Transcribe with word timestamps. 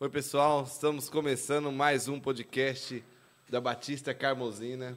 Oi, 0.00 0.08
pessoal, 0.08 0.62
estamos 0.62 1.08
começando 1.08 1.72
mais 1.72 2.06
um 2.06 2.20
podcast 2.20 3.04
da 3.50 3.60
Batista 3.60 4.14
Carmosina. 4.14 4.96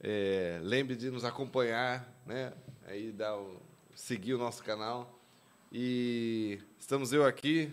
É, 0.00 0.58
lembre 0.64 0.96
de 0.96 1.12
nos 1.12 1.24
acompanhar, 1.24 2.12
né? 2.26 2.52
Aí 2.84 3.12
dar 3.12 3.36
o, 3.36 3.62
seguir 3.94 4.34
o 4.34 4.38
nosso 4.38 4.64
canal. 4.64 5.16
E 5.70 6.58
estamos 6.76 7.12
eu 7.12 7.24
aqui, 7.24 7.72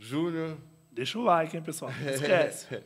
Júnior. 0.00 0.58
Deixa 0.90 1.16
o 1.16 1.22
like, 1.22 1.56
hein, 1.56 1.62
pessoal? 1.62 1.92
Não 2.02 2.10
esquece. 2.10 2.82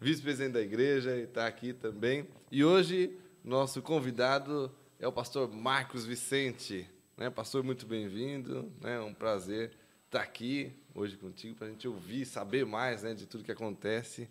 Vice-presidente 0.00 0.52
da 0.52 0.60
igreja, 0.60 1.16
está 1.16 1.48
aqui 1.48 1.72
também. 1.72 2.28
E 2.52 2.64
hoje, 2.64 3.18
nosso 3.42 3.82
convidado 3.82 4.72
é 5.00 5.08
o 5.08 5.12
pastor 5.12 5.52
Marcos 5.52 6.06
Vicente. 6.06 6.88
Né? 7.16 7.28
Pastor, 7.30 7.64
muito 7.64 7.84
bem-vindo. 7.84 8.72
É 8.80 8.90
né? 8.90 9.00
um 9.00 9.12
prazer 9.12 9.72
estar 10.06 10.22
aqui 10.22 10.72
hoje 10.94 11.16
contigo 11.16 11.54
para 11.56 11.66
a 11.66 11.70
gente 11.70 11.86
ouvir, 11.88 12.24
saber 12.26 12.66
mais 12.66 13.02
né, 13.02 13.14
de 13.14 13.26
tudo 13.26 13.44
que 13.44 13.52
acontece. 13.52 14.28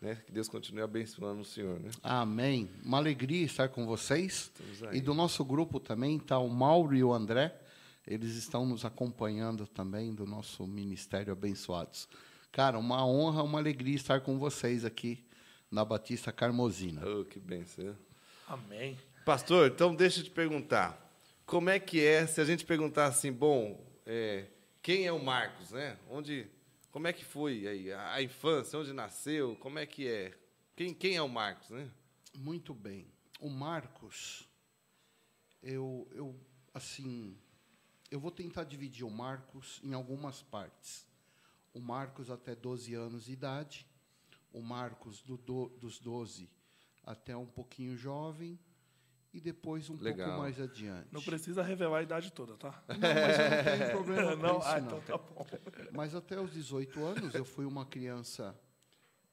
Né? 0.00 0.16
Que 0.26 0.32
Deus 0.32 0.48
continue 0.48 0.82
abençoando 0.82 1.42
o 1.42 1.44
Senhor. 1.44 1.78
Né? 1.78 1.90
Amém. 2.02 2.68
Uma 2.84 2.98
alegria 2.98 3.44
estar 3.46 3.68
com 3.68 3.86
vocês. 3.86 4.50
E 4.92 5.00
do 5.00 5.14
nosso 5.14 5.44
grupo 5.44 5.78
também 5.78 6.16
está 6.16 6.38
o 6.38 6.48
Mauro 6.48 6.94
e 6.94 7.04
o 7.04 7.12
André. 7.12 7.56
Eles 8.04 8.34
estão 8.34 8.66
nos 8.66 8.84
acompanhando 8.84 9.66
também 9.66 10.12
do 10.12 10.26
nosso 10.26 10.66
Ministério 10.66 11.32
Abençoados. 11.32 12.08
Cara, 12.50 12.78
uma 12.78 13.06
honra, 13.06 13.44
uma 13.44 13.60
alegria 13.60 13.94
estar 13.94 14.20
com 14.20 14.38
vocês 14.38 14.84
aqui 14.84 15.24
na 15.70 15.84
Batista 15.84 16.32
Carmosina. 16.32 17.00
Oh, 17.06 17.24
que 17.24 17.38
bênção. 17.38 17.96
Amém. 18.48 18.98
Pastor, 19.24 19.68
então 19.68 19.94
deixa 19.94 20.18
eu 20.18 20.24
te 20.24 20.30
perguntar. 20.30 21.00
Como 21.46 21.70
é 21.70 21.78
que 21.78 22.04
é 22.04 22.26
se 22.26 22.40
a 22.40 22.44
gente 22.44 22.64
perguntar 22.64 23.06
assim, 23.06 23.32
bom, 23.32 23.80
é, 24.04 24.46
quem 24.82 25.06
é 25.06 25.12
o 25.12 25.24
Marcos, 25.24 25.70
né? 25.70 25.96
Onde, 26.10 26.50
como 26.90 27.06
é 27.06 27.12
que 27.12 27.24
foi 27.24 27.66
aí 27.68 27.92
a, 27.92 28.14
a, 28.14 28.22
infância, 28.22 28.78
onde 28.78 28.92
nasceu, 28.92 29.56
como 29.56 29.78
é 29.78 29.86
que 29.86 30.08
é? 30.08 30.36
Quem, 30.74 30.92
quem 30.92 31.16
é 31.16 31.22
o 31.22 31.28
Marcos, 31.28 31.70
né? 31.70 31.88
Muito 32.36 32.74
bem. 32.74 33.06
O 33.40 33.48
Marcos, 33.48 34.48
eu, 35.62 36.08
eu, 36.12 36.36
assim, 36.74 37.38
eu 38.10 38.18
vou 38.18 38.32
tentar 38.32 38.64
dividir 38.64 39.04
o 39.04 39.10
Marcos 39.10 39.80
em 39.84 39.94
algumas 39.94 40.42
partes. 40.42 41.06
O 41.72 41.80
Marcos 41.80 42.28
até 42.28 42.54
12 42.54 42.94
anos 42.94 43.24
de 43.26 43.32
idade, 43.32 43.86
o 44.52 44.60
Marcos 44.60 45.22
do, 45.22 45.36
do, 45.36 45.68
dos 45.78 45.98
12 46.00 46.50
até 47.04 47.36
um 47.36 47.46
pouquinho 47.46 47.96
jovem, 47.96 48.58
e 49.32 49.40
depois 49.40 49.88
um 49.88 49.96
Legal. 49.96 50.26
pouco 50.26 50.42
mais 50.42 50.60
adiante. 50.60 51.08
Não 51.10 51.22
precisa 51.22 51.62
revelar 51.62 51.98
a 51.98 52.02
idade 52.02 52.30
toda, 52.32 52.54
tá? 52.56 52.82
Não, 52.88 52.98
mas 52.98 53.38
eu 53.38 53.50
não 53.50 53.78
tenho 53.78 53.90
problema 53.96 54.36
com 54.36 54.42
não, 54.42 54.58
isso, 54.58 54.68
ah, 54.68 54.80
não. 54.80 54.86
Então 54.86 55.00
tá 55.00 55.18
bom. 55.18 55.46
Mas 55.92 56.14
até 56.14 56.38
os 56.38 56.52
18 56.52 57.04
anos 57.04 57.34
eu 57.34 57.44
fui 57.44 57.64
uma 57.64 57.86
criança 57.86 58.54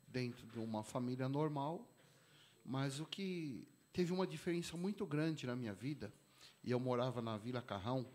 dentro 0.07 0.47
de 0.47 0.57
uma 0.57 0.83
família 0.83 1.27
normal, 1.27 1.85
mas 2.65 2.99
o 2.99 3.05
que 3.05 3.67
teve 3.91 4.13
uma 4.13 4.25
diferença 4.25 4.77
muito 4.77 5.05
grande 5.05 5.45
na 5.45 5.55
minha 5.55 5.73
vida, 5.73 6.11
e 6.63 6.71
eu 6.71 6.79
morava 6.79 7.21
na 7.21 7.37
Vila 7.37 7.61
Carrão, 7.61 8.05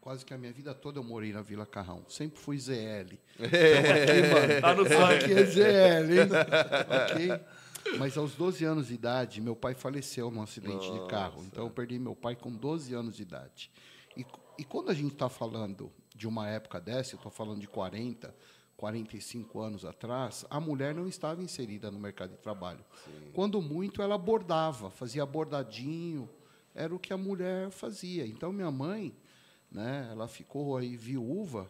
quase 0.00 0.24
que 0.24 0.32
a 0.32 0.38
minha 0.38 0.52
vida 0.52 0.72
toda 0.72 1.00
eu 1.00 1.04
morei 1.04 1.32
na 1.32 1.42
Vila 1.42 1.66
Carrão. 1.66 2.04
Sempre 2.08 2.38
fui 2.38 2.58
ZL. 2.58 3.18
Então, 3.40 3.94
aqui, 3.96 4.22
mano, 4.32 4.60
tá 4.60 4.74
no. 4.74 5.04
Aqui 5.04 5.32
é 5.32 5.44
ZL, 5.44 6.12
hein? 6.12 6.28
ok? 7.10 7.63
Mas 7.98 8.16
aos 8.16 8.34
12 8.34 8.64
anos 8.64 8.88
de 8.88 8.94
idade, 8.94 9.40
meu 9.40 9.56
pai 9.56 9.74
faleceu 9.74 10.30
num 10.30 10.42
acidente 10.42 10.88
Nossa. 10.88 11.02
de 11.02 11.08
carro. 11.08 11.44
Então 11.44 11.64
eu 11.64 11.70
perdi 11.70 11.98
meu 11.98 12.14
pai 12.14 12.36
com 12.36 12.50
12 12.50 12.94
anos 12.94 13.16
de 13.16 13.22
idade. 13.22 13.70
E, 14.16 14.24
e 14.58 14.64
quando 14.64 14.90
a 14.90 14.94
gente 14.94 15.12
está 15.12 15.28
falando 15.28 15.90
de 16.14 16.26
uma 16.26 16.48
época 16.48 16.80
dessa, 16.80 17.14
eu 17.14 17.16
estou 17.16 17.30
falando 17.30 17.60
de 17.60 17.68
40, 17.68 18.34
45 18.76 19.60
anos 19.60 19.84
atrás, 19.84 20.44
a 20.50 20.60
mulher 20.60 20.94
não 20.94 21.06
estava 21.06 21.42
inserida 21.42 21.90
no 21.90 21.98
mercado 21.98 22.30
de 22.30 22.38
trabalho. 22.38 22.84
Sim. 23.04 23.30
Quando 23.32 23.60
muito, 23.60 24.02
ela 24.02 24.18
bordava, 24.18 24.90
fazia 24.90 25.24
bordadinho, 25.24 26.28
era 26.74 26.94
o 26.94 26.98
que 26.98 27.12
a 27.12 27.16
mulher 27.16 27.70
fazia. 27.70 28.26
Então 28.26 28.52
minha 28.52 28.70
mãe, 28.70 29.14
né, 29.70 30.08
ela 30.10 30.28
ficou 30.28 30.76
aí 30.76 30.96
viúva 30.96 31.68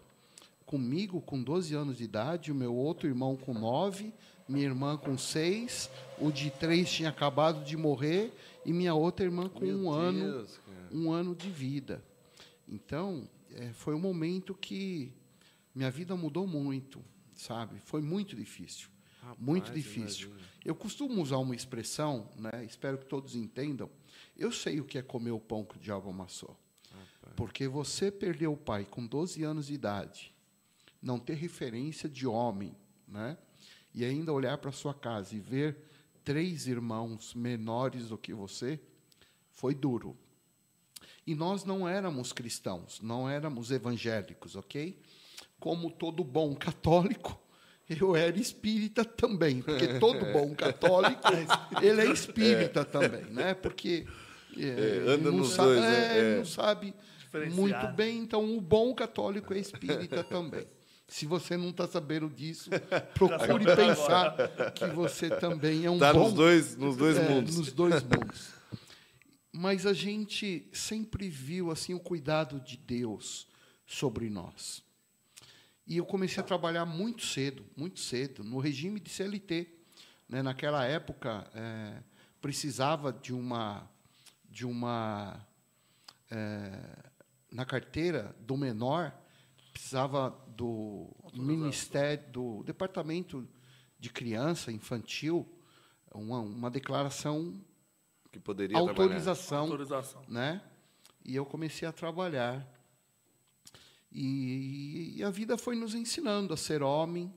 comigo 0.64 1.20
com 1.20 1.42
12 1.42 1.74
anos 1.74 1.98
de 1.98 2.04
idade, 2.04 2.50
o 2.50 2.54
meu 2.54 2.74
outro 2.74 3.06
irmão 3.06 3.36
com 3.36 3.52
9 3.52 4.12
minha 4.48 4.66
irmã 4.66 4.96
com 4.96 5.16
seis, 5.16 5.90
o 6.18 6.30
de 6.30 6.50
três 6.50 6.90
tinha 6.90 7.08
acabado 7.08 7.64
de 7.64 7.76
morrer 7.76 8.32
e 8.64 8.72
minha 8.72 8.94
outra 8.94 9.24
irmã 9.24 9.48
com 9.48 9.64
Meu 9.64 9.76
um 9.76 9.82
Deus, 9.82 9.94
ano, 9.98 10.48
um 10.92 11.10
ano 11.10 11.34
de 11.34 11.50
vida. 11.50 12.04
Então 12.68 13.28
é, 13.54 13.72
foi 13.72 13.94
um 13.94 13.98
momento 13.98 14.54
que 14.54 15.12
minha 15.74 15.90
vida 15.90 16.14
mudou 16.16 16.46
muito, 16.46 17.02
sabe? 17.34 17.78
Foi 17.80 18.00
muito 18.00 18.36
difícil, 18.36 18.88
Rapaz, 19.20 19.38
muito 19.40 19.72
difícil. 19.72 20.28
Imagina. 20.28 20.54
Eu 20.64 20.74
costumo 20.74 21.20
usar 21.20 21.38
uma 21.38 21.54
expressão, 21.54 22.30
né? 22.36 22.64
Espero 22.64 22.98
que 22.98 23.06
todos 23.06 23.34
entendam. 23.34 23.90
Eu 24.36 24.50
sei 24.50 24.80
o 24.80 24.84
que 24.84 24.98
é 24.98 25.02
comer 25.02 25.32
o 25.32 25.40
pão 25.40 25.64
que 25.64 25.76
o 25.76 25.80
diabo 25.80 26.08
amassou. 26.08 26.58
Rapaz. 26.90 27.34
Porque 27.36 27.68
você 27.68 28.10
perdeu 28.10 28.52
o 28.52 28.56
pai 28.56 28.84
com 28.84 29.06
12 29.06 29.42
anos 29.42 29.66
de 29.66 29.74
idade, 29.74 30.34
não 31.02 31.18
ter 31.18 31.34
referência 31.34 32.08
de 32.08 32.26
homem, 32.26 32.74
né? 33.06 33.36
E 33.94 34.04
ainda 34.04 34.32
olhar 34.32 34.58
para 34.58 34.72
sua 34.72 34.92
casa 34.92 35.34
e 35.34 35.38
ver 35.38 35.76
três 36.24 36.66
irmãos 36.66 37.34
menores 37.34 38.08
do 38.08 38.18
que 38.18 38.32
você, 38.32 38.80
foi 39.52 39.74
duro. 39.74 40.16
E 41.26 41.34
nós 41.34 41.64
não 41.64 41.88
éramos 41.88 42.32
cristãos, 42.32 43.00
não 43.00 43.28
éramos 43.28 43.70
evangélicos, 43.70 44.56
ok? 44.56 44.98
Como 45.60 45.90
todo 45.90 46.24
bom 46.24 46.54
católico, 46.54 47.40
eu 47.88 48.16
era 48.16 48.38
espírita 48.38 49.04
também, 49.04 49.62
porque 49.62 49.86
todo 50.00 50.32
bom 50.32 50.54
católico 50.54 51.28
ele 51.80 52.00
é 52.02 52.12
espírita 52.12 52.80
é. 52.80 52.84
também, 52.84 53.24
né? 53.26 53.54
Porque 53.54 54.06
é, 54.56 54.62
é, 55.06 55.10
anda 55.10 55.30
nos 55.30 55.50
sabe, 55.50 55.68
dois, 55.68 55.80
né? 55.80 56.18
É, 56.18 56.36
não 56.38 56.44
sabe 56.44 56.94
muito 57.52 57.88
bem, 57.94 58.18
então 58.18 58.56
o 58.56 58.60
bom 58.60 58.94
católico 58.94 59.52
é 59.54 59.58
espírita 59.58 60.22
também. 60.24 60.66
Se 61.06 61.26
você 61.26 61.56
não 61.56 61.70
está 61.70 61.86
sabendo 61.86 62.28
disso, 62.28 62.70
procure 63.14 63.64
pensar 63.76 64.34
que 64.74 64.86
você 64.86 65.28
também 65.28 65.84
é 65.84 65.90
um 65.90 65.98
tá 65.98 66.12
bom... 66.12 66.24
nos 66.24 66.32
dois, 66.32 66.76
nos 66.76 66.96
dois 66.96 67.16
é, 67.16 67.28
mundos. 67.28 67.56
Nos 67.56 67.72
dois 67.72 68.02
mundos. 68.02 68.54
Mas 69.52 69.86
a 69.86 69.92
gente 69.92 70.68
sempre 70.72 71.28
viu 71.28 71.70
assim 71.70 71.94
o 71.94 72.00
cuidado 72.00 72.60
de 72.60 72.76
Deus 72.76 73.46
sobre 73.86 74.28
nós. 74.28 74.82
E 75.86 75.98
eu 75.98 76.06
comecei 76.06 76.42
a 76.42 76.46
trabalhar 76.46 76.86
muito 76.86 77.24
cedo, 77.24 77.64
muito 77.76 78.00
cedo, 78.00 78.42
no 78.42 78.58
regime 78.58 78.98
de 78.98 79.10
CLT. 79.10 79.68
Né? 80.28 80.42
Naquela 80.42 80.84
época, 80.84 81.48
é, 81.54 82.02
precisava 82.40 83.12
de 83.12 83.32
uma... 83.32 83.88
De 84.48 84.64
uma 84.64 85.44
é, 86.30 86.72
na 87.50 87.64
carteira 87.64 88.34
do 88.40 88.56
menor, 88.56 89.14
precisava 89.74 90.30
do 90.56 91.10
Ministério, 91.34 92.24
do 92.30 92.62
Departamento 92.62 93.46
de 93.98 94.08
Criança 94.08 94.70
Infantil, 94.70 95.46
uma, 96.14 96.38
uma 96.38 96.70
declaração 96.70 97.60
que 98.30 98.38
poderia 98.38 98.78
autorização, 98.78 99.64
autorização, 99.64 100.22
né? 100.28 100.62
E 101.24 101.34
eu 101.34 101.44
comecei 101.44 101.88
a 101.88 101.92
trabalhar. 101.92 102.66
E, 104.12 105.14
e, 105.16 105.24
a 105.24 105.30
vida 105.30 105.58
foi 105.58 105.74
nos 105.74 105.92
ensinando 105.92 106.54
a 106.54 106.56
ser 106.56 106.80
homem, 106.80 107.34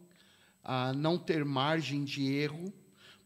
a 0.64 0.94
não 0.94 1.18
ter 1.18 1.44
margem 1.44 2.04
de 2.04 2.32
erro, 2.32 2.72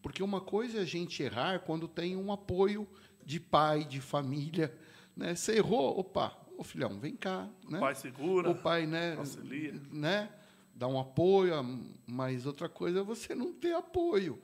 porque 0.01 0.23
uma 0.23 0.39
coisa 0.39 0.77
é 0.77 0.81
a 0.81 0.85
gente 0.85 1.21
errar 1.21 1.59
quando 1.59 1.85
tem 1.85 2.15
um 2.15 2.31
apoio 2.31 2.87
de 3.25 3.41
pai, 3.41 3.83
de 3.83 3.99
família, 3.99 4.73
né? 5.17 5.35
Você 5.35 5.57
errou, 5.57 5.99
opa, 5.99 6.40
ô 6.61 6.63
filhão, 6.63 6.99
vem 6.99 7.15
cá. 7.15 7.49
Né? 7.67 7.77
O 7.77 7.81
pai 7.81 7.95
segura. 7.95 8.49
O 8.49 8.55
pai, 8.55 8.85
né? 8.85 9.15
Auxilia. 9.15 9.81
Né? 9.91 10.29
Dá 10.75 10.87
um 10.87 10.99
apoio, 10.99 11.55
mas 12.05 12.45
outra 12.45 12.69
coisa 12.69 12.99
é 12.99 13.03
você 13.03 13.33
não 13.33 13.51
ter 13.51 13.73
apoio. 13.73 14.39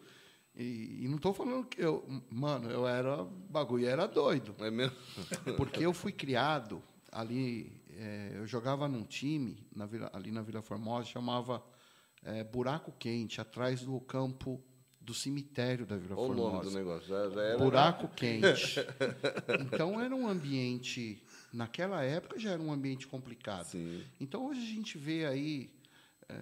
E, 0.55 1.03
e 1.03 1.07
não 1.07 1.17
estou 1.17 1.33
falando 1.33 1.65
que 1.65 1.79
eu. 1.79 2.03
Mano, 2.31 2.69
eu 2.71 2.87
era. 2.87 3.23
bagulho 3.49 3.87
era 3.87 4.07
doido. 4.07 4.55
É 4.59 4.71
mesmo? 4.71 4.97
Porque 5.55 5.85
eu 5.85 5.93
fui 5.93 6.11
criado 6.11 6.81
ali. 7.11 7.71
É, 7.99 8.33
eu 8.35 8.47
jogava 8.47 8.87
num 8.87 9.03
time 9.03 9.65
na 9.75 9.85
Vila, 9.85 10.09
ali 10.13 10.31
na 10.31 10.41
Vila 10.41 10.61
Formosa, 10.61 11.07
chamava 11.07 11.63
é, 12.23 12.43
Buraco 12.43 12.91
Quente, 12.91 13.41
atrás 13.41 13.81
do 13.81 13.99
campo 14.01 14.61
do 14.99 15.13
cemitério 15.13 15.85
da 15.85 15.95
Vila 15.97 16.15
Olha 16.15 16.27
Formosa. 16.27 16.49
o 16.49 16.53
nome 16.53 16.69
do 16.69 16.71
negócio. 16.77 17.07
Já, 17.07 17.29
já 17.29 17.41
era... 17.41 17.57
Buraco 17.57 18.07
Quente. 18.09 18.85
Então 19.61 20.01
era 20.01 20.15
um 20.15 20.27
ambiente 20.27 21.23
naquela 21.53 22.03
época 22.03 22.38
já 22.39 22.51
era 22.51 22.61
um 22.61 22.71
ambiente 22.71 23.07
complicado. 23.07 23.65
Sim. 23.65 24.03
Então 24.19 24.45
hoje 24.47 24.59
a 24.61 24.73
gente 24.75 24.97
vê 24.97 25.25
aí, 25.25 25.69
é, 26.29 26.39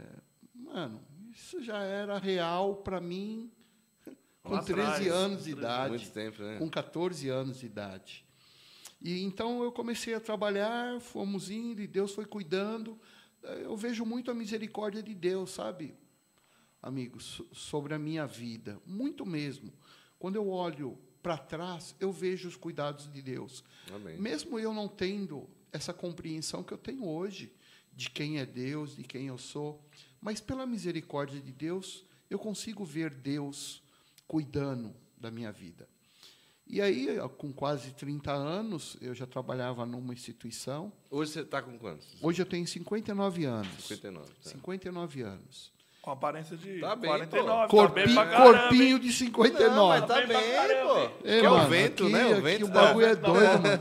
mano, 0.54 1.02
isso 1.34 1.62
já 1.64 1.80
era 1.84 2.18
real 2.18 2.76
para 2.78 3.00
mim 3.02 3.52
com 4.44 4.58
13 4.60 4.72
atrás, 4.82 5.08
anos 5.08 5.44
de 5.46 5.52
idade, 5.52 6.10
tempo, 6.12 6.42
né? 6.44 6.58
com 6.60 6.70
14 6.70 7.30
anos 7.30 7.60
de 7.60 7.66
idade. 7.66 8.24
E 9.02 9.22
então 9.24 9.64
eu 9.64 9.72
comecei 9.72 10.14
a 10.14 10.20
trabalhar, 10.20 11.00
fomos 11.02 11.50
indo 11.50 11.82
e 11.82 11.88
Deus 11.88 12.14
foi 12.14 12.26
cuidando. 12.26 13.00
eu 13.64 13.76
vejo 13.78 14.06
muito 14.06 14.32
a 14.32 14.34
misericórdia 14.34 15.04
de 15.04 15.14
Deus, 15.14 15.52
sabe, 15.52 15.94
amigos, 16.82 17.24
so- 17.26 17.48
sobre 17.54 17.94
a 17.94 18.00
minha 18.00 18.26
vida, 18.26 18.80
muito 18.86 19.26
mesmo. 19.26 19.72
Quando 20.18 20.36
eu 20.38 20.48
olho 20.48 20.98
para 21.26 21.40
trás, 21.40 21.96
eu 22.00 22.12
vejo 22.12 22.48
os 22.48 22.56
cuidados 22.56 23.12
de 23.12 23.20
Deus. 23.20 23.64
Amém. 23.92 24.16
Mesmo 24.16 24.60
eu 24.60 24.72
não 24.72 24.88
tendo 24.88 25.50
essa 25.74 25.92
compreensão 25.92 26.64
que 26.64 26.72
eu 26.72 26.78
tenho 26.78 27.04
hoje 27.04 27.52
de 27.92 28.12
quem 28.12 28.38
é 28.38 28.46
Deus, 28.46 28.96
de 28.96 29.02
quem 29.02 29.26
eu 29.26 29.38
sou, 29.40 29.84
mas 30.22 30.40
pela 30.40 30.68
misericórdia 30.68 31.42
de 31.42 31.52
Deus, 31.52 32.06
eu 32.30 32.38
consigo 32.38 32.86
ver 32.86 33.10
Deus 33.10 33.82
cuidando 34.28 34.96
da 35.18 35.32
minha 35.32 35.52
vida. 35.52 35.90
E 36.68 36.80
aí, 36.80 37.08
com 37.40 37.52
quase 37.52 37.92
30 37.96 38.32
anos, 38.32 38.96
eu 39.02 39.16
já 39.16 39.26
trabalhava 39.26 39.84
numa 39.84 40.14
instituição. 40.14 40.94
Hoje 41.10 41.32
você 41.32 41.40
está 41.40 41.60
com 41.60 41.76
quantos? 41.80 42.08
Hoje 42.22 42.40
eu 42.40 42.46
tenho 42.46 42.68
59 42.68 43.46
anos. 43.46 43.84
59. 43.88 44.32
Tá. 44.44 44.50
59 44.52 45.22
anos. 45.24 45.74
Com 46.06 46.12
aparência 46.12 46.56
de 46.56 46.80
Tá 46.82 46.96
bem, 46.96 47.10
49. 47.10 47.34
pô. 47.42 47.48
tá 47.48 47.58
bem 47.58 47.68
Corpinho, 47.68 48.14
pra 48.14 48.26
caramba, 48.28 48.60
corpinho 48.60 49.00
de 49.00 49.08
Não, 49.08 49.14
59. 49.14 50.00
mas 50.00 50.06
tá 50.08 50.16
Bem 50.28 50.28
caramba, 50.56 50.94
pô. 50.94 51.00
É, 51.28 51.40
Que 51.40 51.46
é 51.46 51.50
o 51.50 51.54
mano, 51.56 51.70
vento, 51.70 52.04
aqui, 52.04 52.14
né? 52.14 52.26
O 52.28 52.32
aqui 52.34 52.42
vento 52.42 52.66
o 52.66 52.68
tá- 52.68 52.82
bagulho 52.82 53.06
é 53.08 53.16
doido, 53.16 53.62
mano. 53.64 53.80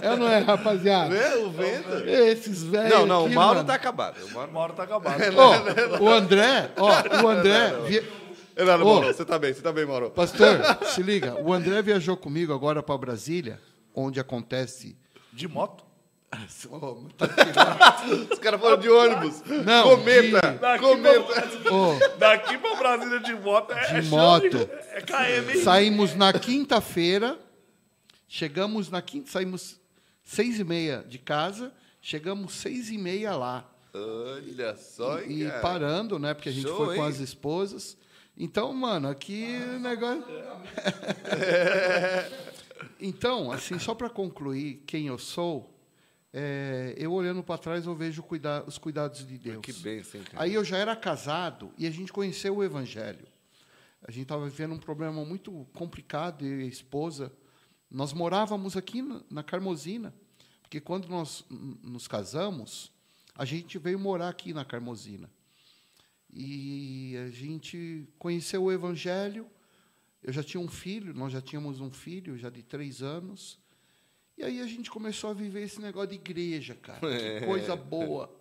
É 0.00 0.10
ou 0.12 0.16
não 0.18 0.28
é, 0.28 0.38
rapaziada? 0.38 1.08
Né? 1.12 1.34
O 1.34 1.50
vento. 1.50 2.08
Esses 2.08 2.62
velhos. 2.62 2.90
Não, 2.90 3.06
não, 3.06 3.24
aqui, 3.24 3.32
o 3.32 3.34
Mauro 3.34 3.54
mano. 3.56 3.66
tá 3.66 3.74
acabado. 3.74 4.24
O 4.24 4.30
Mauro... 4.30 4.50
Uma 4.52 4.60
hora 4.60 4.72
tá 4.72 4.82
acabado. 4.84 5.20
Ó, 5.36 6.04
o 6.04 6.08
André, 6.08 6.70
ó, 6.76 7.24
o 7.24 7.28
André. 7.28 7.72
Não, 8.56 8.78
não, 8.78 8.86
Ô. 8.86 8.94
Mauro, 8.94 9.06
você 9.08 9.24
tá 9.24 9.36
bem, 9.36 9.52
você 9.52 9.60
tá 9.60 9.72
bem, 9.72 9.84
Mauro. 9.84 10.10
Pastor, 10.10 10.60
se 10.86 11.02
liga. 11.02 11.34
O 11.42 11.52
André 11.52 11.82
viajou 11.82 12.16
comigo 12.16 12.52
agora 12.54 12.84
para 12.84 12.96
Brasília, 12.98 13.60
onde 13.92 14.20
acontece. 14.20 14.96
De 15.32 15.48
moto? 15.48 15.84
Os 18.32 18.38
caras 18.38 18.60
foram 18.60 18.78
de 18.78 18.88
ônibus. 18.88 19.42
Não, 19.64 19.96
Cometa. 19.96 20.52
Daqui, 20.60 20.84
Cometa. 20.84 21.22
pra, 21.22 21.72
Ô, 21.72 21.98
daqui 22.18 22.58
pra 22.58 22.74
Brasília 22.76 23.20
de 23.20 23.34
moto 23.34 23.72
é, 23.72 23.86
De 23.86 23.96
é 23.96 24.02
moto. 24.10 24.44
hein? 24.44 24.68
É 24.90 25.00
KM, 25.00 25.52
hein? 25.56 25.62
saímos 25.64 26.14
na 26.14 26.32
quinta-feira, 26.32 27.38
chegamos 28.28 28.90
na 28.90 29.00
quinta, 29.00 29.30
saímos 29.30 29.80
seis 30.22 30.58
e 30.60 30.64
meia 30.64 31.02
de 31.08 31.18
casa, 31.18 31.72
chegamos 32.00 32.52
seis 32.54 32.90
e 32.90 32.98
meia 32.98 33.34
lá. 33.34 33.66
Olha 33.94 34.76
só, 34.76 35.18
hein, 35.20 35.42
E 35.42 35.46
cara. 35.46 35.60
parando, 35.60 36.18
né? 36.18 36.34
Porque 36.34 36.50
a 36.50 36.52
gente 36.52 36.68
Show, 36.68 36.76
foi 36.76 36.96
com 36.96 37.02
hein? 37.04 37.08
as 37.08 37.20
esposas. 37.20 37.96
Então, 38.36 38.72
mano, 38.74 39.08
aqui 39.08 39.58
o 39.76 39.80
negócio. 39.80 40.24
então, 43.00 43.50
assim, 43.50 43.78
só 43.78 43.94
para 43.94 44.10
concluir 44.10 44.82
quem 44.86 45.06
eu 45.06 45.18
sou, 45.18 45.74
é, 46.32 46.94
eu 46.98 47.12
olhando 47.12 47.42
para 47.42 47.58
trás 47.58 47.86
eu 47.86 47.94
vejo 47.94 48.22
cuida- 48.22 48.64
os 48.66 48.78
cuidados 48.78 49.26
de 49.26 49.38
Deus. 49.38 49.62
Que 49.64 49.72
bênção. 49.72 50.20
Aí 50.34 50.54
eu 50.54 50.64
já 50.64 50.76
era 50.76 50.94
casado 50.94 51.72
e 51.78 51.86
a 51.86 51.90
gente 51.90 52.12
conheceu 52.12 52.56
o 52.56 52.64
Evangelho. 52.64 53.26
A 54.02 54.10
gente 54.10 54.22
estava 54.24 54.48
vivendo 54.48 54.74
um 54.74 54.78
problema 54.78 55.24
muito 55.24 55.66
complicado, 55.74 56.44
eu 56.44 56.60
e 56.60 56.64
a 56.64 56.66
esposa. 56.68 57.32
Nós 57.90 58.12
morávamos 58.12 58.76
aqui 58.76 59.02
na, 59.02 59.22
na 59.30 59.42
Carmozina, 59.42 60.14
porque 60.62 60.80
quando 60.80 61.08
nós 61.08 61.44
nos 61.82 62.06
casamos, 62.06 62.92
a 63.34 63.44
gente 63.44 63.78
veio 63.78 63.98
morar 63.98 64.28
aqui 64.28 64.52
na 64.52 64.64
Carmozina. 64.64 65.28
E 66.32 67.16
a 67.26 67.30
gente 67.30 68.06
conheceu 68.18 68.64
o 68.64 68.72
Evangelho. 68.72 69.46
Eu 70.22 70.32
já 70.32 70.42
tinha 70.42 70.60
um 70.60 70.68
filho, 70.68 71.14
nós 71.14 71.32
já 71.32 71.40
tínhamos 71.40 71.80
um 71.80 71.90
filho, 71.90 72.36
já 72.36 72.50
de 72.50 72.62
três 72.62 73.02
anos. 73.02 73.58
E 74.38 74.44
aí 74.44 74.60
a 74.60 74.66
gente 74.68 74.88
começou 74.88 75.30
a 75.30 75.34
viver 75.34 75.62
esse 75.62 75.80
negócio 75.80 76.10
de 76.10 76.14
igreja, 76.14 76.76
cara. 76.76 77.00
Que 77.00 77.44
coisa 77.44 77.74
boa. 77.74 78.32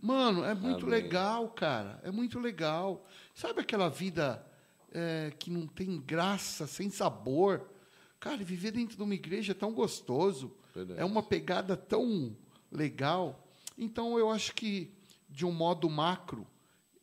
Mano, 0.00 0.44
é 0.44 0.52
muito 0.52 0.84
Amém. 0.84 1.00
legal, 1.00 1.48
cara. 1.50 2.00
É 2.02 2.10
muito 2.10 2.40
legal. 2.40 3.06
Sabe 3.32 3.60
aquela 3.60 3.88
vida 3.88 4.44
é, 4.90 5.32
que 5.38 5.48
não 5.48 5.64
tem 5.64 6.00
graça, 6.00 6.66
sem 6.66 6.90
sabor? 6.90 7.70
Cara, 8.18 8.38
viver 8.38 8.72
dentro 8.72 8.96
de 8.96 9.02
uma 9.04 9.14
igreja 9.14 9.52
é 9.52 9.54
tão 9.54 9.72
gostoso. 9.72 10.56
Verdade. 10.74 11.00
É 11.00 11.04
uma 11.04 11.22
pegada 11.22 11.76
tão 11.76 12.36
legal. 12.68 13.46
Então, 13.78 14.18
eu 14.18 14.28
acho 14.28 14.52
que, 14.56 14.92
de 15.30 15.46
um 15.46 15.52
modo 15.52 15.88
macro, 15.88 16.44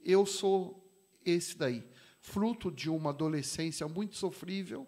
eu 0.04 0.26
sou 0.26 0.86
esse 1.26 1.58
daí. 1.58 1.88
Fruto 2.20 2.70
de 2.70 2.90
uma 2.90 3.12
adolescência 3.12 3.88
muito 3.88 4.18
sofrível, 4.18 4.86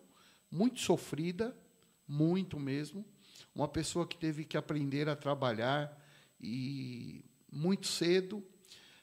muito 0.52 0.82
sofrida, 0.82 1.58
muito 2.06 2.60
mesmo. 2.60 3.06
Uma 3.54 3.68
pessoa 3.68 4.08
que 4.08 4.18
teve 4.18 4.46
que 4.46 4.56
aprender 4.58 5.10
a 5.10 5.16
trabalhar 5.16 5.98
e 6.40 7.24
muito 7.52 7.88
cedo. 7.88 8.38
E 8.40 8.44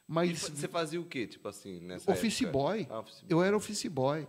Mas 0.07 0.39
fa- 0.39 0.49
você 0.49 0.67
fazia 0.67 0.99
o 0.99 1.05
quê, 1.05 1.27
tipo 1.27 1.47
assim, 1.47 1.79
nessa 1.81 2.11
office 2.11 2.41
época? 2.41 2.51
boy. 2.51 2.87
Ah, 2.89 2.99
office 2.99 3.19
boy. 3.21 3.27
Eu 3.29 3.43
era 3.43 3.55
office 3.57 3.85
boy. 3.85 4.27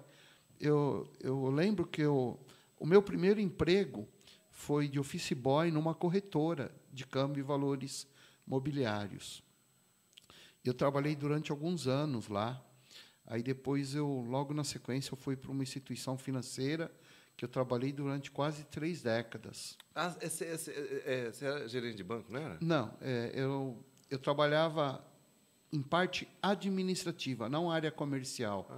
Eu, 0.60 1.10
eu 1.20 1.48
lembro 1.50 1.86
que 1.86 2.02
eu, 2.02 2.38
o 2.78 2.84
meu 2.84 3.02
primeiro 3.02 3.40
emprego 3.40 4.06
foi 4.50 4.88
de 4.88 5.00
office 5.00 5.32
boy 5.32 5.70
numa 5.70 5.94
corretora 5.94 6.70
de 6.92 7.06
câmbio 7.06 7.40
e 7.40 7.42
valores 7.42 8.06
mobiliários. 8.46 9.42
Eu 10.62 10.74
trabalhei 10.74 11.16
durante 11.16 11.50
alguns 11.50 11.86
anos 11.86 12.28
lá. 12.28 12.62
Aí 13.26 13.42
depois 13.42 13.94
eu, 13.94 14.06
logo 14.28 14.52
na 14.52 14.64
sequência, 14.64 15.12
eu 15.12 15.16
fui 15.16 15.34
para 15.36 15.50
uma 15.50 15.62
instituição 15.62 16.18
financeira 16.18 16.92
que 17.40 17.44
eu 17.46 17.48
trabalhei 17.48 17.90
durante 17.90 18.30
quase 18.30 18.64
três 18.64 19.00
décadas. 19.00 19.74
Ah, 19.94 20.14
esse, 20.20 20.44
esse, 20.44 20.70
é, 20.70 21.02
é, 21.06 21.32
você 21.32 21.46
era 21.46 21.66
gerente 21.66 21.96
de 21.96 22.04
banco, 22.04 22.30
não 22.30 22.38
era? 22.38 22.58
Não, 22.60 22.92
é, 23.00 23.30
eu, 23.32 23.82
eu 24.10 24.18
trabalhava 24.18 25.02
em 25.72 25.80
parte 25.80 26.28
administrativa, 26.42 27.48
não 27.48 27.70
área 27.70 27.90
comercial. 27.90 28.68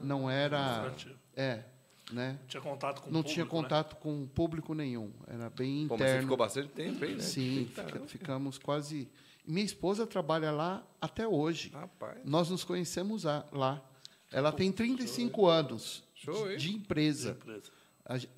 não 0.00 0.30
era. 0.30 0.94
É, 1.34 1.64
né? 2.12 2.38
Tinha 2.46 2.60
contato 2.60 3.02
com 3.02 3.10
o 3.10 3.12
Não 3.12 3.22
público, 3.22 3.32
tinha 3.34 3.44
né? 3.44 3.50
contato 3.50 3.96
com 3.96 4.24
público 4.28 4.72
nenhum. 4.72 5.12
Era 5.26 5.50
bem 5.50 5.88
Pô, 5.88 5.94
mas 5.94 6.02
você 6.02 6.04
interno. 6.10 6.22
ficou 6.22 6.36
bastante 6.36 6.68
tempo 6.68 7.04
aí, 7.04 7.14
né? 7.14 7.20
Sim, 7.20 7.68
fica- 7.74 8.00
ficamos 8.06 8.56
quase. 8.56 9.08
Minha 9.44 9.64
esposa 9.66 10.06
trabalha 10.06 10.52
lá 10.52 10.86
até 11.00 11.26
hoje. 11.26 11.70
Rapaz. 11.70 12.20
Nós 12.24 12.48
nos 12.48 12.62
conhecemos 12.62 13.24
lá. 13.24 13.82
Ela 14.30 14.52
tem 14.52 14.70
35 14.70 15.44
anos 15.48 16.04
Show, 16.14 16.46
de, 16.46 16.52
hein? 16.52 16.56
de 16.58 16.72
empresa. 16.76 17.30
Empresa. 17.32 17.81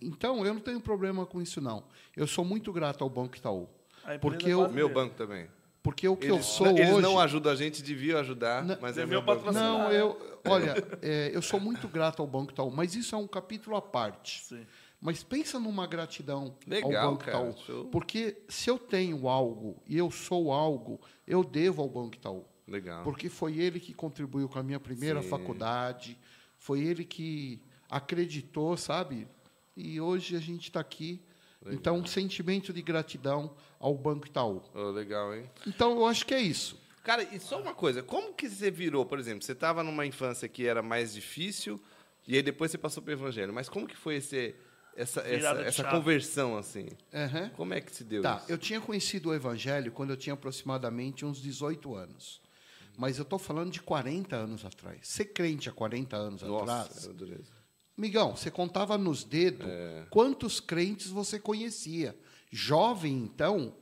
Então, 0.00 0.44
eu 0.44 0.54
não 0.54 0.60
tenho 0.60 0.80
problema 0.80 1.24
com 1.26 1.40
isso, 1.40 1.60
não. 1.60 1.84
Eu 2.16 2.26
sou 2.26 2.44
muito 2.44 2.72
grato 2.72 3.02
ao 3.02 3.10
Banco 3.10 3.36
Itaú. 3.36 3.68
Porque 4.20 4.46
é 4.46 4.50
eu, 4.50 4.68
Meu 4.70 4.88
banco 4.92 5.14
também. 5.14 5.48
porque 5.82 6.06
o 6.06 6.16
que 6.16 6.26
eu 6.26 6.34
Eles, 6.36 6.46
sou 6.46 6.66
eles 6.66 6.90
hoje... 6.90 7.00
não 7.02 7.18
ajudam 7.18 7.50
a 7.52 7.56
gente, 7.56 7.82
deviam 7.82 8.20
ajudar, 8.20 8.62
Não, 8.62 8.76
mas 8.80 8.98
é 8.98 9.06
meu 9.06 9.22
banco. 9.22 9.42
patrocinar. 9.44 9.72
Não, 9.72 9.90
eu, 9.92 10.38
olha, 10.46 10.74
é, 11.00 11.30
eu 11.32 11.40
sou 11.40 11.58
muito 11.58 11.88
grato 11.88 12.20
ao 12.20 12.28
Banco 12.28 12.52
Itaú, 12.52 12.70
mas 12.70 12.94
isso 12.94 13.14
é 13.14 13.18
um 13.18 13.26
capítulo 13.26 13.76
à 13.76 13.82
parte. 13.82 14.44
Sim. 14.44 14.66
Mas 15.00 15.22
pensa 15.22 15.58
numa 15.58 15.86
gratidão 15.86 16.54
Legal, 16.66 16.92
ao 16.94 17.10
Banco 17.12 17.24
cara, 17.24 17.38
Itaú. 17.50 17.64
show. 17.64 17.84
Porque 17.86 18.36
se 18.48 18.68
eu 18.70 18.78
tenho 18.78 19.26
algo 19.28 19.82
e 19.86 19.96
eu 19.96 20.10
sou 20.10 20.52
algo, 20.52 21.00
eu 21.26 21.42
devo 21.42 21.80
ao 21.82 21.88
Banco 21.88 22.14
Itaú. 22.14 22.44
Legal. 22.68 23.02
Porque 23.04 23.28
foi 23.30 23.58
ele 23.58 23.80
que 23.80 23.92
contribuiu 23.94 24.48
com 24.48 24.58
a 24.58 24.62
minha 24.62 24.80
primeira 24.80 25.22
Sim. 25.22 25.28
faculdade, 25.28 26.18
foi 26.58 26.80
ele 26.80 27.04
que 27.04 27.60
acreditou, 27.90 28.76
sabe? 28.76 29.28
E 29.76 30.00
hoje 30.00 30.36
a 30.36 30.40
gente 30.40 30.64
está 30.64 30.80
aqui. 30.80 31.20
Então, 31.66 31.96
um 31.98 32.06
sentimento 32.06 32.72
de 32.72 32.82
gratidão 32.82 33.56
ao 33.80 33.94
Banco 33.96 34.26
Itaú. 34.26 34.62
Ô, 34.74 34.90
legal, 34.90 35.34
hein? 35.34 35.50
Então, 35.66 35.92
eu 35.92 36.06
acho 36.06 36.26
que 36.26 36.34
é 36.34 36.40
isso. 36.40 36.78
Cara, 37.02 37.22
e 37.34 37.40
só 37.40 37.60
uma 37.60 37.74
coisa, 37.74 38.02
como 38.02 38.34
que 38.34 38.48
você 38.48 38.70
virou, 38.70 39.04
por 39.06 39.18
exemplo, 39.18 39.42
você 39.44 39.52
estava 39.52 39.82
numa 39.82 40.04
infância 40.06 40.48
que 40.48 40.66
era 40.66 40.82
mais 40.82 41.12
difícil 41.14 41.80
e 42.26 42.36
aí 42.36 42.42
depois 42.42 42.70
você 42.70 42.78
passou 42.78 43.02
para 43.02 43.10
o 43.10 43.12
evangelho, 43.14 43.52
mas 43.52 43.68
como 43.68 43.86
que 43.86 43.96
foi 43.96 44.16
esse, 44.16 44.54
essa, 44.96 45.20
essa, 45.20 45.60
essa 45.62 45.84
conversão, 45.84 46.56
assim? 46.56 46.88
Aham. 47.12 47.50
Como 47.56 47.74
é 47.74 47.80
que 47.80 47.94
se 47.94 48.04
deu 48.04 48.22
Tá, 48.22 48.38
isso? 48.42 48.52
eu 48.52 48.56
tinha 48.58 48.80
conhecido 48.80 49.30
o 49.30 49.34
Evangelho 49.34 49.90
quando 49.92 50.10
eu 50.10 50.16
tinha 50.16 50.32
aproximadamente 50.34 51.24
uns 51.26 51.40
18 51.42 51.94
anos. 51.94 52.40
Mas 52.96 53.18
eu 53.18 53.22
estou 53.22 53.38
falando 53.38 53.70
de 53.72 53.80
40 53.82 54.36
anos 54.36 54.64
atrás. 54.64 55.00
Ser 55.02 55.26
crente 55.26 55.68
há 55.68 55.72
40 55.72 56.16
anos 56.16 56.42
Nossa, 56.42 56.62
atrás. 56.82 57.10
Migão, 57.96 58.36
você 58.36 58.50
contava 58.50 58.98
nos 58.98 59.22
dedos 59.24 59.66
É. 59.68 60.06
quantos 60.10 60.58
crentes 60.60 61.08
você 61.08 61.38
conhecia. 61.38 62.16
Jovem, 62.50 63.12
então, 63.14 63.74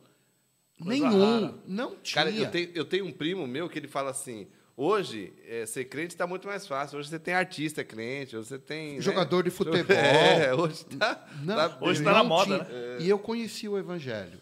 Coisa 0.83 1.09
nenhum. 1.09 1.41
rara. 1.43 1.55
Não 1.67 1.97
tinha. 1.97 2.15
Cara, 2.25 2.31
eu 2.31 2.51
tenho, 2.51 2.71
eu 2.75 2.85
tenho 2.85 3.07
um 3.07 3.13
primo 3.13 3.47
meu 3.47 3.69
que 3.69 3.79
ele 3.79 3.89
fala 3.89 4.11
assim, 4.11 4.49
hoje, 4.77 5.33
é, 5.47 5.65
ser 5.65 5.85
crente 5.87 6.15
está 6.15 6.27
muito 6.27 6.47
mais 6.49 6.67
fácil. 6.67 6.99
Hoje 6.99 7.09
você 7.09 7.19
tem 7.19 7.33
artista 7.35 7.83
crente, 7.85 8.37
hoje 8.37 8.49
você 8.49 8.59
tem... 8.59 8.95
né? 8.97 9.01
Jogador 9.01 9.43
de 9.45 9.51
futebol. 9.51 9.97
É, 9.97 10.55
hoje 10.55 10.85
tá... 10.87 11.27
Não, 11.43 11.55
tá- 11.57 11.79
Hoje 11.81 12.01
eu 12.01 12.05
tá 12.05 12.13
na 12.13 12.25
moda, 12.25 12.65
tinha. 12.65 12.69
né? 12.69 12.99
E 13.01 13.09
eu 13.09 13.19
conheci 13.19 13.69
o 13.69 13.79
Evangelho. 13.79 14.41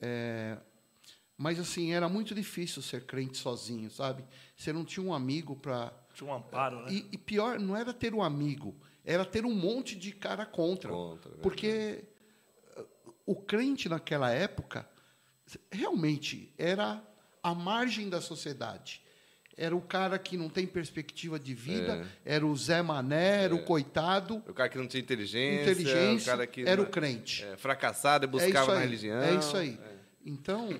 É, 0.00 0.56
mas, 1.36 1.58
assim, 1.60 1.92
era 1.92 2.08
muito 2.08 2.34
difícil 2.34 2.82
ser 2.82 3.04
crente 3.04 3.36
sozinho, 3.38 3.90
sabe? 3.90 4.24
Você 4.56 4.72
não 4.72 4.84
tinha 4.84 5.04
um 5.04 5.12
amigo 5.14 5.54
para 5.56 5.92
Tinha 6.14 6.30
um 6.30 6.34
amparo, 6.34 6.82
né? 6.82 6.92
E, 6.92 7.08
e 7.12 7.18
pior, 7.18 7.58
não 7.58 7.76
era 7.76 7.92
ter 7.92 8.14
um 8.14 8.22
amigo, 8.22 8.74
era 9.04 9.24
ter 9.24 9.44
um 9.44 9.54
monte 9.54 9.96
de 9.96 10.12
cara 10.12 10.44
contra. 10.46 10.90
Contra, 10.90 11.30
verdade. 11.30 11.42
porque 11.42 12.04
uh, 12.76 12.84
o 13.26 13.34
crente 13.36 13.88
naquela 13.88 14.30
época 14.30 14.88
realmente 15.70 16.52
era 16.56 17.02
à 17.42 17.54
margem 17.54 18.08
da 18.08 18.20
sociedade. 18.20 19.02
Era 19.54 19.76
o 19.76 19.82
cara 19.82 20.18
que 20.18 20.36
não 20.36 20.48
tem 20.48 20.66
perspectiva 20.66 21.38
de 21.38 21.54
vida, 21.54 22.06
era 22.24 22.46
o 22.46 22.56
Zé 22.56 22.80
Mané, 22.80 23.44
era 23.44 23.54
o 23.54 23.62
coitado, 23.64 24.36
O 24.48 24.54
cara 24.54 24.68
que 24.70 24.78
não 24.78 24.86
tinha 24.86 25.02
inteligência. 25.02 25.62
inteligência, 25.70 26.22
o 26.32 26.36
cara 26.36 26.46
que 26.46 26.62
era 26.62 26.80
o 26.80 26.84
não- 26.84 26.90
crente. 26.90 27.44
é, 27.44 27.56
fracassado 27.58 28.24
e 28.24 28.28
É 28.28 28.30
buscava 28.30 28.74
na 28.74 28.80
religião. 28.80 29.20
É 29.20 29.34
isso 29.34 29.54
aí. 29.54 29.78
Então, 30.24 30.70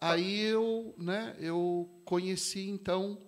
aí 0.00 0.40
eu, 0.42 0.94
né, 0.96 1.34
eu 1.40 1.90
conheci 2.04 2.68
então 2.68 3.18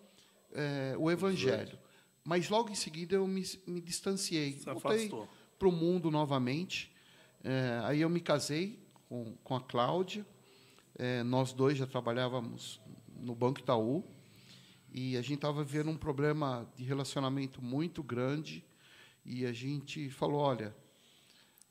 é, 0.56 0.96
o 0.98 1.10
Evangelho. 1.10 1.78
Mas 2.25 2.48
logo 2.48 2.70
em 2.70 2.75
seguida 2.75 3.14
eu 3.14 3.26
me, 3.26 3.44
me 3.66 3.80
distanciei. 3.80 4.58
Se 4.58 4.64
Voltei 4.64 5.10
para 5.58 5.68
o 5.68 5.72
mundo 5.72 6.10
novamente. 6.10 6.92
É, 7.44 7.80
aí 7.84 8.00
eu 8.00 8.10
me 8.10 8.20
casei 8.20 8.80
com, 9.08 9.36
com 9.44 9.54
a 9.54 9.60
Cláudia. 9.60 10.26
É, 10.98 11.22
nós 11.22 11.52
dois 11.52 11.78
já 11.78 11.86
trabalhávamos 11.86 12.80
no 13.14 13.34
Banco 13.34 13.60
Itaú. 13.60 14.02
E 14.92 15.16
a 15.16 15.22
gente 15.22 15.34
estava 15.34 15.62
vivendo 15.62 15.90
um 15.90 15.96
problema 15.96 16.66
de 16.75 16.82
relacionamento 16.82 17.62
muito 17.62 18.02
grande. 18.02 18.64
E 19.25 19.44
a 19.44 19.52
gente 19.52 20.10
falou: 20.10 20.40
olha, 20.40 20.75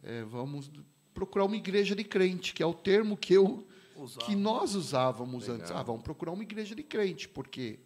é, 0.04 0.24
vamos 0.24 0.72
procurar 1.14 1.46
uma 1.46 1.56
igreja 1.56 1.96
de 1.96 2.04
crente, 2.04 2.54
que 2.54 2.62
é 2.62 2.66
o 2.66 2.74
termo 2.74 3.18
que 3.18 3.34
eu 3.34 3.68
Usava. 3.96 4.26
que 4.26 4.36
nós 4.36 4.76
usávamos 4.76 5.48
Legal. 5.48 5.56
antes. 5.56 5.72
Ah, 5.72 5.82
vamos 5.82 6.04
procurar 6.04 6.32
uma 6.32 6.44
igreja 6.44 6.76
de 6.76 6.84
crente, 6.84 7.28
porque 7.28 7.80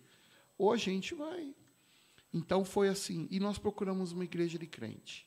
ou 0.60 0.72
a 0.72 0.78
gente 0.78 1.16
vai. 1.16 1.56
Então 2.32 2.64
foi 2.64 2.90
assim, 2.90 3.28
e 3.32 3.40
nós 3.40 3.58
procuramos 3.58 4.12
uma 4.12 4.24
igreja 4.24 4.60
de 4.60 4.68
crente. 4.68 5.26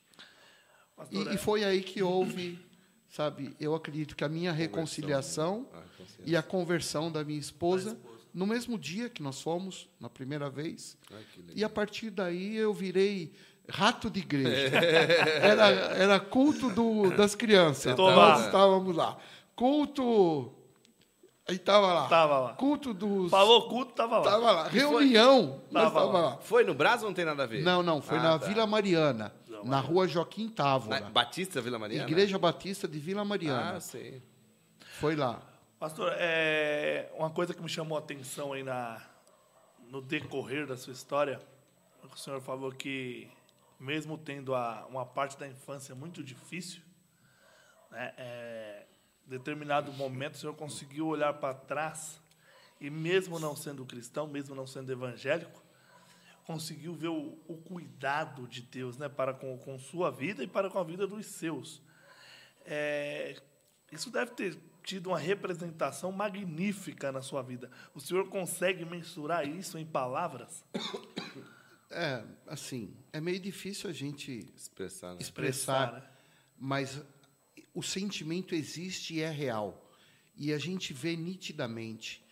Pastor, 0.94 1.26
E, 1.26 1.30
é, 1.30 1.34
e 1.34 1.38
foi 1.38 1.64
aí 1.64 1.82
que 1.82 2.00
houve, 2.02 2.64
sabe, 3.08 3.56
eu 3.58 3.74
acredito 3.74 4.14
que 4.14 4.22
a 4.22 4.28
minha 4.28 4.52
reconciliação 4.52 5.66
Ah, 5.72 5.82
consciência. 5.98 6.22
e 6.24 6.36
a 6.36 6.42
conversão 6.42 7.10
da 7.10 7.24
minha 7.24 7.40
esposa, 7.40 7.98
no 8.32 8.46
mesmo 8.46 8.78
dia 8.78 9.08
que 9.10 9.22
nós 9.22 9.42
fomos, 9.42 9.88
na 9.98 10.08
primeira 10.08 10.48
vez. 10.48 10.96
Ai. 11.10 11.24
E 11.56 11.64
a 11.64 11.68
partir 11.68 12.10
daí 12.10 12.54
eu 12.56 12.72
virei 12.72 13.32
rato 13.68 14.08
de 14.08 14.20
igreja. 14.20 14.76
Era, 15.42 15.66
era 15.96 16.20
culto 16.20 16.70
do, 16.70 17.10
das 17.16 17.34
crianças. 17.34 17.96
Nós 17.96 18.44
estávamos 18.46 18.94
lá. 18.94 19.18
Culto. 19.56 20.52
Aí 21.48 21.56
estava 21.56 21.92
lá. 21.92 22.08
Tava 22.08 22.38
lá. 22.38 22.52
Culto 22.54 22.94
dos. 22.94 23.30
Falou 23.30 23.68
culto, 23.68 23.92
tava 23.94 24.18
lá. 24.18 24.24
Tava 24.24 24.52
lá. 24.52 24.68
Reunião. 24.68 25.60
Nós 25.70 25.84
Tava 25.84 26.00
tava 26.00 26.12
lá. 26.12 26.20
lá. 26.30 26.36
Foi 26.38 26.62
no 26.64 26.72
Brás 26.72 27.02
ou 27.02 27.08
não 27.08 27.14
tem 27.14 27.24
nada 27.24 27.42
a 27.42 27.46
ver? 27.46 27.62
Não, 27.62 27.82
não. 27.82 28.00
Foi 28.00 28.18
Ah, 28.18 28.22
na 28.22 28.38
tá. 28.38 28.46
Vila 28.46 28.66
Mariana. 28.66 29.34
Vila 29.44 29.64
Na 29.64 29.80
rua 29.80 30.06
Joaquim 30.06 30.46
Na 30.48 30.54
Távora. 30.54 31.00
Batista 31.10 31.60
Vila 31.60 31.78
Mariana? 31.80 32.08
Igreja 32.08 32.38
Batista 32.38 32.86
de 32.86 32.98
Vila 33.00 33.24
Mariana. 33.24 33.72
Ah, 33.76 33.80
sei. 33.80 34.22
Foi 35.00 35.16
lá. 35.16 35.42
Pastor, 35.80 36.12
é, 36.16 37.10
uma 37.18 37.30
coisa 37.30 37.52
que 37.52 37.60
me 37.60 37.68
chamou 37.68 37.98
a 37.98 38.00
atenção 38.00 38.52
aí 38.52 38.62
na, 38.62 39.02
no 39.88 40.00
decorrer 40.00 40.64
da 40.64 40.76
sua 40.76 40.92
história, 40.92 41.40
o 42.04 42.16
senhor 42.16 42.40
falou 42.40 42.70
que, 42.70 43.28
mesmo 43.80 44.16
tendo 44.16 44.54
a, 44.54 44.86
uma 44.88 45.04
parte 45.04 45.36
da 45.36 45.48
infância 45.48 45.92
muito 45.92 46.22
difícil, 46.22 46.82
né, 47.90 48.14
é, 48.16 48.86
determinado 49.32 49.92
momento 49.92 50.34
o 50.34 50.38
senhor 50.38 50.54
conseguiu 50.54 51.06
olhar 51.06 51.32
para 51.34 51.54
trás 51.54 52.20
e, 52.80 52.90
mesmo 52.90 53.38
não 53.38 53.56
sendo 53.56 53.84
cristão, 53.84 54.26
mesmo 54.26 54.54
não 54.54 54.66
sendo 54.66 54.90
evangélico, 54.92 55.62
conseguiu 56.44 56.94
ver 56.94 57.08
o, 57.08 57.38
o 57.46 57.56
cuidado 57.56 58.46
de 58.46 58.62
Deus 58.62 58.98
né, 58.98 59.08
para 59.08 59.32
com, 59.32 59.56
com 59.58 59.78
sua 59.78 60.10
vida 60.10 60.42
e 60.42 60.46
para 60.46 60.68
com 60.68 60.78
a 60.78 60.84
vida 60.84 61.06
dos 61.06 61.26
seus. 61.26 61.80
É, 62.64 63.40
isso 63.90 64.10
deve 64.10 64.32
ter 64.32 64.58
tido 64.82 65.08
uma 65.08 65.18
representação 65.18 66.10
magnífica 66.10 67.12
na 67.12 67.22
sua 67.22 67.42
vida. 67.42 67.70
O 67.94 68.00
senhor 68.00 68.28
consegue 68.28 68.84
mensurar 68.84 69.46
isso 69.46 69.78
em 69.78 69.86
palavras? 69.86 70.64
É, 71.94 72.24
assim, 72.46 72.96
é 73.12 73.20
meio 73.20 73.38
difícil 73.38 73.90
a 73.90 73.92
gente 73.92 74.50
Expressar, 74.56 75.10
né? 75.10 75.18
expressar, 75.20 75.88
Expressar, 75.88 75.92
né? 75.92 76.08
mas 76.58 77.04
o 77.74 77.82
sentimento 77.82 78.54
existe 78.54 79.14
e 79.14 79.20
é 79.20 79.30
real. 79.30 79.90
E 80.36 80.52
a 80.52 80.58
gente 80.58 80.92
vê 80.92 81.16
nitidamente 81.16 82.24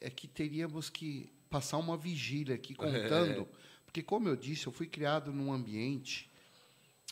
é 0.00 0.10
que 0.10 0.28
teríamos 0.28 0.90
que 0.90 1.30
passar 1.48 1.78
uma 1.78 1.96
vigília 1.96 2.54
aqui 2.54 2.74
contando, 2.76 3.48
porque 3.84 4.02
como 4.02 4.28
eu 4.28 4.36
disse, 4.36 4.66
eu 4.66 4.72
fui 4.72 4.86
criado 4.86 5.32
num 5.32 5.52
ambiente 5.52 6.30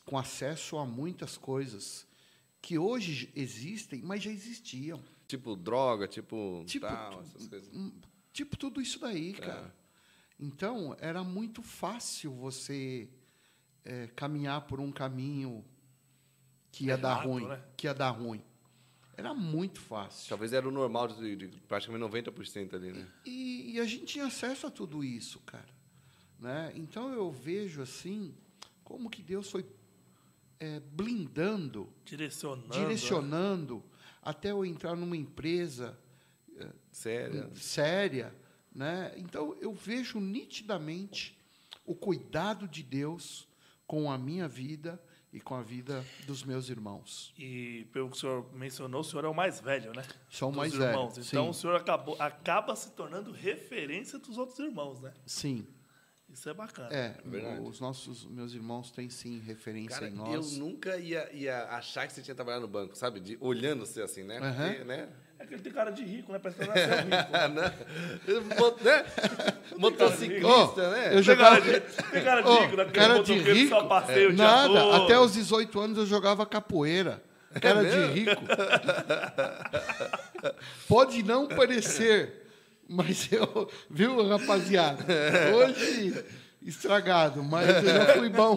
com 0.04 0.18
acesso 0.18 0.76
a 0.76 0.84
muitas 0.84 1.36
coisas 1.36 2.06
que 2.60 2.78
hoje 2.78 3.30
existem, 3.34 4.02
mas 4.02 4.22
já 4.22 4.30
existiam. 4.30 5.02
Tipo 5.26 5.56
droga, 5.56 6.06
tipo, 6.06 6.62
Tipo, 6.66 6.86
tal, 6.86 7.20
essas 7.22 7.46
coisas. 7.46 7.70
Hum, 7.74 7.92
Tipo 8.34 8.56
tudo 8.56 8.82
isso 8.82 8.98
daí, 8.98 9.32
cara. 9.32 9.72
Então, 10.40 10.96
era 10.98 11.22
muito 11.22 11.62
fácil 11.62 12.32
você 12.32 13.08
eh, 13.84 14.08
caminhar 14.16 14.62
por 14.66 14.80
um 14.80 14.90
caminho 14.90 15.64
que 16.74 16.86
ia 16.86 16.98
dar 16.98 17.12
Errado, 17.12 17.28
ruim, 17.28 17.46
né? 17.46 17.62
que 17.76 17.86
ia 17.86 17.94
dar 17.94 18.10
ruim. 18.10 18.42
Era 19.16 19.32
muito 19.32 19.80
fácil. 19.80 20.28
Talvez 20.28 20.52
era 20.52 20.68
o 20.68 20.72
normal 20.72 21.06
de, 21.06 21.36
de 21.36 21.48
praticamente 21.68 22.04
90% 22.04 22.74
ali, 22.74 22.92
né? 22.92 23.06
E, 23.24 23.74
e 23.74 23.80
a 23.80 23.84
gente 23.84 24.06
tinha 24.06 24.26
acesso 24.26 24.66
a 24.66 24.70
tudo 24.70 25.04
isso, 25.04 25.38
cara. 25.40 25.68
Né? 26.40 26.72
Então 26.74 27.12
eu 27.12 27.30
vejo 27.30 27.80
assim 27.80 28.34
como 28.82 29.08
que 29.08 29.22
Deus 29.22 29.48
foi 29.50 29.64
eh, 30.58 30.80
blindando, 30.80 31.88
Direcionando. 32.04 32.68
direcionando 32.70 33.84
até 34.20 34.50
eu 34.50 34.64
entrar 34.64 34.96
numa 34.96 35.16
empresa 35.16 35.96
Sério. 36.90 37.50
séria, 37.54 38.34
né? 38.74 39.12
Então 39.16 39.56
eu 39.60 39.72
vejo 39.72 40.18
nitidamente 40.18 41.38
o 41.86 41.94
cuidado 41.94 42.66
de 42.66 42.82
Deus 42.82 43.46
com 43.86 44.10
a 44.10 44.18
minha 44.18 44.48
vida 44.48 45.00
e 45.34 45.40
com 45.40 45.54
a 45.56 45.62
vida 45.62 46.04
dos 46.28 46.44
meus 46.44 46.68
irmãos. 46.70 47.34
E 47.36 47.86
pelo 47.92 48.08
que 48.08 48.16
o 48.16 48.20
senhor 48.20 48.46
mencionou, 48.54 49.00
o 49.00 49.04
senhor 49.04 49.24
é 49.24 49.28
o 49.28 49.34
mais 49.34 49.60
velho, 49.60 49.92
né? 49.92 50.04
Sou 50.30 50.48
o 50.50 50.54
mais 50.54 50.72
irmãos. 50.72 51.16
velho, 51.16 51.26
Então 51.26 51.44
sim. 51.44 51.50
o 51.50 51.52
senhor 51.52 51.74
acabou, 51.76 52.16
acaba 52.20 52.76
se 52.76 52.92
tornando 52.92 53.32
referência 53.32 54.16
dos 54.18 54.38
outros 54.38 54.58
irmãos, 54.60 55.00
né? 55.00 55.12
Sim, 55.26 55.66
Isso 56.28 56.48
é 56.48 56.54
bacana. 56.54 56.88
é, 56.94 57.20
verdade. 57.24 57.60
os 57.62 57.80
nossos 57.80 58.24
meus 58.26 58.54
irmãos 58.54 58.92
têm 58.92 59.10
sim 59.10 59.40
referência 59.40 59.98
Cara, 59.98 60.08
em 60.08 60.16
eu 60.16 60.36
nós. 60.36 60.56
nunca 60.56 60.96
ia, 60.98 61.28
ia 61.34 61.64
achar 61.70 62.06
que 62.06 62.12
você 62.12 62.22
tinha 62.22 62.34
trabalhado 62.34 62.62
no 62.66 62.72
banco, 62.72 62.96
sabe? 62.96 63.18
De, 63.18 63.36
olhando 63.40 63.84
você 63.84 64.02
assim, 64.02 64.22
né? 64.22 64.38
Aham. 64.38 64.68
Porque, 64.68 64.84
né? 64.84 65.08
É 65.44 65.46
que 65.46 65.54
ele 65.54 65.62
tem 65.62 65.72
cara 65.72 65.90
de 65.90 66.02
rico, 66.02 66.32
né? 66.32 66.38
Parece 66.38 66.58
que 66.58 66.64
ele 66.64 66.72
nasceu 66.72 66.96
rico. 67.04 67.10
né? 67.54 67.70
Né? 68.82 69.04
Motociclista, 69.76 70.90
né? 70.90 71.08
eu 71.08 71.12
Tem 71.12 71.22
jogava 71.22 71.60
cara 71.60 71.60
de, 71.60 71.80
tem 71.80 72.24
cara 72.24 72.40
de 72.40 72.50
rico, 72.50 72.76
né? 72.76 72.84
Cara 72.86 73.22
de 73.22 73.34
rico, 73.34 73.68
Só 73.68 73.84
passeia 73.84 74.28
o 74.28 74.32
dia 74.32 74.44
nada. 74.44 74.96
Até 74.96 75.18
os 75.18 75.34
18 75.34 75.80
anos 75.80 75.98
eu 75.98 76.06
jogava 76.06 76.46
capoeira. 76.46 77.22
Cara 77.60 77.84
de 77.84 78.06
rico. 78.12 78.42
Pode 80.88 81.22
não 81.22 81.46
parecer, 81.46 82.48
mas 82.88 83.28
eu, 83.30 83.70
viu, 83.90 84.26
rapaziada? 84.26 85.04
Hoje 85.54 86.24
estragado, 86.62 87.44
mas 87.44 87.68
eu 87.68 87.84
já 87.84 88.06
fui 88.14 88.30
bom. 88.30 88.56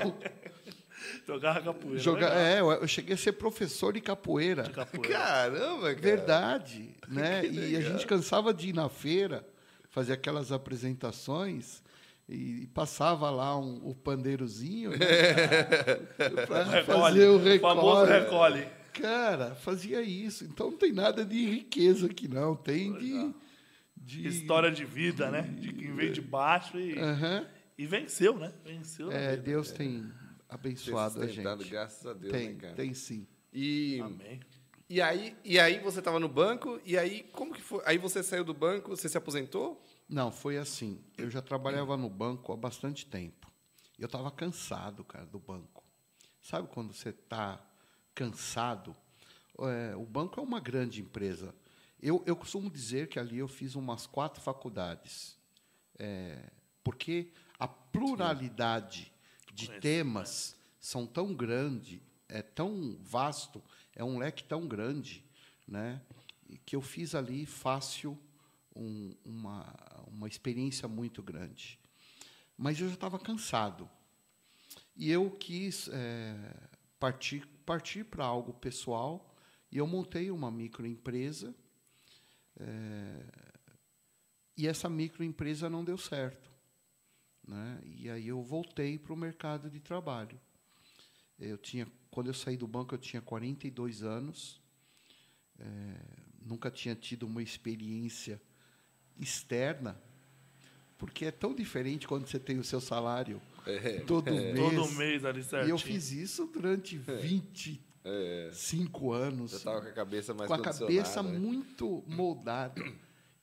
Jogava 1.28 1.62
capoeira. 1.62 2.12
Legal. 2.12 2.32
é, 2.34 2.60
eu 2.62 2.72
eu 2.72 2.88
cheguei 2.88 3.14
a 3.14 3.18
ser 3.18 3.34
professor 3.34 3.92
de 3.94 4.00
capoeira. 4.02 4.64
De 4.64 4.70
capoeira. 4.72 5.10
Caramba, 5.18 5.82
cara. 5.94 5.96
Verdade, 6.02 6.96
né? 7.10 7.46
E 7.46 7.76
a 7.76 7.82
gente 7.82 8.08
cansava 8.08 8.54
de 8.54 8.70
ir 8.70 8.74
na 8.74 8.88
feira, 8.88 9.46
fazer 9.90 10.14
aquelas 10.14 10.52
apresentações 10.54 11.84
e 12.30 12.68
passava 12.74 13.30
lá 13.30 13.58
um, 13.58 13.80
o 13.88 13.94
pandeirozinho 13.96 14.92
né? 14.92 14.98
para 16.48 16.64
Recolhe. 16.64 16.86
fazer 16.86 17.28
o 17.28 17.38
O 17.38 17.60
famoso 17.60 18.06
recolhe. 18.06 18.60
recolhe. 18.60 18.68
Cara, 18.94 19.54
fazia 19.56 20.02
isso. 20.02 20.44
Então 20.46 20.72
não 20.72 20.78
tem 20.78 20.92
nada 20.92 21.24
de 21.26 21.46
riqueza 21.46 22.08
aqui 22.08 22.28
não, 22.28 22.56
tem 22.56 22.94
de, 22.98 23.34
de 23.96 24.28
História 24.28 24.72
de 24.72 24.84
vida, 24.86 25.30
né? 25.30 25.42
De 25.42 25.72
quem 25.74 25.94
veio 25.94 26.12
de 26.12 26.22
baixo 26.22 26.80
e, 26.80 26.98
Aham. 26.98 27.46
e 27.78 27.86
venceu, 27.86 28.38
né? 28.38 28.52
Venceu. 28.66 29.12
É, 29.12 29.32
vida. 29.32 29.44
Deus 29.44 29.72
tem 29.72 30.10
abençoado 30.50 31.22
a 31.22 31.28
gente. 31.28 31.70
graças 31.70 32.06
a 32.06 32.14
Deus, 32.14 32.32
Tem, 32.32 32.50
né, 32.50 32.60
cara? 32.60 32.76
tem 32.76 32.94
sim. 32.94 33.28
E, 33.52 34.00
Amém. 34.02 34.40
e, 34.90 35.02
aí, 35.02 35.36
e 35.44 35.60
aí 35.60 35.80
você 35.80 36.00
estava 36.00 36.20
no 36.20 36.30
banco, 36.30 36.80
e 36.86 36.98
aí 36.98 37.24
como 37.32 37.54
que 37.54 37.62
foi? 37.62 37.82
Aí 37.86 37.98
você 37.98 38.22
saiu 38.24 38.44
do 38.44 38.54
banco, 38.54 38.90
você 38.90 39.10
se 39.10 39.18
aposentou? 39.18 39.82
Não, 40.08 40.32
foi 40.32 40.58
assim. 40.58 41.04
Eu 41.18 41.30
já 41.30 41.42
trabalhava 41.42 41.98
no 41.98 42.10
banco 42.10 42.54
há 42.54 42.58
bastante 42.58 43.06
tempo. 43.06 43.52
Eu 43.98 44.06
estava 44.06 44.30
cansado, 44.32 45.04
cara, 45.04 45.26
do 45.26 45.40
banco. 45.40 45.84
Sabe 46.42 46.68
quando 46.70 46.94
você 46.94 47.10
está 47.10 47.60
cansado? 48.14 48.96
É, 49.60 49.96
o 49.96 50.06
banco 50.06 50.40
é 50.40 50.44
uma 50.44 50.60
grande 50.60 51.02
empresa. 51.02 51.54
Eu, 52.02 52.24
eu 52.26 52.36
costumo 52.36 52.70
dizer 52.70 53.08
que 53.10 53.20
ali 53.20 53.40
eu 53.40 53.48
fiz 53.48 53.76
umas 53.76 54.06
quatro 54.06 54.42
faculdades. 54.42 55.36
É, 55.98 56.52
porque 56.84 57.32
a 57.60 57.68
pluralidade 57.68 59.12
de 59.58 59.80
temas 59.80 60.56
são 60.80 61.08
tão 61.08 61.34
grande, 61.34 62.02
é 62.30 62.44
tão 62.44 62.96
vasto, 63.02 63.62
é 63.96 64.04
um 64.04 64.20
leque 64.20 64.44
tão 64.44 64.68
grande, 64.68 65.26
né? 65.68 66.00
Que 66.64 66.76
eu 66.76 66.82
fiz 66.82 67.16
ali 67.16 67.46
fácil 67.46 68.18
um, 68.76 69.16
uma, 69.26 69.66
uma 70.08 70.28
experiência 70.28 70.88
muito 70.88 71.24
grande. 71.24 71.80
Mas 72.56 72.80
eu 72.80 72.88
já 72.88 72.94
estava 72.94 73.18
cansado. 73.18 73.90
E 74.96 75.12
eu 75.12 75.32
quis 75.32 75.90
é, 75.92 76.36
partir, 77.00 77.48
partir 77.66 78.04
para 78.04 78.24
algo 78.24 78.54
pessoal, 78.54 79.36
e 79.72 79.78
eu 79.78 79.88
montei 79.88 80.30
uma 80.30 80.52
microempresa. 80.52 81.54
É, 82.60 83.24
e 84.56 84.68
essa 84.68 84.88
microempresa 84.88 85.70
não 85.70 85.84
deu 85.84 85.98
certo. 85.98 86.57
Né? 87.48 87.80
E 87.86 88.10
aí 88.10 88.28
eu 88.28 88.42
voltei 88.42 89.00
para 89.00 89.14
o 89.14 89.16
mercado 89.16 89.70
de 89.70 89.80
trabalho. 89.80 90.38
Eu 91.40 91.58
tinha, 91.58 91.88
quando 92.12 92.28
eu 92.28 92.34
saí 92.34 92.58
do 92.58 92.68
banco, 92.68 92.94
eu 92.94 93.00
tinha 93.00 93.22
42 93.22 94.04
anos. 94.04 94.60
É, 95.60 95.66
nunca 96.46 96.70
tinha 96.70 96.96
tido 96.96 97.24
uma 97.24 97.42
experiência 97.42 98.40
externa, 99.20 100.00
porque 100.98 101.26
é 101.26 101.32
tão 101.32 101.56
diferente 101.56 102.08
quando 102.08 102.28
você 102.28 102.40
tem 102.40 102.60
o 102.60 102.64
seu 102.64 102.80
salário 102.80 103.42
É, 103.66 104.00
todo 104.02 104.30
é. 104.30 104.54
mês. 104.54 104.76
Todo 104.76 104.92
mês 104.94 105.26
ali 105.26 105.44
certinho. 105.44 105.70
E 105.70 105.72
eu 105.72 105.78
fiz 105.78 106.12
isso 106.12 106.46
durante 106.48 106.98
25 106.98 109.12
anos. 109.12 109.52
Já 109.52 109.58
estava 109.58 109.82
com 109.82 109.88
a 109.88 109.94
cabeça 109.94 110.34
mais 110.34 110.48
com 110.48 110.54
a 110.54 110.62
cabeça 110.62 111.22
né? 111.24 111.38
muito 111.38 112.04
moldada. 112.08 112.82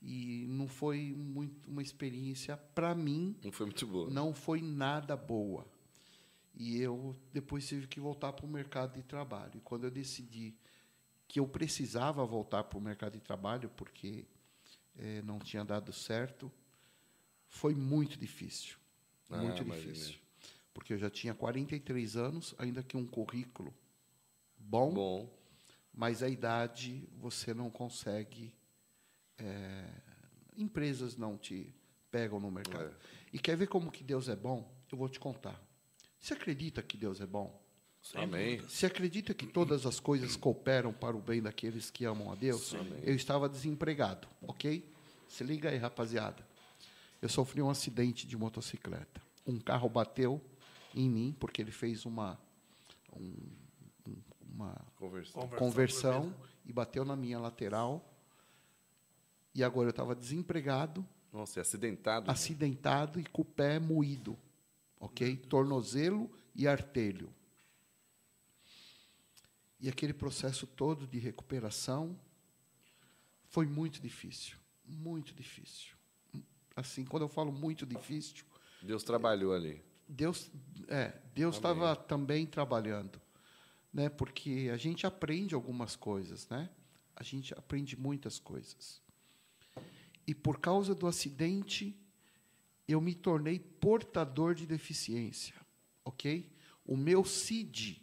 E 0.06 0.44
não 0.48 0.68
foi 0.68 1.14
muito 1.16 1.70
uma 1.70 1.80
experiência, 1.80 2.56
para 2.58 2.94
mim, 2.94 3.34
Não 3.42 3.50
foi 3.50 3.64
muito 3.66 3.86
boa. 3.86 4.10
não 4.10 4.34
foi 4.34 4.60
nada 4.60 5.16
boa. 5.16 5.66
E 6.54 6.78
eu 6.78 7.16
depois 7.32 7.66
tive 7.66 7.86
que 7.86 7.98
voltar 7.98 8.32
para 8.34 8.44
o 8.44 8.48
mercado 8.48 8.94
de 8.94 9.02
trabalho. 9.02 9.52
E 9.56 9.60
quando 9.60 9.84
eu 9.84 9.90
decidi 9.90 10.54
que 11.26 11.40
eu 11.40 11.48
precisava 11.48 12.24
voltar 12.26 12.64
para 12.64 12.78
o 12.78 12.82
mercado 12.82 13.14
de 13.14 13.20
trabalho, 13.20 13.70
porque 13.70 14.26
eh, 14.98 15.22
não 15.22 15.38
tinha 15.38 15.64
dado 15.64 15.90
certo, 15.92 16.52
foi 17.48 17.74
muito 17.74 18.18
difícil. 18.18 18.76
Ah, 19.30 19.38
muito 19.38 19.64
difícil. 19.64 20.16
Porque 20.74 20.92
eu 20.92 20.98
já 20.98 21.08
tinha 21.08 21.34
43 21.34 22.16
anos, 22.16 22.54
ainda 22.58 22.82
que 22.82 22.96
um 22.96 23.06
currículo 23.06 23.72
bom, 24.58 24.92
Bom. 24.92 25.38
mas 25.92 26.22
a 26.22 26.28
idade 26.28 27.08
você 27.16 27.54
não 27.54 27.70
consegue. 27.70 28.54
É, 29.38 29.84
empresas 30.56 31.16
não 31.16 31.36
te 31.36 31.74
pegam 32.10 32.38
no 32.40 32.50
mercado. 32.50 32.84
É. 32.90 32.92
E 33.32 33.38
quer 33.38 33.56
ver 33.56 33.66
como 33.66 33.90
que 33.90 34.04
Deus 34.04 34.28
é 34.28 34.36
bom? 34.36 34.70
Eu 34.90 34.96
vou 34.98 35.08
te 35.08 35.18
contar. 35.18 35.60
Você 36.20 36.34
acredita 36.34 36.82
que 36.82 36.96
Deus 36.96 37.20
é 37.20 37.26
bom? 37.26 37.60
Sem 38.00 38.22
Amém. 38.22 38.56
dúvida. 38.56 38.68
Você 38.68 38.86
acredita 38.86 39.34
que 39.34 39.46
todas 39.46 39.84
as 39.86 39.98
coisas 39.98 40.36
cooperam 40.36 40.92
para 40.92 41.16
o 41.16 41.20
bem 41.20 41.42
daqueles 41.42 41.90
que 41.90 42.04
amam 42.04 42.30
a 42.30 42.34
Deus? 42.34 42.74
Amém. 42.74 43.00
Eu 43.02 43.14
estava 43.14 43.48
desempregado, 43.48 44.28
ok? 44.42 44.88
Se 45.28 45.42
liga 45.42 45.70
aí, 45.70 45.78
rapaziada. 45.78 46.46
Eu 47.20 47.28
sofri 47.28 47.60
um 47.60 47.70
acidente 47.70 48.26
de 48.26 48.36
motocicleta. 48.36 49.20
Um 49.46 49.58
carro 49.58 49.88
bateu 49.88 50.40
em 50.94 51.08
mim 51.10 51.34
porque 51.40 51.60
ele 51.60 51.72
fez 51.72 52.04
uma 52.06 52.38
um- 53.16 53.34
um- 54.06 54.16
uma. 54.54 54.80
Conversão, 54.96 55.48
conversão 55.48 56.34
e 56.66 56.72
bateu 56.72 57.04
na 57.04 57.16
minha 57.16 57.38
lateral. 57.40 58.13
E 59.54 59.62
agora 59.62 59.86
eu 59.86 59.90
estava 59.90 60.14
desempregado, 60.14 61.06
Nossa, 61.32 61.60
acidentado. 61.60 62.30
acidentado 62.30 63.20
e 63.20 63.24
com 63.24 63.42
o 63.42 63.44
pé 63.44 63.78
moído, 63.78 64.36
ok? 64.98 65.36
Tornozelo 65.36 66.30
e 66.54 66.66
artelho. 66.66 67.32
E 69.78 69.88
aquele 69.88 70.12
processo 70.12 70.66
todo 70.66 71.06
de 71.06 71.18
recuperação 71.18 72.18
foi 73.48 73.66
muito 73.66 74.00
difícil, 74.00 74.56
muito 74.84 75.34
difícil. 75.34 75.94
Assim, 76.74 77.04
quando 77.04 77.22
eu 77.22 77.28
falo 77.28 77.52
muito 77.52 77.86
difícil, 77.86 78.44
Deus 78.82 79.04
trabalhou 79.04 79.54
ali. 79.54 79.80
Deus, 80.08 80.50
é, 80.88 81.12
Deus 81.34 81.56
estava 81.56 81.94
também 81.94 82.46
trabalhando, 82.46 83.20
né? 83.92 84.08
Porque 84.08 84.70
a 84.72 84.76
gente 84.76 85.06
aprende 85.06 85.54
algumas 85.54 85.94
coisas, 85.94 86.48
né? 86.48 86.68
A 87.14 87.22
gente 87.22 87.54
aprende 87.54 87.96
muitas 87.96 88.38
coisas. 88.40 89.03
E 90.26 90.34
por 90.34 90.58
causa 90.58 90.94
do 90.94 91.06
acidente, 91.06 91.96
eu 92.86 93.00
me 93.00 93.14
tornei 93.14 93.58
portador 93.58 94.54
de 94.54 94.66
deficiência, 94.66 95.54
ok? 96.04 96.50
O 96.84 96.96
meu 96.96 97.24
CID, 97.24 98.02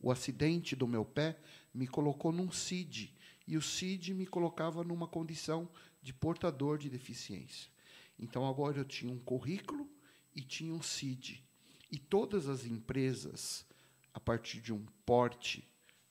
o 0.00 0.10
acidente 0.10 0.74
do 0.74 0.86
meu 0.86 1.04
pé, 1.04 1.38
me 1.72 1.86
colocou 1.86 2.32
num 2.32 2.50
CID. 2.50 3.14
E 3.46 3.56
o 3.56 3.62
CID 3.62 4.14
me 4.14 4.26
colocava 4.26 4.84
numa 4.84 5.06
condição 5.06 5.68
de 6.02 6.12
portador 6.12 6.76
de 6.78 6.90
deficiência. 6.90 7.70
Então, 8.18 8.46
agora 8.46 8.78
eu 8.78 8.84
tinha 8.84 9.12
um 9.12 9.18
currículo 9.18 9.88
e 10.34 10.42
tinha 10.42 10.74
um 10.74 10.82
CID. 10.82 11.42
E 11.90 11.98
todas 11.98 12.48
as 12.48 12.64
empresas, 12.64 13.64
a 14.12 14.20
partir 14.20 14.60
de 14.60 14.72
um 14.72 14.84
porte 15.06 15.66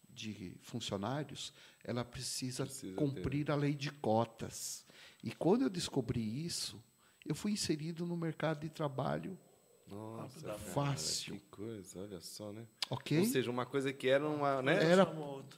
de 0.10 0.56
funcionários, 0.62 1.54
ela 1.84 2.04
precisa, 2.04 2.66
Precisa 2.66 2.96
cumprir 2.96 3.52
a 3.52 3.56
lei 3.56 3.74
de 3.74 3.92
cotas. 3.92 4.86
E 5.28 5.32
quando 5.32 5.64
eu 5.64 5.70
descobri 5.70 6.46
isso, 6.46 6.82
eu 7.26 7.36
fui 7.36 7.52
inserido 7.52 8.06
no 8.06 8.16
mercado 8.16 8.62
de 8.62 8.70
trabalho, 8.70 9.38
Nossa, 9.86 10.40
cara, 10.40 10.58
Fácil. 10.58 11.34
Que 11.34 11.42
coisa, 11.52 12.00
olha 12.00 12.22
só, 12.22 12.54
né? 12.54 12.66
ok? 12.90 13.20
Ou 13.20 13.26
seja, 13.26 13.52
uma 13.52 13.66
coisa 13.66 13.92
que 13.92 14.08
era 14.08 14.26
uma, 14.26 14.62
né? 14.62 14.82
Era-. 14.90 15.06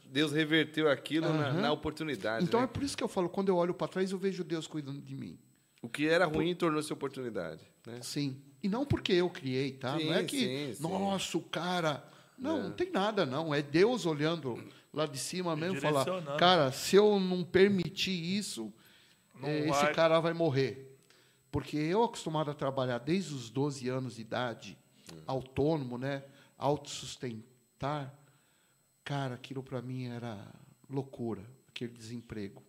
Deus 0.06 0.32
reverteu 0.32 0.90
aquilo 0.90 1.32
na, 1.32 1.54
na 1.54 1.72
oportunidade. 1.72 2.44
Então 2.46 2.60
né? 2.62 2.64
é 2.64 2.68
por 2.68 2.82
isso 2.82 2.98
que 2.98 3.04
eu 3.04 3.08
falo, 3.08 3.30
quando 3.30 3.50
eu 3.50 3.58
olho 3.58 3.76
para 3.76 3.88
trás, 3.88 4.12
eu 4.12 4.18
vejo 4.18 4.44
Deus 4.44 4.66
cuidando 4.66 5.00
de 5.00 5.16
mim. 5.16 5.38
O 5.84 5.88
que 5.88 6.08
era 6.08 6.26
ruim 6.26 6.56
tornou-se 6.56 6.92
oportunidade, 6.92 7.62
né? 7.86 8.00
Sim. 8.02 8.42
E 8.64 8.68
não 8.68 8.88
porque 8.88 9.14
eu 9.14 9.30
criei, 9.30 9.74
tá? 9.74 10.00
Sim, 10.00 10.06
não 10.06 10.14
é 10.16 10.24
que, 10.24 10.40
sim, 10.40 10.74
sim. 10.74 10.82
nossa, 10.82 11.38
o 11.38 11.42
cara. 11.42 12.04
Não, 12.40 12.58
É. 12.58 12.64
não 12.64 12.72
tem 12.72 12.90
nada, 12.90 13.24
não. 13.24 13.54
É 13.54 13.62
Deus 13.62 14.08
olhando 14.08 14.62
lá 14.92 15.06
de 15.06 15.20
cima 15.20 15.56
mesmo 15.56 15.78
e 15.78 15.80
falar: 15.82 16.06
cara, 16.40 16.72
se 16.72 16.96
eu 16.96 17.20
não 17.20 17.44
permitir 17.44 18.12
isso, 18.12 18.74
Não 19.40 19.48
eh, 19.48 19.60
esse 19.70 19.82
vai- 19.84 19.94
cara 19.94 20.20
vai 20.20 20.34
morrer. 20.34 20.98
Porque 21.52 21.78
eu, 21.78 22.04
acostumado 22.04 22.52
a 22.52 22.54
trabalhar 22.54 23.00
desde 23.00 23.34
os 23.34 23.50
12 23.50 23.88
anos 23.90 24.16
de 24.16 24.22
idade, 24.22 24.78
autônomo, 25.26 25.98
né? 25.98 26.24
Autossustentar, 26.58 28.14
cara, 29.04 29.36
aquilo 29.36 29.64
para 29.64 29.82
mim 29.82 30.06
era 30.06 30.38
loucura, 30.90 31.44
aquele 31.68 31.94
desemprego. 31.94 32.62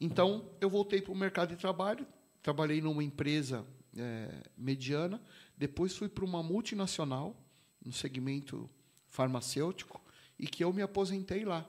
Então, 0.00 0.48
eu 0.60 0.70
voltei 0.70 1.00
para 1.02 1.12
o 1.12 1.16
mercado 1.16 1.50
de 1.50 1.56
trabalho, 1.56 2.06
trabalhei 2.42 2.80
numa 2.80 3.04
empresa 3.04 3.64
eh, 3.96 4.42
mediana, 4.56 5.20
depois 5.56 5.96
fui 5.96 6.08
para 6.08 6.24
uma 6.24 6.42
multinacional, 6.42 7.36
no 7.84 7.92
segmento 7.92 8.68
farmacêutico, 9.08 10.00
e 10.38 10.46
que 10.46 10.64
eu 10.64 10.72
me 10.72 10.80
aposentei 10.82 11.44
lá. 11.44 11.68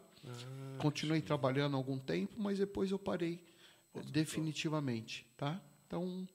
Continuei 0.77 1.21
trabalhando 1.21 1.75
algum 1.77 1.97
tempo, 1.97 2.33
mas 2.37 2.57
depois 2.59 2.91
eu 2.91 2.99
parei 2.99 3.43
definitivamente, 4.11 5.25
tá? 5.37 5.61
Então, 5.87 6.27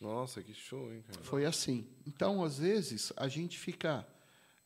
Nossa, 0.00 0.42
que 0.42 0.52
show, 0.54 0.92
hein, 0.92 1.02
cara? 1.06 1.22
foi 1.22 1.44
assim. 1.46 1.86
Então, 2.06 2.42
às 2.44 2.58
vezes, 2.58 3.12
a 3.16 3.28
gente 3.28 3.58
fica 3.58 4.06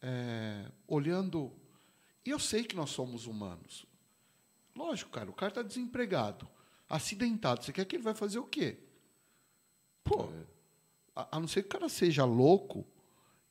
é, 0.00 0.64
olhando. 0.86 1.52
E 2.24 2.30
eu 2.30 2.38
sei 2.38 2.64
que 2.64 2.74
nós 2.76 2.90
somos 2.90 3.26
humanos. 3.26 3.84
Lógico, 4.74 5.10
cara, 5.10 5.28
o 5.28 5.34
cara 5.34 5.50
está 5.50 5.62
desempregado, 5.62 6.48
acidentado. 6.88 7.64
Você 7.64 7.72
quer 7.72 7.84
que 7.84 7.96
ele 7.96 8.02
vai 8.02 8.14
fazer 8.14 8.38
o 8.38 8.44
quê? 8.46 8.78
Pô, 10.04 10.24
É. 10.24 10.44
a, 11.16 11.36
a 11.36 11.40
não 11.40 11.48
ser 11.48 11.62
que 11.62 11.68
o 11.68 11.70
cara 11.72 11.88
seja 11.88 12.24
louco 12.24 12.86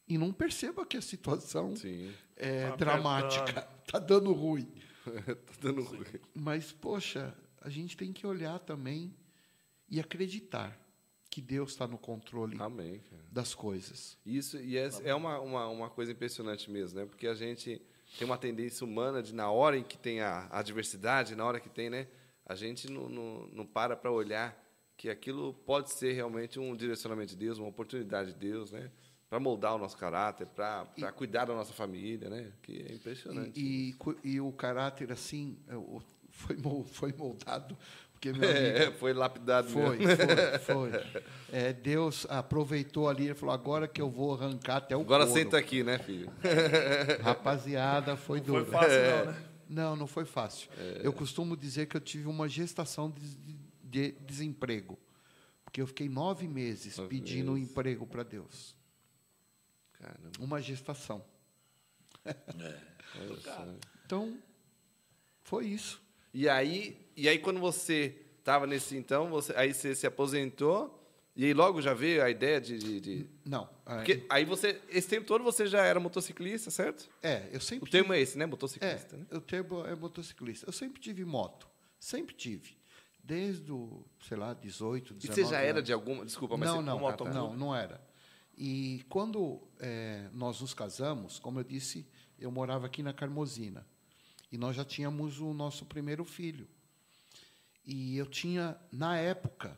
e 0.07 0.17
não 0.17 0.31
perceba 0.31 0.85
que 0.85 0.95
a 0.97 1.01
situação 1.01 1.75
Sim. 1.75 2.13
é 2.35 2.69
Tá 2.69 2.75
dramática, 2.77 3.67
está 3.85 3.99
dando 3.99 4.31
ruim. 4.33 4.71
tá 5.45 5.53
dando 5.61 5.83
ruim. 5.83 6.05
Mas, 6.33 6.71
poxa, 6.71 7.35
a 7.61 7.69
gente 7.69 7.95
tem 7.97 8.13
que 8.13 8.25
olhar 8.25 8.59
também 8.59 9.13
e 9.89 9.99
acreditar 9.99 10.77
que 11.29 11.41
Deus 11.41 11.71
está 11.71 11.87
no 11.87 11.97
controle 11.97 12.57
Amém, 12.59 13.01
das 13.31 13.53
coisas. 13.53 14.17
Isso, 14.25 14.57
e 14.57 14.77
é, 14.77 14.89
é 15.03 15.13
uma, 15.13 15.39
uma, 15.39 15.67
uma 15.67 15.89
coisa 15.89 16.11
impressionante 16.11 16.71
mesmo, 16.71 16.99
né? 16.99 17.05
Porque 17.05 17.27
a 17.27 17.35
gente 17.35 17.81
tem 18.17 18.25
uma 18.25 18.37
tendência 18.37 18.85
humana 18.85 19.21
de, 19.21 19.33
na 19.33 19.51
hora 19.51 19.77
em 19.77 19.83
que 19.83 19.97
tem 19.97 20.21
a 20.21 20.47
a 20.49 20.59
adversidade, 20.59 21.35
na 21.35 21.45
hora 21.45 21.59
que 21.59 21.69
tem, 21.69 21.89
né? 21.89 22.07
A 22.45 22.55
gente 22.55 22.89
não, 22.89 23.09
não, 23.09 23.47
não 23.47 23.65
para 23.65 23.95
para 23.95 24.11
olhar 24.11 24.57
que 24.95 25.09
aquilo 25.09 25.53
pode 25.53 25.91
ser 25.91 26.13
realmente 26.13 26.59
um 26.59 26.75
direcionamento 26.75 27.29
de 27.31 27.37
Deus, 27.37 27.59
uma 27.59 27.67
oportunidade 27.67 28.33
de 28.33 28.39
Deus, 28.39 28.71
né? 28.71 28.89
Para 29.29 29.39
moldar 29.41 29.75
o 29.75 29.77
nosso 29.77 29.97
caráter, 29.97 30.47
para 30.47 30.85
cuidar 31.15 31.45
da 31.45 31.53
nossa 31.53 31.73
família, 31.73 32.29
né? 32.29 32.51
Que 32.61 32.85
é 32.89 32.93
impressionante. 32.93 33.59
E, 33.59 33.93
e, 34.23 34.31
e 34.35 34.41
o 34.41 34.51
caráter, 34.53 35.11
assim, 35.11 35.57
é, 35.67 35.73
foi, 36.29 36.55
foi 36.85 37.11
moldado, 37.13 37.77
porque, 38.13 38.31
meu 38.31 38.49
É, 38.49 38.83
amigo, 38.83 38.97
foi 38.97 39.11
lapidado 39.13 39.67
foi, 39.67 39.97
mesmo. 39.97 40.15
foi, 40.63 40.89
foi. 40.91 41.21
É, 41.51 41.73
Deus 41.73 42.25
aproveitou 42.29 43.09
ali 43.09 43.29
e 43.29 43.33
falou, 43.33 43.53
agora 43.53 43.85
que 43.85 44.01
eu 44.01 44.09
vou 44.09 44.33
arrancar 44.33 44.77
até 44.77 44.95
o 44.95 45.01
Agora 45.01 45.25
couro. 45.25 45.37
senta 45.39 45.57
aqui, 45.57 45.83
né, 45.83 45.99
filho? 45.99 46.31
Rapaziada, 47.21 48.15
foi 48.15 48.39
Foi 48.39 48.47
duro. 48.47 48.65
fácil, 48.65 48.97
não, 49.01 49.25
né? 49.25 49.43
Não, 49.69 49.95
não 49.97 50.07
foi 50.07 50.23
fácil. 50.23 50.69
É. 50.77 51.01
Eu 51.03 51.11
costumo 51.11 51.57
dizer 51.57 51.87
que 51.87 51.97
eu 51.97 52.01
tive 52.01 52.27
uma 52.29 52.47
gestação 52.47 53.11
de, 53.11 53.35
de- 53.35 53.57
de 53.83 54.11
desemprego. 54.25 54.97
Porque 55.65 55.81
eu 55.81 55.87
fiquei 55.87 56.07
nove 56.07 56.47
meses 56.47 56.95
Nove 56.97 57.09
pedindo 57.09 57.51
um 57.51 57.55
meses. 57.55 57.69
emprego 57.69 58.07
para 58.07 58.23
Deus. 58.23 58.76
Caramba. 59.99 60.31
Uma 60.39 60.62
gestação. 60.62 61.23
olha 62.25 63.36
só. 63.41 63.65
Então, 64.05 64.38
foi 65.43 65.65
isso. 65.67 66.01
E 66.33 66.47
aí, 66.47 66.97
e 67.15 67.27
aí 67.27 67.39
quando 67.39 67.60
você 67.60 68.21
estava 68.39 68.67
nesse 68.67 68.95
então, 68.95 69.29
você, 69.29 69.53
aí 69.55 69.73
você 69.73 69.95
se 69.95 70.05
aposentou 70.05 70.93
e 71.36 71.45
aí 71.45 71.53
logo 71.53 71.81
já 71.81 71.93
veio 71.93 72.23
a 72.23 72.29
ideia 72.29 72.60
de, 72.60 72.77
de, 72.77 72.99
de- 73.01 73.29
Não, 73.45 73.69
é, 73.86 73.95
porque 73.97 74.25
aí 74.29 74.43
você 74.45 74.81
esse 74.89 75.07
tempo 75.07 75.25
todo 75.25 75.43
você 75.43 75.67
já 75.67 75.83
era 75.83 75.99
motociclista, 75.99 76.69
certo? 76.71 77.10
é, 77.21 77.47
eu 77.51 77.57
O 77.60 77.62
sempre 77.62 77.89
termo 77.89 78.07
tive- 78.10 78.19
é 78.19 78.21
esse, 78.21 78.38
né? 78.38 78.43
É, 78.43 78.47
Motociclista, 78.47 79.17
né? 79.17 79.25
o 79.31 79.41
termo 79.41 79.86
é 79.86 79.95
motociclista. 79.95 80.67
Eu 80.67 80.73
sempre 80.73 81.01
tive 81.01 81.23
moto. 81.25 81.67
Sempre 81.99 82.36
tive. 82.36 82.77
Desde 83.23 83.69
o, 83.71 84.05
sei 84.25 84.38
lá, 84.38 84.53
18, 84.53 85.13
E 85.13 85.17
19 85.17 85.43
você 85.43 85.49
já 85.51 85.60
era 85.60 85.77
anos. 85.79 85.83
de 85.83 85.91
alguma, 85.93 86.23
desculpa, 86.25 86.55
mas 86.55 86.69
não, 86.69 86.75
você, 86.77 86.86
não, 86.86 87.33
não, 87.33 87.53
não 87.57 87.75
era. 87.75 87.99
E 88.57 89.05
quando 89.07 89.61
eh, 89.79 90.29
nós 90.33 90.61
nos 90.61 90.73
casamos, 90.73 91.37
como 91.37 91.59
eu 91.59 91.63
disse, 91.63 92.07
eu 92.39 92.49
morava 92.51 92.87
aqui 92.87 93.03
na 93.03 93.13
Carmozina. 93.13 93.85
E 94.51 94.57
nós 94.57 94.75
já 94.75 94.83
tínhamos 94.83 95.39
o 95.39 95.53
nosso 95.53 95.85
primeiro 95.85 96.23
filho. 96.25 96.67
E 97.85 98.17
eu 98.17 98.25
tinha, 98.25 98.75
na 98.91 99.17
época, 99.17 99.77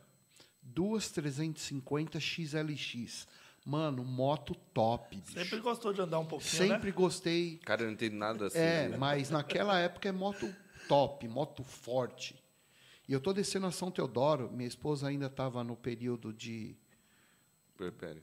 duas 0.62 1.10
350 1.10 2.18
XLX. 2.18 3.28
Mano, 3.64 4.02
moto 4.02 4.54
top, 4.54 5.16
bicho. 5.16 5.32
Sempre 5.32 5.60
gostou 5.60 5.92
de 5.92 6.00
andar 6.00 6.18
um 6.18 6.26
pouquinho, 6.26 6.50
Sempre 6.50 6.88
né? 6.88 6.96
gostei. 6.96 7.58
Cara, 7.58 7.82
eu 7.82 7.86
não 7.86 7.92
entendo 7.92 8.16
nada 8.16 8.46
assim. 8.46 8.58
É, 8.58 8.88
né? 8.88 8.96
mas 8.96 9.28
naquela 9.28 9.78
época 9.78 10.08
é 10.08 10.12
moto 10.12 10.52
top, 10.88 11.28
moto 11.28 11.62
forte. 11.62 12.42
E 13.06 13.12
eu 13.12 13.20
tô 13.20 13.32
descendo 13.32 13.66
a 13.66 13.70
São 13.70 13.90
Teodoro, 13.90 14.50
minha 14.50 14.68
esposa 14.68 15.08
ainda 15.08 15.26
estava 15.26 15.62
no 15.62 15.76
período 15.76 16.32
de, 16.32 16.76
Perpério. 17.80 18.22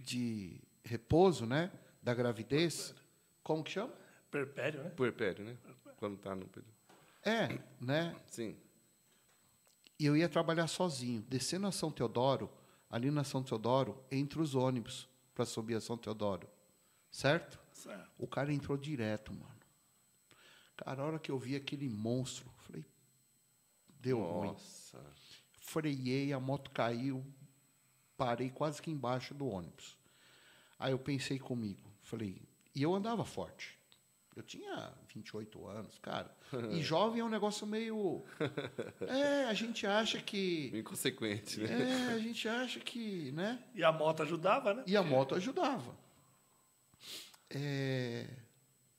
De 0.00 0.60
repouso, 0.84 1.46
né? 1.46 1.70
Da 2.02 2.14
gravidez. 2.14 2.94
Como 3.42 3.62
que 3.62 3.70
chama? 3.70 3.92
Perpério, 4.30 4.82
né? 4.82 4.90
Puerpério, 4.90 5.44
né? 5.44 5.56
Quando 5.96 6.16
tá 6.16 6.34
no 6.34 6.46
período. 6.46 6.74
É, 7.24 7.58
né? 7.80 8.16
Sim. 8.26 8.56
E 9.98 10.06
eu 10.06 10.16
ia 10.16 10.28
trabalhar 10.28 10.66
sozinho, 10.66 11.20
descendo 11.28 11.66
a 11.66 11.72
São 11.72 11.90
Teodoro, 11.90 12.50
ali 12.88 13.10
na 13.10 13.22
São 13.22 13.42
Teodoro, 13.42 14.02
entre 14.10 14.40
os 14.40 14.54
ônibus 14.54 15.08
para 15.34 15.44
subir 15.44 15.74
a 15.74 15.80
São 15.80 15.98
Teodoro. 15.98 16.48
Certo? 17.10 17.60
Certo. 17.72 18.10
O 18.18 18.26
cara 18.26 18.52
entrou 18.52 18.78
direto, 18.78 19.32
mano. 19.32 19.60
Cara, 20.76 21.02
a 21.02 21.04
hora 21.04 21.18
que 21.18 21.30
eu 21.30 21.38
vi 21.38 21.54
aquele 21.54 21.88
monstro, 21.88 22.50
falei, 22.58 22.84
deu 24.00 24.22
ruim. 24.22 24.48
Nossa. 24.48 24.98
Freiei, 25.60 26.32
a 26.32 26.40
moto 26.40 26.70
caiu, 26.70 27.24
parei 28.20 28.50
quase 28.50 28.82
que 28.82 28.90
embaixo 28.90 29.32
do 29.32 29.48
ônibus. 29.48 29.96
Aí 30.78 30.92
eu 30.92 30.98
pensei 30.98 31.38
comigo, 31.38 31.90
falei, 32.02 32.42
e 32.74 32.82
eu 32.82 32.94
andava 32.94 33.24
forte. 33.24 33.78
Eu 34.36 34.42
tinha 34.42 34.92
28 35.14 35.66
anos, 35.66 35.98
cara. 35.98 36.30
E 36.70 36.82
jovem 36.84 37.20
é 37.20 37.24
um 37.24 37.30
negócio 37.30 37.66
meio. 37.66 38.22
É, 39.08 39.44
a 39.46 39.54
gente 39.54 39.86
acha 39.86 40.20
que. 40.20 40.70
Inconsequente, 40.74 41.60
né? 41.60 42.10
É, 42.10 42.12
a 42.12 42.18
gente 42.18 42.46
acha 42.46 42.78
que, 42.78 43.32
né? 43.32 43.58
E 43.74 43.82
a 43.82 43.90
moto 43.90 44.22
ajudava, 44.22 44.74
né? 44.74 44.84
E 44.86 44.96
a 44.96 45.02
moto 45.02 45.34
ajudava. 45.34 45.96
É, 47.48 48.28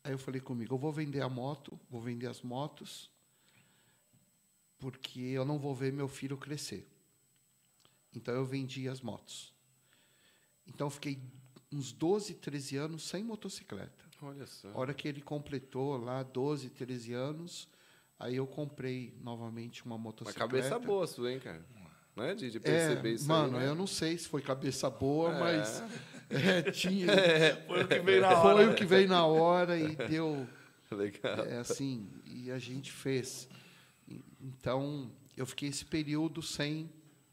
Aí 0.04 0.12
eu 0.12 0.18
falei 0.18 0.42
comigo, 0.42 0.74
eu 0.74 0.80
vou 0.80 0.92
vender 0.92 1.22
a 1.22 1.30
moto, 1.30 1.80
vou 1.90 2.02
vender 2.02 2.28
as 2.28 2.42
motos, 2.42 3.10
porque 4.80 5.20
eu 5.20 5.46
não 5.46 5.60
vou 5.60 5.76
ver 5.76 5.94
meu 5.94 6.08
filho 6.08 6.38
crescer. 6.38 6.91
Então 8.16 8.34
eu 8.34 8.46
vendi 8.46 8.88
as 8.90 9.02
motos. 9.02 9.54
Então 10.68 10.88
eu 10.88 10.92
fiquei 10.92 11.20
uns 11.72 11.92
12, 11.92 12.34
13 12.36 12.78
anos 12.78 13.04
sem 13.08 13.24
motocicleta. 13.24 14.06
Olha 14.22 14.46
só. 14.46 14.70
A 14.70 14.78
hora 14.78 14.94
que 14.94 15.08
ele 15.08 15.22
completou 15.22 15.98
lá 15.98 16.22
12, 16.24 16.70
13 16.70 17.14
anos, 17.14 17.68
aí 18.20 18.36
eu 18.36 18.46
comprei 18.46 19.14
novamente 19.22 19.84
uma 19.86 19.96
Uma 19.96 20.04
motocicleta. 20.04 20.40
cabeça 20.48 20.78
boa 20.80 21.08
sua, 21.08 21.32
hein, 21.32 21.40
cara? 21.40 21.66
Né? 22.16 22.36
De, 22.36 22.52
de 22.52 22.58
É, 22.58 22.60
perceber 22.60 23.14
isso 23.14 23.28
mano, 23.28 23.58
aí. 23.58 23.64
né? 23.64 23.70
eu 23.70 23.76
não 23.76 23.88
sei 23.88 24.18
se 24.18 24.28
foi 24.28 24.42
cabeça 24.42 24.90
boa, 24.90 25.32
É. 25.34 25.40
mas 25.40 25.84
é, 26.30 26.62
tinha, 26.72 27.08
Foi 27.68 27.84
o 27.84 27.88
que 27.88 28.00
veio 28.00 28.22
na 28.22 28.30
hora. 28.30 28.42
foi 28.56 28.66
né? 28.66 28.72
o 28.72 28.76
que 28.76 28.86
veio 28.86 29.08
na 29.08 29.26
hora 29.26 29.78
e 29.80 29.96
deu 29.96 30.48
Legal. 30.92 31.46
é, 31.46 31.58
assim 31.58 32.08
e 32.26 32.52
a 32.52 32.60
gente 32.60 32.92
fez. 32.92 33.48
Então 34.42 35.10
eu 35.38 35.46
fiquei 35.46 35.70
esse 35.70 35.86
período 35.86 36.42
sem 36.42 36.90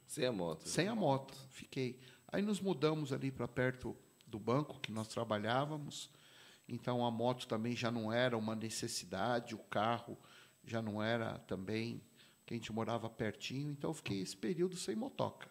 Sem 0.08 0.26
a 0.26 0.32
moto. 0.32 0.66
sem 0.66 0.88
a 0.88 0.94
moto, 0.94 1.36
fiquei. 1.50 2.00
Aí 2.26 2.42
nos 2.42 2.60
mudamos 2.60 3.12
ali 3.12 3.30
para 3.30 3.46
perto 3.46 3.94
do 4.26 4.38
banco 4.38 4.80
que 4.80 4.90
nós 4.90 5.06
trabalhávamos. 5.06 6.10
Então 6.66 7.04
a 7.04 7.10
moto 7.10 7.46
também 7.46 7.76
já 7.76 7.90
não 7.90 8.12
era 8.12 8.36
uma 8.36 8.56
necessidade, 8.56 9.54
o 9.54 9.58
carro 9.58 10.18
já 10.64 10.82
não 10.82 11.02
era 11.02 11.38
também, 11.40 12.02
que 12.44 12.54
a 12.54 12.56
gente 12.56 12.72
morava 12.72 13.08
pertinho. 13.08 13.70
Então 13.70 13.90
eu 13.90 13.94
fiquei 13.94 14.20
esse 14.20 14.36
período 14.36 14.76
sem 14.76 14.96
motoca. 14.96 15.48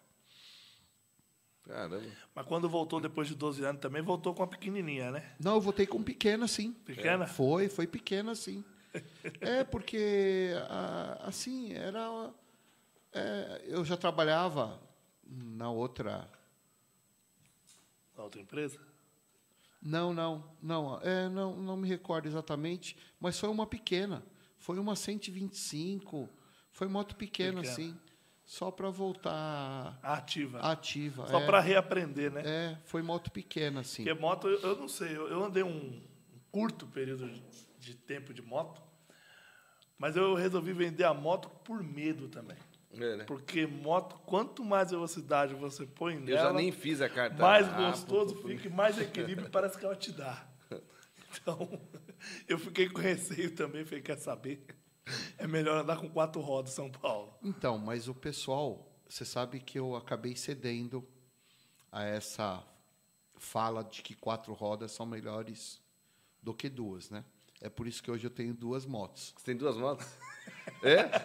Caramba. 1.63 2.01
Mas 2.33 2.45
quando 2.47 2.67
voltou 2.67 2.99
depois 2.99 3.27
de 3.27 3.35
12 3.35 3.63
anos 3.63 3.81
também, 3.81 4.01
voltou 4.01 4.33
com 4.33 4.41
a 4.41 4.47
pequenininha, 4.47 5.11
né? 5.11 5.35
Não, 5.39 5.55
eu 5.55 5.61
voltei 5.61 5.85
com 5.85 6.01
pequena, 6.01 6.47
sim. 6.47 6.73
Pequena? 6.73 7.27
Foi, 7.27 7.69
foi 7.69 7.85
pequena, 7.85 8.33
sim. 8.33 8.63
É, 9.41 9.63
porque, 9.63 10.51
assim, 11.19 11.73
era... 11.73 12.33
é, 13.13 13.63
eu 13.65 13.83
já 13.83 13.97
trabalhava 13.97 14.79
na 15.25 15.69
outra... 15.69 16.29
Na 18.15 18.23
outra 18.23 18.41
empresa? 18.41 18.79
Não, 19.81 20.13
não, 20.13 20.43
não, 20.61 20.99
é, 21.01 21.29
não, 21.29 21.55
não 21.55 21.77
me 21.77 21.87
recordo 21.87 22.27
exatamente, 22.27 22.97
mas 23.19 23.39
foi 23.39 23.49
uma 23.49 23.65
pequena. 23.65 24.23
Foi 24.57 24.79
uma 24.79 24.95
125, 24.95 26.27
foi 26.71 26.87
moto 26.87 27.15
pequena, 27.15 27.61
Pequena. 27.61 27.71
assim, 27.71 27.97
só 28.43 28.71
para 28.71 28.89
voltar 28.89 29.99
Ativa. 30.01 30.59
ativa. 30.59 31.27
Só 31.27 31.41
é, 31.41 31.45
para 31.45 31.59
reaprender, 31.59 32.31
né? 32.31 32.41
É, 32.45 32.77
foi 32.85 33.01
moto 33.01 33.31
pequena, 33.31 33.81
assim. 33.81 34.03
Porque 34.03 34.19
moto, 34.19 34.47
eu, 34.47 34.59
eu 34.61 34.75
não 34.77 34.87
sei, 34.87 35.15
eu, 35.15 35.27
eu 35.27 35.43
andei 35.43 35.63
um 35.63 36.01
curto 36.51 36.87
período 36.87 37.29
de, 37.29 37.43
de 37.79 37.95
tempo 37.95 38.33
de 38.33 38.41
moto, 38.41 38.81
mas 39.97 40.15
eu 40.15 40.33
resolvi 40.33 40.73
vender 40.73 41.03
a 41.03 41.13
moto 41.13 41.49
por 41.63 41.83
medo 41.83 42.27
também. 42.27 42.57
É, 42.91 43.17
né? 43.17 43.23
Porque 43.25 43.67
moto, 43.67 44.17
quanto 44.25 44.63
mais 44.63 44.91
velocidade 44.91 45.53
você 45.53 45.85
põe 45.85 46.15
Eu 46.15 46.21
nela, 46.21 46.39
já 46.41 46.53
nem 46.53 46.71
fiz 46.71 47.01
a 47.01 47.09
carta. 47.09 47.35
mais 47.41 47.67
Ah, 47.67 47.89
gostoso 47.89 48.35
pô, 48.35 48.41
pô, 48.41 48.41
pô. 48.43 48.47
fica 48.49 48.67
e 48.67 48.71
mais 48.71 48.97
equilíbrio 48.99 49.49
parece 49.49 49.77
que 49.77 49.85
ela 49.85 49.95
te 49.95 50.11
dá. 50.11 50.47
Então, 51.39 51.69
eu 52.47 52.57
fiquei 52.57 52.89
com 52.89 52.99
receio 52.99 53.53
também, 53.53 53.85
falei, 53.85 54.01
quer 54.01 54.17
saber? 54.17 54.65
É 55.37 55.45
melhor 55.47 55.77
andar 55.77 55.97
com 55.97 56.09
quatro 56.09 56.41
rodas 56.41 56.73
São 56.73 56.89
Paulo. 56.89 57.33
Então, 57.43 57.77
mas 57.77 58.07
o 58.07 58.15
pessoal, 58.15 58.91
você 59.07 59.23
sabe 59.23 59.59
que 59.59 59.77
eu 59.77 59.95
acabei 59.95 60.35
cedendo 60.35 61.07
a 61.91 62.03
essa 62.03 62.65
fala 63.37 63.83
de 63.83 64.01
que 64.01 64.15
quatro 64.15 64.53
rodas 64.53 64.91
são 64.91 65.05
melhores 65.05 65.81
do 66.41 66.53
que 66.53 66.69
duas, 66.69 67.09
né? 67.09 67.23
É 67.61 67.69
por 67.69 67.87
isso 67.87 68.03
que 68.03 68.11
hoje 68.11 68.25
eu 68.25 68.29
tenho 68.29 68.53
duas 68.53 68.85
motos. 68.85 69.33
Você 69.37 69.45
tem 69.45 69.55
duas 69.55 69.77
motos? 69.77 70.05
É? 70.83 71.09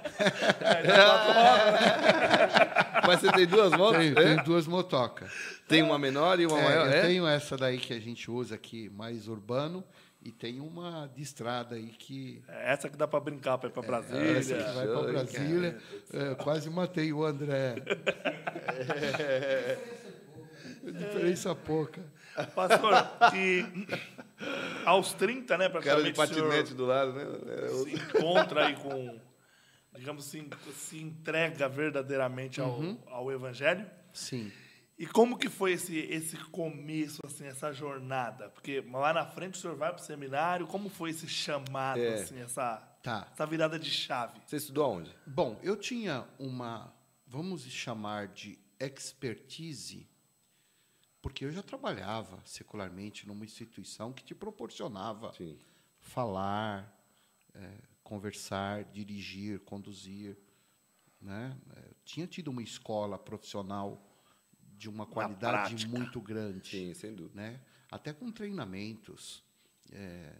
Mas 3.06 3.20
você 3.20 3.30
tem 3.32 3.46
duas 3.46 3.70
motos? 3.72 3.98
Tenho, 3.98 4.18
É? 4.18 4.22
tenho 4.34 4.44
duas 4.44 4.66
motocas. 4.66 5.30
Tem 5.68 5.82
uma 5.82 5.98
menor 5.98 6.40
e 6.40 6.46
uma 6.46 6.58
É, 6.58 6.64
maior? 6.64 6.86
eu 6.86 6.92
É? 6.92 7.02
tenho 7.02 7.26
essa 7.26 7.54
daí 7.56 7.76
que 7.78 7.92
a 7.92 8.00
gente 8.00 8.30
usa 8.30 8.54
aqui, 8.54 8.88
mais 8.90 9.28
urbano, 9.28 9.84
e 10.22 10.30
tem 10.32 10.58
uma 10.60 11.10
de 11.14 11.22
estrada 11.22 11.74
aí 11.74 11.88
que, 11.88 12.42
É 12.48 12.72
Essa 12.72 12.88
que 12.88 12.96
dá 12.96 13.06
para 13.06 13.20
brincar, 13.20 13.58
para 13.58 13.68
ir 13.68 13.72
para 13.72 13.82
essa 13.82 13.92
Brasília. 14.14 14.64
que 14.64 14.72
vai 14.72 14.86
para 14.86 15.02
Brasília. 15.02 15.78
É, 16.12 16.34
quase 16.36 16.70
matei 16.70 17.12
o 17.12 17.22
André. 17.24 17.74
Diferença 20.84 21.54
pouca. 21.54 22.00
Pastor, 22.54 22.92
e 23.34 23.64
aos 24.84 25.12
30, 25.14 25.56
né, 25.58 25.68
Cara 25.68 26.02
de 26.02 26.12
patinete 26.12 26.74
do 26.74 26.86
lado, 26.86 27.12
né? 27.12 27.24
É, 27.48 27.68
se 27.68 27.94
encontra 27.94 28.66
aí 28.66 28.76
com, 28.76 29.20
digamos 29.96 30.26
assim, 30.26 30.48
se 30.74 30.98
entrega 31.00 31.68
verdadeiramente 31.68 32.60
ao, 32.60 32.70
Uhum. 32.78 32.98
ao 33.06 33.30
Evangelho. 33.32 33.88
Sim. 34.12 34.50
E 34.98 35.06
como 35.06 35.36
que 35.38 35.48
foi 35.48 35.72
esse, 35.72 35.98
esse 35.98 36.36
começo, 36.36 37.18
assim, 37.24 37.46
essa 37.46 37.72
jornada? 37.72 38.48
Porque 38.50 38.84
lá 38.92 39.12
na 39.12 39.26
frente 39.26 39.54
o 39.54 39.56
senhor 39.58 39.76
vai 39.76 39.90
para 39.90 40.00
o 40.00 40.04
seminário, 40.04 40.66
como 40.66 40.88
foi 40.88 41.10
esse 41.10 41.26
chamado, 41.26 41.98
É. 42.00 42.14
assim, 42.14 42.40
essa, 42.40 42.76
Tá. 43.02 43.26
essa 43.32 43.46
virada 43.46 43.78
de 43.78 43.90
chave? 43.90 44.40
Você 44.46 44.56
estudou 44.56 44.84
aonde? 44.84 45.10
Bom, 45.26 45.58
eu 45.62 45.76
tinha 45.76 46.24
uma, 46.38 46.94
vamos 47.26 47.64
chamar 47.64 48.28
de 48.28 48.58
expertise, 48.78 50.06
porque 51.22 51.44
eu 51.44 51.52
já 51.52 51.62
trabalhava 51.62 52.42
secularmente 52.44 53.26
numa 53.26 53.44
instituição 53.44 54.12
que 54.12 54.24
te 54.24 54.34
proporcionava 54.34 55.32
Sim. 55.34 55.56
falar, 56.00 56.92
eh, 57.54 57.78
conversar, 58.02 58.84
dirigir, 58.84 59.60
conduzir. 59.60 60.36
né? 61.20 61.56
Eu 61.76 61.94
tinha 62.04 62.26
tido 62.26 62.48
uma 62.48 62.62
escola 62.64 63.16
profissional 63.16 64.04
de 64.76 64.88
uma 64.90 65.06
qualidade 65.06 65.86
muito 65.86 66.20
grande, 66.20 66.68
Sim, 66.68 66.94
sem 66.94 67.14
dúvida. 67.14 67.40
né? 67.40 67.60
Até 67.88 68.12
com 68.12 68.32
treinamentos 68.32 69.44
é, 69.92 70.34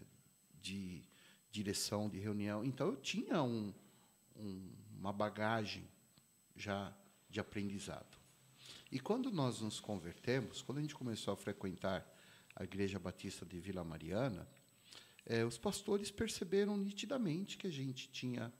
de 0.60 1.04
direção 1.52 2.08
de 2.08 2.18
reunião. 2.18 2.64
Então 2.64 2.88
eu 2.88 2.96
tinha 2.96 3.40
um- 3.44 3.72
um- 4.34 4.72
uma 4.98 5.12
bagagem 5.12 5.86
já 6.56 6.92
de 7.30 7.38
aprendizado. 7.38 8.18
E 8.92 9.00
quando 9.00 9.30
nós 9.30 9.62
nos 9.62 9.80
convertemos, 9.80 10.60
quando 10.60 10.76
a 10.76 10.80
gente 10.82 10.94
começou 10.94 11.32
a 11.32 11.36
frequentar 11.36 12.06
a 12.54 12.62
Igreja 12.62 12.98
Batista 12.98 13.46
de 13.46 13.58
Vila 13.58 13.82
Mariana, 13.82 14.46
eh, 15.24 15.46
os 15.46 15.56
pastores 15.56 16.10
perceberam 16.10 16.76
nitidamente 16.76 17.56
que 17.56 17.66
a 17.66 17.70
gente 17.70 18.10
tinha 18.10 18.52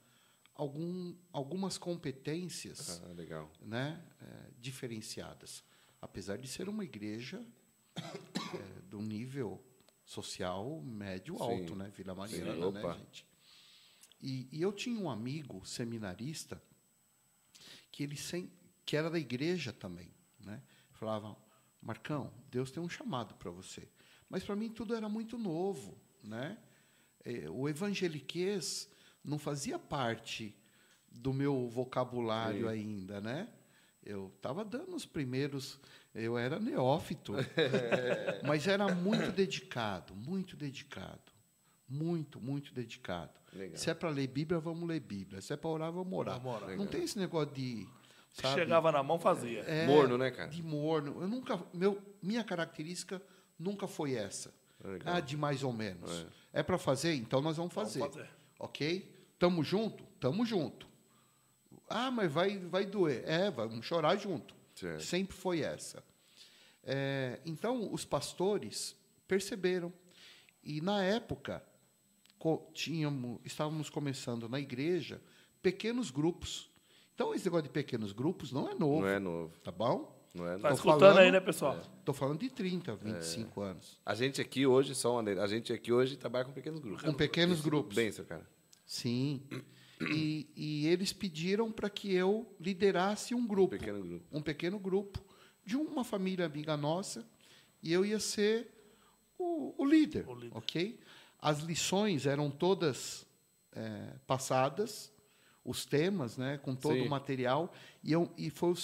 algum, 0.55 1.15
algumas 1.31 1.77
competências 1.77 2.99
Ah, 3.03 3.09
legal. 3.09 3.53
né, 3.61 4.03
eh, 4.23 4.51
diferenciadas. 4.59 5.63
Apesar 6.01 6.39
de 6.39 6.49
ser 6.49 6.67
uma 6.67 6.83
igreja 6.83 7.45
de 8.89 8.97
um 8.97 9.03
nível 9.03 9.63
social 10.03 10.81
médio 10.81 11.37
Sim. 11.37 11.43
alto, 11.43 11.77
né? 11.77 11.93
Vila 11.95 12.15
Mariana, 12.15 12.55
Sim, 12.55 12.71
né, 12.73 12.95
gente? 12.95 13.27
E, 14.19 14.49
e 14.51 14.63
eu 14.63 14.73
tinha 14.73 14.99
um 14.99 15.11
amigo 15.11 15.63
seminarista 15.67 16.63
que 17.91 18.03
ele 18.03 18.17
sem, 18.17 18.51
que 18.87 18.97
era 18.97 19.11
da 19.11 19.19
igreja 19.19 19.75
também, 19.75 20.11
né? 20.45 20.61
Falava, 20.93 21.37
Marcão, 21.81 22.33
Deus 22.51 22.71
tem 22.71 22.83
um 22.83 22.89
chamado 22.89 23.35
para 23.35 23.51
você. 23.51 23.89
Mas 24.29 24.45
para 24.45 24.57
mim 24.57 24.71
tudo 24.71 24.95
era 24.95 25.09
muito 25.09 25.37
novo, 25.37 25.97
né? 26.23 26.59
Eh, 27.25 27.49
O 27.51 27.69
evangeliquez 27.69 28.89
não 29.25 29.39
fazia 29.39 29.79
parte 29.79 30.57
do 31.11 31.33
meu 31.33 31.69
vocabulário 31.69 32.63
Sim. 32.63 32.69
ainda, 32.69 33.21
né? 33.21 33.49
Eu 34.05 34.33
estava 34.35 34.65
dando 34.65 34.97
os 34.97 35.07
primeiros, 35.07 35.79
eu 36.15 36.37
era 36.37 36.59
neófito, 36.59 37.35
mas 38.47 38.67
era 38.67 38.93
muito 38.93 39.31
dedicado, 39.31 40.15
muito 40.15 40.57
dedicado, 40.57 41.33
muito, 41.89 42.41
muito 42.41 42.75
dedicado. 42.75 43.39
Legal. 43.53 43.77
Se 43.77 43.91
é 43.91 43.95
para 43.95 44.09
ler 44.09 44.27
Bíblia, 44.27 44.59
vamos 44.59 44.89
ler 44.89 44.99
Bíblia. 45.01 45.41
Se 45.41 45.53
é 45.53 45.57
para 45.57 45.71
orar, 45.71 45.93
vamos 45.93 46.19
orar. 46.19 46.41
Vamos 46.41 46.63
orar. 46.63 46.77
Não 46.77 46.87
tem 46.87 47.05
esse 47.05 47.19
negócio 47.19 47.55
de, 47.55 47.87
sabe? 48.33 48.61
chegava 48.61 48.91
na 48.93 49.03
mão, 49.03 49.19
fazia. 49.19 49.61
É, 49.61 49.87
Morno, 49.87 50.17
né, 50.19 50.31
cara? 50.31 50.49
De 50.51 50.63
morno. 50.63 51.21
Eu 51.23 51.29
nunca, 51.29 51.61
meu, 51.73 52.01
minha 52.23 52.43
característica 52.45 53.21
nunca 53.59 53.87
foi 53.87 54.15
essa. 54.15 54.53
Legal. 54.85 55.15
Ah, 55.15 55.21
de 55.21 55.37
mais 55.37 55.63
ou 55.63 55.73
menos. 55.73 56.27
É, 56.53 56.63
para 56.63 56.77
fazer, 56.79 57.15
então 57.15 57.41
nós 57.41 57.57
vamos 57.57 57.73
Vamos 57.73 57.93
fazer. 57.95 58.01
fazer. 58.09 58.29
Ok? 58.59 59.15
Tamo 59.39 59.63
junto? 59.63 60.03
Tamo 60.21 60.45
junto. 60.45 60.87
Ah, 61.89 62.11
mas 62.11 62.31
vai, 62.33 62.59
vai 62.59 62.85
doer. 62.87 63.23
É, 63.27 63.51
vamos 63.51 63.85
chorar 63.87 64.17
junto. 64.17 64.55
Certo. 64.75 65.03
Sempre 65.03 65.37
foi 65.37 65.61
essa. 65.61 66.03
É, 66.85 67.39
então, 67.45 67.93
os 67.93 68.05
pastores 68.05 68.97
perceberam. 69.29 69.93
E, 70.65 70.81
na 70.81 71.03
época, 71.05 71.63
co- 72.39 72.69
tínhamos, 72.75 73.41
estávamos 73.45 73.89
começando 73.91 74.49
na 74.49 74.59
igreja 74.59 75.21
pequenos 75.63 76.11
grupos. 76.11 76.69
Então, 77.15 77.35
esse 77.35 77.45
negócio 77.45 77.65
de 77.65 77.69
pequenos 77.71 78.13
grupos 78.13 78.53
não 78.53 78.69
é 78.69 78.75
novo. 78.75 79.01
Não 79.03 79.09
é 79.09 79.19
novo. 79.19 79.53
Tá 79.63 79.71
bom? 79.71 80.19
Não 80.35 80.47
é 80.49 80.59
Tá 80.59 80.69
Tô 80.69 80.75
escutando 80.75 81.01
falando- 81.01 81.19
aí, 81.19 81.31
né, 81.31 81.41
pessoal? 81.41 81.79
Estou 81.99 82.15
falando 82.15 82.41
de 82.41 82.49
30, 82.51 82.97
25 82.97 83.61
anos. 83.61 84.01
A 84.05 84.15
gente 84.15 84.41
aqui 84.41 84.67
hoje, 84.67 84.95
só 84.95 85.21
uma, 85.21 85.31
a 85.31 85.47
gente 85.47 85.73
aqui 85.73 85.93
hoje 85.93 86.17
trabalha 86.17 86.45
com 86.47 86.53
pequenos 86.53 86.81
grupos. 86.81 87.03
Com 87.03 87.13
pequenos 87.13 87.59
Isso, 87.59 87.69
grupos. 87.69 87.95
Bem, 87.95 88.11
seu 88.11 88.25
cara. 88.25 88.49
Sim. 88.87 89.43
E, 90.01 90.49
e 90.57 90.87
eles 90.89 91.13
pediram 91.13 91.71
para 91.71 91.89
que 91.91 92.13
eu 92.13 92.53
liderasse 92.59 93.35
um 93.35 93.47
grupo. 93.47 93.77
pequeno 93.77 94.03
grupo. 94.03 94.25
um 94.33 94.43
pequeno 94.43 94.79
grupo 94.79 95.23
de 95.65 95.77
uma 95.77 96.03
família 96.03 96.45
amiga 96.47 96.77
nossa 96.77 97.25
e 97.83 97.93
eu 97.93 98.05
ia 98.05 98.19
ser 98.19 98.69
o, 99.39 99.75
o 99.79 99.85
líder, 99.85 100.27
O 100.29 100.35
líder. 100.35 100.57
ok? 100.57 100.99
As 101.41 101.61
lições 101.61 102.27
eram 102.27 102.51
todas 102.51 103.25
é, 103.73 104.15
passadas, 104.27 105.12
os 105.65 105.85
temas, 105.85 106.37
né, 106.37 106.59
com 106.59 106.75
todo 106.75 106.95
Sim. 106.97 107.07
o 107.07 107.11
material 107.11 107.73
e, 108.03 108.11
eu, 108.13 108.33
e 108.37 108.51
foi 108.51 108.73
o, 108.73 108.77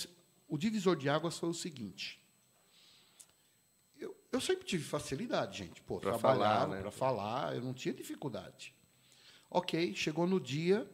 o 0.48 0.58
divisor 0.58 0.96
de 0.96 1.08
águas 1.08 1.38
foi 1.38 1.48
o 1.48 1.54
seguinte. 1.54 2.20
Eu, 3.98 4.16
eu 4.30 4.40
sempre 4.40 4.64
tive 4.64 4.84
facilidade, 4.84 5.58
gente, 5.58 5.82
pô, 5.82 5.98
Pra 5.98 6.12
trabalhava 6.12 6.60
falar, 6.60 6.68
né? 6.68 6.80
para 6.80 6.90
falar, 6.90 7.56
eu 7.56 7.62
não 7.62 7.74
tinha 7.74 7.92
dificuldade. 7.92 8.72
Ok, 9.50 9.94
chegou 9.94 10.26
no 10.26 10.38
dia 10.40 10.88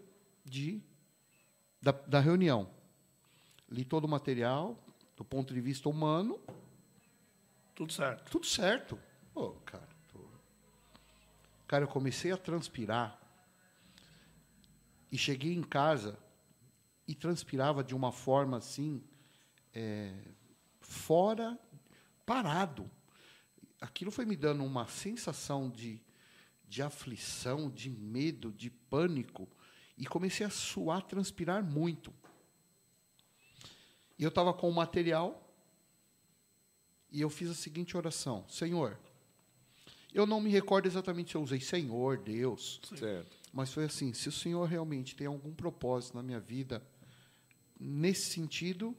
de 0.44 0.81
da, 1.83 1.92
da 1.92 2.20
reunião. 2.20 2.70
Li 3.68 3.85
todo 3.85 4.05
o 4.05 4.09
material, 4.09 4.79
do 5.16 5.25
ponto 5.25 5.53
de 5.53 5.61
vista 5.61 5.88
humano, 5.88 6.40
Tudo 7.75 7.92
certo. 7.92 8.31
tudo 8.31 8.47
certo. 8.47 8.99
Pô, 9.35 9.51
cara, 9.66 9.88
tô- 10.12 10.29
cara, 11.66 11.85
eu 11.85 11.88
comecei 11.88 12.31
a 12.31 12.37
transpirar 12.37 13.20
e 15.14 15.16
cheguei 15.16 15.55
em 15.55 15.62
casa 15.62 16.18
e 17.07 17.14
transpirava 17.14 17.85
de 17.85 17.94
uma 17.94 18.11
forma 18.11 18.57
assim, 18.57 19.00
é, 19.72 20.12
fora, 20.81 21.57
parado. 22.27 22.90
Aquilo 23.81 24.11
foi 24.11 24.24
me 24.24 24.35
dando 24.35 24.64
uma 24.64 24.88
sensação 24.88 25.70
de, 25.70 26.03
de 26.68 26.83
aflição, 26.83 27.70
de 27.70 27.88
medo, 27.88 28.50
de 28.50 28.70
pânico 28.70 29.48
e 29.96 30.05
comecei 30.05 30.44
a 30.44 30.50
suar, 30.50 31.03
transpirar 31.03 31.62
muito. 31.62 32.12
E 34.18 34.24
eu 34.24 34.31
estava 34.31 34.53
com 34.53 34.68
o 34.68 34.74
material 34.74 35.48
e 37.12 37.20
eu 37.20 37.31
fiz 37.31 37.48
a 37.50 37.55
seguinte 37.55 37.96
oração: 37.96 38.44
Senhor, 38.48 38.98
eu 40.12 40.27
não 40.27 40.40
me 40.40 40.50
recordo 40.50 40.87
exatamente 40.87 41.31
se 41.31 41.37
eu 41.37 41.42
usei 41.42 41.61
Senhor, 41.61 42.18
Deus, 42.18 42.81
Certo. 42.96 43.44
Mas 43.55 43.73
foi 43.73 43.85
assim: 43.85 44.12
se 44.12 44.29
o 44.29 44.33
Senhor 44.33 44.64
realmente 44.64 45.14
tem 45.14 45.29
algum 45.29 45.55
propósito 45.55 46.17
na 46.17 46.23
minha 46.25 46.40
vida, 46.40 46.83
nesse 47.79 48.33
sentido, 48.33 48.95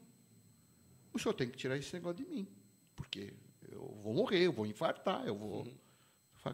o 1.12 1.18
Senhor 1.18 1.34
tem 1.34 1.48
que 1.48 1.58
tirar 1.58 1.76
esse 1.76 1.92
negócio 1.92 2.24
de 2.24 2.30
mim, 2.30 2.48
porque 2.96 3.34
eu 3.70 3.94
vou 4.02 4.14
morrer, 4.14 4.46
eu 4.46 4.52
vou 4.52 4.66
infartar, 4.66 5.26
eu 5.26 5.36
vou. 5.36 5.64
Uhum. 5.64 5.76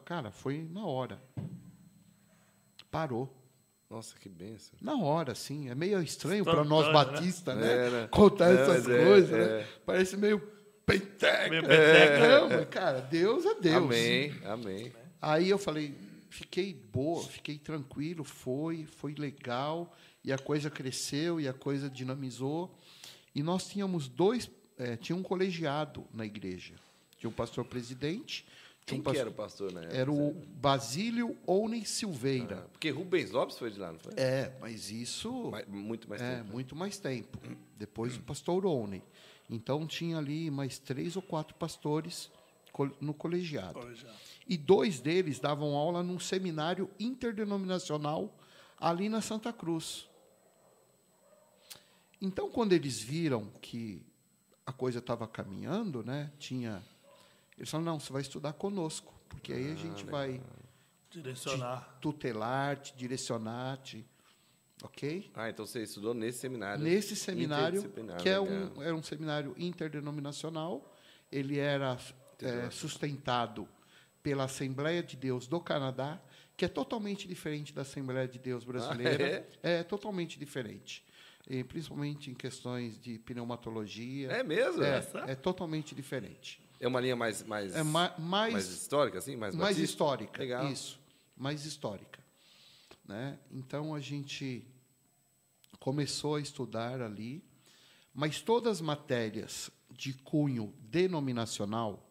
Cara, 0.04 0.32
foi 0.32 0.66
na 0.68 0.84
hora. 0.84 1.22
Parou. 2.90 3.32
Nossa, 3.88 4.18
que 4.18 4.28
benção. 4.28 4.74
Na 4.80 4.96
hora, 4.96 5.34
sim. 5.34 5.68
É 5.68 5.74
meio 5.74 6.02
estranho 6.02 6.44
para 6.44 6.64
nós 6.64 6.86
né? 6.86 6.92
batistas, 6.94 7.56
É, 7.58 7.60
né? 7.60 7.90
né? 7.90 8.08
Contar 8.08 8.50
É, 8.50 8.54
essas 8.54 8.88
é, 8.88 9.04
coisas, 9.04 9.32
é. 9.32 9.58
né? 9.58 9.68
Parece 9.84 10.16
meio 10.16 10.40
penteca. 10.86 11.50
Meio. 11.50 11.62
Não, 12.48 12.66
cara, 12.66 13.00
Deus 13.02 13.44
é 13.44 13.54
Deus. 13.60 13.76
Amém, 13.76 14.32
amém. 14.46 14.92
Aí 15.20 15.50
eu 15.50 15.58
falei, 15.58 15.94
fiquei 16.32 16.72
boa, 16.74 17.22
fiquei 17.22 17.58
tranquilo, 17.58 18.24
foi, 18.24 18.84
foi 18.86 19.14
legal, 19.14 19.94
e 20.24 20.32
a 20.32 20.38
coisa 20.38 20.70
cresceu, 20.70 21.40
e 21.40 21.46
a 21.46 21.52
coisa 21.52 21.88
dinamizou. 21.90 22.74
E 23.34 23.42
nós 23.42 23.68
tínhamos 23.68 24.08
dois, 24.08 24.50
eh, 24.78 24.96
tinha 24.96 25.14
um 25.16 25.22
colegiado 25.22 26.06
na 26.12 26.24
igreja. 26.26 26.74
Tinha 27.18 27.28
um 27.30 27.32
pastor 27.32 27.64
presidente, 27.64 28.44
Quem 28.84 28.98
um 28.98 29.00
que 29.00 29.04
pastor, 29.04 29.20
era 29.20 29.30
o 29.30 29.32
pastor 29.34 29.72
na 29.72 29.80
época? 29.82 29.96
era 29.96 30.10
o 30.12 30.32
Basílio 30.60 31.36
Onen 31.46 31.84
Silveira. 31.84 32.64
Ah, 32.64 32.68
porque 32.72 32.90
Rubens 32.90 33.30
Lopes 33.30 33.56
foi 33.58 33.70
de 33.70 33.78
lá, 33.78 33.92
não 33.92 33.98
foi? 34.00 34.12
É, 34.16 34.56
mas 34.60 34.90
isso 34.90 35.50
Mais- 35.50 35.66
muito 35.68 36.08
mais 36.08 36.20
é, 36.22 36.36
tempo. 36.36 36.44
né? 36.46 36.52
muito 36.52 36.74
mais 36.76 36.98
tempo. 36.98 37.38
Depois 37.78 38.16
o 38.16 38.20
pastor 38.22 38.66
Onen. 38.66 39.02
Então 39.50 39.86
tinha 39.86 40.16
ali 40.18 40.50
mais 40.50 40.78
três 40.78 41.14
ou 41.14 41.22
quatro 41.22 41.54
pastores 41.54 42.30
no 43.00 43.12
colegiado. 43.12 43.74
Colegiado. 43.78 44.16
E 44.48 44.56
dois 44.56 45.00
deles 45.00 45.38
davam 45.38 45.76
aula 45.76 46.02
num 46.02 46.18
seminário 46.18 46.90
interdenominacional 46.98 48.36
ali 48.78 49.08
na 49.08 49.20
Santa 49.20 49.52
Cruz. 49.52 50.08
Então, 52.20 52.50
quando 52.50 52.72
eles 52.72 53.00
viram 53.00 53.46
que 53.60 54.04
a 54.66 54.72
coisa 54.72 54.98
estava 54.98 55.26
caminhando, 55.26 56.04
né, 56.04 56.30
tinha. 56.38 56.82
Eles 57.56 57.70
falaram: 57.70 57.92
não, 57.92 58.00
você 58.00 58.12
vai 58.12 58.22
estudar 58.22 58.52
conosco, 58.52 59.12
porque 59.28 59.52
aí 59.52 59.72
a 59.72 59.74
gente 59.74 60.04
vai 60.04 60.40
Direcionar. 61.10 61.98
tutelar, 62.00 62.76
te 62.76 62.94
direcionar, 62.96 63.78
te. 63.78 64.06
Ok? 64.82 65.30
Ah, 65.34 65.48
então 65.48 65.64
você 65.64 65.82
estudou 65.82 66.12
nesse 66.12 66.40
seminário. 66.40 66.82
Nesse 66.82 67.14
seminário, 67.14 67.92
que 68.20 68.28
é 68.28 68.40
um, 68.40 68.82
era 68.82 68.94
um 68.94 69.02
seminário 69.02 69.54
interdenominacional, 69.56 70.92
ele 71.30 71.58
era 71.58 71.96
é, 72.40 72.68
sustentado 72.70 73.68
pela 74.22 74.44
Assembleia 74.44 75.02
de 75.02 75.16
Deus 75.16 75.46
do 75.46 75.60
Canadá, 75.60 76.20
que 76.56 76.64
é 76.64 76.68
totalmente 76.68 77.26
diferente 77.26 77.72
da 77.72 77.82
Assembleia 77.82 78.28
de 78.28 78.38
Deus 78.38 78.64
brasileira. 78.64 79.48
é? 79.62 79.82
totalmente 79.82 80.38
diferente. 80.38 81.04
E, 81.48 81.64
principalmente 81.64 82.30
em 82.30 82.34
questões 82.34 83.00
de 83.00 83.18
pneumatologia. 83.18 84.30
É 84.30 84.42
mesmo? 84.44 84.82
É, 84.82 84.98
Essa? 84.98 85.18
é 85.26 85.34
totalmente 85.34 85.94
diferente. 85.94 86.62
É 86.78 86.86
uma 86.86 87.00
linha 87.00 87.16
mais, 87.16 87.42
mais, 87.42 87.74
É 87.74 87.82
ma- 87.82 88.14
mais, 88.18 88.52
mais 88.52 88.68
histórica, 88.68 89.18
assim? 89.18 89.36
Mais, 89.36 89.54
mais 89.54 89.76
batista? 89.76 89.84
histórica. 89.84 90.40
Legal. 90.40 90.70
Isso, 90.70 91.00
mais 91.36 91.64
histórica. 91.64 92.20
Né? 93.06 93.38
Então 93.50 93.94
a 93.94 94.00
gente 94.00 94.64
começou 95.80 96.36
a 96.36 96.40
estudar 96.40 97.00
ali, 97.02 97.42
mas 98.14 98.40
todas 98.40 98.72
as 98.78 98.80
matérias 98.80 99.70
de 99.90 100.12
cunho 100.12 100.72
denominacional, 100.80 102.08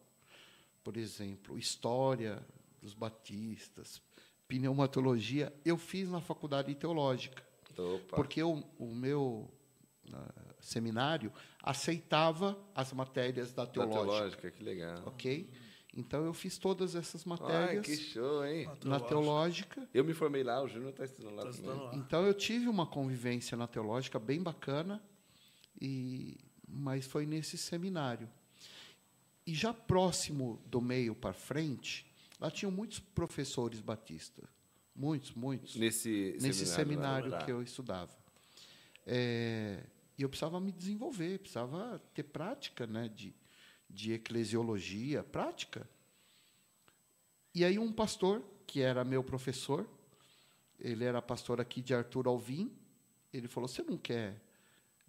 por 0.82 0.96
exemplo, 0.96 1.58
história 1.58 2.44
dos 2.80 2.94
batistas, 2.94 4.02
pneumatologia, 4.48 5.52
eu 5.64 5.76
fiz 5.78 6.08
na 6.10 6.20
faculdade 6.20 6.74
teológica. 6.74 7.42
Opa. 7.78 8.16
Porque 8.16 8.42
o, 8.42 8.62
o 8.78 8.94
meu 8.94 9.50
ah, 10.12 10.54
seminário 10.60 11.32
aceitava 11.62 12.58
as 12.74 12.92
matérias 12.92 13.52
da 13.52 13.64
Da 13.64 13.70
teológica, 13.70 14.02
teológica, 14.04 14.50
que 14.50 14.62
legal. 14.62 15.02
ok? 15.06 15.50
Então 15.94 16.24
eu 16.24 16.32
fiz 16.34 16.56
todas 16.58 16.94
essas 16.94 17.22
Ai, 17.22 17.28
matérias 17.28 17.86
que 17.86 17.96
show, 17.96 18.44
hein? 18.44 18.68
na 18.84 18.98
teológica. 18.98 19.88
Eu 19.92 20.04
me 20.04 20.14
formei 20.14 20.42
lá, 20.42 20.62
o 20.62 20.68
Júnior 20.68 20.90
está 20.90 21.04
estudando 21.04 21.34
lá 21.34 21.42
Tá 21.44 21.50
também. 21.50 21.60
estudando 21.60 21.84
lá. 21.84 21.94
Então 21.96 22.26
eu 22.26 22.34
tive 22.34 22.66
uma 22.68 22.86
convivência 22.86 23.56
na 23.56 23.66
teológica 23.66 24.18
bem 24.18 24.42
bacana, 24.42 25.02
e 25.80 26.38
mas 26.66 27.06
foi 27.06 27.26
nesse 27.26 27.58
seminário. 27.58 28.28
E 29.46 29.54
já 29.54 29.74
próximo 29.74 30.62
do 30.66 30.80
meio 30.80 31.14
para 31.14 31.32
frente, 31.32 32.06
lá 32.38 32.50
tinham 32.50 32.70
muitos 32.70 33.00
professores 33.00 33.80
batistas, 33.80 34.48
muitos, 34.94 35.32
muitos, 35.32 35.74
Nesse, 35.76 36.36
nesse 36.40 36.66
seminário 36.66 37.30
lá. 37.30 37.44
que 37.44 37.50
eu 37.50 37.62
estudava. 37.62 38.12
É, 39.04 39.84
e 40.16 40.22
eu 40.22 40.28
precisava 40.28 40.60
me 40.60 40.70
desenvolver, 40.70 41.40
precisava 41.40 41.98
ter 42.14 42.22
prática, 42.22 42.86
né, 42.86 43.08
de, 43.08 43.34
de 43.90 44.12
eclesiologia, 44.12 45.24
prática. 45.24 45.88
E 47.54 47.64
aí 47.64 47.78
um 47.78 47.92
pastor 47.92 48.42
que 48.66 48.80
era 48.80 49.04
meu 49.04 49.24
professor, 49.24 49.88
ele 50.78 51.04
era 51.04 51.20
pastor 51.20 51.60
aqui 51.60 51.82
de 51.82 51.94
Arthur 51.94 52.28
Alvim, 52.28 52.72
ele 53.32 53.48
falou: 53.48 53.68
"Você 53.68 53.82
não 53.82 53.98
quer 53.98 54.40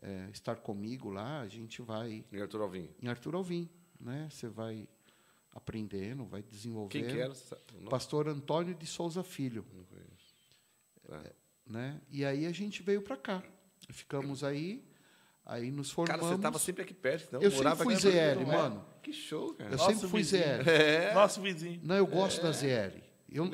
é, 0.02 0.30
estar 0.34 0.56
comigo 0.58 1.10
lá? 1.10 1.42
A 1.42 1.48
gente 1.48 1.82
vai 1.82 2.26
Em 2.32 2.42
Arthur 2.42 2.62
Alvim. 2.62 2.90
em 3.02 3.08
Arthur 3.08 3.36
Alvim, 3.36 3.70
né? 4.04 4.28
Você 4.30 4.48
vai 4.48 4.88
aprendendo, 5.54 6.26
vai 6.26 6.42
desenvolvendo. 6.42 6.92
Quem 6.92 7.08
que 7.08 7.20
era? 7.20 7.34
Pastor 7.90 8.28
Antônio 8.28 8.74
de 8.74 8.86
Souza 8.88 9.24
Filho 9.24 9.66
Não 9.74 9.84
conheço. 9.86 10.34
Tá. 11.08 11.24
né? 11.66 12.02
E 12.10 12.26
aí 12.26 12.46
a 12.46 12.52
gente 12.52 12.82
veio 12.82 13.02
para 13.02 13.18
cá. 13.18 13.44
Ficamos 13.90 14.44
aí, 14.44 14.84
aí 15.46 15.70
nos 15.70 15.94
Cara, 15.94 15.96
formamos. 15.96 16.28
você 16.28 16.36
estava 16.36 16.60
sempre 16.60 16.84
aqui 16.84 16.94
perto, 16.94 17.26
então. 17.28 17.42
Eu 17.42 17.52
sempre 17.52 17.64
morava 17.66 17.84
fui 17.84 17.96
ZL, 17.96 18.46
mano. 18.46 18.76
mar. 18.76 19.00
Que 19.04 19.12
show, 19.12 19.54
cara. 19.54 19.72
Eu 19.72 19.78
Nosso 19.78 19.92
sempre 19.92 20.08
fui 20.08 20.22
vizinho. 20.22 20.44
ZL. 20.44 20.70
É. 20.70 21.14
Nosso 21.14 21.42
vizinho. 21.42 21.82
Não, 21.84 21.96
eu 21.96 22.08
gosto 22.08 22.42
da 22.42 22.52
ZL. 22.52 23.02
Eu, 23.30 23.50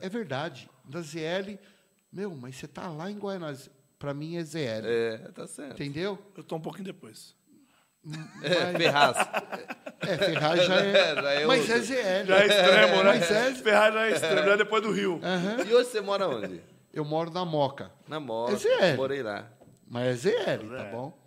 é 0.00 0.08
verdade. 0.08 0.70
Da 0.84 1.02
ZL, 1.02 1.58
meu, 2.10 2.34
mas 2.34 2.56
você 2.56 2.66
tá 2.66 2.88
lá 2.90 3.10
em 3.10 3.18
Guaianazes. 3.18 3.70
Para 3.98 4.14
mim 4.14 4.36
é 4.36 4.44
ZL. 4.44 4.86
É, 4.86 5.18
tá 5.32 5.46
certo. 5.46 5.72
Entendeu? 5.72 6.18
Eu 6.36 6.42
tô 6.42 6.56
um 6.56 6.60
pouquinho 6.60 6.84
depois. 6.84 7.34
É, 8.42 8.72
Mas- 8.72 8.76
Ferraz. 8.76 9.16
É, 10.00 10.16
Ferraz 10.18 10.64
já 10.66 10.74
é. 10.76 11.14
Já 11.22 11.30
é 11.32 11.46
mas 11.46 11.60
outro. 11.60 11.74
é 11.74 11.78
ZL. 11.80 12.26
Já 12.26 12.36
é 12.38 12.46
extremo, 12.46 12.96
né? 12.96 13.02
Mas 13.04 13.30
é- 13.30 13.54
Ferrari 13.54 13.94
já 13.94 14.06
é 14.06 14.10
extremo, 14.12 14.46
já 14.46 14.52
é 14.52 14.56
depois 14.58 14.82
do 14.82 14.92
Rio. 14.92 15.20
E 15.66 15.74
hoje 15.74 15.88
você 15.90 16.00
mora 16.00 16.28
onde? 16.28 16.60
Eu 16.92 17.04
moro 17.04 17.30
na 17.30 17.44
Moca. 17.44 17.90
Na 18.06 18.20
Moca. 18.20 18.52
É 18.52 18.56
ZL. 18.56 18.96
Morei 18.96 19.22
lá. 19.22 19.46
Mas 19.88 20.26
é 20.26 20.30
ZL, 20.30 20.68
tá 20.76 20.82
É. 20.84 20.90
bom? 20.90 21.18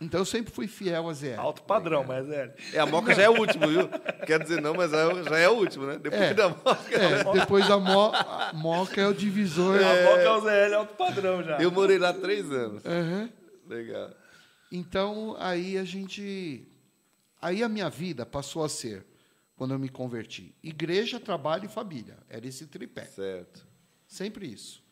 Então 0.00 0.20
eu 0.20 0.24
sempre 0.24 0.52
fui 0.52 0.68
fiel 0.68 1.08
a 1.08 1.12
ZL. 1.12 1.38
Alto 1.40 1.62
padrão, 1.62 2.04
mas 2.04 2.28
é. 2.30 2.54
É, 2.72 2.78
a 2.78 2.86
Moca 2.86 3.12
já 3.14 3.22
é 3.22 3.28
o 3.28 3.38
último, 3.38 3.66
viu? 3.66 3.88
Quer 4.26 4.40
dizer 4.40 4.60
não, 4.62 4.74
mas 4.74 4.90
já 4.92 4.98
é, 5.38 5.42
é 5.44 5.48
o 5.48 5.54
último, 5.54 5.86
né? 5.86 5.98
Depois 6.00 6.22
É. 6.22 6.34
da 6.34 6.48
Moca. 6.48 6.76
É, 6.92 7.32
depois 7.40 7.66
da 7.68 7.78
Mo- 7.78 8.12
a 8.14 8.50
Moca 8.54 9.00
é 9.00 9.06
o 9.06 9.14
divisor. 9.14 9.76
A 9.76 10.10
Moca 10.10 10.20
é 10.22 10.30
o 10.30 10.40
ZL, 10.40 10.74
alto 10.76 10.94
padrão 10.94 11.42
já. 11.42 11.58
Eu 11.58 11.70
morei 11.72 11.98
lá 11.98 12.12
três 12.12 12.50
anos. 12.50 12.84
Aham. 12.86 13.28
Legal. 13.68 14.10
Então, 14.70 15.36
aí 15.38 15.78
a 15.78 15.84
gente. 15.84 16.66
Aí 17.40 17.62
a 17.62 17.68
minha 17.68 17.88
vida 17.88 18.26
passou 18.26 18.64
a 18.64 18.68
ser, 18.68 19.06
quando 19.56 19.72
eu 19.72 19.78
me 19.78 19.88
converti, 19.88 20.54
igreja, 20.62 21.20
trabalho 21.20 21.66
e 21.66 21.68
família. 21.68 22.18
Era 22.28 22.46
esse 22.46 22.66
tripé. 22.66 23.04
Certo. 23.04 23.66
Sempre 24.06 24.46
isso. 24.46 24.82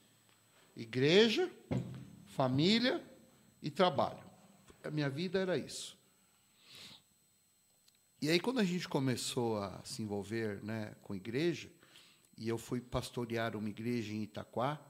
Igreja, 0.77 1.51
família 2.27 3.03
e 3.62 3.71
trabalho. 3.71 4.25
A 4.85 4.91
minha 4.91 5.11
vida 5.11 5.39
era 5.39 5.59
isso. 5.59 5.97
E 8.21 8.29
aí, 8.29 8.41
quando 8.41 8.61
a 8.61 8.65
gente 8.65 8.89
começou 8.89 9.59
a 9.59 9.83
se 9.85 10.03
envolver 10.03 10.62
né, 10.62 10.95
com 11.03 11.15
igreja, 11.15 11.71
e 12.37 12.48
eu 12.48 12.59
fui 12.59 12.81
pastorear 12.81 13.57
uma 13.57 13.69
igreja 13.69 14.13
em 14.13 14.23
Itaquá, 14.23 14.81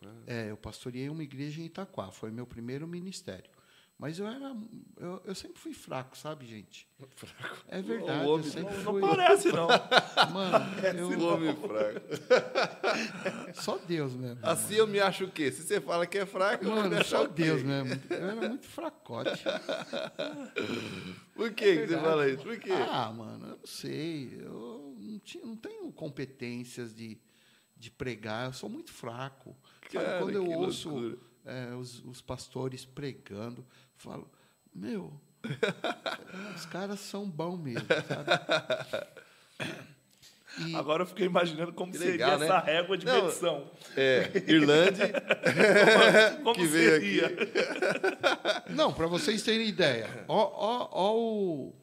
coisa. 0.00 0.24
é, 0.26 0.50
eu 0.50 0.56
pastoreei 0.56 1.08
uma 1.08 1.22
igreja 1.22 1.60
em 1.60 1.66
Itaquá, 1.66 2.10
foi 2.10 2.30
meu 2.30 2.46
primeiro 2.46 2.86
ministério. 2.86 3.50
Mas 4.02 4.18
eu 4.18 4.26
era, 4.26 4.52
eu, 4.96 5.22
eu 5.24 5.32
sempre 5.32 5.60
fui 5.60 5.72
fraco, 5.72 6.18
sabe, 6.18 6.44
gente? 6.44 6.88
Fraco. 7.14 7.64
É 7.68 7.80
verdade, 7.80 8.26
homem 8.26 8.50
eu 8.56 8.62
Não 8.64 8.70
fui. 8.82 9.00
parece, 9.00 9.52
não. 9.52 9.68
Mano, 10.34 11.08
O 11.08 11.12
eu, 11.12 11.20
homem 11.20 11.54
fraco. 11.54 12.00
só 13.54 13.78
Deus 13.78 14.16
mesmo. 14.16 14.40
Assim 14.42 14.74
eu 14.74 14.88
me 14.88 14.98
acho 14.98 15.26
o 15.26 15.30
quê? 15.30 15.52
Se 15.52 15.62
você 15.62 15.80
fala 15.80 16.04
que 16.04 16.18
é 16.18 16.26
fraco, 16.26 16.64
eu 16.64 16.70
vou 16.70 16.78
me 16.78 16.88
Mano, 16.88 17.00
achar 17.00 17.18
só? 17.18 17.26
Deus 17.28 17.62
mesmo. 17.62 17.92
Eu 18.10 18.16
era 18.28 18.48
muito 18.48 18.66
fracote. 18.66 19.44
Por 21.36 21.52
que, 21.52 21.76
que 21.82 21.86
você 21.86 21.98
fala 22.00 22.28
isso? 22.28 22.42
Por 22.42 22.58
quê? 22.58 22.72
Ah, 22.72 23.12
mano, 23.12 23.44
eu 23.46 23.50
não 23.50 23.66
sei. 23.66 24.36
Eu 24.42 24.96
não, 24.98 25.18
tinha, 25.20 25.46
não 25.46 25.54
tenho 25.56 25.92
competências 25.92 26.92
de, 26.92 27.20
de 27.76 27.88
pregar. 27.88 28.46
Eu 28.46 28.52
sou 28.52 28.68
muito 28.68 28.90
fraco. 28.92 29.56
Sabe, 29.92 30.04
Cara, 30.04 30.18
quando 30.18 30.34
eu 30.34 30.50
ouço 30.50 30.88
loucura. 30.88 31.31
É, 31.44 31.74
os, 31.74 32.04
os 32.04 32.20
pastores 32.20 32.84
pregando, 32.84 33.64
falo, 33.96 34.30
meu, 34.74 35.12
os 36.54 36.66
caras 36.66 37.00
são 37.00 37.28
bons 37.28 37.58
mesmo, 37.58 37.86
sabe? 37.88 39.06
E, 40.58 40.74
Agora 40.74 41.02
eu 41.02 41.06
fiquei 41.06 41.24
imaginando 41.24 41.72
como 41.72 41.92
Que 41.92 41.96
seria 41.98 42.12
legal, 42.12 42.38
né? 42.38 42.44
essa 42.44 42.58
régua 42.58 42.98
de 42.98 43.06
Não, 43.06 43.22
medição. 43.22 43.70
É, 43.96 44.30
Irlande, 44.46 45.00
Como 46.44 46.54
que 46.54 46.66
veio 46.66 46.90
seria? 46.90 47.36
Não, 48.68 48.92
para 48.92 49.06
vocês 49.06 49.42
terem 49.42 49.66
ideia, 49.66 50.24
ó, 50.28 50.42
ó, 50.52 50.88
ó 50.92 51.16
o, 51.16 51.74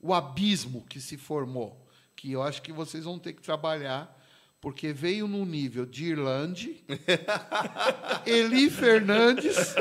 o 0.00 0.14
abismo 0.14 0.86
que 0.88 0.98
se 0.98 1.18
formou, 1.18 1.86
que 2.16 2.32
eu 2.32 2.42
acho 2.42 2.62
que 2.62 2.72
vocês 2.72 3.04
vão 3.04 3.18
ter 3.18 3.34
que 3.34 3.42
trabalhar, 3.42 4.18
porque 4.60 4.92
veio 4.92 5.26
no 5.26 5.44
nível 5.46 5.86
de 5.86 6.06
Irlande, 6.06 6.84
Eli 8.26 8.68
Fernandes 8.68 9.74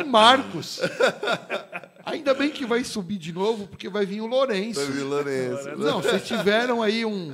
e 0.00 0.04
Marcos. 0.04 0.80
Ainda 2.04 2.34
bem 2.34 2.50
que 2.50 2.64
vai 2.66 2.82
subir 2.84 3.18
de 3.18 3.32
novo, 3.32 3.66
porque 3.68 3.88
vai 3.88 4.04
vir 4.06 4.20
o 4.20 4.26
Lourenço. 4.26 4.80
Davi 4.80 5.00
Lourenço. 5.00 5.76
Não, 5.76 6.02
vocês 6.02 6.26
tiveram 6.26 6.82
aí 6.82 7.04
um, 7.04 7.32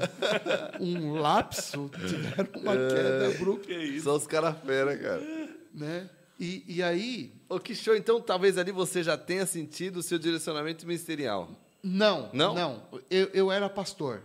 um 0.81 1.15
lapso, 1.15 1.91
tiveram 2.07 2.49
uma 2.61 2.75
queda 2.75 3.29
abrupta, 3.35 3.67
Que 3.69 3.75
isso? 3.75 4.05
São 4.05 4.17
os 4.17 4.27
caras 4.27 4.55
fera, 4.65 4.97
cara. 4.97 5.23
né? 5.75 6.11
E, 6.41 6.65
e 6.69 6.83
aí, 6.83 7.33
Ô, 7.49 7.59
que 7.59 7.75
show. 7.75 7.97
Então, 7.97 8.21
talvez 8.21 8.59
ali 8.59 8.71
você 8.71 9.03
já 9.03 9.17
tenha 9.17 9.45
sentido 9.47 9.97
o 9.99 10.03
seu 10.03 10.19
direcionamento 10.19 10.87
ministerial. 10.87 11.51
Não, 11.83 12.29
Não? 12.33 12.55
não. 12.55 12.83
Eu, 13.11 13.31
eu 13.33 13.51
era 13.53 13.69
pastor. 13.69 14.23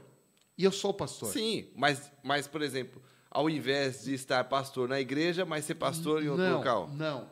E 0.57 0.63
eu 0.63 0.71
sou 0.71 0.93
pastor. 0.93 1.31
Sim, 1.31 1.67
mas, 1.75 2.11
mas, 2.23 2.47
por 2.47 2.61
exemplo, 2.61 3.01
ao 3.29 3.49
invés 3.49 4.03
de 4.03 4.13
estar 4.13 4.43
pastor 4.43 4.87
na 4.87 4.99
igreja, 4.99 5.45
mas 5.45 5.65
ser 5.65 5.75
pastor 5.75 6.23
em 6.23 6.29
outro 6.29 6.45
não, 6.45 6.57
local. 6.57 6.89
Não. 6.89 7.29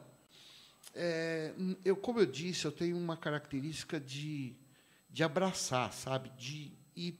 É, 0.93 1.53
eu, 1.85 1.95
como 1.95 2.19
eu 2.19 2.25
disse, 2.25 2.65
eu 2.65 2.71
tenho 2.71 2.97
uma 2.97 3.15
característica 3.15 3.99
de, 3.99 4.55
de 5.09 5.23
abraçar, 5.23 5.93
sabe? 5.93 6.29
De 6.31 6.71
ir. 6.95 7.19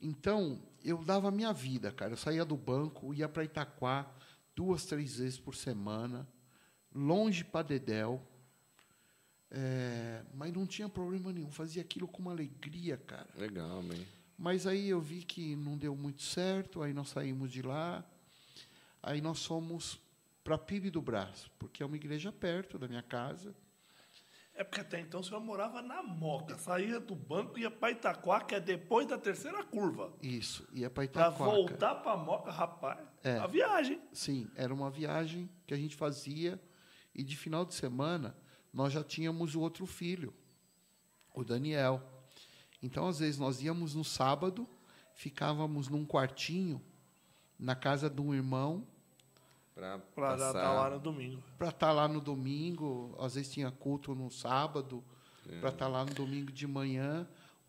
Então, 0.00 0.62
eu 0.82 1.04
dava 1.04 1.28
a 1.28 1.30
minha 1.30 1.52
vida, 1.52 1.92
cara. 1.92 2.12
Eu 2.12 2.16
saía 2.16 2.44
do 2.44 2.56
banco, 2.56 3.12
ia 3.12 3.28
para 3.28 3.44
Itaquá 3.44 4.10
duas, 4.54 4.86
três 4.86 5.18
vezes 5.18 5.38
por 5.38 5.54
semana, 5.54 6.26
longe 6.94 7.44
para 7.44 7.66
Dedéu. 7.66 8.26
É, 9.50 10.24
mas 10.34 10.52
não 10.52 10.66
tinha 10.66 10.88
problema 10.88 11.32
nenhum, 11.32 11.50
fazia 11.50 11.82
aquilo 11.82 12.08
com 12.08 12.20
uma 12.20 12.32
alegria, 12.32 12.96
cara. 12.96 13.28
Legal, 13.36 13.82
man. 13.82 13.94
Mas 14.38 14.66
aí 14.66 14.88
eu 14.88 15.00
vi 15.00 15.22
que 15.22 15.56
não 15.56 15.76
deu 15.78 15.96
muito 15.96 16.22
certo, 16.22 16.82
aí 16.82 16.92
nós 16.92 17.08
saímos 17.08 17.50
de 17.50 17.62
lá. 17.62 18.04
Aí 19.02 19.20
nós 19.20 19.44
fomos 19.44 19.98
para 20.44 20.58
Pibe 20.58 20.90
do 20.90 21.00
Brás, 21.00 21.48
porque 21.58 21.82
é 21.82 21.86
uma 21.86 21.96
igreja 21.96 22.30
perto 22.32 22.78
da 22.78 22.86
minha 22.86 23.02
casa. 23.02 23.54
É 24.54 24.64
porque 24.64 24.80
até 24.80 24.98
então 25.00 25.20
o 25.20 25.24
senhor 25.24 25.40
morava 25.40 25.82
na 25.82 26.02
Moca, 26.02 26.56
saía 26.56 26.98
do 26.98 27.14
banco 27.14 27.58
e 27.58 27.62
ia 27.62 27.70
para 27.70 27.90
Itaquá, 27.90 28.40
que 28.40 28.54
é 28.54 28.60
depois 28.60 29.06
da 29.06 29.18
terceira 29.18 29.62
curva. 29.62 30.14
Isso, 30.22 30.66
ia 30.72 30.88
para 30.88 31.06
Para 31.08 31.28
Itaquaca. 31.28 31.44
voltar 31.44 31.94
para 31.96 32.16
Moca, 32.16 32.50
rapaz, 32.50 32.98
É. 33.22 33.36
a 33.38 33.46
viagem. 33.46 34.00
Sim, 34.12 34.50
era 34.56 34.72
uma 34.72 34.90
viagem 34.90 35.50
que 35.66 35.74
a 35.74 35.76
gente 35.76 35.94
fazia 35.94 36.60
e 37.14 37.22
de 37.22 37.36
final 37.36 37.64
de 37.66 37.74
semana 37.74 38.34
nós 38.72 38.92
já 38.94 39.04
tínhamos 39.04 39.54
o 39.54 39.60
outro 39.60 39.84
filho, 39.86 40.32
o 41.34 41.44
Daniel. 41.44 42.02
Então, 42.82 43.08
às 43.08 43.18
vezes, 43.18 43.38
nós 43.38 43.62
íamos 43.62 43.94
no 43.94 44.04
sábado, 44.04 44.66
ficávamos 45.14 45.88
num 45.88 46.04
quartinho 46.04 46.80
na 47.58 47.74
casa 47.74 48.08
de 48.10 48.20
um 48.20 48.34
irmão 48.34 48.86
passar. 50.14 50.48
estar 50.48 50.72
lá 50.72 50.90
no 50.90 50.98
domingo. 51.00 51.42
Para 51.58 51.68
estar 51.68 51.92
lá 51.92 52.08
no 52.08 52.20
domingo, 52.20 53.16
às 53.20 53.34
vezes 53.34 53.52
tinha 53.52 53.70
culto 53.70 54.14
no 54.14 54.30
sábado, 54.30 55.02
É. 55.48 55.58
para 55.60 55.68
estar 55.70 55.88
lá 55.88 56.04
no 56.04 56.12
domingo 56.14 56.50
de 56.52 56.66
manhã. 56.66 57.26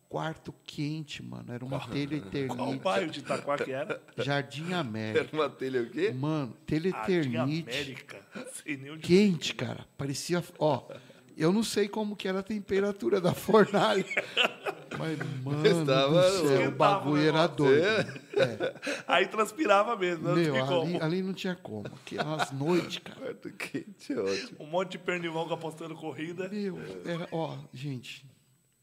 Quarto 0.08 0.54
quente, 0.64 1.22
mano. 1.22 1.52
Era 1.52 1.62
uma 1.62 1.80
telha 1.86 2.18
Qual 2.18 2.28
eternite. 2.28 2.82
bairro 2.82 3.10
de 3.10 3.18
Itaquá 3.20 3.58
que 3.58 3.70
era? 3.72 4.02
Jardim 4.16 4.72
América. 4.72 5.20
Era 5.20 5.36
uma 5.36 5.50
telha 5.50 5.82
o 5.82 5.90
quê? 5.90 6.10
Mano, 6.12 6.54
telha 6.64 6.88
eternite. 6.88 7.68
América. 7.70 8.26
Sei 8.54 8.78
nem 8.78 8.92
onde 8.92 9.02
Quente, 9.06 9.54
cara. 9.54 9.86
Parecia. 9.98 10.42
Ó, 10.58 10.88
eu 11.40 11.52
não 11.52 11.62
sei 11.62 11.88
como 11.88 12.16
que 12.16 12.26
era 12.28 12.40
a 12.40 12.42
temperatura 12.42 13.20
da 13.20 13.32
fornalha. 13.34 14.04
Mas, 14.98 15.18
mano, 15.44 15.66
Estava- 15.66 16.22
do 16.30 16.48
céu, 16.48 16.68
o 16.68 16.72
bagulho 16.72 17.22
o 17.22 17.26
era 17.26 17.46
doido. 17.46 17.84
Aí 19.06 19.26
transpirava 19.26 19.96
mesmo, 19.96 20.28
não 20.28 20.34
Meu, 20.34 20.52
tinha 20.52 20.64
ali, 20.64 20.68
como. 20.92 21.02
ali 21.04 21.22
não 21.22 21.32
tinha 21.34 21.54
como. 21.54 21.84
Aquelas 21.86 22.50
noites, 22.52 22.98
cara. 22.98 23.20
Quarto 23.20 23.50
quente, 23.52 24.12
é 24.12 24.18
ótimo. 24.18 24.56
Um 24.60 24.66
monte 24.66 24.92
de 24.92 24.98
pernilongo 24.98 25.52
apostando 25.54 25.94
corrida. 25.94 26.48
Meu, 26.48 26.78
era, 27.04 27.28
ó, 27.32 27.56
gente, 27.72 28.24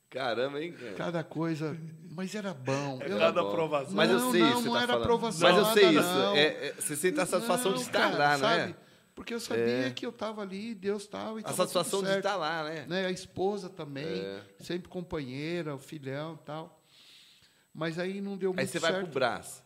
Caramba, 0.09 0.61
hein, 0.61 0.71
cara? 0.73 0.93
cada 0.93 1.23
coisa. 1.23 1.75
Mas 2.11 2.33
era 2.35 2.53
bom. 2.53 2.99
Eu- 3.05 3.17
Cada 3.17 3.41
bom. 3.41 3.49
aprovação. 3.49 3.93
Mas 3.95 4.09
eu 4.09 4.19
Não, 4.19 4.31
sei 4.31 4.39
não, 4.41 4.47
isso. 4.49 4.55
não 4.55 4.61
você 4.63 4.69
tá 4.69 4.77
era 4.77 4.87
falando. 4.87 5.03
aprovação, 5.03 5.49
Mas 5.49 5.57
eu 5.57 5.65
sei 5.73 5.85
nada, 5.91 5.99
isso. 5.99 6.15
não. 6.17 6.35
É, 6.35 6.41
é- 6.67 6.73
você 6.79 6.95
sente 6.95 7.19
a 7.19 7.25
satisfação 7.25 7.71
de 7.73 7.77
Não, 7.79 7.85
estar 7.85 7.99
cara, 8.11 8.17
lá, 8.17 8.31
não 8.31 8.39
sabe? 8.39 8.71
é? 8.71 8.84
Porque 9.15 9.33
eu 9.33 9.39
sabia 9.39 9.87
É. 9.87 9.91
que 9.91 10.05
eu 10.05 10.09
estava 10.09 10.41
ali, 10.41 10.75
Deus 10.75 11.03
estava. 11.03 11.39
A 11.41 11.53
satisfação 11.53 12.03
de 12.03 12.09
estar 12.09 12.35
lá, 12.35 12.65
né? 12.65 12.85
né? 12.87 13.05
A 13.05 13.11
esposa 13.11 13.69
também, 13.69 14.05
É. 14.05 14.43
sempre 14.59 14.89
companheira, 14.89 15.73
o 15.73 15.79
filhão 15.79 16.37
e 16.41 16.45
tal. 16.45 16.83
Mas 17.73 17.97
aí 17.97 18.19
não 18.19 18.35
deu 18.37 18.49
muito 18.49 18.59
Aí 18.59 18.67
você 18.67 18.77
vai 18.77 18.91
certo. 18.91 19.05
pro 19.05 19.13
Brás. 19.13 19.63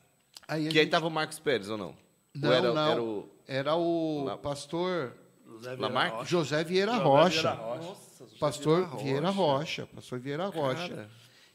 Aí 0.47 0.61
Que 0.69 0.77
aí 0.77 0.83
gente- 0.83 0.91
tava 0.91 1.07
o 1.07 1.11
Marcos 1.11 1.39
Pérez, 1.39 1.69
ou 1.69 1.77
não? 1.77 1.95
Não, 2.35 2.49
ou 2.49 2.55
era, 2.55 2.73
não. 2.73 2.91
era 2.91 3.03
o... 3.03 3.29
Era 3.47 3.75
o 3.75 4.23
Lá- 4.25 4.37
pastor 4.37 5.13
José 5.47 5.75
Lamarck? 5.75 6.13
Rocha. 6.17 6.29
José 6.29 6.63
Vieira 6.63 6.95
Rocha. 6.97 7.29
Vieira 7.41 7.51
Rocha. 7.53 7.87
Nossa, 7.87 8.23
José 8.25 8.37
Pastor 8.39 8.97
Vieira 8.97 9.29
Rocha. 9.31 9.87
Pastor 9.87 10.19
Vieira 10.19 10.45
Rocha. 10.45 10.89
Cara. 10.89 11.09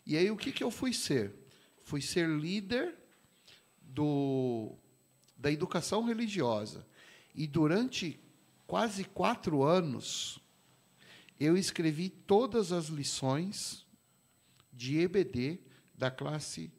E 0.04 0.16
aí 0.16 0.28
o 0.32 0.36
que, 0.36 0.50
que 0.50 0.64
eu 0.64 0.70
fui 0.72 0.92
ser? 0.92 1.32
Fui 1.84 2.00
ser 2.02 2.28
líder 2.28 2.94
do, 3.80 4.72
da 5.36 5.50
educação 5.52 6.02
religiosa. 6.04 6.84
E 7.34 7.46
durante 7.46 8.20
quase 8.66 9.04
quatro 9.04 9.62
anos, 9.62 10.38
eu 11.38 11.56
escrevi 11.56 12.08
todas 12.08 12.72
as 12.72 12.86
lições 12.86 13.84
de 14.72 14.98
EBD 15.00 15.60
da 15.94 16.10
classe. 16.10 16.72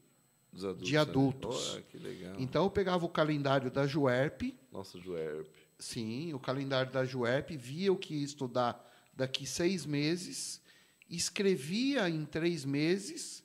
Adultos, 0.53 0.87
De 0.87 0.93
né? 0.93 0.99
adultos. 0.99 1.75
Oh, 1.75 1.81
que 1.81 1.97
legal. 1.97 2.35
Então 2.39 2.63
eu 2.63 2.69
pegava 2.69 3.05
o 3.05 3.09
calendário 3.09 3.69
da 3.69 3.85
JUERP, 3.85 4.57
Nossa, 4.71 4.97
Juerp. 4.99 5.47
sim, 5.77 6.33
o 6.33 6.39
calendário 6.39 6.89
da 6.93 7.03
JUERP, 7.03 7.57
via 7.57 7.91
o 7.91 7.97
que 7.97 8.15
ia 8.15 8.23
estudar 8.23 8.81
daqui 9.13 9.45
seis 9.45 9.85
meses, 9.85 10.61
escrevia 11.09 12.09
em 12.09 12.23
três 12.25 12.63
meses 12.63 13.43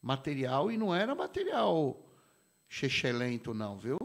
material, 0.00 0.72
e 0.72 0.78
não 0.78 0.94
era 0.94 1.14
material 1.14 2.02
chechelento, 2.66 3.52
não, 3.52 3.78
viu? 3.78 3.98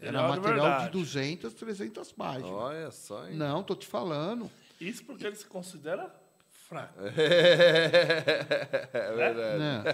Era 0.00 0.22
Material 0.28 0.32
de 0.32 0.40
material 0.40 0.64
de 0.66 0.70
verdade. 0.70 0.90
200, 0.92 1.54
300 1.54 2.12
páginas. 2.12 2.50
Olha 2.50 2.90
só, 2.90 3.26
hein? 3.28 3.36
Não, 3.36 3.62
tô 3.62 3.74
te 3.74 3.86
falando. 3.86 4.50
Isso 4.80 5.04
porque 5.04 5.26
ele 5.26 5.34
se 5.36 5.44
considera 5.46 6.14
fraco. 6.68 6.94
É 8.92 9.12
verdade. 9.14 9.58
né? 9.58 9.84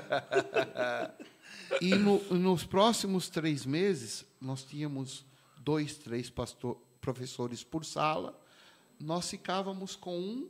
E 1.80 1.94
no- 1.94 2.22
nos 2.34 2.64
próximos 2.64 3.28
três 3.28 3.64
meses, 3.64 4.24
nós 4.40 4.62
tínhamos 4.64 5.24
dois, 5.58 5.96
três 5.96 6.28
pastor, 6.30 6.76
professores 7.00 7.64
por 7.64 7.84
sala. 7.84 8.38
Nós 9.00 9.28
ficávamos 9.30 9.96
com 9.96 10.18
um 10.18 10.48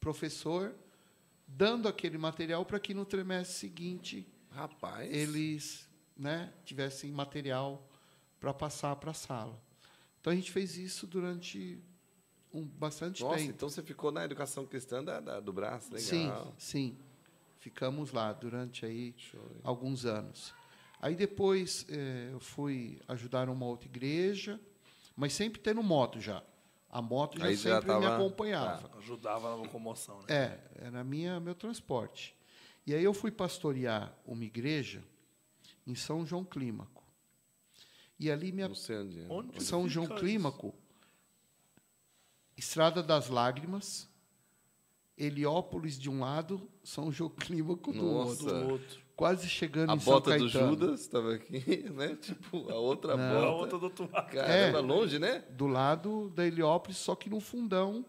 professor 0.00 0.74
dando 1.46 1.88
aquele 1.88 2.18
material 2.18 2.64
para 2.64 2.78
que 2.80 2.92
no 2.94 3.04
trimestre 3.04 3.56
seguinte 3.56 4.26
Rapaz. 4.50 5.08
eles 5.12 5.88
né, 6.16 6.52
tivessem 6.64 7.10
material 7.10 7.86
para 8.44 8.52
passar 8.52 8.94
para 8.96 9.10
a 9.12 9.14
sala. 9.14 9.58
Então 10.20 10.30
a 10.30 10.36
gente 10.36 10.52
fez 10.52 10.76
isso 10.76 11.06
durante 11.06 11.78
um 12.52 12.62
bastante 12.62 13.22
Nossa, 13.22 13.36
tempo. 13.38 13.50
então 13.52 13.70
você 13.70 13.82
ficou 13.82 14.12
na 14.12 14.22
educação 14.22 14.66
cristã 14.66 15.02
da, 15.02 15.18
da- 15.18 15.40
do 15.40 15.50
braço, 15.50 15.90
legal. 15.94 16.44
Sim, 16.58 16.92
sim. 16.92 16.98
Ficamos 17.58 18.12
lá 18.12 18.34
durante 18.34 18.84
aí 18.84 19.14
alguns 19.62 20.04
anos. 20.04 20.52
Aí 21.00 21.14
depois 21.16 21.86
eh, 21.88 22.28
eu 22.32 22.38
fui 22.40 23.00
ajudar 23.08 23.48
uma 23.48 23.64
outra 23.64 23.88
igreja, 23.88 24.60
mas 25.16 25.32
sempre 25.32 25.58
tendo 25.58 25.82
moto 25.82 26.20
já. 26.20 26.42
A 26.90 27.00
moto 27.00 27.38
já 27.38 27.46
Aí 27.46 27.56
já 27.56 27.76
sempre 27.80 27.94
me 27.94 28.00
tava- 28.02 28.14
acompanhava. 28.16 28.90
Ajudava 28.98 29.48
na 29.48 29.54
locomoção, 29.56 30.18
né? 30.20 30.26
É, 30.28 30.60
era 30.86 31.02
minha, 31.02 31.40
meu 31.40 31.54
transporte. 31.54 32.36
E 32.86 32.94
aí 32.94 33.02
eu 33.02 33.14
fui 33.14 33.30
pastorear 33.30 34.14
uma 34.26 34.44
igreja 34.44 35.02
em 35.86 35.94
São 35.94 36.26
João 36.26 36.44
Clímaco. 36.44 36.93
E 38.18 38.30
ali 38.30 38.52
me 38.52 38.66
Não 38.66 38.74
sei 38.74 38.96
onde 39.28 39.62
São 39.62 39.88
João 39.88 40.06
isso? 40.06 40.14
Clímaco, 40.16 40.74
Estrada 42.56 43.02
das 43.02 43.28
Lágrimas, 43.28 44.08
Heliópolis 45.18 45.98
de 45.98 46.08
um 46.08 46.20
lado, 46.20 46.68
São 46.82 47.10
João 47.10 47.30
Clímaco 47.30 47.92
do 47.92 48.02
Nossa. 48.02 48.54
outro. 48.64 49.02
Quase 49.16 49.48
chegando 49.48 49.90
A 49.90 49.94
em 49.94 50.00
São 50.00 50.12
bota 50.14 50.36
do 50.36 50.44
Caetano. 50.50 50.70
Judas 50.70 51.00
estava 51.00 51.34
aqui, 51.34 51.58
né? 51.90 52.16
Tipo, 52.16 52.68
a 52.70 52.74
outra 52.76 53.16
Não. 53.16 53.24
A 53.24 53.40
bota. 53.40 53.50
outra 53.52 53.78
do 53.78 53.84
outro 53.84 54.10
lado. 54.12 54.30
Caramba, 54.32 54.78
É. 54.78 54.80
longe, 54.80 55.18
né? 55.18 55.40
Do 55.50 55.66
lado 55.66 56.30
da 56.30 56.44
Heliópolis, 56.46 56.96
só 56.98 57.14
que 57.14 57.30
no 57.30 57.38
fundão, 57.40 58.04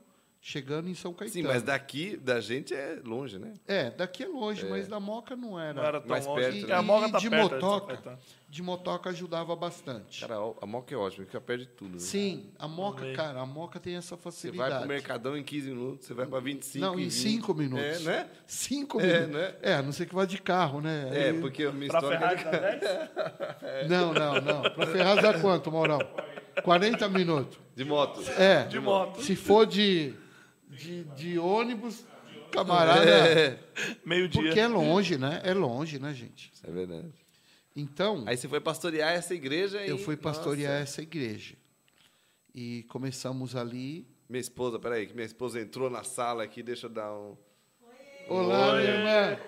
chegando 0.48 0.88
em 0.88 0.94
São 0.94 1.12
Caetano. 1.12 1.34
Sim, 1.42 1.42
mas 1.42 1.64
daqui, 1.64 2.16
da 2.18 2.40
gente, 2.40 2.72
é 2.72 3.00
longe, 3.04 3.40
né? 3.40 3.56
É, 3.68 3.90
daqui 3.90 4.22
é 4.24 4.28
longe, 4.28 4.64
mas 4.70 4.88
da 4.88 5.00
Moca 5.00 5.36
não 5.36 5.60
era. 5.60 5.74
Não 5.74 5.84
era 5.84 6.00
tão 6.00 6.08
Mais 6.12 6.24
longe. 6.28 6.42
perto, 6.42 6.56
porque 6.60 6.72
né? 6.72 6.78
A 6.78 6.82
Moca 6.84 7.08
E 7.08 7.12
tá 7.12 7.18
de 7.18 7.30
perto 7.32 7.52
motoca? 7.56 7.88
Caetano. 7.88 8.20
De 8.48 8.62
motoca 8.62 9.10
ajudava 9.10 9.56
bastante. 9.56 10.22
Cara, 10.22 10.36
a 10.62 10.66
Moca 10.68 10.94
é 10.94 10.98
ótima, 10.98 11.26
fica 11.26 11.42
perto 11.42 11.62
de 11.62 11.66
tudo. 11.70 11.94
Né? 11.94 12.00
Sim, 12.00 12.52
a 12.60 12.68
Moca, 12.68 13.12
cara, 13.14 13.42
a 13.42 13.46
Moca 13.46 13.80
tem 13.80 13.96
essa 13.96 14.16
Você 14.16 14.22
facilidade. 14.22 14.70
vai 14.70 14.80
pro 14.82 14.88
Mercadão 14.88 15.36
em 15.36 15.42
15 15.44 15.70
minutos, 15.72 16.06
você 16.06 16.14
vai 16.14 16.28
para 16.28 16.40
25 16.40 16.86
Não, 16.86 16.94
em 16.94 17.04
20. 17.06 17.12
cinco 17.12 17.54
minutos. 17.56 17.84
É, 17.84 18.00
né? 18.02 18.30
Cinco 18.46 19.02
É, 19.02 19.04
minutos. 19.22 19.36
né? 19.36 19.56
É, 19.64 19.74
a 19.74 19.82
não 19.82 19.92
ser 19.92 20.06
que 20.06 20.14
vá 20.14 20.26
de 20.26 20.38
carro, 20.38 20.80
né? 20.80 21.10
É, 21.12 21.30
Aí- 21.32 21.42
porque 21.42 21.64
a 21.64 21.72
minha 21.72 21.90
Pra 21.90 21.98
história... 22.00 22.20
Ferrari 22.20 22.44
da 22.44 22.52
10? 22.52 23.90
Não, 23.90 24.14
não, 24.14 24.40
não. 24.42 24.62
Pra 24.62 24.86
Ferraz 24.86 25.22
dá 25.24 25.40
quanto, 25.40 25.72
Maurão? 25.72 26.00
40 26.64 27.10
minutos. 27.10 27.58
De 27.76 27.84
moto. 27.84 28.22
É. 28.38 28.64
De 28.66 28.80
moto. 28.80 29.22
Se 29.24 29.36
for 29.36 29.66
de, 29.66 30.14
de, 30.76 31.04
de 31.04 31.40
ônibus, 31.40 32.06
camarada. 32.52 33.10
É, 33.10 33.60
Meio-dia. 34.06 34.42
Porque 34.42 34.60
é 34.60 34.68
longe, 34.68 35.18
né? 35.18 35.42
É 35.44 35.54
longe, 35.54 36.00
né, 36.00 36.14
gente? 36.14 36.52
é 36.64 36.72
verdade. 36.72 37.14
Então, 37.76 38.24
Aí 38.26 38.38
você 38.38 38.48
foi 38.48 38.62
pastorear 38.62 39.12
essa 39.12 39.34
igreja 39.34 39.86
e... 39.86 39.90
eu 39.90 39.98
fui 39.98 40.16
pastorear 40.16 40.80
Nossa. 40.80 40.84
essa 40.84 41.02
igreja. 41.02 41.56
E 42.54 42.84
começamos 42.84 43.56
ali. 43.56 44.08
Minha 44.30 44.40
esposa, 44.40 44.80
peraí, 44.80 45.06
que 45.08 45.14
minha 45.14 45.26
esposa 45.26 45.60
entrou 45.60 45.90
na 45.90 46.04
sala 46.04 46.44
aqui, 46.44 46.64
deixa 46.64 46.86
eu 46.86 46.90
dar 46.90 47.14
um... 47.14 47.36
Olá, 48.30 48.76
minha 48.78 48.92
irmã. 48.92 49.40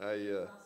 Aí, 0.00 0.34
ó. 0.34 0.61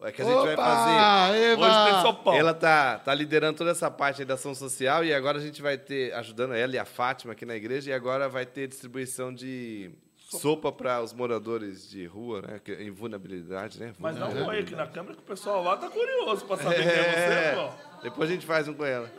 É 0.00 0.12
que 0.12 0.22
a 0.22 0.24
gente 0.24 0.34
vai 0.46 0.54
fazer... 0.56 0.90
Opa, 0.92 1.36
Eva! 1.36 1.66
Hoje 1.66 1.90
tem 1.92 2.02
São 2.02 2.14
Paulo. 2.14 2.38
Ela 2.38 2.54
tá, 2.54 2.98
tá 3.00 3.12
liderando 3.14 3.58
toda 3.58 3.70
essa 3.72 3.90
parte 3.90 4.22
aí 4.22 4.24
da 4.26 4.34
ação 4.34 4.54
social 4.54 5.04
e 5.04 5.12
agora 5.12 5.38
a 5.38 5.40
gente 5.40 5.60
vai 5.60 5.76
ter, 5.76 6.14
ajudando 6.14 6.54
ela 6.54 6.72
e 6.74 6.78
a 6.78 6.84
Fátima 6.84 7.32
aqui 7.32 7.44
na 7.44 7.56
igreja, 7.56 7.90
e 7.90 7.92
agora 7.92 8.28
vai 8.28 8.46
ter 8.46 8.68
distribuição 8.68 9.34
de 9.34 9.90
sopa 10.16 10.70
para 10.70 11.02
os 11.02 11.12
moradores 11.12 11.88
de 11.90 12.06
rua, 12.06 12.42
né? 12.42 12.60
que- 12.62 12.74
Em 12.74 12.90
vulnerabilidade, 12.90 13.80
né? 13.80 13.92
Mas 13.98 14.16
dá 14.16 14.28
um 14.28 14.46
oi 14.46 14.60
aqui 14.60 14.76
na 14.76 14.86
câmera 14.86 15.14
que 15.16 15.22
o 15.22 15.24
pessoal 15.26 15.64
lá 15.64 15.76
tá 15.76 15.88
curioso 15.90 16.44
pra 16.46 16.56
saber 16.58 16.76
quem 16.76 16.86
é 16.86 16.94
É, 16.94 17.54
você, 17.54 17.60
pô. 17.60 18.00
depois 18.02 18.30
a 18.30 18.32
gente 18.34 18.46
faz 18.46 18.68
um 18.68 18.74
com 18.74 18.84
ela. 18.84 19.10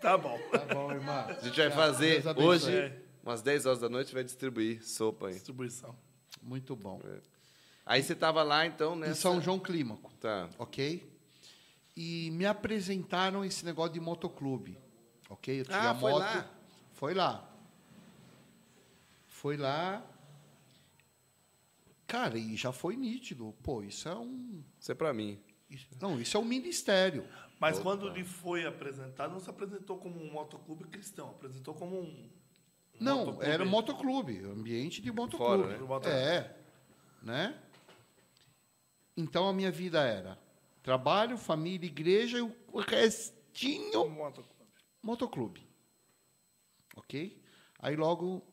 Tá 0.00 0.16
bom. 0.16 0.38
Tá 0.52 0.58
bom, 0.74 0.92
irmã. 0.92 1.26
A 1.28 1.32
gente 1.44 1.56
vai 1.58 1.70
fazer 1.72 2.22
hoje, 2.36 2.92
umas 3.20 3.42
10 3.42 3.66
horas 3.66 3.80
da 3.80 3.88
noite, 3.88 4.14
vai 4.14 4.22
distribuir 4.22 4.80
sopa 4.86 5.26
aí. 5.26 5.32
Distribuição. 5.34 5.92
Muito 6.40 6.76
bom. 6.76 7.00
Aí 7.88 8.02
você 8.02 8.14
tava 8.14 8.42
lá, 8.42 8.66
então, 8.66 8.94
né? 8.94 9.10
Em 9.10 9.14
São 9.14 9.40
João 9.40 9.58
Clímaco. 9.58 10.12
Tá. 10.20 10.50
ok? 10.58 11.10
E 11.96 12.30
me 12.32 12.44
apresentaram 12.44 13.44
esse 13.44 13.64
negócio 13.64 13.92
de 13.94 14.00
motoclube, 14.00 14.76
ok? 15.30 15.60
Eu 15.60 15.64
tinha 15.64 15.90
Ah, 15.90 15.94
foi 15.94 16.10
moto. 16.12 16.20
lá? 16.20 16.50
Foi 16.92 17.14
lá. 17.14 17.50
Foi 19.26 19.56
lá. 19.56 20.04
Cara, 22.06 22.38
e 22.38 22.56
já 22.56 22.72
foi 22.72 22.96
nítido. 22.96 23.54
Pô, 23.62 23.82
isso 23.82 24.08
é 24.08 24.14
um. 24.14 24.62
Isso 24.78 24.92
é 24.92 24.94
pra 24.94 25.12
mim. 25.12 25.38
isso- 25.70 25.86
não, 26.00 26.20
isso 26.20 26.36
é 26.36 26.40
um 26.40 26.44
ministério. 26.44 27.26
Mas 27.60 27.78
quando 27.78 28.08
lhe 28.08 28.24
foi 28.24 28.64
apresentado, 28.66 29.32
não 29.32 29.40
se 29.40 29.50
apresentou 29.50 29.98
como 29.98 30.20
um 30.22 30.30
motoclube 30.32 30.84
cristão, 30.84 31.30
apresentou 31.30 31.74
como 31.74 32.00
um. 32.00 32.30
Não, 33.00 33.18
motoclube. 33.18 33.46
era 33.50 33.64
motoclube, 33.64 34.38
ambiente 34.44 35.00
de 35.02 35.10
motoclube. 35.12 35.78
Fora, 35.86 36.00
né? 36.08 36.10
É, 36.36 36.56
né? 37.22 37.58
Então 39.18 39.48
a 39.48 39.52
minha 39.52 39.72
vida 39.72 40.00
era 40.00 40.38
trabalho, 40.80 41.36
família, 41.36 41.88
igreja 41.88 42.38
e 42.38 42.40
o 42.40 42.78
restinho 42.78 44.08
motoclube. 44.08 44.72
motoclube. 45.02 45.68
Ok? 46.94 47.42
Aí 47.80 47.96
logo. 47.96 48.46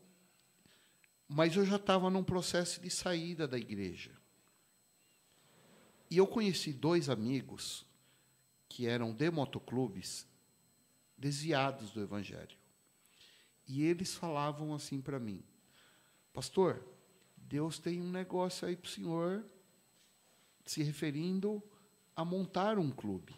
Mas 1.27 1.55
eu 1.55 1.63
já 1.67 1.75
estava 1.75 2.09
num 2.09 2.23
processo 2.23 2.81
de 2.81 2.89
saída 2.89 3.47
da 3.47 3.59
igreja. 3.59 4.19
E 6.09 6.17
eu 6.17 6.25
conheci 6.25 6.73
dois 6.73 7.09
amigos 7.11 7.85
que 8.67 8.87
eram 8.87 9.13
de 9.13 9.29
motoclubes 9.29 10.27
desviados 11.15 11.91
do 11.91 12.01
evangelho. 12.01 12.57
E 13.67 13.83
eles 13.83 14.15
falavam 14.15 14.73
assim 14.73 14.99
para 14.99 15.19
mim: 15.19 15.43
Pastor, 16.33 16.83
Deus 17.37 17.77
tem 17.77 18.01
um 18.01 18.09
negócio 18.09 18.67
aí 18.67 18.75
para 18.75 18.87
o 18.87 18.91
senhor, 18.91 19.45
se 20.65 20.81
referindo 20.83 21.61
a 22.15 22.25
montar 22.25 22.77
um 22.79 22.89
clube. 22.89 23.35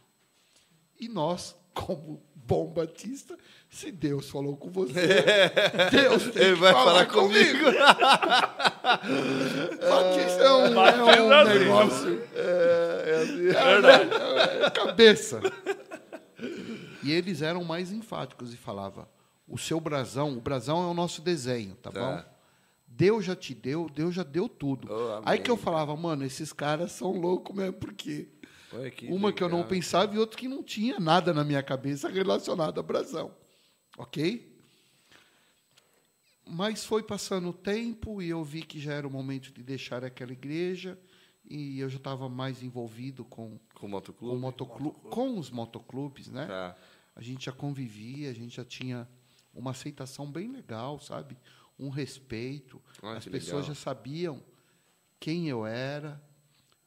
E 0.99 1.07
nós, 1.07 1.55
como 1.73 2.21
bom 2.33 2.67
batista, 2.67 3.37
se 3.69 3.91
Deus 3.91 4.29
falou 4.29 4.55
com 4.57 4.69
você, 4.71 4.93
Deus 5.91 6.23
tem 6.31 6.41
Ele 6.43 6.55
vai 6.55 6.73
falar, 6.73 6.85
falar 6.85 7.05
comigo. 7.07 7.59
comigo. 7.59 7.77
Batista 9.89 10.43
é 10.43 10.53
um, 10.53 10.65
é 10.65 10.73
Batista 10.73 11.23
um 11.23 11.43
negócio. 11.59 12.23
É, 12.33 13.03
é 13.07 13.15
assim. 13.21 13.47
É, 14.63 14.65
é 14.65 14.69
cabeça. 14.71 15.41
E 17.03 17.11
eles 17.11 17.41
eram 17.41 17.63
mais 17.63 17.91
enfáticos 17.91 18.53
e 18.53 18.57
falava: 18.57 19.07
o 19.47 19.57
seu 19.57 19.79
brasão, 19.79 20.37
o 20.37 20.41
brasão 20.41 20.83
é 20.83 20.87
o 20.87 20.93
nosso 20.93 21.21
desenho, 21.21 21.75
tá, 21.75 21.91
Tá. 21.91 21.99
bom? 21.99 22.36
Deus 22.97 23.23
já 23.25 23.35
te 23.35 23.53
deu, 23.53 23.87
Deus 23.93 24.15
já 24.15 24.23
deu 24.23 24.49
tudo. 24.49 24.87
Oh. 24.91 25.21
Aí 25.23 25.37
que 25.39 25.51
eu 25.51 25.55
falava, 25.57 25.95
mano, 25.95 26.25
esses 26.25 26.51
caras 26.51 26.91
são 26.91 27.11
loucos 27.11 27.55
mesmo, 27.55 27.73
porque 27.73 28.27
Olha 28.73 28.89
que 28.89 29.05
uma 29.07 29.31
que 29.31 29.43
eu 29.43 29.47
não 29.49 29.57
legal. 29.57 29.69
pensava 29.69 30.15
e 30.15 30.17
outra 30.17 30.37
que 30.37 30.47
não 30.47 30.63
tinha 30.63 30.99
nada 30.99 31.31
na 31.33 31.43
minha 31.43 31.61
cabeça 31.61 32.09
relacionado 32.09 32.79
a 32.79 32.83
brasão. 32.83 33.31
Ok? 33.97 34.51
Mas 36.45 36.85
foi 36.85 37.03
passando 37.03 37.49
o 37.49 37.53
tempo 37.53 38.21
e 38.21 38.29
eu 38.29 38.43
vi 38.43 38.61
que 38.63 38.79
já 38.79 38.93
era 38.93 39.07
o 39.07 39.11
momento 39.11 39.51
de 39.51 39.61
deixar 39.61 40.03
aquela 40.03 40.31
igreja 40.31 40.97
e 41.49 41.79
eu 41.79 41.89
já 41.89 41.97
estava 41.97 42.27
mais 42.29 42.63
envolvido 42.63 43.23
com, 43.25 43.59
Com 43.73 43.75
o 43.75 43.79
com, 43.79 43.85
o 43.85 43.89
motoclube? 43.89 44.39
motoclu- 44.41 44.91
com 45.09 45.37
os 45.37 45.49
motoclubes, 45.49 46.29
né? 46.29 46.45
Tá. 46.45 46.75
A 47.15 47.21
gente 47.21 47.45
já 47.45 47.51
convivia, 47.51 48.29
a 48.29 48.33
gente 48.33 48.55
já 48.55 48.63
tinha 48.65 49.07
uma 49.53 49.71
aceitação 49.71 50.29
bem 50.31 50.51
legal, 50.51 50.99
sabe? 50.99 51.37
Um 51.79 51.89
respeito. 51.89 52.81
Ah, 53.01 53.17
As 53.17 53.25
pessoas 53.25 53.61
legal. 53.63 53.63
já 53.63 53.75
sabiam 53.75 54.43
quem 55.19 55.47
eu 55.47 55.65
era, 55.65 56.21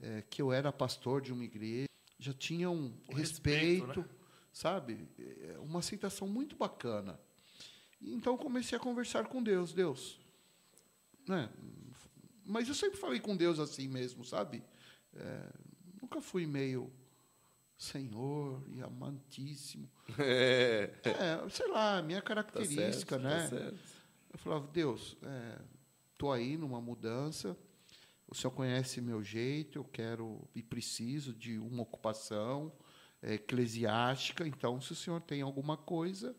eh, 0.00 0.22
que 0.28 0.42
eu 0.42 0.52
era 0.52 0.72
pastor 0.72 1.20
de 1.20 1.32
uma 1.32 1.44
igreja, 1.44 1.86
já 2.18 2.32
tinham 2.32 2.92
O 3.08 3.14
respeito, 3.14 3.86
respeito, 3.86 4.00
né? 4.00 4.08
sabe? 4.52 5.08
Eh, 5.18 5.56
Uma 5.60 5.78
aceitação 5.78 6.26
muito 6.28 6.56
bacana. 6.56 7.18
Então 8.02 8.36
comecei 8.36 8.76
a 8.76 8.80
conversar 8.80 9.26
com 9.28 9.42
Deus, 9.42 9.72
Deus, 9.72 10.18
né? 11.28 11.50
Mas 12.44 12.66
eu 12.68 12.74
sempre 12.74 12.98
falei 12.98 13.20
com 13.20 13.36
Deus 13.36 13.58
assim 13.60 13.86
mesmo, 13.88 14.24
sabe? 14.24 14.62
Eh, 15.14 15.52
nunca 16.00 16.20
fui 16.20 16.46
meio 16.46 16.90
Senhor 17.78 18.62
e 18.68 18.82
amantíssimo. 18.82 19.88
É. 20.18 20.90
É, 21.04 21.48
sei 21.50 21.68
lá, 21.68 22.02
minha 22.02 22.20
Tá 22.20 22.26
característica, 22.26 23.18
certo, 23.18 23.22
né? 23.22 23.42
Tá 23.42 23.48
certo. 23.48 23.78
Eu 24.32 24.38
falava, 24.38 24.66
Deus, 24.72 25.16
estou 26.12 26.32
aí 26.32 26.56
numa 26.56 26.80
mudança, 26.80 27.56
o 28.28 28.34
Senhor 28.34 28.52
conhece 28.52 29.00
meu 29.00 29.22
jeito, 29.22 29.78
eu 29.78 29.84
quero 29.84 30.40
e 30.54 30.62
preciso 30.62 31.32
de 31.32 31.58
uma 31.58 31.82
ocupação 31.82 32.72
é, 33.22 33.34
eclesiástica, 33.34 34.46
então 34.46 34.80
se 34.80 34.92
o 34.92 34.94
Senhor 34.96 35.20
tem 35.20 35.42
alguma 35.42 35.76
coisa, 35.76 36.34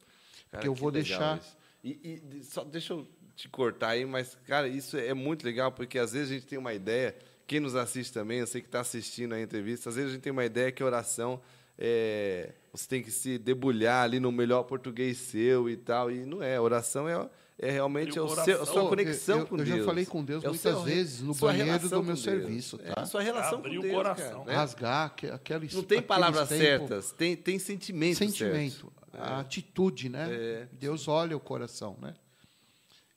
Cara, 0.50 0.62
que 0.62 0.68
eu 0.68 0.74
que 0.74 0.80
vou 0.80 0.92
deixar. 0.92 1.42
E, 1.84 2.22
e 2.32 2.44
só 2.44 2.64
deixa 2.64 2.94
eu 2.94 3.08
te 3.36 3.50
cortar 3.50 3.90
aí, 3.90 4.06
mas, 4.06 4.38
cara, 4.46 4.68
isso 4.68 4.98
é 4.98 5.14
muito 5.14 5.44
legal, 5.44 5.72
porque 5.72 6.00
às 6.00 6.14
vezes 6.14 6.32
a 6.32 6.34
gente 6.34 6.46
tem 6.46 6.60
uma 6.60 6.74
ideia, 6.74 7.16
quem 7.46 7.60
nos 7.60 7.76
assiste 7.76 8.14
também, 8.14 8.40
eu 8.40 8.48
sei 8.48 8.62
que 8.62 8.68
está 8.68 8.80
assistindo 8.80 9.34
a 9.34 9.42
entrevista, 9.42 9.90
às 9.90 9.96
vezes 9.96 10.12
a 10.12 10.14
gente 10.14 10.24
tem 10.24 10.32
uma 10.32 10.46
ideia 10.46 10.72
que 10.72 10.84
oração 10.84 11.42
é, 11.84 12.54
você 12.72 12.88
tem 12.88 13.02
que 13.02 13.10
se 13.10 13.40
debulhar 13.40 14.04
ali 14.04 14.20
no 14.20 14.32
melhor 14.32 14.64
português 14.64 15.18
seu 15.18 15.68
e 15.68 15.76
tal, 15.76 16.12
e 16.12 16.26
não 16.26 16.44
é. 16.44 16.60
Oração 16.60 17.10
é, 17.10 17.30
é 17.62 17.72
realmente 17.72 18.18
é 18.18 18.22
o 18.22 18.28
seu, 18.44 18.62
a 18.62 18.66
sua 18.66 18.84
Oh, 18.84 18.90
conexão 18.90 19.40
eu- 19.40 19.48
com 19.48 19.58
eu 19.58 19.66
já 19.66 19.76
Deus. 19.76 19.86
falei 19.86 20.06
com 20.06 20.24
Deus 20.24 20.44
É 20.44 20.48
o 20.48 20.50
muitas 20.52 20.74
seu- 20.74 20.84
vezes 20.84 21.22
no 21.22 21.34
banheiro 21.36 21.80
do 21.80 21.90
meu 21.90 22.00
com 22.00 22.06
Deus. 22.08 22.22
serviço, 22.24 22.80
É 22.84 22.94
tá? 22.94 23.02
a 23.02 23.06
sua 23.06 23.22
relação 23.22 23.60
Abrir 23.60 23.74
com 23.76 23.80
o 23.80 23.82
Deus, 23.84 23.94
coração. 23.96 24.32
cara, 24.40 24.46
né? 24.46 24.54
Rasgar 24.56 25.06
aque- 25.06 25.28
aquela 25.28 25.66
Não 25.74 25.84
tem 25.84 26.02
palavras 26.02 26.44
aqueles 26.52 26.64
tempos- 26.68 26.88
certas, 26.90 27.12
tem, 27.12 27.36
tem 27.38 27.60
sentimento 27.60 28.18
sentimento, 28.18 28.92
certo. 29.12 29.22
a 29.22 29.40
atitude, 29.40 30.10
né? 30.10 30.28
É. 30.32 30.68
Deus 30.74 31.08
olha 31.08 31.38
o 31.38 31.40
coração, 31.40 31.98
né? 32.02 32.14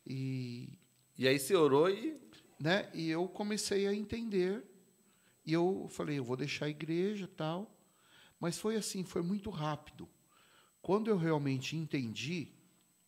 E 0.07 0.69
E 1.17 1.29
aí 1.29 1.39
você 1.39 1.55
orou 1.55 1.89
e 1.89 2.17
né? 2.61 2.89
E 2.95 3.09
eu 3.11 3.27
comecei 3.29 3.87
a 3.87 3.95
entender. 3.95 4.63
E 5.47 5.53
eu 5.53 5.87
falei, 5.91 6.19
eu 6.19 6.25
vou 6.25 6.37
deixar 6.37 6.67
a 6.67 6.69
igreja, 6.69 7.29
tal. 7.37 7.71
Mas 8.41 8.59
foi 8.59 8.77
assim, 8.77 9.05
foi 9.05 9.23
muito 9.23 9.49
rápido. 9.51 10.09
Quando 10.83 11.09
eu 11.09 11.17
realmente 11.17 11.77
entendi, 11.77 12.49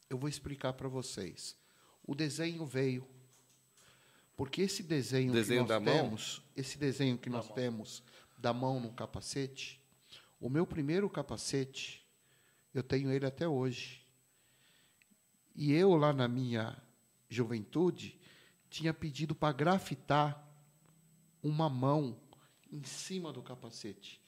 eu 0.09 0.19
vou 0.19 0.29
explicar 0.29 0.73
para 0.73 0.89
vocês. 0.89 1.57
O 2.05 2.15
desenho 2.15 2.65
veio. 2.67 3.07
Porque 4.37 4.63
esse 4.63 4.83
desenho, 4.83 5.33
Desenho 5.33 5.63
que 5.63 5.69
da 5.69 5.81
nós 5.81 5.85
mão? 5.95 6.03
temos, 6.05 6.43
esse 6.55 6.77
desenho 6.79 7.17
que 7.17 7.31
nós 7.31 7.49
temos 7.53 8.03
da 8.37 8.53
mão 8.53 8.79
no 8.79 8.93
capacete, 8.93 9.81
o 10.39 10.51
meu 10.51 10.67
primeiro 10.67 11.09
capacete, 11.09 12.07
eu 12.75 12.83
tenho 12.83 13.11
ele 13.11 13.25
até 13.25 13.49
hoje. 13.49 14.05
E 15.55 15.73
eu, 15.73 15.97
lá 15.97 16.13
na 16.13 16.29
minha 16.29 16.77
juventude, 17.31 18.21
tinha 18.69 18.93
pedido 18.93 19.35
para 19.35 19.55
grafitar 19.55 20.47
uma 21.43 21.71
mão 21.71 22.21
em 22.71 22.85
cima 22.85 23.33
do 23.33 23.43
capacete. 23.43 24.21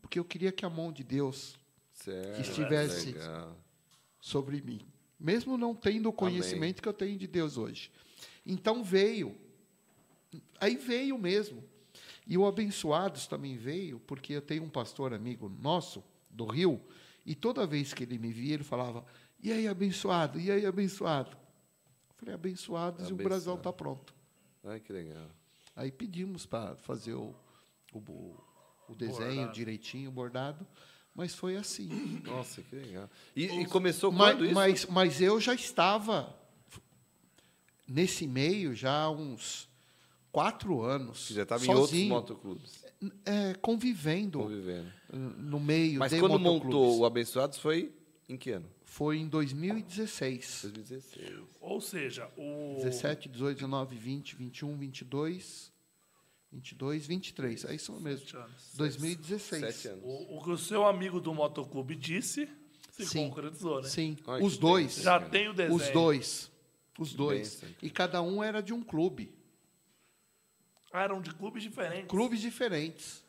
Porque 0.00 0.18
eu 0.18 0.24
queria 0.24 0.50
que 0.50 0.64
a 0.64 0.70
mão 0.70 0.90
de 0.92 1.04
Deus 1.04 1.56
certo, 1.92 2.40
estivesse- 2.40 3.12
legal. 3.12 3.56
sobre 4.20 4.60
mim, 4.60 4.84
mesmo 5.22 5.56
não 5.56 5.74
tendo 5.74 6.08
o 6.08 6.12
conhecimento 6.12 6.82
que 6.82 6.88
eu 6.88 6.92
tenho 6.92 7.16
de 7.16 7.26
Deus 7.26 7.56
hoje. 7.56 7.90
Então 8.44 8.82
veio, 8.82 9.36
aí 10.60 10.76
veio 10.76 11.16
mesmo. 11.16 11.62
E 12.26 12.36
o 12.38 12.46
Abençoados 12.46 13.26
também 13.26 13.56
veio, 13.56 14.00
porque 14.00 14.34
eu 14.34 14.42
tenho 14.42 14.62
um 14.62 14.70
pastor 14.70 15.12
amigo 15.12 15.48
nosso, 15.48 16.02
do 16.30 16.46
Rio, 16.46 16.80
e 17.26 17.34
toda 17.34 17.66
vez 17.66 17.92
que 17.92 18.04
ele 18.04 18.18
me 18.18 18.32
via, 18.32 18.54
ele 18.54 18.64
falava: 18.64 19.04
E 19.42 19.52
aí, 19.52 19.68
abençoado? 19.68 20.40
E 20.40 20.50
aí, 20.50 20.64
abençoado? 20.64 21.30
Eu 21.30 22.14
falei: 22.16 22.34
Abençoados, 22.34 23.08
e 23.08 23.12
o 23.12 23.16
brasão 23.16 23.54
Abençoado. 23.54 23.58
está 23.58 23.72
pronto. 23.72 24.14
Ai, 24.64 24.80
que 24.80 24.92
legal. 24.92 25.28
Aí 25.74 25.90
pedimos 25.90 26.46
para 26.46 26.76
fazer 26.76 27.14
o, 27.14 27.34
o, 27.92 28.34
o 28.88 28.94
desenho 28.94 29.34
Bordado. 29.36 29.52
direitinho, 29.52 30.10
bordado, 30.10 30.66
mas 31.14 31.34
foi 31.34 31.56
assim. 31.56 31.88
Nossa, 32.24 32.62
que 32.62 32.74
legal. 32.76 33.08
E, 33.36 33.44
e 33.44 33.66
começou 33.66 34.10
Mas, 34.10 34.34
quando 34.34 34.44
isso? 34.44 34.54
mas, 34.54 34.86
mas 34.86 35.20
eu 35.20 35.40
já 35.40 35.54
estava 35.54 36.34
nesse 37.86 38.26
meio 38.26 38.74
já 38.74 38.92
há 39.02 39.10
uns 39.10 39.68
quatro 40.30 40.82
anos. 40.82 41.26
Você 41.26 41.34
já 41.34 41.42
estava 41.42 41.64
em 41.64 41.70
outros 41.74 42.02
motoclubes, 42.04 42.84
é, 43.26 43.54
convivendo 43.54 44.38
convivendo. 44.38 44.90
no 45.12 45.60
meio 45.60 45.98
Mas 45.98 46.12
de 46.12 46.18
quando 46.20 46.38
motoclubes. 46.38 46.64
montou 46.64 46.98
o 47.00 47.04
Abençoados 47.04 47.58
foi 47.58 47.92
em 48.28 48.36
que 48.36 48.50
ano? 48.50 48.66
Foi 48.84 49.18
em 49.18 49.26
2016. 49.26 50.60
2016. 50.64 51.40
Ou 51.60 51.80
seja, 51.80 52.30
o. 52.36 52.76
17, 52.82 53.28
18, 53.28 53.54
19, 53.56 53.96
20, 53.96 54.36
21, 54.36 54.76
22, 54.76 55.71
22, 56.52 57.06
23. 57.06 57.64
É 57.64 57.74
isso 57.74 57.92
mesmo. 58.00 58.26
Sete 58.26 58.36
anos. 58.36 58.72
2016. 58.74 59.60
Sete 59.74 59.88
anos. 59.88 60.04
O, 60.04 60.36
o 60.38 60.44
que 60.44 60.50
o 60.50 60.58
seu 60.58 60.86
amigo 60.86 61.20
do 61.20 61.32
motoclube 61.34 61.96
disse 61.96 62.48
se 62.90 63.06
Sim. 63.06 63.28
concretizou, 63.30 63.80
né? 63.80 63.88
Sim, 63.88 64.16
Ai, 64.26 64.42
os 64.42 64.58
dois. 64.58 64.96
Já 64.96 65.18
tem 65.20 65.48
o 65.48 65.54
desenho. 65.54 65.74
Os 65.76 65.88
dois. 65.90 66.50
Os 66.98 67.14
dois. 67.14 67.62
E 67.80 67.88
cada 67.90 68.20
um 68.20 68.42
era 68.44 68.60
de 68.62 68.72
um 68.74 68.82
clube. 68.82 69.34
Ah, 70.92 71.02
eram 71.04 71.22
de 71.22 71.32
clubes 71.34 71.62
diferentes. 71.62 72.06
Clubes 72.08 72.40
diferentes. 72.40 73.24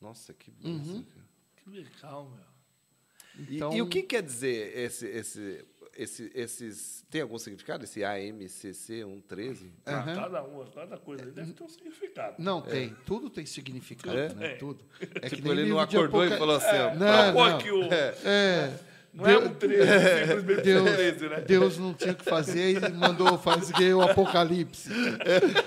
Nossa, 0.00 0.32
que 0.32 0.50
Uhum. 0.64 0.78
bênção, 0.78 1.02
cara. 1.04 1.26
Que 1.56 1.70
legal, 1.70 2.30
meu. 2.30 3.46
E- 3.46 3.56
Então- 3.56 3.76
E, 3.76 3.82
o 3.82 3.88
que 3.88 4.02
quer 4.02 4.22
dizer 4.22 4.74
esse, 4.78 5.06
esse, 5.06 5.62
esse, 5.96 6.30
esses... 6.34 7.04
Tem 7.10 7.20
algum 7.22 7.38
significado? 7.38 7.84
Esse 7.84 8.04
AMCC 8.04 8.74
113? 9.04 9.72
Ah, 9.86 9.92
Aham. 9.98 10.14
Cada 10.16 10.42
uma, 10.42 10.64
cada 10.66 10.96
coisa 10.98 11.24
aí 11.24 11.30
deve 11.30 11.52
ter 11.52 11.62
um 11.62 11.68
significado. 11.68 12.34
Não, 12.38 12.60
tem. 12.60 12.94
Tudo 13.06 13.30
tem 13.30 13.46
significado, 13.46 14.18
É? 14.18 14.28
né? 14.34 14.46
É. 14.52 14.54
Tudo. 14.56 14.84
É 15.22 15.28
tipo, 15.30 15.48
nem 15.48 15.58
ele 15.58 15.70
não 15.70 15.78
acordou 15.80 16.24
e 16.24 16.30
falou 16.36 16.56
assim, 16.56 16.76
ó, 16.76 16.94
Não, 16.94 17.32
Pô, 17.32 17.48
não. 17.50 17.58
que 17.58 17.70
o- 17.70 17.84
É, 17.92 18.78
Não 19.16 19.26
é 19.26 19.38
um 19.38 19.54
13, 19.54 19.82
simplesmente 20.28 20.62
Deus, 20.62 20.90
13, 20.90 21.28
né? 21.28 21.40
Deus 21.40 21.78
não 21.78 21.94
tinha 21.94 22.12
o 22.12 22.16
que 22.16 22.24
fazer 22.24 22.76
e 22.84 22.92
mandou 22.92 23.38
fazer 23.38 23.94
o 23.94 24.02
apocalipse. 24.02 24.90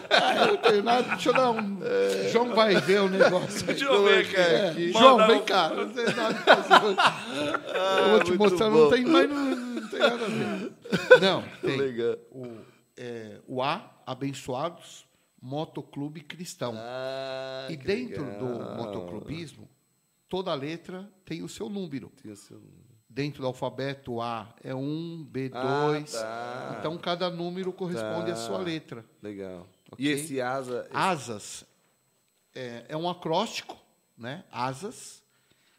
Ah, 0.09 0.35
eu 0.45 0.47
não 0.47 0.57
tenho 0.57 0.83
nada, 0.83 1.07
deixa 1.09 1.29
eu 1.29 1.33
dar 1.33 1.49
um. 1.51 1.79
João 2.31 2.53
vai 2.53 2.75
ver 2.79 3.01
o 3.01 3.09
negócio. 3.09 3.65
Deixa 3.65 3.85
eu 3.85 4.03
ver, 4.03 4.31
cara. 4.31 4.47
É, 4.49 4.69
aqui. 4.69 4.91
João, 4.91 5.17
Manda 5.17 5.27
vem 5.33 5.41
um- 5.41 5.45
cá. 5.45 5.69
Não 5.69 5.89
tem 5.89 6.05
nada 6.05 6.33
que 6.35 6.43
fazer 6.45 6.85
hoje. 6.85 6.97
eu 8.03 8.09
vou 8.11 8.23
te 8.23 8.31
mostrar, 8.37 8.69
bom. 8.69 8.77
não 8.83 8.89
tem, 8.91 9.05
mas 9.05 9.29
não, 9.29 9.55
não 9.55 9.87
tem 9.89 9.99
nada 9.99 10.25
a 10.25 10.27
ver. 10.29 10.71
Não, 11.21 11.43
tem. 11.61 11.77
Legal. 11.77 12.17
O, 12.31 12.57
é, 12.97 13.39
o 13.47 13.61
A, 13.63 13.91
abençoados, 14.05 15.07
motoclube 15.41 16.21
cristão. 16.21 16.73
Ah, 16.77 17.67
e 17.69 17.75
dentro 17.77 18.23
legal. 18.23 18.39
do 18.39 18.75
motoclubismo, 18.77 19.67
toda 20.27 20.53
letra 20.53 21.09
tem 21.25 21.41
o 21.41 21.49
seu 21.49 21.67
número. 21.67 22.11
Tem 22.21 22.31
o 22.31 22.35
seu- 22.35 22.61
Dentro 23.09 23.41
do 23.41 23.47
alfabeto, 23.47 24.21
A 24.21 24.53
é 24.63 24.73
1, 24.73 25.27
B2. 25.31 25.53
Ah, 25.55 26.71
tá. 26.73 26.75
Então, 26.79 26.95
cada 26.99 27.29
número 27.29 27.73
corresponde 27.73 28.29
à 28.31 28.35
Tá. 28.35 28.39
sua 28.41 28.59
letra. 28.59 29.03
Legal. 29.21 29.67
Ok. 29.91 30.05
E 30.05 30.09
esse 30.09 30.39
asa. 30.39 30.87
Asas 30.93 31.65
é, 32.53 32.85
é 32.89 32.95
um 32.95 33.09
acróstico, 33.09 33.75
né? 34.15 34.43
Asas, 34.51 35.23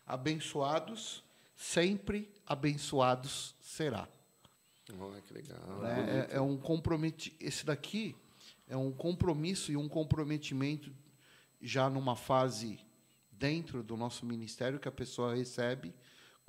abençoados, 0.04 1.22
sempre 1.56 2.28
abençoados 2.46 3.54
será. 3.60 4.08
Olha 4.98 5.20
que 5.22 5.32
legal. 5.32 5.58
né? 5.80 6.26
É, 6.32 6.36
é 6.36 6.40
um 6.40 6.56
comprometi 6.56 7.32
Esse 7.40 7.64
daqui 7.64 8.16
é 8.66 8.76
um 8.76 8.90
compromisso 8.90 9.70
e 9.70 9.76
um 9.76 9.88
comprometimento 9.88 10.92
já 11.62 11.88
numa 11.88 12.16
fase 12.16 12.80
dentro 13.30 13.84
do 13.84 13.96
nosso 13.96 14.26
ministério 14.26 14.80
que 14.80 14.88
a 14.88 14.92
pessoa 14.92 15.34
recebe 15.34 15.94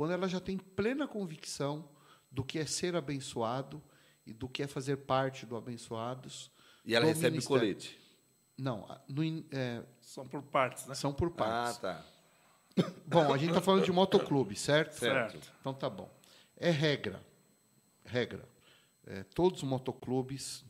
quando 0.02 0.14
ela 0.14 0.28
já 0.28 0.40
tem 0.40 0.58
plena 0.58 1.08
convicção 1.08 1.88
do 2.32 2.44
que 2.44 2.58
é 2.58 2.66
ser 2.66 2.96
abençoado 2.96 3.80
e 4.26 4.34
do 4.34 4.50
que 4.50 4.64
é 4.64 4.68
fazer 4.68 4.98
parte 4.98 5.46
do 5.46 5.56
abençoados. 5.56 6.50
E 6.84 6.96
ela 6.96 7.06
recebe 7.06 7.34
ministério. 7.34 7.60
colete. 7.62 8.00
Não, 8.58 9.00
no 9.08 9.24
é, 9.52 9.84
São 10.02 10.26
por 10.26 10.42
partes, 10.42 10.88
né? 10.88 10.96
são 10.96 11.14
por 11.14 11.28
Ah, 11.28 11.32
partes. 11.36 11.78
tá. 11.78 12.04
Bom, 13.06 13.32
a 13.32 13.38
gente 13.38 13.50
está 13.50 13.62
falando 13.62 13.86
de 13.86 13.92
motoclube, 13.92 14.56
certo? 14.56 14.94
Certo. 14.94 15.54
Então 15.60 15.72
tá 15.72 15.88
bom. 15.88 16.12
É 16.58 16.72
regra. 16.72 17.24
Regra. 18.04 18.50
É, 19.06 19.22
todos 19.22 19.62
os 19.62 19.70
motoclubes 19.70 20.66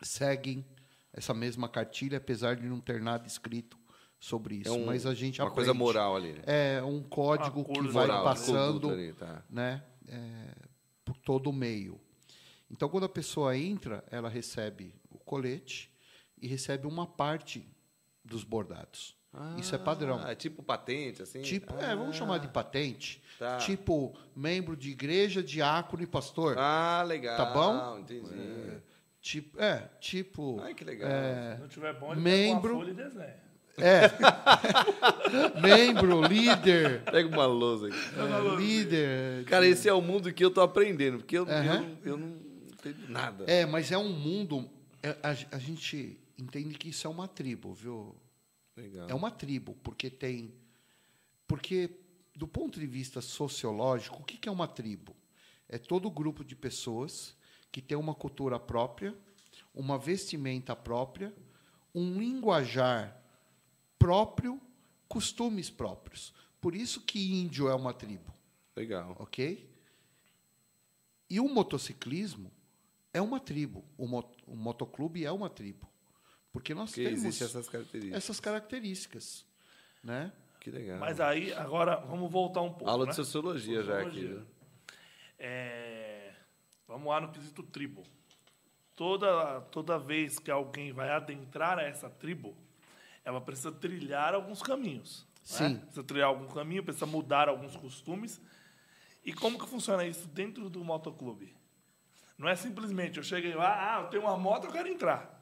seguem 0.00 0.64
essa 1.12 1.34
mesma 1.34 1.68
cartilha, 1.68 2.18
apesar 2.18 2.54
de 2.54 2.68
não 2.68 2.80
ter 2.80 3.02
nada 3.02 3.26
escrito 3.26 3.76
sobre 4.18 4.56
isso. 4.56 4.68
É 4.68 4.72
um- 4.72 4.86
Mas 4.86 5.06
a 5.06 5.14
gente 5.14 5.40
Uma 5.40 5.48
aprende. 5.48 5.66
coisa 5.66 5.74
moral 5.78 6.16
ali. 6.16 6.32
né? 6.32 6.42
É 6.46 6.82
um 6.82 7.02
código 7.02 7.60
Acordo 7.62 7.86
que 7.88 7.92
vai 7.94 8.06
Moral, 8.06 8.24
passando 8.24 8.72
conduta 8.80 8.94
ali, 8.94 9.12
tá. 9.12 9.42
né, 9.48 9.82
é, 10.08 10.54
por 11.04 11.16
todo 11.18 11.50
o 11.50 11.52
meio. 11.52 12.00
Então, 12.70 12.88
quando 12.88 13.04
a 13.04 13.08
pessoa 13.08 13.56
entra, 13.56 14.04
ela 14.10 14.28
recebe 14.28 14.94
o 15.10 15.18
colete 15.18 15.90
e 16.40 16.46
recebe 16.46 16.86
uma 16.86 17.06
parte 17.06 17.66
dos 18.24 18.44
bordados. 18.44 19.16
Isso 19.58 19.74
é 19.74 19.78
padrão. 19.78 20.20
Ah, 20.24 20.32
é 20.32 20.34
tipo 20.34 20.62
patente, 20.62 21.22
assim? 21.22 21.42
Tipo, 21.42 21.74
ah, 21.78 21.82
é, 21.92 21.96
vamos 21.96 22.16
chamar 22.16 22.38
de 22.38 22.48
patente. 22.48 23.22
Tá. 23.38 23.58
Tipo, 23.58 24.16
membro 24.34 24.76
de 24.76 24.90
igreja, 24.90 25.42
diácono 25.42 26.02
e 26.02 26.06
pastor. 26.06 26.56
Ah, 26.58 27.02
legal. 27.06 27.36
Tá 27.36 27.44
bom? 27.52 27.98
Entendi. 28.00 28.82
Tipo, 29.20 29.60
é, 29.60 29.88
tipo. 30.00 30.58
Ai, 30.60 30.74
que 30.74 30.82
legal. 30.82 31.08
Se 31.54 31.60
não 31.60 31.68
tiver 31.68 31.92
bom, 31.98 32.12
ele 32.12 32.20
Membro- 32.20 32.60
pega 32.62 32.74
uma 32.74 32.80
folha 32.84 32.90
e 32.90 32.94
desenha. 32.94 33.47
É. 33.80 34.10
membro, 35.60 36.22
líder. 36.22 37.02
Pega 37.04 37.28
uma 37.28 37.46
lousa 37.46 37.88
aqui. 37.88 37.96
é, 37.96 38.56
líder. 38.56 39.44
Cara, 39.44 39.66
esse 39.66 39.88
é 39.88 39.92
o 39.92 40.00
mundo 40.00 40.32
que 40.32 40.44
eu 40.44 40.50
tô 40.50 40.60
aprendendo, 40.60 41.18
porque 41.18 41.36
eu, 41.38 41.46
eu, 41.46 41.52
Aham. 41.54 41.80
não- 41.80 41.98
eu 42.04 42.16
não 42.16 42.36
entendo 42.72 43.08
nada. 43.08 43.44
É, 43.46 43.64
mas 43.66 43.90
é 43.92 43.98
um 43.98 44.08
mundo. 44.12 44.68
é, 45.02 45.10
a, 45.22 45.56
a 45.56 45.58
gente 45.58 46.18
entende 46.38 46.74
que 46.74 46.88
isso 46.90 47.06
é 47.06 47.10
uma 47.10 47.28
tribo, 47.28 47.72
viu? 47.72 48.14
Legal. 48.76 49.08
É 49.08 49.14
uma 49.14 49.30
tribo, 49.30 49.76
porque 49.82 50.08
tem. 50.10 50.54
Porque, 51.46 51.90
do 52.36 52.46
ponto 52.46 52.78
de 52.78 52.86
vista 52.86 53.20
sociológico, 53.20 54.20
o 54.20 54.24
que 54.24 54.36
que 54.36 54.48
é 54.48 54.52
uma 54.52 54.68
tribo? 54.68 55.16
É 55.68 55.78
todo 55.78 56.10
grupo 56.10 56.44
de 56.44 56.54
pessoas 56.54 57.34
que 57.72 57.82
tem 57.82 57.96
uma 57.98 58.14
cultura 58.14 58.58
própria, 58.58 59.14
uma 59.74 59.98
vestimenta 59.98 60.74
própria, 60.76 61.32
um 61.94 62.18
linguajar 62.18 63.16
próprio, 64.08 64.58
costumes 65.06 65.68
próprios. 65.68 66.32
Por 66.62 66.74
isso 66.74 67.02
que 67.02 67.30
índio 67.42 67.68
é 67.68 67.74
uma 67.74 67.92
tribo, 67.92 68.32
Legal. 68.74 69.14
ok? 69.18 69.68
E 71.28 71.38
o 71.38 71.46
motociclismo 71.46 72.50
é 73.12 73.20
uma 73.20 73.38
tribo. 73.38 73.84
O, 73.98 74.06
mo- 74.08 74.34
o 74.46 74.56
motoclube 74.56 75.26
é 75.26 75.30
uma 75.30 75.50
tribo. 75.50 75.86
Porque 76.50 76.74
nós 76.74 76.88
Porque 76.90 77.04
temos 77.04 77.40
essas 77.42 77.68
características. 77.68 78.16
essas 78.16 78.40
características, 78.40 79.44
né? 80.02 80.32
Que 80.58 80.70
legal. 80.70 80.98
Mas 80.98 81.20
aí, 81.20 81.52
agora, 81.52 81.96
vamos 81.96 82.32
voltar 82.32 82.62
um 82.62 82.70
pouco. 82.72 82.88
Aula 82.88 83.04
né? 83.04 83.10
de 83.10 83.16
sociologia 83.16 83.82
já 83.82 83.98
aqui. 84.00 84.04
Sociologia. 84.10 84.36
viu? 84.36 84.46
É, 85.38 86.32
vamos 86.86 87.08
lá 87.08 87.20
no 87.20 87.30
quesito 87.30 87.62
tribo. 87.62 88.02
Toda, 88.96 89.60
toda 89.70 89.98
vez 89.98 90.38
que 90.38 90.50
alguém 90.50 90.92
vai 90.92 91.10
adentrar 91.10 91.78
a 91.78 91.82
essa 91.82 92.08
tribo, 92.08 92.56
ela 93.28 93.42
precisa 93.42 93.70
trilhar 93.70 94.32
alguns 94.34 94.62
caminhos. 94.62 95.26
né? 95.36 95.44
Sim. 95.44 95.76
Precisa 95.76 96.02
trilhar 96.02 96.28
algum 96.28 96.48
caminho, 96.48 96.82
precisa 96.82 97.04
mudar 97.04 97.46
alguns 97.48 97.76
costumes. 97.76 98.40
E 99.22 99.34
como 99.34 99.58
que 99.58 99.66
funciona 99.68 100.06
isso 100.06 100.26
dentro 100.28 100.70
do 100.70 100.82
motoclube? 100.82 101.54
Não 102.38 102.48
é 102.48 102.56
simplesmente 102.56 103.18
eu 103.18 103.22
cheguei 103.22 103.54
lá, 103.54 103.96
ah, 103.96 104.00
eu 104.02 104.08
tenho 104.08 104.22
uma 104.22 104.36
moto, 104.38 104.64
eu 104.64 104.72
quero 104.72 104.88
entrar. 104.88 105.38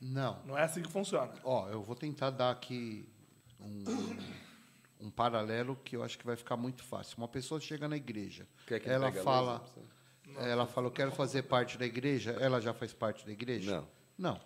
Não. 0.00 0.42
Não 0.46 0.56
é 0.56 0.62
assim 0.62 0.80
que 0.80 0.90
funciona. 0.90 1.34
Ó, 1.44 1.68
eu 1.68 1.82
vou 1.82 1.94
tentar 1.94 2.30
dar 2.30 2.50
aqui 2.50 3.06
um, 3.60 3.84
um 5.00 5.10
paralelo 5.10 5.76
que 5.84 5.96
eu 5.96 6.02
acho 6.02 6.18
que 6.18 6.24
vai 6.24 6.36
ficar 6.36 6.56
muito 6.56 6.82
fácil. 6.82 7.18
Uma 7.18 7.28
pessoa 7.28 7.60
chega 7.60 7.86
na 7.86 7.96
igreja, 7.96 8.46
Quer 8.66 8.80
que 8.80 8.88
ela 8.88 9.12
fala, 9.12 9.58
lousa? 10.26 10.48
ela 10.48 10.66
fala, 10.66 10.86
eu 10.86 10.90
quero 10.92 11.12
fazer 11.12 11.42
parte 11.42 11.76
da 11.76 11.84
igreja. 11.84 12.30
Ela 12.40 12.58
já 12.58 12.72
faz 12.72 12.94
parte 12.94 13.26
da 13.26 13.32
igreja? 13.32 13.84
Não. 14.16 14.30
Não. 14.32 14.40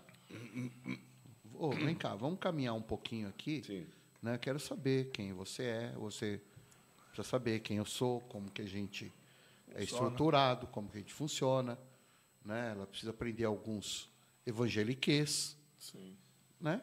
Ô, 1.60 1.72
vem 1.72 1.94
cá, 1.94 2.14
vamos 2.14 2.38
caminhar 2.38 2.74
um 2.74 2.80
pouquinho 2.80 3.28
aqui. 3.28 3.62
Sim. 3.62 3.86
Né? 4.22 4.38
Quero 4.38 4.58
saber 4.58 5.10
quem 5.10 5.34
você 5.34 5.64
é. 5.64 5.92
Você 5.98 6.40
precisa 7.08 7.28
saber 7.28 7.60
quem 7.60 7.76
eu 7.76 7.84
sou, 7.84 8.22
como 8.22 8.50
que 8.50 8.62
a 8.62 8.66
gente 8.66 9.12
é 9.74 9.82
estruturado, 9.82 10.66
como 10.68 10.88
que 10.88 10.96
a 10.96 11.00
gente 11.00 11.12
funciona. 11.12 11.78
Né? 12.42 12.70
Ela 12.70 12.86
precisa 12.86 13.10
aprender 13.10 13.44
alguns 13.44 14.08
evangeliquez. 14.46 15.54
Sim. 15.78 16.16
né? 16.58 16.80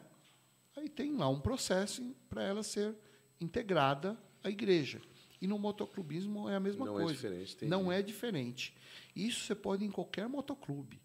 Aí 0.76 0.88
tem 0.88 1.16
lá 1.16 1.28
um 1.28 1.40
processo 1.40 2.14
para 2.30 2.44
ela 2.44 2.62
ser 2.62 2.94
integrada 3.40 4.16
à 4.44 4.48
igreja. 4.48 5.02
E 5.40 5.46
no 5.48 5.58
motoclubismo 5.58 6.48
é 6.48 6.54
a 6.54 6.60
mesma 6.60 6.86
Não 6.86 7.00
é 7.00 7.02
coisa. 7.02 7.14
diferente, 7.14 7.54
entendi. 7.56 7.70
Não 7.70 7.90
é 7.90 8.00
diferente. 8.00 8.72
Isso 9.14 9.40
você 9.44 9.56
pode 9.56 9.84
em 9.84 9.90
qualquer 9.90 10.28
motoclube. 10.28 11.00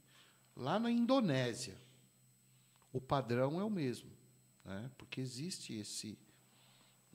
Lá 0.56 0.80
na 0.80 0.92
Indonésia, 0.92 1.76
o 2.94 3.02
padrão 3.02 3.60
é 3.60 3.64
o 3.64 3.70
mesmo, 3.70 4.12
né? 4.64 4.90
Porque 4.98 5.20
existe 5.20 5.74
esse 5.74 6.18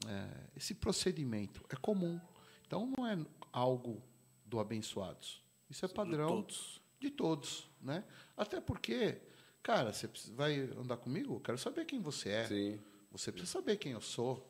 é, 0.07 0.29
esse 0.57 0.75
procedimento 0.75 1.65
é 1.71 1.77
comum. 1.77 2.21
Então 2.67 2.93
não 2.97 3.07
é 3.07 3.17
algo 3.53 4.03
do 4.45 4.59
abençoados. 4.59 5.43
Isso 5.71 5.85
é 5.85 5.89
padrão 5.89 6.29
todos. 6.29 6.81
de 7.01 7.11
todos, 7.11 7.71
né? 7.81 8.05
Até 8.37 8.61
porque, 8.61 9.21
cara, 9.63 9.93
você 9.93 10.09
vai 10.35 10.61
andar 10.77 10.97
comigo? 10.97 11.35
Eu 11.35 11.41
quero 11.41 11.59
saber 11.59 11.85
quem 11.85 12.01
você 12.01 12.31
é. 12.31 12.47
Sim. 12.47 12.81
Você 13.11 13.33
precisa 13.33 13.53
saber 13.53 13.77
quem 13.77 13.93
eu 13.93 14.01
sou, 14.01 14.47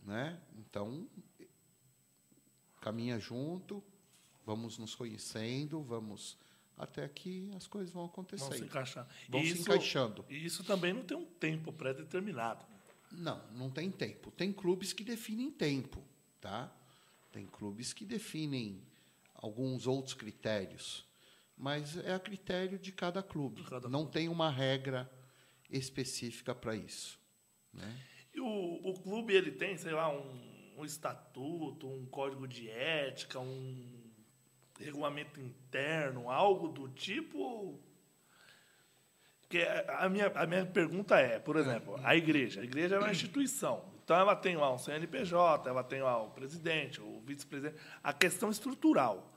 né? 0.00 0.40
Então, 0.56 1.08
caminha 2.80 3.18
junto, 3.18 3.82
vamos 4.44 4.78
nos 4.78 4.94
conhecendo, 4.94 5.82
vamos 5.82 6.38
até 6.76 7.08
que 7.08 7.50
as 7.56 7.66
coisas 7.66 7.92
vão 7.92 8.02
Vão 8.06 8.08
se 8.08 8.34
acontecendo. 8.34 8.64
encaixar. 8.64 9.08
Vão 9.28 9.40
E 9.40 9.46
se 9.46 9.52
isso- 9.54 9.62
encaixando. 9.62 10.24
E 10.28 10.44
isso 10.44 10.62
também 10.64 10.92
não 10.92 11.02
tem 11.02 11.16
um 11.16 11.24
tempo 11.24 11.72
pré-determinado. 11.72 12.64
Não, 13.12 13.42
não 13.52 13.70
tem 13.70 13.90
tempo. 13.90 14.30
Tem 14.30 14.52
clubes 14.52 14.92
que 14.92 15.02
definem 15.04 15.50
tempo, 15.50 16.02
tá? 16.40 16.70
Tem 17.32 17.46
clubes 17.46 17.92
que 17.92 18.04
definem 18.04 18.82
alguns 19.34 19.86
outros 19.86 20.14
critérios, 20.14 21.06
mas 21.56 21.96
é 21.98 22.12
a 22.14 22.18
critério 22.20 22.78
de 22.78 22.92
cada 22.92 23.22
clube. 23.22 23.62
De 23.62 23.68
cada 23.70 23.88
não 23.88 24.06
tem 24.06 24.28
uma 24.28 24.50
regra 24.50 25.10
específica 25.70 26.54
para 26.54 26.74
isso, 26.76 27.18
né? 27.72 27.96
E 28.34 28.40
o, 28.40 28.80
o 28.90 28.94
clube, 29.00 29.32
ele 29.34 29.50
tem, 29.50 29.76
sei 29.78 29.92
lá, 29.92 30.08
um, 30.10 30.74
um 30.78 30.84
estatuto, 30.84 31.88
um 31.88 32.04
código 32.06 32.46
de 32.46 32.68
ética, 32.68 33.38
um 33.40 33.95
regulamento 34.78 35.40
interno, 35.40 36.30
algo 36.30 36.68
do 36.68 36.88
tipo? 36.88 37.78
Porque 39.42 39.66
a 39.88 40.08
minha, 40.08 40.26
a 40.34 40.46
minha 40.46 40.66
pergunta 40.66 41.18
é, 41.18 41.38
por 41.38 41.56
exemplo, 41.56 41.98
a 42.02 42.16
igreja. 42.16 42.60
A 42.60 42.64
igreja 42.64 42.96
é 42.96 42.98
uma 42.98 43.10
instituição. 43.10 43.84
Então 44.04 44.16
ela 44.16 44.36
tem 44.36 44.56
lá 44.56 44.72
um 44.72 44.78
CNPJ, 44.78 45.68
ela 45.68 45.82
tem 45.82 46.02
lá 46.02 46.22
o 46.22 46.30
presidente, 46.30 47.00
o 47.00 47.20
vice-presidente. 47.24 47.76
A 48.02 48.12
questão 48.12 48.50
estrutural. 48.50 49.32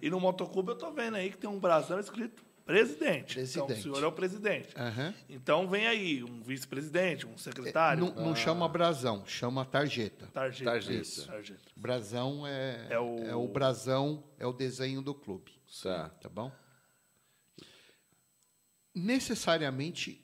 E 0.00 0.10
no 0.10 0.20
motoclube 0.20 0.70
eu 0.70 0.74
estou 0.74 0.92
vendo 0.92 1.16
aí 1.16 1.30
que 1.30 1.38
tem 1.38 1.50
um 1.50 1.58
brasão 1.58 1.98
escrito 1.98 2.44
presidente. 2.64 3.40
Então 3.40 3.64
o 3.64 3.66
Presidente. 3.66 3.82
senhor 3.82 4.02
é 4.02 4.06
o 4.06 4.12
presidente. 4.12 4.68
Aham. 4.76 5.14
Então 5.28 5.68
vem 5.68 5.86
aí 5.86 6.22
um 6.24 6.42
vice-presidente, 6.42 7.26
um 7.26 7.34
É, 7.34 7.36
secretário. 7.38 8.04
não, 8.06 8.14
não 8.26 8.36
chama 8.36 8.68
brasão, 8.68 9.26
chama 9.26 9.64
tarjeta. 9.64 10.26
Tarjeta. 10.28 10.70
Tarjeta. 10.70 11.00
Isso, 11.02 11.26
tarjeta. 11.26 11.60
Brasão 11.76 12.46
é, 12.46 12.86
É 12.90 12.98
o- 12.98 13.18
é 13.24 13.34
o 13.34 13.48
brasão, 13.48 14.24
é 14.38 14.46
o 14.46 14.52
desenho 14.52 15.02
do 15.02 15.14
clube. 15.14 15.52
Tá. 15.82 16.08
Tá 16.08 16.28
bom? 16.28 16.50
Necessariamente 18.94 20.22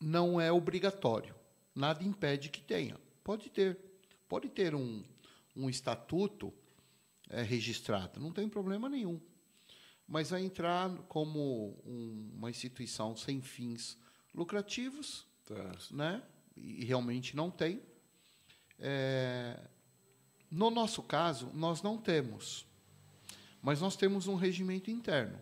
não 0.00 0.40
é 0.40 0.50
obrigatório. 0.50 1.34
Nada 1.74 2.02
impede 2.02 2.48
que 2.48 2.60
tenha. 2.60 2.96
Pode 3.22 3.50
ter. 3.50 3.78
Pode 4.28 4.48
ter 4.48 4.74
um, 4.74 5.04
um 5.54 5.68
estatuto 5.68 6.52
é, 7.28 7.42
registrado. 7.42 8.18
Não 8.18 8.32
tem 8.32 8.48
problema 8.48 8.88
nenhum. 8.88 9.20
Mas 10.08 10.30
vai 10.30 10.42
entrar 10.44 10.88
como 11.08 11.76
um- 11.84 12.30
uma 12.36 12.48
instituição 12.50 13.16
sem 13.16 13.40
fins 13.42 13.98
lucrativos, 14.34 15.26
Tá. 15.44 15.72
né? 15.90 16.22
E 16.56 16.84
realmente 16.84 17.34
não 17.36 17.50
tem. 17.50 17.82
É, 18.78 19.58
no 20.50 20.70
nosso 20.70 21.02
caso, 21.02 21.50
nós 21.54 21.82
não 21.82 21.98
temos, 21.98 22.64
mas 23.60 23.80
nós 23.80 23.96
temos 23.96 24.26
um 24.26 24.34
regimento 24.36 24.90
interno. 24.90 25.38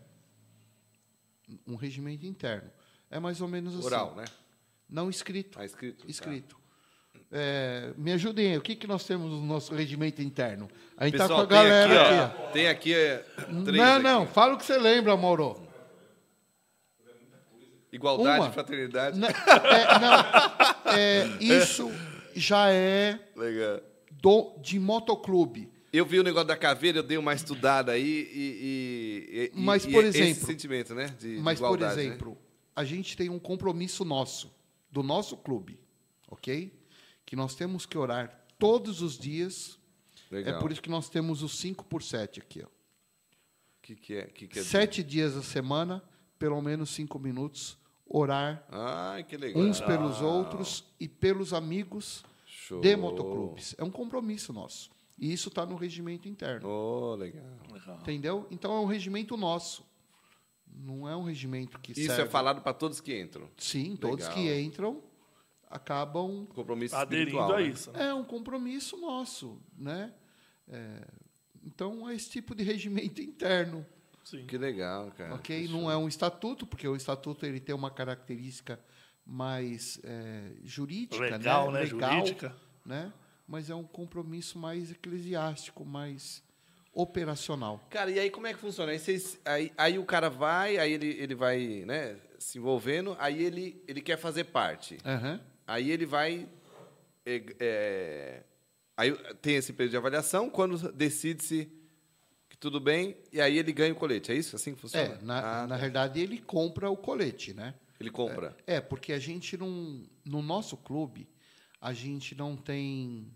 Um 1.66 1.74
regimento 1.76 2.24
interno. 2.24 2.70
É 3.10 3.20
mais 3.20 3.40
ou 3.40 3.48
menos 3.48 3.74
assim. 3.74 3.84
Oral, 3.84 4.14
né? 4.16 4.24
Não 4.88 5.10
escrito. 5.10 5.58
Tá 5.58 5.64
escrito. 5.64 6.08
Escrito. 6.08 6.58
É, 7.36 7.92
me 7.96 8.12
ajudem 8.12 8.52
aí. 8.52 8.58
O 8.58 8.60
que, 8.60 8.76
que 8.76 8.86
nós 8.86 9.04
temos 9.04 9.30
no 9.30 9.40
nosso 9.42 9.74
regimento 9.74 10.22
interno? 10.22 10.68
A 10.96 11.04
gente 11.06 11.14
está 11.14 11.24
Pessoal, 11.26 11.46
com 11.48 11.52
a 11.54 11.56
galera 11.56 12.02
aqui, 12.02 12.14
aqui. 12.14 12.42
ó, 12.42 12.46
Tem 12.52 12.68
aqui 12.68 12.94
é, 12.94 13.16
três 13.64 13.76
Não, 13.78 13.94
aqui. 13.94 14.02
não. 14.04 14.26
Fala 14.26 14.54
o 14.54 14.56
que 14.58 14.64
você 14.64 14.78
lembra, 14.78 15.16
Mauro. 15.16 15.60
Igualdade, 17.92 18.40
Uma. 18.40 18.52
fraternidade. 18.52 19.18
Não, 19.18 19.28
é, 19.28 19.98
não, 20.00 20.92
é, 20.92 21.26
isso 21.40 21.90
já 22.34 22.68
é 22.70 23.18
Legal. 23.36 23.80
do, 24.10 24.56
de 24.60 24.78
motoclube. 24.80 25.70
Eu 25.92 26.04
vi 26.04 26.18
o 26.18 26.24
negócio 26.24 26.48
da 26.48 26.56
caveira, 26.56 26.98
eu 26.98 27.02
dei 27.04 27.16
uma 27.16 27.34
estudada 27.34 27.92
aí 27.92 28.02
e. 28.02 28.40
e- 28.40 29.44
e- 29.44 29.50
Mas, 29.54 29.84
e 29.84 29.92
por 29.92 30.04
esse 30.04 30.20
exemplo- 30.20 30.46
sentimento, 30.46 30.92
né? 30.94 31.06
De, 31.20 31.36
de 31.36 31.40
Mas, 31.40 31.60
por 31.60 31.66
igualdade, 31.66 31.96
né? 31.96 32.02
exemplo, 32.04 32.36
a 32.74 32.82
gente 32.84 33.16
tem 33.16 33.30
um 33.30 33.38
compromisso 33.38 34.04
nosso, 34.04 34.52
do 34.90 35.02
nosso 35.04 35.36
clube, 35.36 35.78
ok? 36.28 36.72
Que 37.35 37.37
nós 37.37 37.57
temos 37.57 37.85
que 37.85 37.99
orar 37.99 38.47
todos 38.61 39.03
os 39.03 39.18
dias. 39.18 39.76
Legal. 40.30 40.55
É 40.55 40.61
por 40.61 40.70
isso 40.70 40.80
que 40.80 40.89
nós 40.89 41.09
temos 41.09 41.43
os 41.43 41.59
5 41.59 41.85
por 41.85 42.01
7 42.01 42.39
aqui. 42.39 42.62
Ó. 42.62 42.66
O 42.66 42.70
que, 43.82 43.97
que 43.97 44.14
é? 44.14 44.26
Que 44.26 44.47
que 44.47 44.61
é 44.61 44.62
Sete 44.62 45.03
dias 45.03 45.37
a 45.37 45.43
semana, 45.43 46.01
pelo 46.39 46.62
menos 46.62 46.91
cinco 46.91 47.18
minutos, 47.18 47.76
orar 48.07 48.64
Ai, 48.70 49.24
que 49.24 49.37
legal. 49.37 49.61
uns 49.61 49.80
pelos 49.80 50.20
outros 50.20 50.85
e 51.01 51.09
pelos 51.09 51.53
amigos 51.53 52.24
Show. 52.47 52.80
de 52.80 52.95
motoclubes. 52.95 53.74
É 53.78 53.82
um 53.82 53.91
compromisso 53.91 54.53
nosso. 54.53 54.93
E 55.18 55.32
isso 55.32 55.49
está 55.49 55.66
no 55.66 55.74
regimento 55.74 56.28
interno. 56.28 56.68
Oh, 56.68 57.16
legal. 57.16 57.43
Legal. 57.72 57.97
Entendeu? 57.97 58.47
Então 58.49 58.72
é 58.76 58.80
um 58.80 58.87
regimento 58.87 59.37
nosso. 59.37 59.85
Não 60.72 61.09
é 61.09 61.16
um 61.16 61.24
regimento 61.24 61.80
que 61.80 61.91
Isso 61.91 62.07
serve. 62.07 62.22
é 62.22 62.26
falado 62.26 62.62
para 62.62 62.72
todos 62.72 63.01
que 63.01 63.20
entram. 63.20 63.51
Sim, 63.57 63.97
todos 63.97 64.20
Legal. 64.20 64.35
que 64.35 64.61
entram 64.61 65.03
acabam. 65.70 66.46
Compromisso 66.54 66.94
Aderindo 66.96 67.40
a 67.40 67.56
né? 67.56 67.62
isso. 67.68 67.90
Né? 67.92 68.06
É 68.08 68.14
um 68.14 68.24
compromisso 68.24 68.96
nosso, 68.96 69.60
né? 69.76 70.12
É, 70.68 71.06
então 71.62 72.08
é 72.08 72.14
esse 72.14 72.30
tipo 72.30 72.54
de 72.54 72.62
regimento 72.62 73.20
interno, 73.20 73.84
Sim. 74.24 74.46
Que 74.46 74.56
legal, 74.56 75.10
cara. 75.10 75.34
ok? 75.34 75.68
Não 75.68 75.90
é 75.90 75.96
um 75.98 76.08
estatuto, 76.08 76.66
porque 76.66 76.88
o 76.88 76.96
estatuto 76.96 77.44
ele 77.44 77.60
tem 77.60 77.74
uma 77.74 77.90
característica 77.90 78.80
mais 79.26 80.00
é, 80.02 80.52
jurídica, 80.64 81.22
Legal, 81.22 81.70
né? 81.70 81.80
né? 81.80 81.86
Jurídica. 81.86 82.56
né? 82.84 83.12
Mas 83.46 83.68
é 83.68 83.74
um 83.74 83.84
compromisso 83.84 84.58
mais 84.58 84.90
eclesiástico, 84.90 85.84
mais 85.84 86.42
operacional. 86.92 87.86
Cara, 87.90 88.10
e 88.10 88.18
aí 88.18 88.30
como 88.30 88.46
é 88.46 88.54
que 88.54 88.58
funciona? 88.60 88.92
Aí, 88.92 88.98
vocês- 88.98 89.38
aí- 89.44 89.72
aí 89.76 89.98
o 89.98 90.04
cara 90.04 90.30
vai, 90.30 90.78
aí 90.78 90.92
ele, 90.92 91.08
ele 91.08 91.34
vai 91.34 91.84
né, 91.86 92.16
se 92.38 92.58
envolvendo, 92.58 93.16
aí 93.18 93.42
ele, 93.42 93.82
ele 93.86 94.00
quer 94.00 94.16
fazer 94.16 94.44
parte. 94.44 94.96
Aham. 95.04 95.40
Aí 95.66 95.90
ele 95.90 96.06
vai. 96.06 96.48
é, 97.26 97.42
é, 97.58 98.42
aí 98.96 99.12
tem 99.40 99.56
esse 99.56 99.72
período 99.72 99.92
de 99.92 99.96
avaliação, 99.96 100.50
quando 100.50 100.92
decide-se 100.92 101.70
que 102.48 102.56
tudo 102.56 102.78
bem, 102.80 103.16
e 103.32 103.40
aí 103.40 103.58
ele 103.58 103.72
ganha 103.72 103.92
o 103.92 103.96
colete. 103.96 104.30
É 104.30 104.34
isso? 104.34 104.54
Assim 104.56 104.74
que 104.74 104.80
funciona? 104.80 105.14
É, 105.14 105.22
na, 105.22 105.62
Ah, 105.62 105.66
na 105.66 105.74
tá. 105.74 105.80
verdade 105.80 106.20
ele 106.20 106.38
compra 106.38 106.90
o 106.90 106.96
colete, 106.96 107.52
né? 107.54 107.74
Ele 107.98 108.10
compra. 108.10 108.56
É, 108.66 108.80
porque 108.80 109.12
a 109.12 109.18
gente 109.18 109.56
não. 109.56 110.04
No 110.24 110.42
nosso 110.42 110.76
clube, 110.76 111.28
a 111.80 111.92
gente 111.92 112.34
não 112.34 112.56
tem 112.56 113.32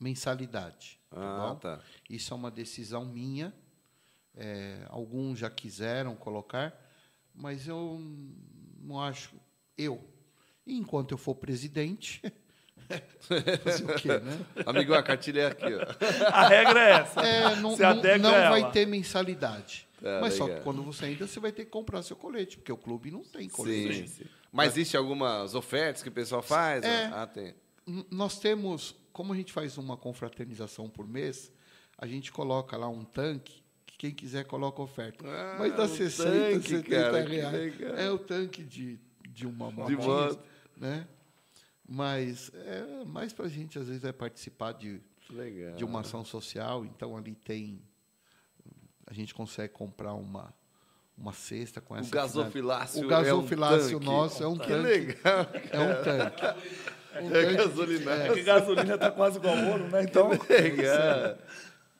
mensalidade. 0.00 0.98
Tá 1.10 1.20
Ah, 1.20 1.48
bom? 1.52 1.56
tá. 1.58 1.80
Isso 2.08 2.32
é 2.32 2.36
uma 2.36 2.50
decisão 2.50 3.04
minha. 3.04 3.52
É, 4.34 4.86
alguns 4.88 5.38
já 5.40 5.50
quiseram 5.50 6.14
colocar, 6.14 6.72
mas 7.34 7.66
eu 7.66 8.00
não 8.80 9.00
acho. 9.00 9.34
Eu, 9.76 10.02
enquanto 10.76 11.12
eu 11.12 11.18
for 11.18 11.34
presidente, 11.34 12.20
fazer 13.62 13.84
o 13.84 13.94
quê, 13.96 14.08
né? 14.08 14.40
Amigo, 14.66 14.94
a 14.94 15.02
cartilha 15.02 15.40
é 15.42 15.46
aqui, 15.46 15.64
ó. 15.74 16.26
A 16.32 16.48
regra 16.48 16.80
é 16.80 16.90
essa. 17.00 17.20
É, 17.20 17.56
não, 17.56 17.70
Você 17.76 17.82
não- 17.82 18.18
não 18.18 18.34
ela. 18.34 18.50
vai 18.50 18.70
ter 18.72 18.86
mensalidade. 18.86 19.86
Tá, 20.00 20.20
mas 20.20 20.34
só 20.34 20.44
legal. 20.44 20.58
que 20.58 20.64
quando 20.64 20.82
você 20.82 21.06
entra, 21.06 21.26
você 21.26 21.40
vai 21.40 21.50
ter 21.50 21.64
que 21.64 21.70
comprar 21.72 22.02
seu 22.02 22.14
colete, 22.16 22.56
porque 22.56 22.70
o 22.70 22.76
clube 22.76 23.10
não 23.10 23.24
tem 23.24 23.48
colete. 23.48 23.94
Sim, 23.94 24.06
sim. 24.06 24.24
Mas 24.52 24.72
existe 24.72 24.96
algumas 24.96 25.54
ofertas 25.54 26.02
que 26.02 26.08
o 26.08 26.12
pessoal 26.12 26.40
faz? 26.40 26.84
É. 26.84 27.06
Ah, 27.12 27.26
tem. 27.26 27.54
Nós 28.10 28.38
temos, 28.38 28.94
como 29.12 29.32
a 29.32 29.36
gente 29.36 29.52
faz 29.52 29.76
uma 29.76 29.96
confraternização 29.96 30.88
por 30.88 31.06
mês, 31.08 31.50
a 31.98 32.06
gente 32.06 32.30
coloca 32.30 32.76
lá 32.76 32.88
um 32.88 33.02
tanque, 33.04 33.60
que 33.84 33.98
quem 33.98 34.10
quiser 34.12 34.44
coloca 34.44 34.80
oferta. 34.80 35.26
Ah, 35.26 35.56
Mas 35.58 35.74
dá 35.76 35.82
um 35.82 35.88
60, 35.88 36.30
tanque, 36.52 36.68
70 36.68 36.88
cara, 36.88 37.20
reais. 37.28 37.74
É 37.96 38.08
o 38.10 38.18
tanque 38.18 38.62
de, 38.62 39.00
de 39.28 39.46
uma 39.48 39.70
moto. 39.70 39.88
Né? 40.78 41.06
Mas 41.86 42.50
é 42.54 43.04
mais 43.04 43.32
para 43.32 43.46
a 43.46 43.48
gente, 43.48 43.78
às 43.78 43.88
vezes, 43.88 44.04
é 44.04 44.12
participar 44.12 44.72
de, 44.72 45.00
Legal. 45.30 45.74
de 45.76 45.84
uma 45.84 46.00
ação 46.00 46.24
social, 46.24 46.84
então 46.84 47.16
ali 47.16 47.34
tem. 47.34 47.80
A 49.06 49.12
gente 49.14 49.34
consegue 49.34 49.72
comprar 49.72 50.12
uma, 50.12 50.52
uma 51.16 51.32
cesta 51.32 51.80
com 51.80 51.94
O 51.94 51.96
essa. 51.96 52.10
gasofilácio. 52.14 53.04
O 53.04 53.08
gasofilácio 53.08 53.94
é 53.94 53.96
um 53.96 54.00
nosso 54.04 54.42
é 54.42 54.46
um 54.48 54.58
Que 54.58 54.66
tanque. 54.68 54.82
legal. 54.82 55.46
É 55.72 55.80
um 55.80 56.04
tanque. 56.04 56.42
Um 57.22 57.30
É 57.30 57.42
tanque- 57.42 57.56
gasolina. 57.56 58.16
Porque 58.26 58.42
gasolina 58.42 58.94
está 58.94 59.10
quase 59.10 59.38
igual 59.38 59.56
ao 59.56 59.64
ouro, 59.64 59.88
né? 59.88 60.02
Então, 60.02 60.28
Legal. 60.30 61.38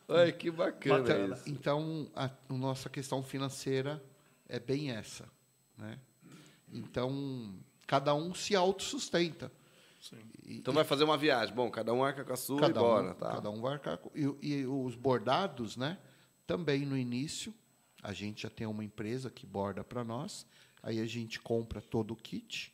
Olha 0.06 0.32
que 0.32 0.50
bacana, 0.50 0.98
Bacana. 1.00 1.34
isso. 1.34 1.44
Então, 1.50 2.10
a, 2.14 2.26
a 2.26 2.52
nossa 2.52 2.88
questão 2.90 3.22
financeira 3.22 4.02
é 4.48 4.58
bem 4.60 4.90
essa. 4.90 5.24
Né? 5.78 5.98
Então, 6.72 7.54
cada 7.88 8.14
um 8.14 8.32
se 8.32 8.54
autossustenta. 8.54 9.50
E- 10.46 10.58
Então 10.58 10.72
vai 10.72 10.84
fazer 10.84 11.02
uma 11.02 11.18
viagem. 11.18 11.52
Bom, 11.52 11.68
cada 11.70 11.92
um 11.92 12.04
arca 12.04 12.24
com 12.24 12.32
a 12.32 12.36
sua 12.36 12.60
cada 12.60 12.78
e 12.78 12.82
bora. 12.82 13.10
um, 13.10 13.14
tá? 13.14 13.30
cada 13.32 13.50
um 13.50 13.60
vai 13.60 13.72
arcar 13.72 13.98
com- 13.98 14.10
e, 14.14 14.22
e 14.60 14.66
os 14.66 14.94
bordados, 14.94 15.76
né? 15.76 15.98
Também 16.46 16.86
no 16.86 16.96
início, 16.96 17.52
a 18.02 18.12
gente 18.12 18.42
já 18.42 18.50
tem 18.50 18.66
uma 18.66 18.84
empresa 18.84 19.28
que 19.30 19.44
borda 19.44 19.82
para 19.82 20.04
nós. 20.04 20.46
Aí 20.82 21.00
a 21.00 21.06
gente 21.06 21.40
compra 21.40 21.80
todo 21.82 22.12
o 22.12 22.16
kit 22.16 22.72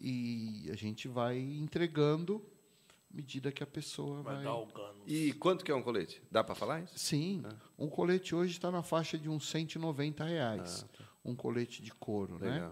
e 0.00 0.68
a 0.72 0.74
gente 0.76 1.06
vai 1.08 1.38
entregando 1.38 2.44
à 3.12 3.16
medida 3.16 3.52
que 3.52 3.62
a 3.62 3.66
pessoa 3.66 4.22
vai 4.22 4.36
vai. 4.36 4.44
galgando. 4.44 5.02
E 5.06 5.32
quanto 5.34 5.64
que 5.64 5.70
é 5.70 5.74
um 5.74 5.82
colete? 5.82 6.20
Dá 6.30 6.42
para 6.42 6.54
falar 6.54 6.80
isso? 6.82 6.98
Sim, 6.98 7.42
um 7.78 7.88
colete 7.88 8.34
hoje 8.34 8.52
está 8.52 8.70
na 8.70 8.82
faixa 8.82 9.16
de 9.18 9.28
uns 9.28 9.48
190 9.48 10.24
reais. 10.24 10.84
Um 11.24 11.34
colete 11.34 11.82
de 11.82 11.92
couro, 11.92 12.38
né? 12.38 12.70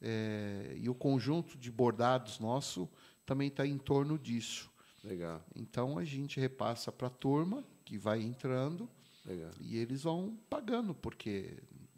É, 0.00 0.74
e 0.76 0.88
o 0.88 0.94
conjunto 0.94 1.58
de 1.58 1.70
bordados 1.70 2.38
nosso 2.38 2.88
também 3.26 3.48
está 3.48 3.66
em 3.66 3.78
torno 3.78 4.18
disso. 4.18 4.70
Legal. 5.02 5.44
Então 5.54 5.98
a 5.98 6.04
gente 6.04 6.40
repassa 6.40 6.90
para 6.92 7.06
a 7.08 7.10
turma 7.10 7.64
que 7.84 7.96
vai 7.98 8.22
entrando 8.22 8.88
Legal. 9.24 9.50
e 9.60 9.76
eles 9.76 10.02
vão 10.02 10.38
pagando, 10.48 10.94
porque 10.94 11.56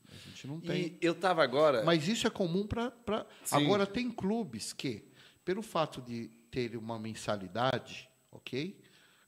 a 0.09 0.29
gente 0.29 0.47
não 0.47 0.61
tem. 0.61 0.99
E 1.01 1.05
eu 1.05 1.15
tava 1.15 1.43
agora. 1.43 1.85
Mas 1.85 2.09
isso 2.09 2.27
é 2.27 2.31
comum 2.31 2.67
para. 2.67 2.93
Sim. 3.45 3.57
Agora, 3.57 3.87
tem 3.87 4.11
clubes 4.11 4.73
que, 4.73 5.05
pelo 5.45 5.63
fato 5.63 6.01
de 6.01 6.29
ter 6.51 6.77
uma 6.77 6.99
mensalidade, 6.99 8.09
ok? 8.31 8.79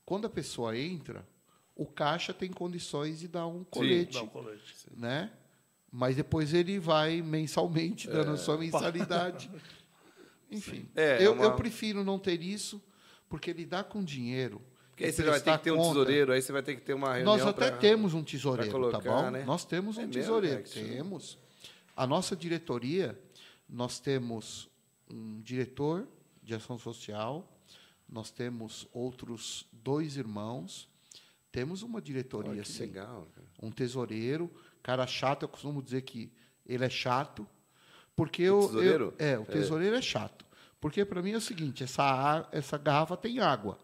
Quando 0.05 0.27
a 0.27 0.31
pessoa 0.31 0.77
entra, 0.77 1.27
o 1.75 1.87
caixa 1.87 2.35
tem 2.35 2.51
condições 2.51 3.21
de 3.21 3.29
dar 3.29 3.47
um 3.47 3.65
colete, 3.65 4.15
Dá 4.15 4.23
um 4.23 4.29
colete. 4.29 4.75
né? 4.97 5.33
Mas 5.93 6.17
depois 6.17 6.55
ele 6.55 6.79
vai 6.79 7.21
mensalmente 7.21 8.09
dando 8.09 8.33
a 8.33 8.37
sua 8.39 8.57
mensalidade. 8.57 9.51
Enfim, 10.51 10.89
É, 10.95 11.23
é 11.23 11.27
eu, 11.27 11.33
uma- 11.33 11.45
eu 11.45 11.55
prefiro 11.57 12.03
não 12.05 12.19
ter 12.19 12.41
isso, 12.43 12.83
Porque 13.29 13.51
lidar 13.53 13.85
com 13.85 14.05
dinheiro. 14.05 14.61
Porque 14.91 15.05
aí 15.05 15.13
você 15.13 15.23
vai 15.23 15.41
ter 15.41 15.57
que 15.57 15.65
ter 15.65 15.71
um 15.71 15.77
conta- 15.77 15.89
tesoureiro, 15.89 16.33
aí 16.33 16.43
você 16.43 16.53
vai 16.53 16.63
ter 16.63 16.75
que 16.77 16.83
ter 16.83 16.93
uma 16.93 17.15
reunião. 17.15 17.35
Nós 17.39 17.47
até 17.47 17.71
pra- 17.71 17.79
temos 17.79 18.13
um 18.13 18.23
tesoureiro, 18.23 18.71
colocar, 18.71 19.01
tá 19.01 19.11
bom? 19.23 19.31
né? 19.31 19.43
Nós 19.45 19.65
temos 19.65 19.97
um 19.97 20.01
É 20.03 20.07
mesmo, 20.07 20.21
tesoureiro, 20.21 20.67
show. 20.69 20.83
temos. 20.83 21.39
A 21.97 22.07
nossa 22.07 22.37
diretoria, 22.37 23.19
nós 23.67 23.99
temos 23.99 24.69
um 25.11 25.41
diretor 25.41 26.07
de 26.43 26.55
ação 26.55 26.77
social, 26.79 27.51
nós 28.07 28.31
temos 28.31 28.87
outros 28.93 29.67
dois 29.73 30.19
irmãos, 30.19 30.87
temos 31.51 31.83
uma 31.83 32.01
diretoria, 32.03 32.61
que 32.63 32.69
sim. 32.69 32.81
legal. 32.83 33.27
Um 33.63 33.71
tesoureiro, 33.71 34.51
cara 34.83 35.07
chato, 35.07 35.43
eu 35.43 35.49
costumo 35.49 35.83
dizer 35.83 36.03
que 36.03 36.33
ele 36.67 36.85
é 36.85 36.91
chato, 36.91 37.47
porque 38.17 38.43
O 38.51 38.61
eu, 38.61 38.67
tesoureiro? 38.67 39.15
eu- 39.19 39.27
é, 39.27 39.39
o 39.39 39.45
tesoureiro 39.45 39.97
é. 39.97 40.03
chato. 40.03 40.45
Porque 40.81 41.05
para 41.05 41.23
mim 41.23 41.33
é 41.33 41.37
o 41.37 41.41
seguinte, 41.41 41.85
essa 41.85 42.03
a- 42.03 42.49
essa 42.51 42.77
garrafa 42.77 43.17
tem 43.17 43.39
água. 43.41 43.79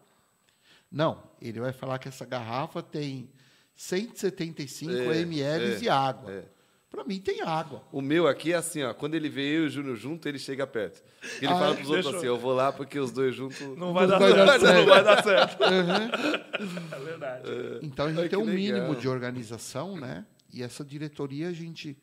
Não, 0.91 1.23
ele 1.41 1.59
vai 1.59 1.71
falar 1.71 1.97
que 1.99 2.07
essa 2.07 2.25
garrafa 2.25 2.81
tem 2.83 3.29
175 3.75 4.91
É, 4.91 5.21
ml 5.21 5.41
é, 5.73 5.75
de 5.77 5.89
água. 5.89 6.31
é. 6.31 6.43
Para 6.89 7.03
mim 7.03 7.19
tem 7.19 7.41
água. 7.41 7.83
O 7.91 8.01
meu 8.01 8.27
aqui 8.27 8.51
é 8.51 8.55
assim, 8.55 8.81
ó. 8.81 8.91
Quando 8.95 9.13
ele 9.13 9.29
vê 9.29 9.43
eu 9.55 9.63
e 9.63 9.67
o 9.67 9.69
Júnior 9.69 9.95
junto, 9.95 10.27
ele 10.27 10.39
chega 10.39 10.65
perto. 10.65 11.03
Ele 11.37 11.45
Ah, 11.45 11.55
fala 11.59 11.75
pros 11.75 11.87
outros 11.87 12.05
deixa 12.05 12.09
eu- 12.09 12.17
assim, 12.17 12.25
eu 12.27 12.37
vou 12.39 12.51
lá 12.53 12.71
porque 12.71 12.97
os 12.99 13.11
dois 13.11 13.35
juntos. 13.35 13.59
Não 13.77 13.93
vai, 13.93 14.07
Não 14.07 14.17
dar, 14.17 14.19
vai 14.19 14.33
dar 14.33 14.59
certo. 14.59 14.73
Não 14.79 14.85
vai 14.87 15.03
dar 15.03 15.23
certo. 15.23 15.61
Uhum. 15.63 16.89
É 16.91 16.99
verdade. 16.99 17.49
Então 17.83 18.05
a 18.07 18.09
gente 18.09 18.21
Ai, 18.21 18.29
tem 18.29 18.39
um 18.39 18.45
mínimo 18.45 18.87
legal. 18.87 18.95
de 18.95 19.07
organização, 19.07 19.95
né? 19.97 20.25
E 20.51 20.63
essa 20.63 20.83
diretoria 20.83 21.49
a 21.49 21.53
gente 21.53 21.97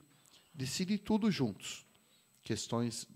decide 0.54 0.98
tudo 0.98 1.30
juntos. 1.30 1.84
Questões 2.42 3.08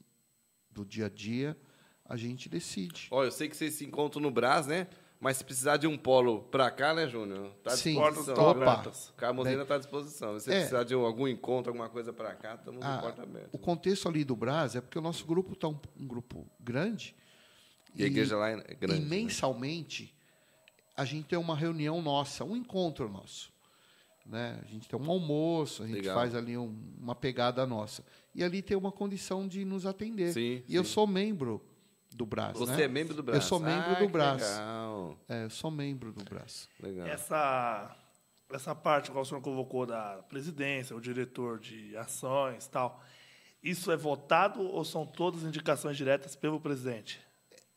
do 0.70 0.84
dia 0.84 1.06
a 1.06 1.08
dia 1.08 1.56
a 2.04 2.16
gente 2.16 2.48
decide. 2.48 3.06
Ó, 3.10 3.22
eu 3.24 3.30
sei 3.30 3.48
que 3.48 3.56
vocês 3.56 3.74
se 3.74 3.84
encontram 3.84 4.20
no 4.20 4.30
Brás, 4.30 4.66
né? 4.66 4.88
Mas 5.20 5.36
se 5.36 5.44
precisar 5.44 5.76
de 5.76 5.86
um 5.86 5.98
polo 5.98 6.44
pra 6.44 6.70
cá, 6.70 6.94
né, 6.94 7.06
Júnior? 7.06 7.52
Tá 7.62 7.72
à 7.74 7.76
Sim. 7.76 7.90
disposição. 7.94 8.34
Portas 8.34 8.62
né? 8.64 8.66
abertas. 8.72 9.12
Carmozina 9.18 9.66
tá 9.66 9.74
à 9.74 9.78
disposição. 9.78 10.38
Se 10.38 10.46
você 10.46 10.50
É. 10.50 10.54
precisar 10.56 10.82
de 10.82 10.96
um- 10.96 11.04
algum 11.04 11.28
encontro, 11.28 11.70
alguma 11.70 11.90
coisa 11.90 12.10
pra 12.12 12.34
cá, 12.34 12.54
estamos 12.54 12.82
Ah, 12.82 12.98
porta 12.98 13.22
aberta. 13.22 13.50
o 13.52 13.58
contexto 13.58 14.08
ali 14.08 14.24
do 14.24 14.34
Brás 14.34 14.74
é 14.74 14.80
porque 14.80 14.98
o 14.98 15.02
nosso 15.02 15.26
grupo 15.26 15.52
está 15.52 15.68
um, 15.68 15.78
um 15.98 16.06
grupo 16.06 16.50
grande. 16.58 17.14
E 17.94 18.02
a 18.02 18.06
igreja 18.06 18.36
lá 18.36 18.48
é 18.48 18.74
grande. 18.74 19.02
E 19.02 19.04
né? 19.04 19.08
mensalmente 19.08 20.14
a 20.96 21.04
gente 21.04 21.26
tem 21.26 21.38
uma 21.38 21.54
reunião 21.56 22.00
nossa, 22.00 22.42
um 22.44 22.56
encontro 22.56 23.08
nosso. 23.10 23.52
Né? 24.26 24.60
A 24.62 24.66
gente 24.66 24.88
tem 24.88 24.98
um 25.00 25.10
almoço, 25.10 25.82
a 25.82 25.86
gente 25.86 25.96
Legal. 25.96 26.14
faz 26.14 26.34
ali 26.34 26.56
um- 26.56 26.76
uma 27.00 27.14
pegada 27.14 27.66
nossa. 27.66 28.04
E 28.34 28.44
ali 28.44 28.62
tem 28.62 28.76
uma 28.76 28.92
condição 28.92 29.48
de 29.48 29.64
nos 29.64 29.86
atender. 29.86 30.32
Sim, 30.32 30.62
e 30.68 30.74
eu 30.74 30.84
sim. 30.84 30.90
sou 30.92 31.06
membro 31.06 31.60
do 32.14 32.24
Brás. 32.26 32.56
Você 32.58 32.76
né? 32.76 32.82
é 32.84 32.88
membro 32.88 33.14
do 33.14 33.22
Brás? 33.22 33.42
Eu 33.42 33.48
sou 33.48 33.58
membro 33.58 33.90
Ah, 33.92 33.98
do 33.98 34.08
Brás. 34.08 34.42
Legal, 34.42 35.18
É, 35.28 35.44
eu 35.44 35.50
sou 35.50 35.70
membro 35.70 36.12
do 36.12 36.24
Brás. 36.24 36.68
legal. 36.80 37.06
Essa, 37.08 37.96
essa 38.52 38.74
parte 38.74 39.10
que 39.10 39.16
o 39.16 39.24
senhor 39.24 39.40
convocou 39.40 39.86
da 39.86 40.22
presidência, 40.28 40.94
o 40.94 41.00
diretor 41.00 41.58
de 41.58 41.96
ações 41.96 42.66
e 42.66 42.70
tal, 42.70 43.02
isso 43.62 43.90
é 43.90 43.96
votado 43.96 44.60
ou 44.62 44.84
são 44.84 45.04
todas 45.06 45.42
indicações 45.42 45.96
diretas 45.96 46.36
pelo 46.36 46.60
presidente? 46.60 47.20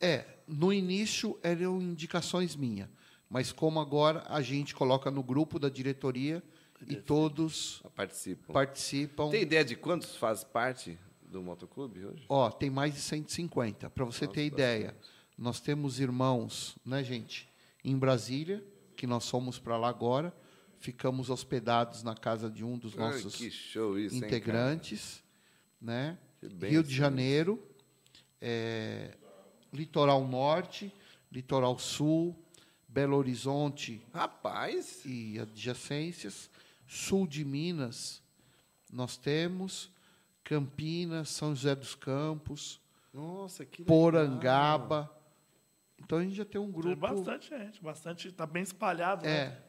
É, 0.00 0.24
no 0.46 0.72
início 0.72 1.38
eram 1.42 1.80
indicações 1.80 2.54
minhas, 2.54 2.88
mas 3.34 3.50
como 3.50 3.80
agora 3.80 4.22
a 4.28 4.40
gente 4.40 4.76
coloca 4.76 5.10
no 5.10 5.20
grupo 5.20 5.58
da 5.58 5.68
diretoria 5.68 6.40
e 6.86 6.94
todos 6.94 7.82
Participam. 7.96 8.52
participam. 8.52 9.28
Tem 9.28 9.42
ideia 9.42 9.64
de 9.64 9.74
quantos 9.74 10.14
faz 10.14 10.44
parte 10.44 10.96
do 11.20 11.42
motoclube 11.42 12.06
hoje? 12.06 12.24
Ó, 12.28 12.48
tem 12.48 12.70
mais 12.70 12.94
de 12.94 13.00
150. 13.00 13.90
Para 13.90 14.04
você 14.04 14.28
ter 14.28 14.46
ideia, 14.46 14.96
nós 15.36 15.58
temos 15.58 15.98
irmãos, 15.98 16.78
né, 16.86 17.02
gente, 17.02 17.50
em 17.84 17.98
Brasília, 17.98 18.64
que 18.94 19.04
nós 19.04 19.28
fomos 19.28 19.58
para 19.58 19.76
lá 19.76 19.88
agora, 19.88 20.32
ficamos 20.78 21.28
hospedados 21.28 22.04
na 22.04 22.14
casa 22.14 22.48
de 22.48 22.64
um 22.64 22.78
dos 22.78 22.96
Ai, 22.96 23.00
nossos 23.00 23.34
show 23.52 23.98
isso, 23.98 24.14
hein, 24.14 24.22
integrantes, 24.24 25.24
né? 25.80 26.16
Que 26.38 26.46
bênção, 26.46 26.68
Rio 26.68 26.84
de 26.84 26.92
hein? 26.92 26.98
Janeiro, 26.98 27.68
é, 28.40 29.16
Litoral 29.72 30.24
Norte, 30.24 30.92
Litoral 31.32 31.76
Sul, 31.80 32.43
Belo 32.94 33.16
Horizonte 33.16 34.00
Rapaz, 34.14 35.02
e 35.04 35.36
adjacências, 35.40 36.48
Sul 36.86 37.26
de 37.26 37.44
Minas, 37.44 38.22
nós 38.92 39.16
temos 39.16 39.90
Campinas, 40.44 41.30
São 41.30 41.52
José 41.56 41.74
dos 41.74 41.96
Campos, 41.96 42.80
nossa, 43.12 43.64
que 43.64 43.82
legal. 43.82 43.96
Porangaba. 43.98 45.10
Então 45.98 46.18
a 46.18 46.22
gente 46.22 46.36
já 46.36 46.44
tem 46.44 46.60
um 46.60 46.70
Tem 46.70 46.82
grupo. 46.82 46.96
bastante 47.00 47.48
gente, 47.48 47.82
bastante, 47.82 48.28
está 48.28 48.46
bem 48.46 48.62
espalhado, 48.62 49.26
É. 49.26 49.48
né? 49.48 49.62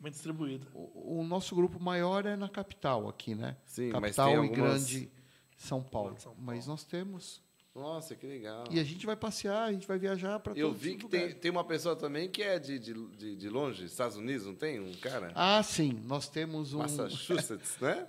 bem 0.00 0.10
distribuído. 0.10 0.66
O, 0.74 1.20
o 1.20 1.24
nosso 1.24 1.54
grupo 1.54 1.78
maior 1.78 2.26
é 2.26 2.34
na 2.34 2.48
capital 2.48 3.08
aqui, 3.08 3.36
né? 3.36 3.56
Sim, 3.64 3.92
mas 3.92 4.16
capital 4.16 4.26
tem 4.26 4.34
e 4.34 4.38
algumas- 4.38 4.56
grande 4.90 5.12
São 5.56 5.80
Paulo. 5.80 6.16
São 6.18 6.32
Paulo. 6.32 6.44
Mas 6.44 6.66
nós 6.66 6.82
temos. 6.82 7.40
Nossa, 7.74 8.14
que 8.14 8.26
legal. 8.26 8.64
E 8.70 8.78
a 8.78 8.84
gente 8.84 9.06
vai 9.06 9.16
passear, 9.16 9.64
a 9.64 9.72
gente 9.72 9.86
vai 9.88 9.98
viajar 9.98 10.38
para 10.40 10.52
Eu 10.54 10.72
vi 10.72 10.96
que 10.96 11.08
tem, 11.08 11.32
tem 11.32 11.50
uma 11.50 11.64
pessoa 11.64 11.96
também 11.96 12.28
que 12.28 12.42
é 12.42 12.58
de, 12.58 12.78
de, 12.78 12.92
de, 13.16 13.36
de 13.36 13.48
longe, 13.48 13.84
Estados 13.84 14.16
Unidos, 14.16 14.46
não 14.46 14.54
tem? 14.54 14.78
Um 14.78 14.92
cara? 14.94 15.32
Ah, 15.34 15.62
sim, 15.62 15.98
nós 16.04 16.28
temos 16.28 16.74
um. 16.74 16.78
Massachusetts, 16.78 17.76
né? 17.80 18.06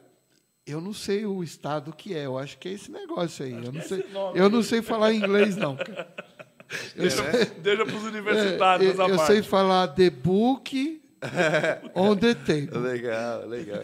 Eu 0.65 0.79
não 0.81 0.93
sei 0.93 1.25
o 1.25 1.43
estado 1.43 1.93
que 1.93 2.13
é, 2.13 2.25
eu 2.25 2.37
acho 2.37 2.57
que 2.57 2.69
é 2.69 2.71
esse 2.73 2.91
negócio 2.91 3.45
aí. 3.45 3.51
Eu 3.53 3.71
não 3.71 3.79
é 3.81 3.83
sei, 3.83 4.05
eu 4.35 4.45
aí. 4.45 4.51
não 4.51 4.63
sei 4.63 4.81
falar 4.81 5.13
inglês, 5.13 5.55
não. 5.55 5.75
cara. 5.75 6.13
Deixa, 6.95 7.21
deixa 7.61 7.85
para 7.85 7.95
os 7.95 8.03
É, 8.03 8.07
universitários 8.07 8.87
eu 8.87 9.03
essa 9.03 9.11
eu 9.11 9.17
parte. 9.17 9.31
sei 9.33 9.43
falar 9.43 9.87
the 9.89 10.09
book 10.09 11.01
on 11.93 12.15
the 12.17 12.33
table. 12.33 12.79
Legal, 12.79 13.45
legal. 13.47 13.83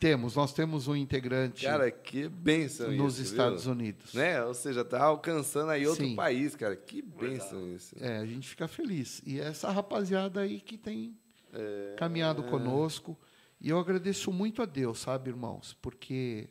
Temos, 0.00 0.34
nós 0.34 0.52
temos 0.54 0.88
um 0.88 0.96
integrante 0.96 1.66
Cara, 1.66 1.90
que 1.90 2.26
benção 2.26 2.90
nos 2.90 3.18
isso, 3.18 3.32
Estados 3.32 3.64
viu? 3.64 3.72
Unidos. 3.72 4.14
Né? 4.14 4.42
Ou 4.42 4.54
seja, 4.54 4.82
tá 4.82 5.02
alcançando 5.04 5.70
aí 5.70 5.86
outro 5.86 6.04
Sim. 6.06 6.16
país, 6.16 6.56
cara. 6.56 6.74
Que 6.74 7.02
benção 7.02 7.68
isso. 7.72 7.94
É, 8.00 8.16
a 8.16 8.24
gente 8.24 8.48
fica 8.48 8.66
feliz. 8.66 9.20
E 9.26 9.38
essa 9.38 9.70
rapaziada 9.70 10.40
aí 10.40 10.58
que 10.58 10.78
tem 10.78 11.14
É. 11.52 11.94
caminhado 11.98 12.42
conosco. 12.44 13.14
E 13.60 13.68
eu 13.68 13.78
agradeço 13.78 14.32
muito 14.32 14.62
a 14.62 14.64
Deus, 14.64 15.00
sabe, 15.00 15.28
irmãos? 15.28 15.76
Porque 15.82 16.48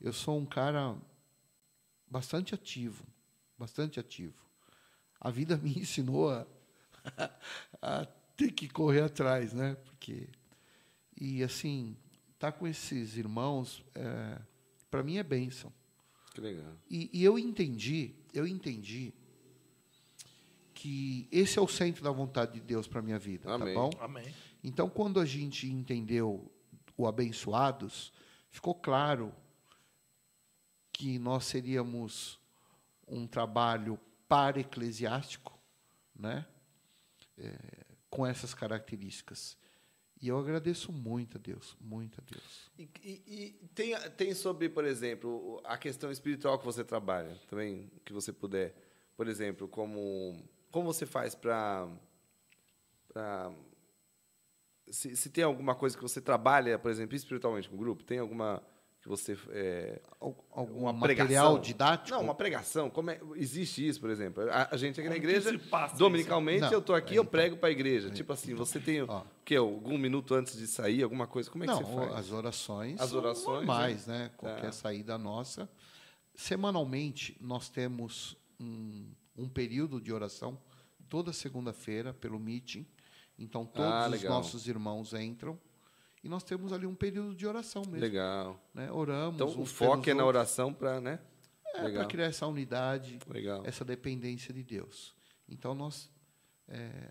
eu 0.00 0.12
sou 0.12 0.38
um 0.38 0.46
cara 0.46 0.94
bastante 2.08 2.54
ativo, 2.54 3.04
bastante 3.58 3.98
ativo. 3.98 4.38
A 5.20 5.28
vida 5.28 5.56
me 5.56 5.70
ensinou 5.80 6.30
a, 6.30 6.46
a 7.82 8.06
ter 8.36 8.52
que 8.52 8.68
correr 8.68 9.00
atrás, 9.00 9.52
né? 9.52 9.74
Porque 9.84 10.28
e 11.20 11.42
assim, 11.42 11.96
tá 12.44 12.52
com 12.52 12.66
esses 12.66 13.16
irmãos, 13.16 13.82
é, 13.94 14.38
para 14.90 15.02
mim 15.02 15.16
é 15.16 15.22
bênção. 15.22 15.72
Que 16.34 16.40
legal. 16.40 16.76
E, 16.90 17.08
e 17.12 17.24
eu 17.24 17.38
entendi, 17.38 18.14
eu 18.34 18.46
entendi 18.46 19.14
que 20.74 21.26
esse 21.32 21.58
é 21.58 21.62
o 21.62 21.68
centro 21.68 22.04
da 22.04 22.10
vontade 22.10 22.52
de 22.52 22.60
Deus 22.60 22.86
para 22.86 23.00
minha 23.00 23.18
vida, 23.18 23.50
Amém. 23.50 23.74
tá 23.74 23.80
bom? 23.80 23.90
Amém. 23.98 24.34
Então, 24.62 24.90
quando 24.90 25.20
a 25.20 25.24
gente 25.24 25.66
entendeu 25.66 26.52
o 26.98 27.06
abençoados, 27.06 28.12
ficou 28.50 28.74
claro 28.74 29.34
que 30.92 31.18
nós 31.18 31.46
seríamos 31.46 32.38
um 33.08 33.26
trabalho 33.26 33.98
para-eclesiástico, 34.28 35.58
né? 36.14 36.46
É, 37.38 37.86
com 38.10 38.26
essas 38.26 38.52
características. 38.52 39.56
E 40.24 40.28
eu 40.28 40.38
agradeço 40.38 40.90
muito 40.90 41.36
a 41.36 41.40
Deus, 41.40 41.76
muito 41.78 42.18
a 42.18 42.24
Deus. 42.24 42.70
E, 42.78 42.88
e- 43.02 43.22
e 43.26 43.68
tem, 43.74 43.94
tem 44.16 44.32
sobre, 44.32 44.70
por 44.70 44.82
exemplo, 44.86 45.60
a 45.64 45.76
questão 45.76 46.10
espiritual 46.10 46.58
que 46.58 46.64
você 46.64 46.82
trabalha, 46.82 47.38
também, 47.46 47.90
que 48.06 48.10
você 48.10 48.32
puder. 48.32 48.74
Por 49.18 49.28
exemplo, 49.28 49.68
como, 49.68 50.42
como 50.70 50.86
você 50.90 51.04
faz 51.04 51.34
para. 51.34 51.86
Se, 54.86 55.14
se 55.14 55.28
tem 55.28 55.44
alguma 55.44 55.74
coisa 55.74 55.94
que 55.94 56.02
você 56.02 56.22
trabalha, 56.22 56.78
por 56.78 56.90
exemplo, 56.90 57.14
espiritualmente 57.14 57.68
com 57.68 57.74
o 57.76 57.78
grupo, 57.78 58.02
tem 58.02 58.18
alguma 58.18 58.62
que 59.04 59.08
você. 59.08 59.38
É, 59.50 60.00
Al- 60.18 60.44
Algum 60.50 60.90
material 60.92 61.26
pregação? 61.26 61.60
didático? 61.60 62.16
Não, 62.16 62.24
uma 62.24 62.34
pregação. 62.34 62.88
Como 62.88 63.10
é, 63.10 63.20
existe 63.36 63.86
isso, 63.86 64.00
por 64.00 64.08
exemplo. 64.08 64.42
A, 64.50 64.68
a 64.72 64.76
gente 64.78 64.98
aqui 64.98 65.08
na 65.08 65.14
Como 65.14 65.26
que 65.26 65.36
igreja, 65.36 65.60
dominicalmente, 65.98 66.72
eu 66.72 66.78
estou 66.78 66.96
aqui, 66.96 67.14
é, 67.14 67.18
eu 67.18 67.24
prego 67.24 67.56
para 67.58 67.68
a 67.68 67.72
igreja. 67.72 68.08
Tipo 68.10 68.32
assim, 68.32 68.54
você 68.54 68.80
tem 68.80 69.02
o 69.02 69.06
Ó. 69.08 69.22
quê? 69.44 69.56
algum 69.56 69.98
minuto 69.98 70.34
antes 70.34 70.56
de 70.56 70.66
sair, 70.66 71.02
alguma 71.02 71.26
coisa? 71.26 71.50
Como 71.50 71.62
é 71.64 71.66
que 71.66 71.72
Não, 71.74 71.84
você 71.84 71.94
faz? 72.08 72.12
as 72.14 72.32
orações. 72.32 73.00
As 73.00 73.12
orações, 73.12 73.66
normais, 73.66 74.06
né? 74.06 74.30
Qualquer 74.38 74.62
Tá. 74.66 74.72
saída 74.72 75.18
nossa. 75.18 75.68
Semanalmente, 76.34 77.36
nós 77.40 77.68
temos 77.68 78.36
um, 78.58 79.06
um 79.36 79.48
período 79.48 80.00
de 80.00 80.12
oração 80.12 80.58
toda 81.08 81.32
segunda-feira 81.32 82.12
pelo 82.14 82.38
meeting. 82.40 82.86
Então, 83.38 83.64
todos 83.66 83.90
Ah, 83.92 84.08
os 84.10 84.22
nossos 84.24 84.66
irmãos 84.66 85.12
entram. 85.12 85.58
E 86.24 86.28
nós 86.28 86.42
temos 86.42 86.72
ali 86.72 86.86
um 86.86 86.94
período 86.94 87.34
de 87.34 87.46
oração 87.46 87.82
mesmo. 87.82 88.00
Legal. 88.00 88.58
Né? 88.72 88.90
Oramos. 88.90 89.34
Então, 89.34 89.60
o 89.60 89.66
foco 89.66 90.08
é 90.08 90.14
na 90.14 90.24
oração 90.24 90.72
para, 90.72 90.98
né? 90.98 91.20
É, 91.74 91.90
para 91.90 92.06
criar 92.06 92.24
essa 92.24 92.46
unidade, 92.46 93.18
Legal. 93.28 93.62
essa 93.66 93.84
dependência 93.84 94.54
de 94.54 94.62
Deus. 94.62 95.14
Então, 95.46 95.74
nós, 95.74 96.10
é, 96.66 97.10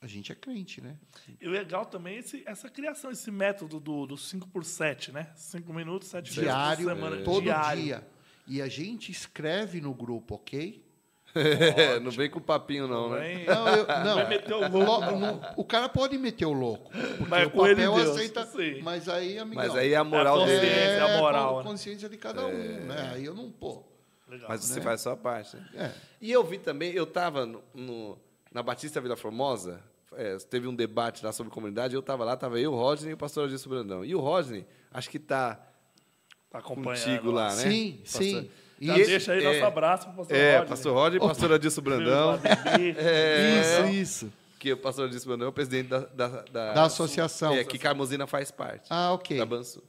a 0.00 0.06
gente 0.06 0.32
é 0.32 0.34
crente, 0.34 0.80
né? 0.80 0.96
E 1.38 1.46
o 1.46 1.50
legal 1.50 1.84
também 1.84 2.16
é 2.16 2.18
esse, 2.20 2.42
essa 2.46 2.70
criação, 2.70 3.10
esse 3.10 3.30
método 3.30 3.78
do, 3.78 4.06
do 4.06 4.16
5 4.16 4.48
por 4.48 4.64
7, 4.64 5.12
né? 5.12 5.30
5 5.34 5.70
minutos, 5.74 6.08
7 6.08 6.32
Diário, 6.32 6.86
vezes 6.86 7.00
por 7.00 7.08
semana. 7.10 7.24
todo 7.24 7.42
diário. 7.42 7.82
dia. 7.82 8.08
E 8.46 8.62
a 8.62 8.68
gente 8.68 9.12
escreve 9.12 9.82
no 9.82 9.92
grupo, 9.92 10.36
ok? 10.36 10.82
É, 11.36 12.00
não 12.00 12.10
vem 12.10 12.30
com 12.30 12.40
papinho, 12.40 12.88
não, 12.88 13.10
né? 13.10 13.16
Também. 13.16 13.44
Não, 13.46 13.68
eu- 13.68 13.86
não. 14.04 14.14
Vai 14.16 14.28
meter 14.28 14.54
o 14.54 14.68
Lo- 14.68 14.84
louco. 14.84 15.10
não, 15.16 15.40
o 15.56 15.64
cara 15.64 15.88
pode 15.88 16.16
meter 16.18 16.46
o 16.46 16.52
louco. 16.52 16.90
Mas 17.28 17.46
o 17.46 17.50
com 17.50 17.66
ele 17.66 17.76
papel 17.86 17.96
aceita. 17.96 18.46
sim. 18.46 18.80
Mas 18.82 19.08
aí, 19.08 19.38
amigão. 19.38 19.64
Mas 19.64 19.76
aí 19.76 19.92
é 19.92 19.96
a 19.96 20.04
moral 20.04 20.40
É 20.40 20.42
a 20.42 20.46
dele. 20.46 20.60
consciência, 20.66 21.04
a 21.04 21.18
moral, 21.18 21.56
né? 21.58 21.62
consciência 21.64 22.08
de 22.08 22.16
cada 22.16 22.46
um, 22.46 22.52
né? 22.86 23.10
Aí 23.14 23.24
eu 23.24 23.34
não, 23.34 23.50
pô. 23.50 23.82
Legal. 24.28 24.48
Mas 24.48 24.64
você 24.64 24.78
né? 24.78 24.84
faz 24.84 25.00
a 25.00 25.02
sua 25.02 25.16
parte. 25.16 25.56
né? 25.56 25.66
É. 25.74 25.90
E 26.20 26.32
eu 26.32 26.42
vi 26.42 26.58
também, 26.58 26.92
eu 26.92 27.04
estava 27.04 27.46
no, 27.46 27.62
no- 27.74 28.18
na 28.52 28.62
Batista 28.62 29.00
Vila 29.00 29.16
Formosa, 29.16 29.80
é, 30.16 30.36
teve 30.38 30.66
um 30.66 30.74
debate 30.74 31.24
lá 31.24 31.30
sobre 31.32 31.52
comunidade, 31.52 31.94
eu 31.94 32.00
estava 32.00 32.24
lá, 32.24 32.34
estava 32.34 32.58
eu, 32.58 32.72
o 32.72 32.76
Rodney 32.76 33.10
e 33.10 33.14
o 33.14 33.16
pastor 33.16 33.44
Adilson 33.44 33.68
Brandão. 33.70 34.04
E 34.04 34.14
o 34.14 34.20
Rodney, 34.20 34.66
acho 34.92 35.10
que 35.10 35.18
está 35.18 35.60
Tá 36.50 36.58
acompanhando. 36.60 37.04
contigo 37.04 37.30
lá, 37.30 37.54
né? 37.54 37.62
Sim, 37.70 38.00
pastor? 38.02 38.22
sim. 38.22 38.50
Já 38.80 38.96
E 38.96 39.00
esse- 39.00 39.10
deixa 39.10 39.32
aí 39.32 39.44
é, 39.44 39.52
nosso 39.52 39.64
abraço 39.64 40.06
pro 40.08 40.16
pastor 40.16 40.36
É, 40.36 40.52
Rodney. 40.58 40.68
pastor 40.68 40.92
Rodney 40.94 41.16
e 41.16 41.20
pastor 41.28 41.52
Adilson 41.52 41.80
Brandão. 41.82 42.40
É. 42.98 43.88
Isso, 43.90 43.92
isso. 44.26 44.32
Que 44.58 44.72
o 44.72 44.76
pastor 44.76 45.06
Adilson 45.06 45.28
Brandão 45.28 45.46
é 45.46 45.50
o 45.50 45.52
presidente 45.52 45.88
da, 45.88 46.00
da, 46.00 46.28
da, 46.42 46.72
Da 46.72 46.82
associação. 46.84 47.54
É, 47.54 47.64
que 47.64 47.78
Carmozina 47.78 48.26
faz 48.26 48.50
parte. 48.50 48.86
Ah, 48.90 49.12
ok. 49.12 49.38
Da 49.38 49.46
Bansu. 49.46 49.82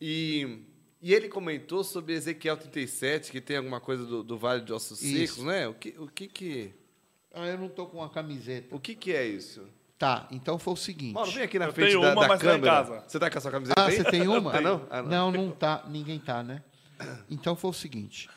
E, 0.00 0.60
e 1.00 1.14
ele 1.14 1.28
comentou 1.28 1.84
sobre 1.84 2.14
Ezequiel 2.14 2.56
37, 2.56 3.30
que 3.30 3.40
tem 3.40 3.56
alguma 3.56 3.80
coisa 3.80 4.04
do, 4.04 4.22
do 4.22 4.36
Vale 4.38 4.62
de 4.62 4.72
Ossos 4.72 5.02
Isso. 5.02 5.34
Secos, 5.34 5.44
né? 5.44 5.68
O 5.68 5.74
que, 5.74 5.94
o 5.98 6.06
que 6.08 6.26
que... 6.28 6.74
Ah, 7.32 7.46
eu 7.46 7.58
não 7.58 7.68
tô 7.68 7.86
com 7.86 8.02
a 8.02 8.08
camiseta. 8.08 8.74
O 8.74 8.78
que, 8.80 8.94
que 8.94 9.12
é 9.12 9.26
isso? 9.26 9.62
Tá, 9.98 10.26
então 10.30 10.58
foi 10.58 10.74
o 10.74 10.76
seguinte. 10.76 11.14
Mauro, 11.14 11.30
vem 11.30 11.42
aqui 11.44 11.58
na 11.58 11.66
Eu 11.66 11.72
frente 11.72 11.88
tenho 11.90 12.00
da, 12.02 12.12
uma, 12.12 12.22
da 12.22 12.28
mas 12.28 12.40
tá 12.40 12.46
em 12.46 12.48
câmera. 12.50 12.72
casa. 12.72 13.04
Você 13.06 13.18
tá 13.18 13.30
com 13.30 13.38
a 13.38 13.40
sua 13.40 13.50
camiseta 13.50 13.80
Ah, 13.80 13.86
aí? 13.86 13.96
você 13.96 14.04
tem 14.04 14.26
uma? 14.28 14.56
Ah, 14.56 14.60
não? 14.60 14.86
Ah, 14.90 15.02
não. 15.02 15.32
não, 15.32 15.44
não 15.46 15.50
tá. 15.52 15.84
Ninguém 15.88 16.18
tá, 16.18 16.42
né? 16.42 16.62
Então 17.30 17.56
foi 17.56 17.70
o 17.70 17.74
seguinte. 17.74 18.28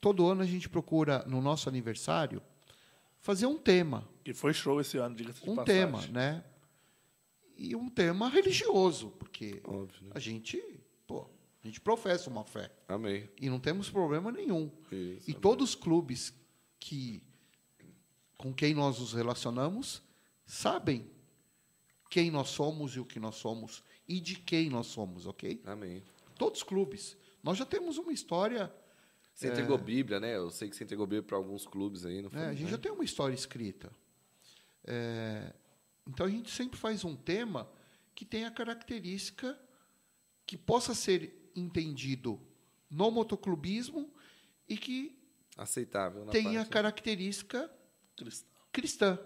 Todo 0.00 0.26
ano 0.26 0.42
a 0.42 0.46
gente 0.46 0.68
procura, 0.68 1.24
no 1.26 1.40
nosso 1.40 1.68
aniversário, 1.68 2.42
fazer 3.20 3.46
um 3.46 3.58
tema. 3.58 4.08
Que 4.24 4.32
foi 4.32 4.52
show 4.52 4.80
esse 4.80 4.96
ano, 4.98 5.14
diga-se 5.16 5.42
de 5.42 5.50
Um 5.50 5.56
passagem. 5.56 5.80
tema, 5.86 6.06
né? 6.08 6.44
E 7.56 7.74
um 7.74 7.88
tema 7.88 8.28
religioso, 8.28 9.10
porque 9.18 9.60
Óbvio, 9.64 10.04
né? 10.04 10.12
a 10.14 10.20
gente, 10.20 10.62
pô, 11.06 11.28
a 11.62 11.66
gente 11.66 11.80
professa 11.80 12.30
uma 12.30 12.44
fé. 12.44 12.70
Amém. 12.86 13.28
E 13.40 13.50
não 13.50 13.58
temos 13.58 13.90
problema 13.90 14.30
nenhum. 14.30 14.70
Isso, 14.92 15.28
e 15.28 15.34
todos 15.34 15.70
os 15.70 15.74
clubes 15.74 16.32
que 16.78 17.20
com 18.36 18.54
quem 18.54 18.72
nós 18.74 19.00
nos 19.00 19.12
relacionamos 19.12 20.00
sabem 20.46 21.10
quem 22.08 22.30
nós 22.30 22.48
somos 22.50 22.94
e 22.94 23.00
o 23.00 23.04
que 23.04 23.18
nós 23.18 23.34
somos 23.34 23.82
e 24.06 24.20
de 24.20 24.36
quem 24.36 24.70
nós 24.70 24.86
somos, 24.86 25.26
ok? 25.26 25.60
Amém. 25.66 26.02
Todos 26.38 26.60
os 26.60 26.62
clubes. 26.62 27.16
Nós 27.42 27.56
já 27.58 27.64
temos 27.64 27.98
uma 27.98 28.12
história, 28.12 28.72
Você 29.32 29.48
entregou 29.48 29.78
Bíblia, 29.78 30.18
né? 30.18 30.36
Eu 30.36 30.50
sei 30.50 30.68
que 30.68 30.76
você 30.76 30.84
entregou 30.84 31.06
Bíblia 31.06 31.22
para 31.22 31.36
alguns 31.36 31.66
clubes 31.66 32.04
aí, 32.04 32.20
não 32.20 32.30
foi? 32.30 32.40
né? 32.40 32.48
a 32.48 32.54
gente 32.54 32.70
já 32.70 32.78
tem 32.78 32.90
uma 32.90 33.04
história 33.04 33.34
escrita. 33.34 33.90
É, 34.84 35.52
então 36.06 36.26
a 36.26 36.30
gente 36.30 36.50
sempre 36.50 36.78
faz 36.78 37.04
um 37.04 37.14
tema 37.14 37.70
que 38.14 38.24
tenha 38.24 38.50
característica 38.50 39.58
que 40.46 40.56
possa 40.56 40.94
ser 40.94 41.50
entendido 41.54 42.40
no 42.90 43.10
motoclubismo 43.10 44.12
e 44.68 44.76
que 44.76 45.16
Aceitável 45.56 46.24
tenha 46.26 46.60
parte. 46.60 46.70
característica 46.70 47.70
Cristão. 48.16 48.48
cristã. 48.72 49.18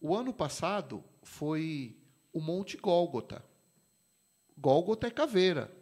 O 0.00 0.14
ano 0.14 0.32
passado 0.32 1.02
foi 1.22 1.96
o 2.32 2.40
Monte 2.40 2.76
Gólgota. 2.76 3.44
Gólgota 4.56 5.06
é 5.06 5.10
caveira. 5.10 5.74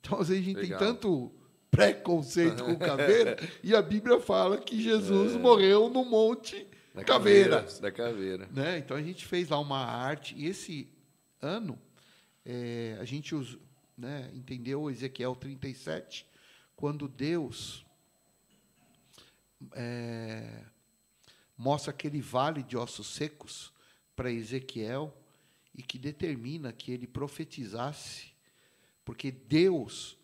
Então, 0.00 0.18
às 0.20 0.28
vezes, 0.28 0.42
a 0.42 0.46
gente 0.46 0.56
Legal. 0.60 0.78
tem 0.78 0.88
tanto 0.88 1.32
preconceito 1.70 2.64
com 2.64 2.74
caveira, 2.78 3.36
e 3.62 3.74
a 3.74 3.82
Bíblia 3.82 4.18
fala 4.20 4.58
que 4.58 4.80
Jesus 4.82 5.36
morreu 5.36 5.88
no 5.88 6.04
Monte 6.04 6.66
Da 6.94 7.04
Caveira. 7.04 7.62
Da 7.80 7.92
caveira. 7.92 8.48
Né? 8.52 8.78
Então, 8.78 8.96
a 8.96 9.02
gente 9.02 9.24
fez 9.26 9.48
lá 9.50 9.58
uma 9.58 9.78
arte, 9.78 10.34
e 10.36 10.46
esse 10.46 10.88
ano, 11.40 11.78
eh, 12.44 12.96
a 13.00 13.04
gente 13.04 13.34
us- 13.34 13.58
né, 13.96 14.30
entendeu 14.34 14.90
Ezequiel 14.90 15.36
37, 15.36 16.26
quando 16.74 17.06
Deus 17.06 17.84
eh, 19.72 20.64
mostra 21.56 21.90
aquele 21.90 22.20
vale 22.20 22.62
de 22.62 22.76
ossos 22.76 23.06
secos 23.08 23.72
para 24.16 24.32
Ezequiel 24.32 25.14
e 25.74 25.82
que 25.82 25.98
determina 25.98 26.72
que 26.72 26.90
ele 26.90 27.06
profetizasse, 27.06 28.29
porque 29.04 29.30
Deus. 29.30 30.16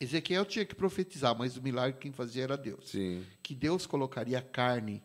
Ezequiel 0.00 0.44
tinha 0.44 0.64
que 0.64 0.74
profetizar, 0.74 1.36
mas 1.38 1.56
o 1.56 1.62
milagre 1.62 1.98
quem 2.00 2.12
fazia 2.12 2.42
era 2.42 2.56
Deus 2.56 2.90
Sim. 2.90 3.24
que 3.42 3.54
Deus 3.54 3.86
colocaria 3.86 4.42
carne 4.42 5.02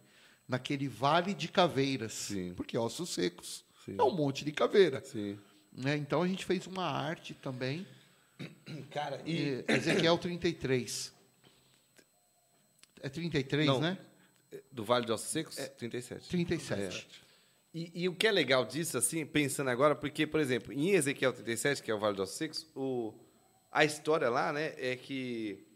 naquele 0.47 0.87
vale 0.87 1.33
de 1.33 1.47
caveiras, 1.47 2.11
Sim. 2.11 2.53
porque 2.55 2.77
ossos 2.77 3.09
secos 3.11 3.63
Sim. 3.85 3.95
é 3.97 4.03
um 4.03 4.11
monte 4.11 4.43
de 4.43 4.51
caveira. 4.51 5.01
Né? 5.71 5.95
Então 5.95 6.23
a 6.23 6.27
gente 6.27 6.43
fez 6.43 6.65
uma 6.65 6.83
arte 6.85 7.33
também, 7.35 7.85
Cara, 8.91 9.21
e 9.25 9.63
Ezequiel 9.67 10.17
33. 10.17 11.13
É 13.01 13.09
33, 13.09 13.67
Não. 13.67 13.79
né? 13.79 13.97
Do 14.71 14.83
Vale 14.83 15.05
de 15.05 15.11
Ossos 15.11 15.29
Secos? 15.29 15.55
37. 15.55 16.27
37. 16.29 17.07
E, 17.73 18.03
e 18.03 18.09
o 18.09 18.15
que 18.15 18.27
é 18.27 18.31
legal 18.31 18.65
disso, 18.65 18.97
assim, 18.97 19.25
pensando 19.25 19.69
agora, 19.69 19.95
porque, 19.95 20.25
por 20.25 20.39
exemplo, 20.39 20.73
em 20.73 20.91
Ezequiel 20.91 21.31
37, 21.31 21.83
que 21.83 21.91
é 21.91 21.93
o 21.93 21.99
Vale 21.99 22.15
dos 22.15 22.31
Secos, 22.31 22.67
o, 22.75 23.13
a 23.71 23.85
história 23.85 24.29
lá, 24.29 24.51
né, 24.51 24.73
é 24.77 24.95
que 24.95 25.67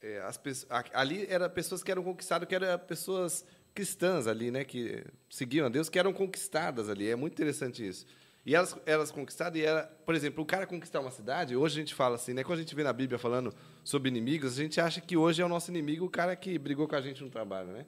é, 0.00 0.20
as 0.20 0.36
pessoas, 0.36 0.70
ali 0.94 1.26
eram 1.28 1.50
pessoas 1.50 1.82
que 1.82 1.90
eram 1.90 2.04
conquistadas, 2.04 2.48
que 2.48 2.54
eram 2.54 2.78
pessoas 2.78 3.44
cristãs 3.74 4.26
ali, 4.26 4.50
né, 4.50 4.64
que 4.64 5.04
seguiam 5.28 5.66
a 5.66 5.68
Deus, 5.68 5.88
que 5.88 5.98
eram 5.98 6.12
conquistadas 6.12 6.88
ali. 6.88 7.08
É 7.08 7.16
muito 7.16 7.32
interessante 7.32 7.86
isso. 7.86 8.06
E 8.46 8.54
elas, 8.54 8.74
elas 8.86 9.10
conquistadas, 9.10 9.60
e 9.60 9.64
era, 9.64 9.82
por 10.06 10.14
exemplo, 10.14 10.42
o 10.42 10.46
cara 10.46 10.66
conquistar 10.66 11.00
uma 11.00 11.10
cidade, 11.10 11.56
hoje 11.56 11.78
a 11.78 11.82
gente 11.82 11.94
fala 11.94 12.14
assim, 12.14 12.32
né, 12.32 12.44
quando 12.44 12.60
a 12.60 12.62
gente 12.62 12.74
vê 12.74 12.84
na 12.84 12.92
Bíblia 12.92 13.18
falando 13.18 13.52
sobre 13.84 14.08
inimigos, 14.08 14.52
a 14.58 14.62
gente 14.62 14.80
acha 14.80 15.00
que 15.00 15.16
hoje 15.16 15.42
é 15.42 15.44
o 15.44 15.48
nosso 15.48 15.70
inimigo 15.70 16.06
o 16.06 16.10
cara 16.10 16.34
que 16.36 16.58
brigou 16.58 16.86
com 16.88 16.94
a 16.94 17.00
gente 17.00 17.22
no 17.22 17.28
trabalho, 17.28 17.68
né? 17.68 17.86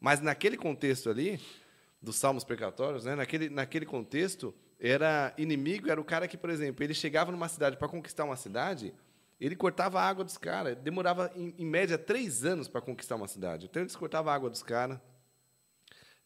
Mas 0.00 0.20
naquele 0.20 0.56
contexto 0.56 1.08
ali, 1.08 1.40
dos 2.04 2.16
salmos 2.16 2.44
precatórios, 2.44 3.04
né? 3.04 3.14
naquele, 3.14 3.48
naquele 3.48 3.86
contexto, 3.86 4.54
era 4.78 5.32
inimigo, 5.38 5.90
era 5.90 6.00
o 6.00 6.04
cara 6.04 6.28
que, 6.28 6.36
por 6.36 6.50
exemplo, 6.50 6.84
ele 6.84 6.94
chegava 6.94 7.32
numa 7.32 7.48
cidade 7.48 7.76
para 7.76 7.88
conquistar 7.88 8.24
uma 8.24 8.36
cidade, 8.36 8.94
ele 9.40 9.56
cortava 9.56 10.00
a 10.00 10.08
água 10.08 10.24
dos 10.24 10.38
caras. 10.38 10.76
Demorava, 10.76 11.32
em, 11.34 11.54
em 11.58 11.66
média, 11.66 11.98
três 11.98 12.44
anos 12.44 12.68
para 12.68 12.80
conquistar 12.80 13.16
uma 13.16 13.26
cidade. 13.26 13.66
Então, 13.66 13.82
eles 13.82 13.96
cortavam 13.96 14.32
a 14.32 14.36
água 14.36 14.50
dos 14.50 14.62
caras. 14.62 14.98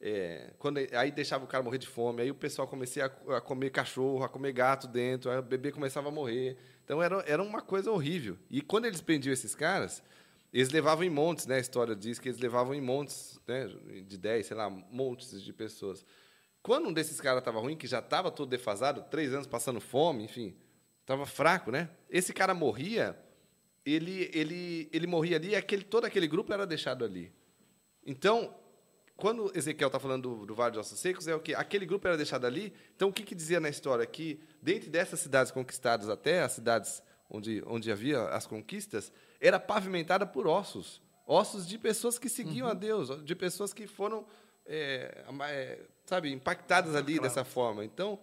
É, 0.01 0.53
quando, 0.59 0.79
aí 0.93 1.11
deixava 1.11 1.45
o 1.45 1.49
cara 1.49 1.63
morrer 1.63 1.79
de 1.79 1.87
fome, 1.87 2.23
aí 2.23 2.31
o 2.31 2.35
pessoal 2.35 2.69
comecei 2.69 3.03
a, 3.03 3.07
a 3.07 3.41
comer 3.41 3.71
cachorro, 3.71 4.23
a 4.23 4.29
comer 4.29 4.53
gato 4.53 4.87
dentro, 4.87 5.31
aí 5.31 5.39
o 5.39 5.43
bebê 5.43 5.73
começava 5.73 6.09
a 6.09 6.13
morrer. 6.13 6.57
Então 6.85 7.03
era, 7.03 7.23
era 7.27 7.43
uma 7.43 7.61
coisa 7.61 7.91
horrível. 7.91 8.39
E 8.49 8.63
quando 8.63 8.85
eles 8.85 9.01
prendiam 9.01 9.33
esses 9.33 9.55
caras, 9.55 10.03
eles 10.53 10.71
levavam 10.71 11.05
em 11.05 11.11
montes, 11.11 11.47
né? 11.47 11.57
A 11.57 11.61
história 11.61 11.95
diz 11.95 12.19
que 12.19 12.29
eles 12.29 12.41
levavam 12.41 12.75
em 12.75 12.81
montes, 12.81 13.41
né? 13.47 13.67
De 14.07 14.17
10, 14.17 14.47
sei 14.47 14.57
lá, 14.57 14.71
montes 14.71 15.43
de 15.43 15.53
pessoas. 15.53 16.05
Quando 16.63 16.89
um 16.89 16.93
desses 16.93 17.21
caras 17.21 17.41
estava 17.41 17.61
ruim, 17.61 17.77
que 17.77 17.87
já 17.87 17.99
estava 17.99 18.31
todo 18.31 18.49
defasado, 18.49 19.03
três 19.11 19.33
anos 19.33 19.47
passando 19.47 19.81
fome, 19.81 20.25
enfim, 20.25 20.57
estava 21.01 21.27
fraco, 21.27 21.71
né? 21.71 21.91
Esse 22.11 22.33
cara 22.33 22.55
morria, 22.55 23.19
ele, 23.85 24.31
ele, 24.33 24.89
ele 24.93 25.07
morria 25.07 25.37
ali 25.37 25.51
e 25.51 25.57
aquele, 25.57 25.83
todo 25.83 26.05
aquele 26.05 26.27
grupo 26.27 26.53
era 26.53 26.67
deixado 26.67 27.05
ali. 27.05 27.33
Então, 28.05 28.55
quando 29.17 29.51
Ezequiel 29.55 29.89
está 29.89 29.99
falando 29.99 30.23
do, 30.23 30.47
do 30.47 30.55
Vale 30.55 30.73
de 30.73 30.79
Ossos 30.79 30.99
Secos, 30.99 31.27
é 31.27 31.35
o 31.35 31.41
que 31.41 31.55
aquele 31.55 31.85
grupo 31.85 32.07
era 32.07 32.17
deixado 32.17 32.47
ali. 32.47 32.73
Então, 32.95 33.09
o 33.09 33.13
que, 33.13 33.23
que 33.23 33.35
dizia 33.35 33.61
na 33.61 33.69
história? 33.69 34.07
Que 34.07 34.41
dentro 34.63 34.91
dessas 34.91 35.21
cidades 35.21 35.53
conquistadas, 35.53 36.09
até 36.09 36.43
as 36.43 36.53
cidades 36.53 37.03
onde, 37.29 37.63
onde 37.67 37.91
havia 37.93 38.23
as 38.29 38.47
conquistas, 38.47 39.13
era 39.41 39.59
pavimentada 39.61 40.27
por 40.27 40.47
ossos. 40.47 41.01
Ossos 41.27 41.67
de 41.67 41.77
pessoas 41.79 42.19
que 42.19 42.29
seguiam 42.29 42.67
a 42.69 42.75
Deus, 42.75 43.23
de 43.25 43.35
pessoas 43.35 43.75
que 43.75 43.87
foram, 43.87 44.27
é, 44.65 45.25
é, 45.43 45.79
sabe, 46.07 46.33
impactadas 46.33 46.95
ali 46.95 47.21
dessa 47.21 47.45
forma. 47.45 47.85
Então, 47.85 48.19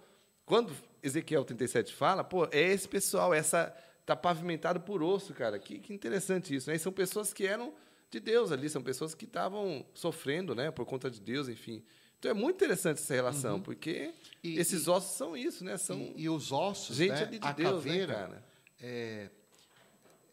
quando 0.45 0.74
Ezequiel 1.03 1.45
37 1.45 1.93
fala, 1.93 2.24
pô, 2.24 2.45
é 2.51 2.62
esse 2.62 2.88
pessoal, 2.88 3.34
essa 3.34 3.76
tá 4.06 4.16
pavimentado 4.16 4.80
por 4.82 5.01
osso, 5.03 5.34
cara. 5.34 5.58
Que, 5.60 5.80
que 5.80 5.93
interessante 5.93 6.56
isso, 6.56 6.70
né? 6.70 6.76
E 6.76 6.80
são 6.80 6.91
pessoas 6.91 7.34
que 7.34 7.45
eram 7.45 7.74
de 8.10 8.20
Deus 8.20 8.51
ali, 8.51 8.70
são 8.70 8.82
pessoas 8.82 9.14
que 9.14 9.26
estavam 9.26 9.86
sofrendo, 9.93 10.56
né, 10.56 10.72
por 10.72 10.86
conta 10.86 11.10
de 11.10 11.20
Deus, 11.20 11.49
enfim. 11.49 11.84
Então 12.18 12.32
é 12.32 12.34
muito 12.34 12.56
interessante 12.56 12.99
essa 13.01 13.14
relação, 13.14 13.60
porque 13.62 14.14
E- 14.43 14.58
esses 14.58 14.88
ossos 14.88 15.18
são 15.18 15.36
isso, 15.36 15.64
né? 15.64 15.76
São 15.78 15.97
E, 15.99 16.24
e 16.24 16.30
os 16.30 16.51
ossos, 16.51 16.95
gente 16.95 17.12
né? 17.12 17.24
ali 17.24 17.39
de 17.39 17.47
a 17.47 17.51
Deus, 17.51 17.84
caveira, 17.84 18.14
né, 18.14 18.20
cara? 18.20 18.45
É, 18.86 19.29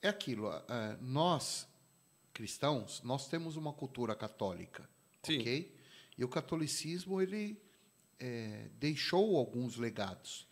é 0.03 0.09
aquilo. 0.09 0.49
ah, 0.49 0.99
nós, 1.01 1.67
cristãos, 2.35 3.03
nós 3.03 3.29
temos 3.29 3.57
uma 3.57 3.73
cultura 3.73 4.15
católica. 4.15 4.89
Sim. 5.23 5.41
ok? 5.41 5.75
E 6.19 6.25
o 6.25 6.29
catolicismo 6.29 7.23
ele 7.23 7.57
é, 8.21 8.69
deixou 8.79 9.37
alguns 9.37 9.77
legados. 9.77 10.47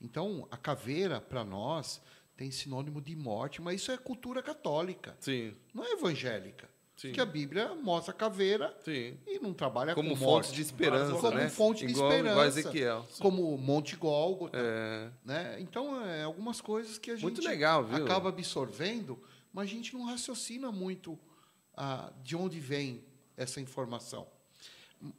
Então 0.00 0.46
a 0.50 0.56
caveira 0.56 1.20
para 1.20 1.44
nós 1.44 2.00
tem 2.36 2.50
sinônimo 2.50 3.00
de 3.00 3.16
morte, 3.16 3.62
mas 3.62 3.80
isso 3.80 3.90
é 3.90 3.96
cultura 3.96 4.42
católica, 4.42 5.16
Sim, 5.20 5.56
não 5.72 5.82
é 5.84 5.92
evangélica. 5.92 6.68
Sim. 6.96 7.12
Que 7.12 7.20
a 7.20 7.26
Bíblia 7.26 7.74
mostra 7.74 8.12
a 8.12 8.16
caveira 8.16 8.74
sim. 8.82 9.18
e 9.26 9.38
não 9.38 9.52
trabalha 9.52 9.94
Como 9.94 10.08
com 10.10 10.16
fonte 10.16 10.24
morte. 10.24 10.52
de 10.54 10.62
esperança, 10.62 11.12
como 11.12 11.36
né? 11.36 11.48
fonte 11.50 11.86
de 11.86 11.92
igual, 11.92 12.10
esperança. 12.10 12.32
Igual 12.32 12.46
Ezequiel. 12.46 13.08
Como 13.20 13.58
Monte 13.58 13.96
Gólgota. 13.96 14.56
É, 14.58 15.10
Né? 15.22 15.60
Então, 15.60 16.02
é 16.06 16.22
algumas 16.22 16.62
coisas 16.62 16.96
que 16.96 17.10
a 17.10 17.16
gente 17.16 17.42
legal, 17.42 17.86
acaba 17.94 18.30
absorvendo, 18.30 19.22
mas 19.52 19.68
a 19.68 19.72
gente 19.72 19.92
não 19.92 20.06
raciocina 20.06 20.72
muito 20.72 21.18
ah, 21.76 22.10
de 22.24 22.34
onde 22.34 22.58
vem 22.58 23.04
essa 23.36 23.60
informação. 23.60 24.26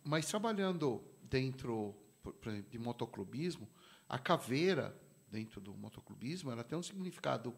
Mas 0.04 0.26
trabalhando 0.26 1.04
dentro, 1.22 1.96
por 2.24 2.34
por 2.34 2.50
exemplo, 2.50 2.72
de 2.72 2.80
motoclubismo, 2.80 3.70
a 4.10 4.18
caveira 4.18 5.00
dentro 5.30 5.62
do 5.62 5.76
motoclubismo, 5.76 6.52
ela 6.52 6.64
tem 6.64 6.76
um 6.76 6.82
significado 6.82 7.54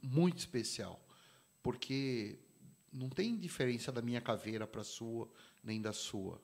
muito 0.00 0.38
especial, 0.38 1.04
porque 1.62 2.38
não 2.96 3.08
tem 3.10 3.36
diferença 3.36 3.92
da 3.92 4.00
minha 4.00 4.20
caveira 4.20 4.66
para 4.66 4.80
a 4.80 4.84
sua, 4.84 5.28
nem 5.62 5.80
da 5.80 5.92
sua. 5.92 6.40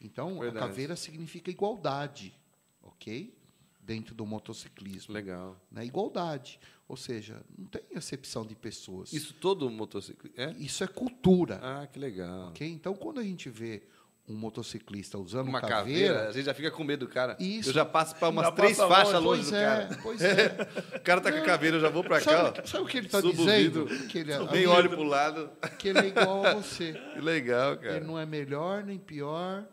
Então, 0.00 0.38
Verdade. 0.40 0.56
a 0.56 0.60
caveira 0.60 0.96
significa 0.96 1.50
igualdade, 1.50 2.34
ok? 2.82 3.36
Dentro 3.82 4.14
do 4.14 4.24
motociclismo. 4.24 5.12
legal. 5.12 5.60
Né? 5.70 5.84
Igualdade. 5.84 6.58
Ou 6.88 6.96
seja, 6.96 7.44
não 7.56 7.66
tem 7.66 7.82
acepção 7.94 8.46
de 8.46 8.54
pessoas. 8.54 9.12
Isso 9.12 9.34
todo 9.34 9.68
motociclista. 9.70 10.40
É? 10.40 10.52
Isso 10.52 10.82
é 10.82 10.86
cultura. 10.86 11.60
Ah, 11.62 11.86
que 11.86 11.98
legal. 11.98 12.48
ok? 12.48 12.66
Então, 12.66 12.94
quando 12.94 13.20
a 13.20 13.22
gente 13.22 13.48
vê 13.50 13.82
um 14.30 14.34
motociclista 14.36 15.18
usando 15.18 15.48
Uma 15.48 15.60
caveira. 15.60 15.78
caveira, 16.14 16.28
a 16.28 16.32
gente 16.32 16.44
já 16.44 16.54
fica 16.54 16.70
com 16.70 16.84
medo 16.84 17.06
do 17.06 17.12
cara. 17.12 17.36
Isso. 17.40 17.70
Eu 17.70 17.74
já 17.74 17.84
passo 17.84 18.14
para 18.14 18.28
umas 18.28 18.46
Já 18.46 18.52
três 18.52 18.76
faixas 18.76 19.20
longe, 19.22 19.42
pois 19.42 19.50
do 19.50 19.56
é, 19.56 19.64
cara. 19.64 19.98
pois 20.02 20.22
é. 20.22 20.68
O 20.96 21.00
cara 21.00 21.20
tá 21.20 21.32
com 21.32 21.38
a 21.38 21.42
caveira, 21.42 21.76
eu 21.76 21.80
já 21.80 21.88
vou 21.88 22.04
para 22.04 22.20
cá, 22.20 22.30
sabe, 22.44 22.60
ó. 22.60 22.66
sabe 22.66 22.84
o 22.84 22.86
que 22.86 22.98
ele 22.98 23.06
está 23.06 23.18
o 23.18 23.22
dizendo? 23.22 23.86
Que 24.08 24.18
ele, 24.18 24.32
é, 24.32 24.38
Nem 24.52 24.66
olho 24.66 24.88
pro 24.88 25.02
lado. 25.02 25.50
que 25.78 25.88
ele 25.88 25.98
é 25.98 26.06
igual 26.06 26.46
a 26.46 26.54
você. 26.54 26.92
Que 27.14 27.20
legal, 27.20 27.76
cara. 27.76 27.96
Ele 27.96 28.06
não 28.06 28.18
é 28.18 28.24
melhor 28.24 28.84
nem 28.84 28.98
pior. 28.98 29.64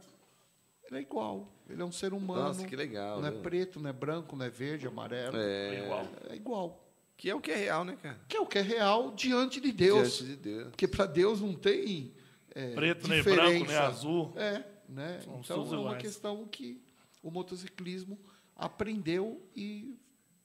Ele 0.90 1.00
é 1.00 1.02
igual. 1.02 1.54
Ele 1.70 1.82
é 1.82 1.86
um 1.86 1.92
ser 1.92 2.14
humano. 2.14 2.44
Nossa, 2.44 2.66
que 2.66 2.76
legal. 2.76 3.20
Não 3.20 3.28
é 3.28 3.32
viu? 3.32 3.42
preto, 3.42 3.80
não 3.80 3.90
é 3.90 3.94
branco, 3.94 4.36
não 4.36 4.46
é 4.46 4.50
verde, 4.50 4.88
amarelo. 4.88 5.38
É, 5.38 5.84
Igual. 5.84 6.08
É 6.30 6.36
igual. 6.36 6.84
Que 7.18 7.30
é 7.30 7.36
o 7.36 7.42
que 7.42 7.52
é 7.52 7.56
real, 7.56 7.84
né, 7.84 7.98
cara? 8.02 8.18
Que 8.28 8.38
é 8.38 8.40
o 8.40 8.46
que 8.46 8.58
é 8.58 8.62
real 8.62 9.12
diante 9.16 9.60
de 9.60 9.72
Deus. 9.72 10.18
Diante 10.18 10.24
de 10.24 10.36
Deus. 10.36 10.68
Porque 10.70 10.88
para 10.88 11.06
Deus 11.06 11.42
não 11.42 11.54
tem 11.54 12.14
é, 12.58 12.74
Preto, 12.74 13.08
nem 13.08 13.20
diferença. 13.20 13.50
branco, 13.50 13.66
nem 13.68 13.76
azul. 13.78 14.34
É, 14.36 14.64
né? 14.90 15.22
São 15.22 15.40
então 15.42 15.58
é 15.58 15.68
uma 15.68 15.80
iguais. 15.82 16.02
questão 16.02 16.48
que 16.48 16.82
o 17.22 17.30
motociclismo 17.30 18.20
aprendeu 18.56 19.48
e 19.56 19.96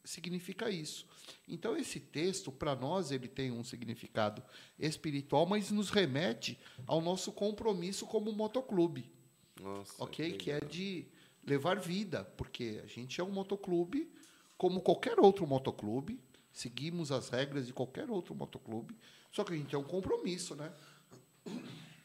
significa 0.05 0.69
isso. 0.69 1.07
Então 1.49 1.75
esse 1.75 1.99
texto 1.99 2.53
para 2.53 2.77
nós 2.77 3.11
ele 3.11 3.29
tem 3.29 3.51
um 3.51 3.65
significado 3.65 4.43
espiritual, 4.79 5.47
mas 5.47 5.71
nos 5.71 5.89
remete 5.89 6.59
ao 6.87 7.01
nosso 7.01 7.33
compromisso 7.33 8.05
como 8.07 8.31
motoclube, 8.31 9.11
Nossa. 9.59 10.05
ok? 10.05 10.33
Que 10.33 10.51
é 10.51 10.61
de 10.61 11.07
levar 11.47 11.81
vida, 11.81 12.25
porque 12.37 12.79
a 12.85 12.87
gente 12.87 13.23
é 13.23 13.25
um 13.25 13.31
motoclube 13.31 14.13
como 14.59 14.83
qualquer 14.83 15.19
outro 15.19 15.47
motoclube, 15.47 16.21
seguimos 16.53 17.11
as 17.11 17.31
regras 17.31 17.67
de 17.67 17.73
qualquer 17.73 18.11
outro 18.11 18.35
motoclube, 18.35 18.95
só 19.31 19.45
que 19.45 19.55
a 19.55 19.57
gente 19.57 19.71
tem 19.71 19.79
um 19.79 19.83
compromisso, 19.83 20.55
né? 20.55 20.71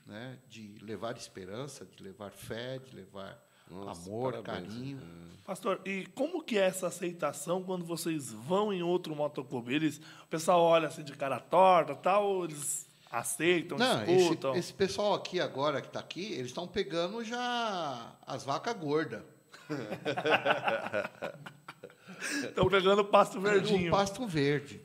Né? 0.08 0.38
De 0.48 0.76
levar 0.82 1.16
esperança, 1.18 1.86
de 1.86 2.02
levar 2.02 2.32
fé, 2.32 2.80
de 2.80 2.96
levar 2.96 3.38
Nossa, 3.70 4.10
amor, 4.10 4.42
parabéns. 4.42 4.74
carinho. 4.74 5.02
Pastor, 5.46 5.82
e 5.86 6.06
como 6.16 6.42
que 6.44 6.58
é 6.58 6.62
essa 6.66 6.88
aceitação 6.88 7.62
quando 7.64 7.86
vocês 7.86 8.32
vão 8.32 8.72
em 8.74 8.82
outro 8.82 9.16
motoclube? 9.16 9.74
Eles, 9.76 9.98
o 10.24 10.28
pessoal 10.30 10.62
olha 10.62 10.88
assim 10.88 11.04
de 11.04 11.14
cara 11.14 11.40
torta 11.40 11.94
tal, 11.96 12.26
ou 12.26 12.46
eles 12.46 12.88
aceitam, 13.12 13.78
Não, 13.78 14.04
escutam? 14.06 14.52
esse, 14.52 14.60
esse 14.60 14.74
pessoal 14.74 15.14
aqui 15.14 15.40
agora 15.40 15.80
que 15.82 15.88
está 15.88 16.00
aqui, 16.00 16.34
eles 16.34 16.48
estão 16.48 16.68
pegando 16.68 17.24
já 17.24 18.16
as 18.26 18.44
vacas 18.44 18.76
gordas. 18.78 19.22
Estão 22.44 22.68
pegando 22.68 23.02
o 23.02 23.06
pasto 23.06 23.38
O 23.40 23.42
verdinho. 23.42 23.92
pasto 23.92 24.26
verde. 24.28 24.82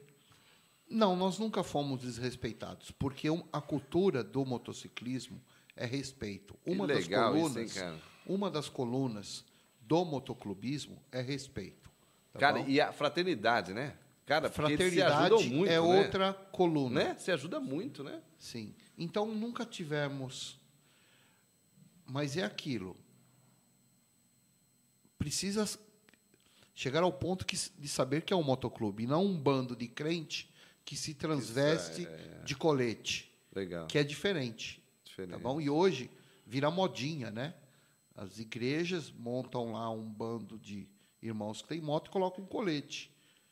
Não, 0.93 1.17
nós 1.17 1.39
nunca 1.39 1.63
fomos 1.65 2.03
desrespeitados, 2.03 2.91
porque 2.91 3.27
a 3.53 3.61
cultura 3.61 4.23
do 4.23 4.45
motociclismo 4.45 5.41
é 5.75 5.87
respeito. 5.87 6.55
Uma 6.67 6.87
das 6.87 6.99
legal 6.99 7.35
isso, 7.37 7.49
colunas, 7.49 7.77
hein, 7.77 8.01
uma 8.27 8.51
das 8.51 8.69
colunas 8.69 9.45
do 9.81 10.05
motoclubismo 10.05 11.03
é 11.11 11.21
respeito. 11.23 11.91
tá 12.33 12.39
Cara, 12.39 12.59
bom? 12.61 12.69
e 12.69 12.81
a 12.81 12.93
fraternidade, 12.93 13.73
né? 13.73 13.97
Cara, 14.27 14.51
fraternidade 14.51 15.49
muito, 15.49 15.69
é 15.71 15.73
né? 15.75 15.81
outra 15.81 16.33
coluna. 16.53 17.05
Né? 17.05 17.15
Se 17.19 17.31
ajuda 17.33 17.59
muito, 17.59 18.05
né? 18.05 18.23
Sim. 18.39 18.75
Então 18.97 19.27
nunca 19.35 19.65
tivemos. 19.65 20.61
Mas 22.07 22.37
é 22.37 22.43
aquilo. 22.45 22.97
Precisa 25.19 25.69
chegar 26.75 27.03
ao 27.03 27.13
ponto 27.13 27.47
que- 27.47 27.57
de 27.57 27.89
saber 27.89 28.23
que 28.23 28.33
é 28.33 28.37
um 28.37 28.43
motoclube, 28.43 29.05
e 29.05 29.07
não 29.07 29.25
um 29.25 29.37
bando 29.39 29.75
de 29.77 29.87
crente 29.89 30.52
que 30.85 30.97
se 30.97 31.15
transveste 31.15 32.07
de 32.45 32.55
colete, 32.55 33.33
Legal. 33.55 33.87
que 33.87 33.99
é 33.99 34.05
diferente. 34.05 34.83
Diferente. 35.05 35.33
Tá 35.33 35.39
bom? 35.39 35.61
E 35.61 35.71
hoje 35.71 36.11
vira 36.47 36.71
modinha, 36.71 37.31
né? 37.31 37.55
As 38.15 38.39
igrejas 38.39 39.11
montam 39.11 39.73
lá 39.73 39.91
um 39.91 40.05
bando 40.05 40.59
de 40.59 40.89
irmãos 41.23 41.63
que 41.63 41.69
tem 41.69 41.81
moto 41.81 42.09
e 42.09 42.11
colocam 42.11 42.45
um 42.45 42.47
colete. 42.47 43.11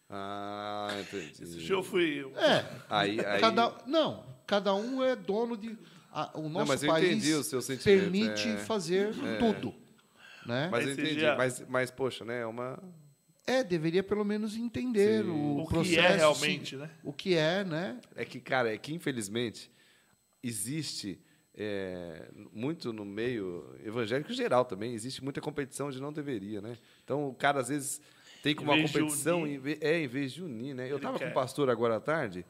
Ah, 0.08 0.88
entendi. 1.00 1.42
Esse 1.42 1.70
eu 1.70 1.82
fui. 1.82 2.26
É, 2.36 2.66
Aí, 2.88 3.24
aí... 3.24 3.40
Cada, 3.40 3.76
não, 3.86 4.26
cada 4.46 4.74
um 4.74 5.02
é 5.04 5.14
dono 5.14 5.56
de. 5.56 5.78
a- 6.12 6.32
o 6.34 6.48
nosso 6.48 6.66
mas 6.66 6.82
eu 6.82 6.90
país 6.90 7.10
entendi 7.10 7.32
o 7.34 7.44
seu 7.44 7.62
sentimento, 7.62 8.10
permite 8.10 8.48
é. 8.48 8.56
fazer 8.56 9.14
tudo. 9.38 9.72
Né? 10.44 10.68
Mas 10.70 10.86
eu 10.86 10.92
entendi. 10.94 11.24
Mas, 11.36 11.64
mas, 11.68 11.90
poxa, 11.92 12.24
né? 12.24 12.40
É 12.40 12.46
uma... 12.46 12.82
É, 13.46 13.64
deveria 13.64 14.02
pelo 14.02 14.24
menos 14.24 14.56
entender 14.56 15.24
Sim. 15.24 15.30
o, 15.30 15.58
O 15.60 15.66
que 15.66 15.74
processo. 15.74 15.98
é 16.00 16.16
realmente, 16.16 16.70
sim. 16.70 16.76
né? 16.76 16.90
O 17.02 17.12
que 17.12 17.34
é, 17.34 17.64
né? 17.64 17.98
É 18.14 18.24
que, 18.24 18.40
cara, 18.40 18.72
é 18.72 18.78
que 18.78 18.94
infelizmente 18.94 19.70
existe 20.42 21.20
é, 21.54 22.28
muito 22.52 22.92
no 22.92 23.04
meio 23.04 23.74
evangélico 23.84 24.32
geral 24.32 24.64
também, 24.64 24.94
existe 24.94 25.22
muita 25.22 25.40
competição 25.40 25.88
onde 25.88 26.00
não 26.00 26.12
deveria, 26.12 26.60
né? 26.60 26.76
Então 27.04 27.28
o 27.28 27.34
cara 27.34 27.60
às 27.60 27.68
vezes 27.68 28.00
tem 28.42 28.54
como 28.54 28.72
uma 28.72 28.80
competição, 28.80 29.42
unir. 29.42 29.60
em 29.66 29.78
é, 29.80 30.00
em 30.00 30.06
vez 30.06 30.32
de 30.32 30.42
unir, 30.42 30.74
né? 30.74 30.90
Eu 30.90 30.96
estava 30.96 31.18
com 31.18 31.26
um 31.26 31.32
pastor 31.32 31.68
agora 31.68 31.96
à 31.96 32.00
tarde, 32.00 32.46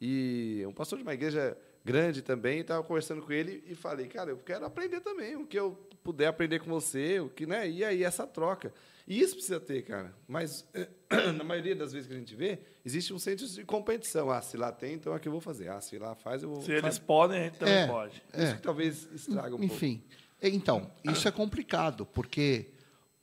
e 0.00 0.64
um 0.66 0.72
pastor 0.72 0.98
de 0.98 1.02
uma 1.02 1.14
igreja 1.14 1.56
grande 1.84 2.22
também, 2.22 2.60
estava 2.60 2.82
conversando 2.82 3.22
com 3.22 3.32
ele 3.32 3.62
e 3.66 3.74
falei, 3.74 4.06
cara, 4.06 4.30
eu 4.30 4.38
quero 4.38 4.64
aprender 4.64 5.00
também, 5.00 5.36
o 5.36 5.46
que 5.46 5.58
eu 5.58 5.72
puder 6.02 6.26
aprender 6.26 6.58
com 6.60 6.70
você, 6.70 7.20
o 7.20 7.28
que, 7.28 7.46
né? 7.46 7.68
E 7.68 7.84
aí 7.84 8.02
essa 8.02 8.26
troca. 8.26 8.72
E 9.10 9.18
isso 9.20 9.36
precisa 9.36 9.58
ter, 9.58 9.82
cara. 9.82 10.14
Mas 10.28 10.68
na 11.36 11.42
maioria 11.42 11.74
das 11.74 11.92
vezes 11.92 12.06
que 12.06 12.14
a 12.14 12.18
gente 12.18 12.34
vê, 12.36 12.58
existe 12.84 13.12
um 13.14 13.18
senso 13.18 13.48
de 13.54 13.64
competição. 13.64 14.30
Ah, 14.30 14.42
se 14.42 14.56
lá 14.58 14.70
tem, 14.70 14.94
então 14.94 15.14
é 15.14 15.18
que 15.18 15.26
eu 15.26 15.32
vou 15.32 15.40
fazer. 15.40 15.70
Ah, 15.70 15.80
se 15.80 15.96
lá 15.98 16.14
faz, 16.14 16.42
eu 16.42 16.50
vou. 16.50 16.60
Se 16.62 16.72
eles 16.72 16.98
podem, 16.98 17.40
a 17.40 17.44
gente 17.44 17.58
também 17.58 17.74
É. 17.74 17.86
pode. 17.86 18.22
Isso 18.34 18.42
É. 18.52 18.54
que 18.54 18.62
talvez 18.62 19.08
estraga 19.14 19.56
um 19.56 19.64
Enfim. 19.64 20.02
Então, 20.42 20.90
isso 21.02 21.26
é 21.26 21.30
complicado, 21.32 22.04
porque 22.04 22.66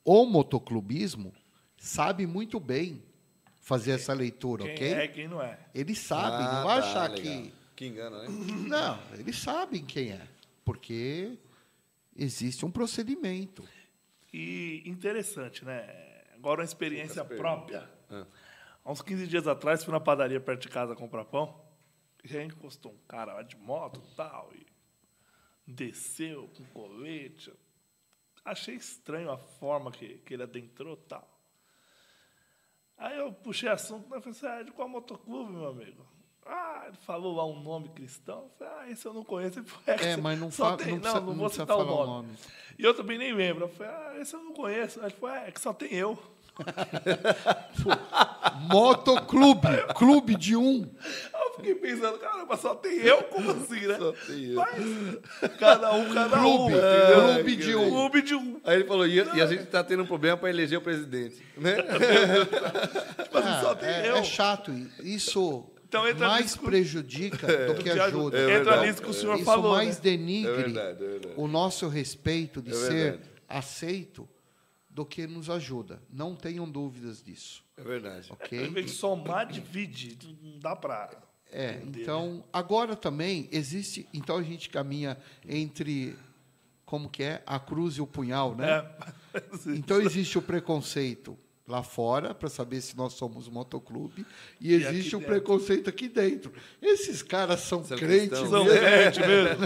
o 0.04 0.26
motoclubismo 0.26 1.32
sabe 1.78 2.26
muito 2.26 2.58
bem 2.58 3.00
fazer 3.60 3.92
essa 3.92 4.12
leitura, 4.12 4.64
Quem 4.64 4.72
ok? 4.74 4.92
é 4.92 5.08
quem 5.08 5.28
não 5.28 5.40
é. 5.40 5.58
Eles 5.74 5.98
pouco. 6.06 6.22
sabem, 6.22 6.46
Ah, 6.46 6.52
não 6.52 6.64
vai 6.64 6.80
tá, 6.80 6.86
achar 6.88 7.10
legal. 7.12 7.42
que. 7.42 7.52
Que 7.76 7.86
engana, 7.86 8.22
né? 8.22 8.28
Não, 8.68 8.98
eles 9.18 9.38
sabem 9.38 9.84
quem 9.84 10.10
é. 10.10 10.26
Porque 10.64 11.38
existe 12.16 12.64
um 12.64 12.70
procedimento. 12.70 13.62
E 14.38 14.82
interessante, 14.84 15.64
né? 15.64 16.22
Agora 16.34 16.60
uma 16.60 16.66
experiência 16.66 17.24
própria. 17.24 17.88
Há 18.84 18.92
uns 18.92 19.00
15 19.00 19.26
dias 19.26 19.48
atrás, 19.48 19.82
fui 19.82 19.90
na 19.90 19.98
padaria 19.98 20.38
perto 20.38 20.60
de 20.60 20.68
casa 20.68 20.94
comprar 20.94 21.24
pão. 21.24 21.58
E 22.22 22.36
aí 22.36 22.44
encostou 22.44 22.92
um 22.92 22.98
cara 23.08 23.32
lá 23.32 23.42
de 23.42 23.56
moto 23.56 23.98
e 23.98 24.14
tal. 24.14 24.52
E 24.54 24.66
desceu 25.66 26.48
com 26.48 26.66
colete. 26.66 27.50
Achei 28.44 28.74
estranho 28.74 29.30
a 29.30 29.38
forma 29.38 29.90
que, 29.90 30.18
que 30.18 30.34
ele 30.34 30.42
adentrou 30.42 30.92
e 31.02 31.08
tal. 31.08 31.40
Aí 32.98 33.16
eu 33.16 33.32
puxei 33.32 33.70
assunto, 33.70 34.06
né? 34.10 34.20
Falei 34.20 34.30
assim, 34.32 34.46
ah, 34.46 34.62
de 34.62 34.70
qual 34.70 34.86
motoclube, 34.86 35.50
meu 35.50 35.66
amigo? 35.66 36.06
Ah, 36.48 36.84
ele 36.86 36.96
falou 37.06 37.34
lá 37.36 37.44
um 37.44 37.60
nome 37.60 37.88
cristão. 37.88 38.44
Eu 38.44 38.50
Falei, 38.58 38.72
ah, 38.78 38.90
esse 38.90 39.04
eu 39.06 39.12
não 39.12 39.24
conheço. 39.24 39.58
Ele 39.58 39.66
falou, 39.66 40.00
É, 40.00 40.16
mas 40.16 40.38
não, 40.38 40.50
só 40.52 40.70
fa 40.70 40.76
tem- 40.76 40.92
não, 40.94 41.00
precisa, 41.00 41.20
não, 41.20 41.26
não 41.28 41.34
vou 41.34 41.48
citar 41.48 41.76
o 41.76 41.80
falar 41.80 41.92
o 41.92 42.06
nome. 42.06 42.28
nome. 42.28 42.38
E 42.78 42.84
eu 42.84 42.94
também 42.94 43.18
nem 43.18 43.34
lembro. 43.34 43.64
Eu 43.64 43.68
falei, 43.68 43.92
ah, 43.92 44.14
esse 44.20 44.34
eu 44.34 44.40
não 44.40 44.52
conheço. 44.52 45.00
Aí 45.00 45.06
ele 45.06 45.14
falou, 45.18 45.34
é, 45.34 45.48
é 45.48 45.50
que 45.50 45.60
só 45.60 45.72
tem 45.72 45.92
eu. 45.92 46.16
Motoclube, 48.70 49.68
clube 49.94 50.34
de 50.36 50.56
um. 50.56 50.88
Eu 51.34 51.54
fiquei 51.56 51.74
pensando, 51.74 52.18
caramba, 52.18 52.56
só 52.56 52.74
tem 52.74 52.96
eu? 52.98 53.22
Como 53.24 53.50
assim, 53.50 53.86
né? 53.86 53.96
Só 53.98 54.12
tem 54.12 54.44
eu. 54.46 54.54
Mas, 54.56 55.50
cada 55.58 55.92
um, 55.94 56.12
cada 56.14 56.38
um. 56.38 56.42
Clube, 56.42 56.74
entendeu? 56.74 57.34
clube 57.34 57.56
de 57.56 57.76
um. 57.76 57.90
Clube 57.90 58.22
de 58.22 58.34
um. 58.34 58.60
Aí 58.64 58.74
ele 58.76 58.84
falou, 58.84 59.06
e, 59.06 59.14
e 59.16 59.42
a 59.42 59.46
gente 59.46 59.66
tá 59.66 59.84
tendo 59.84 60.02
um 60.02 60.06
problema 60.06 60.36
para 60.36 60.48
eleger 60.48 60.78
o 60.78 60.82
presidente, 60.82 61.42
né? 61.56 61.76
Tipo 63.22 63.38
assim, 63.38 63.60
só 63.60 63.72
Ah, 63.72 63.76
tem 63.76 63.88
é, 63.88 64.10
eu. 64.10 64.16
é 64.16 64.24
chato. 64.24 64.72
Isso 65.02 65.64
Então 65.88 66.06
entra 66.08 66.28
mais 66.28 66.44
nisso- 66.46 66.60
prejudica 66.60 67.66
do 67.68 67.74
que 67.82 67.84
Te 67.84 68.00
ajuda. 68.00 68.36
É 68.38 68.42
Entra 68.42 68.54
verdade. 68.56 68.86
nisso 68.88 69.02
que 69.02 69.10
o 69.10 69.14
senhor 69.14 69.36
Isso 69.36 69.44
falou. 69.44 69.72
mais 69.74 69.96
né? 69.96 70.02
denigre 70.02 70.50
É 70.50 70.56
verdade, 70.56 71.04
é 71.04 71.08
verdade. 71.08 71.34
o 71.36 71.46
nosso 71.46 71.88
respeito 71.88 72.60
de 72.60 72.70
É 72.70 72.74
ser 72.74 73.20
aceito 73.48 74.28
do 74.90 75.04
que 75.04 75.26
nos 75.26 75.48
ajuda. 75.50 76.00
Não 76.10 76.34
tenham 76.34 76.68
dúvidas 76.68 77.22
disso, 77.22 77.62
É 77.76 77.82
verdade. 77.82 78.30
Em 78.30 78.32
ok? 78.32 78.68
vez 78.70 78.86
de 78.86 78.92
somar, 78.92 79.46
divide. 79.46 80.18
Não 80.42 80.58
dá 80.58 80.74
pra. 80.74 81.10
É, 81.52 81.74
entender, 81.74 81.98
né? 81.98 82.02
então, 82.02 82.44
agora 82.52 82.96
também 82.96 83.48
existe. 83.52 84.08
Então 84.12 84.36
a 84.38 84.42
gente 84.42 84.68
caminha 84.68 85.16
entre. 85.48 86.16
Como 86.84 87.08
que 87.08 87.22
é? 87.22 87.42
A 87.46 87.58
cruz 87.58 87.94
e 87.96 88.00
o 88.00 88.06
punhal, 88.06 88.54
né? 88.54 88.84
É. 89.34 89.42
Então 89.76 90.00
existe 90.00 90.38
o 90.38 90.42
preconceito 90.42 91.36
lá 91.66 91.82
fora 91.82 92.34
para 92.34 92.48
saber 92.48 92.80
se 92.80 92.96
nós 92.96 93.14
somos 93.14 93.48
motoclube 93.48 94.24
e 94.60 94.70
E 94.70 94.74
existe 94.74 95.16
o 95.16 95.18
dentro. 95.18 95.34
preconceito 95.34 95.90
aqui 95.90 96.08
dentro. 96.08 96.52
Esses 96.80 97.22
caras 97.22 97.60
são, 97.60 97.84
São 97.84 97.96
crentes. 97.98 98.38
São 98.38 98.64
mesmo. 98.64 98.78
crente 98.80 99.20
mesmo. 99.26 99.64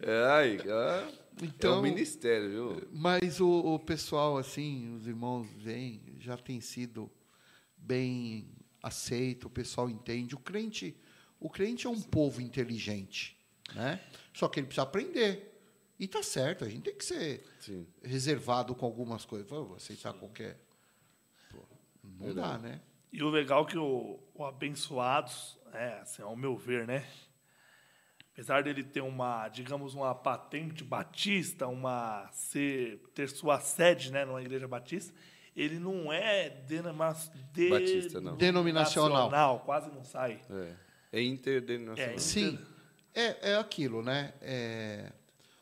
É, 0.00 0.30
aí, 0.32 0.56
é 0.58 1.08
Então- 1.42 1.78
um 1.78 1.82
ministério, 1.82 2.50
viu? 2.50 2.88
Mas 2.92 3.40
o, 3.40 3.48
o 3.48 3.78
pessoal, 3.78 4.36
assim, 4.36 4.94
os 4.96 5.06
irmãos 5.06 5.46
vêm, 5.58 6.00
já 6.18 6.36
tem 6.36 6.60
sido 6.60 7.10
bem 7.76 8.48
aceito, 8.82 9.46
o 9.46 9.50
pessoal 9.50 9.88
entende. 9.88 10.34
O 10.34 10.38
crente, 10.38 10.96
o 11.38 11.48
crente 11.48 11.86
é 11.86 11.90
um 11.90 12.00
povo 12.00 12.40
inteligente, 12.40 13.36
né? 13.74 14.00
Só 14.34 14.48
que 14.48 14.58
ele 14.60 14.66
precisa 14.66 14.82
aprender. 14.82 15.50
E 16.00 16.08
tá 16.08 16.20
certo, 16.22 16.64
a 16.64 16.68
gente 16.68 16.82
tem 16.82 16.94
que 16.96 17.04
ser 17.04 17.44
Sim. 17.60 17.86
reservado 18.02 18.74
com 18.74 18.84
algumas 18.84 19.24
coisas. 19.24 19.48
Vou 19.48 19.76
aceitar 19.76 20.12
qualquer. 20.14 20.58
Não 22.28 22.34
dá, 22.34 22.58
né? 22.58 22.80
E 23.12 23.22
o 23.22 23.28
legal 23.28 23.64
é 23.64 23.66
que 23.66 23.78
o, 23.78 24.18
o 24.34 24.44
Abençoados, 24.44 25.58
é, 25.72 26.00
assim, 26.00 26.22
ao 26.22 26.34
meu 26.34 26.56
ver, 26.56 26.86
né? 26.86 27.06
Apesar 28.32 28.62
dele 28.62 28.82
ter 28.82 29.02
uma, 29.02 29.48
digamos, 29.48 29.94
uma 29.94 30.14
patente 30.14 30.82
batista, 30.82 31.68
uma 31.68 32.30
ser, 32.32 32.98
ter 33.14 33.28
sua 33.28 33.60
sede, 33.60 34.10
né, 34.10 34.24
numa 34.24 34.40
igreja 34.40 34.66
batista, 34.66 35.12
ele 35.54 35.78
não 35.78 36.10
é 36.10 36.48
denoma, 36.48 37.14
de, 37.52 37.68
Batista, 37.68 38.20
não. 38.22 38.36
Denominacional. 38.38 39.24
nacional, 39.24 39.60
quase 39.60 39.90
não 39.90 40.02
sai. 40.02 40.40
É, 40.48 41.18
é 41.20 41.22
interdenominacional. 41.22 42.14
É, 42.14 42.18
Sim, 42.18 42.58
é, 43.14 43.52
é 43.52 43.56
aquilo, 43.56 44.02
né? 44.02 44.32
É, 44.40 45.12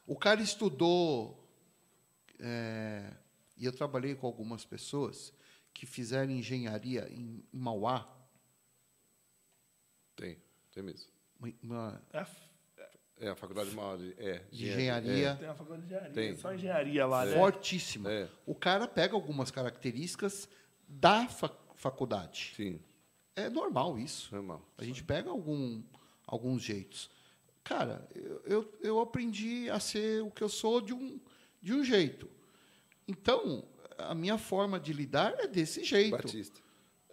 o 0.06 0.14
cara 0.14 0.40
estudou, 0.40 1.44
é, 2.38 3.10
e 3.56 3.64
eu 3.64 3.72
trabalhei 3.72 4.14
com 4.14 4.28
algumas 4.28 4.64
pessoas 4.64 5.34
que 5.72 5.86
fizeram 5.86 6.30
engenharia 6.32 7.08
em 7.10 7.42
Mauá, 7.52 8.06
Tem, 10.16 10.36
tem 10.72 10.82
mesmo. 10.82 11.10
uma 11.62 12.02
É, 12.12 12.26
É, 13.18 13.28
a 13.28 13.34
faculdade 13.36 13.70
de, 13.70 14.14
é, 14.18 14.38
de 14.50 14.68
engenharia 14.68 15.36
tem 15.36 15.48
uma 15.48 15.54
faculdade 15.54 15.82
de 15.82 15.86
engenharia, 15.88 16.12
Tem. 16.14 16.36
só 16.36 16.54
engenharia 16.54 17.06
lá, 17.06 17.24
né? 17.26 17.34
fortíssima. 17.34 18.10
É. 18.10 18.28
O 18.46 18.54
cara 18.54 18.86
pega 18.88 19.14
algumas 19.14 19.50
características 19.50 20.48
da 20.88 21.26
fa- 21.28 21.54
faculdade. 21.76 22.52
Sim, 22.56 22.80
É 23.36 23.48
normal 23.48 23.98
isso. 23.98 24.34
normal. 24.34 24.62
A 24.76 24.84
gente 24.84 25.02
pega 25.04 25.30
algum, 25.30 25.82
alguns 26.26 26.62
jeitos. 26.62 27.10
Cara, 27.62 28.06
eu, 28.14 28.42
eu, 28.44 28.78
eu 28.82 29.00
aprendi 29.00 29.68
a 29.70 29.78
ser 29.78 30.22
o 30.22 30.30
que 30.30 30.42
eu 30.42 30.48
sou 30.48 30.80
de 30.80 30.92
um, 30.94 31.20
de 31.62 31.72
um 31.74 31.84
jeito. 31.84 32.28
Então, 33.06 33.64
a 34.08 34.14
minha 34.14 34.38
forma 34.38 34.78
de 34.78 34.92
lidar 34.92 35.34
é 35.38 35.46
desse 35.46 35.84
jeito. 35.84 36.16
Batista. 36.16 36.60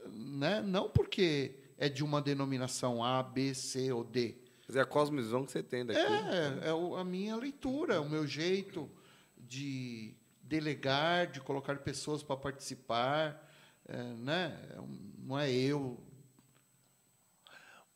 Né? 0.07 0.61
Não 0.61 0.89
porque 0.89 1.55
é 1.77 1.89
de 1.89 2.03
uma 2.03 2.21
denominação 2.21 3.03
A, 3.03 3.21
B, 3.21 3.53
C 3.53 3.91
ou 3.91 4.03
D. 4.03 4.33
Quer 4.61 4.67
dizer, 4.67 4.79
a 4.81 4.85
cosmovisão 4.85 5.45
que 5.45 5.51
você 5.51 5.63
tem 5.63 5.85
daqui. 5.85 5.99
É, 5.99 6.69
é 6.69 6.99
a 6.99 7.03
minha 7.03 7.35
leitura, 7.35 7.95
é 7.95 7.99
o 7.99 8.09
meu 8.09 8.25
jeito 8.27 8.89
de 9.37 10.13
delegar, 10.41 11.27
de 11.27 11.39
colocar 11.41 11.77
pessoas 11.77 12.23
para 12.23 12.35
participar. 12.37 13.43
é, 13.87 14.03
né? 14.15 14.59
É 14.71 14.77
Não 15.19 15.37
é 15.39 15.51
eu. 15.51 15.97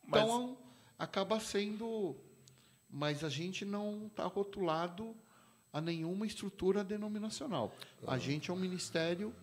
Mas- 0.05 0.23
Então, 0.23 0.57
acaba 0.97 1.39
sendo. 1.39 2.15
Mas 2.89 3.23
a 3.23 3.29
gente 3.29 3.63
não 3.63 4.07
está 4.07 4.25
rotulado 4.25 5.15
a 5.73 5.79
nenhuma 5.81 6.25
estrutura 6.25 6.83
denominacional. 6.83 7.73
A 8.05 8.17
gente 8.17 8.49
é 8.51 8.53
um 8.53 8.57
ministério, 8.57 9.33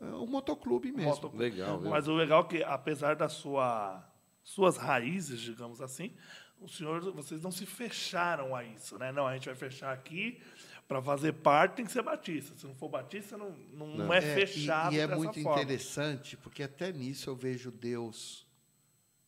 é 0.00 0.04
um 0.06 0.26
motoclube 0.26 0.90
mesmo. 0.92 1.10
Moto- 1.10 1.36
Legal, 1.36 1.80
viu? 1.80 1.90
Mas 1.90 2.08
o 2.08 2.14
legal 2.14 2.42
é 2.42 2.48
que, 2.48 2.62
apesar 2.64 3.14
das 3.16 3.32
sua, 3.34 4.04
suas 4.42 4.76
raízes, 4.76 5.40
digamos 5.40 5.80
assim, 5.80 6.12
o 6.60 6.68
senhor, 6.68 7.00
vocês 7.12 7.42
não 7.42 7.50
se 7.50 7.66
fecharam 7.66 8.54
a 8.54 8.64
isso, 8.64 8.98
né? 8.98 9.12
Não, 9.12 9.26
a 9.26 9.34
gente 9.34 9.46
vai 9.46 9.54
fechar 9.54 9.92
aqui 9.92 10.40
para 10.88 11.00
fazer 11.02 11.32
parte 11.34 11.76
tem 11.76 11.84
que 11.86 11.92
ser 11.92 12.02
batista. 12.02 12.54
Se 12.56 12.66
não 12.66 12.74
for 12.74 12.88
batista, 12.88 13.36
não, 13.38 13.50
não, 13.72 13.86
não 13.96 14.12
é, 14.14 14.18
É, 14.18 14.34
fechado 14.34 14.92
E, 14.92 14.96
e 14.96 15.00
é 15.00 15.06
dessa 15.06 15.16
muito 15.18 15.40
forma. 15.42 15.62
interessante, 15.62 16.36
porque 16.36 16.62
até 16.62 16.92
nisso 16.92 17.30
eu 17.30 17.36
vejo 17.36 17.70
Deus 17.70 18.46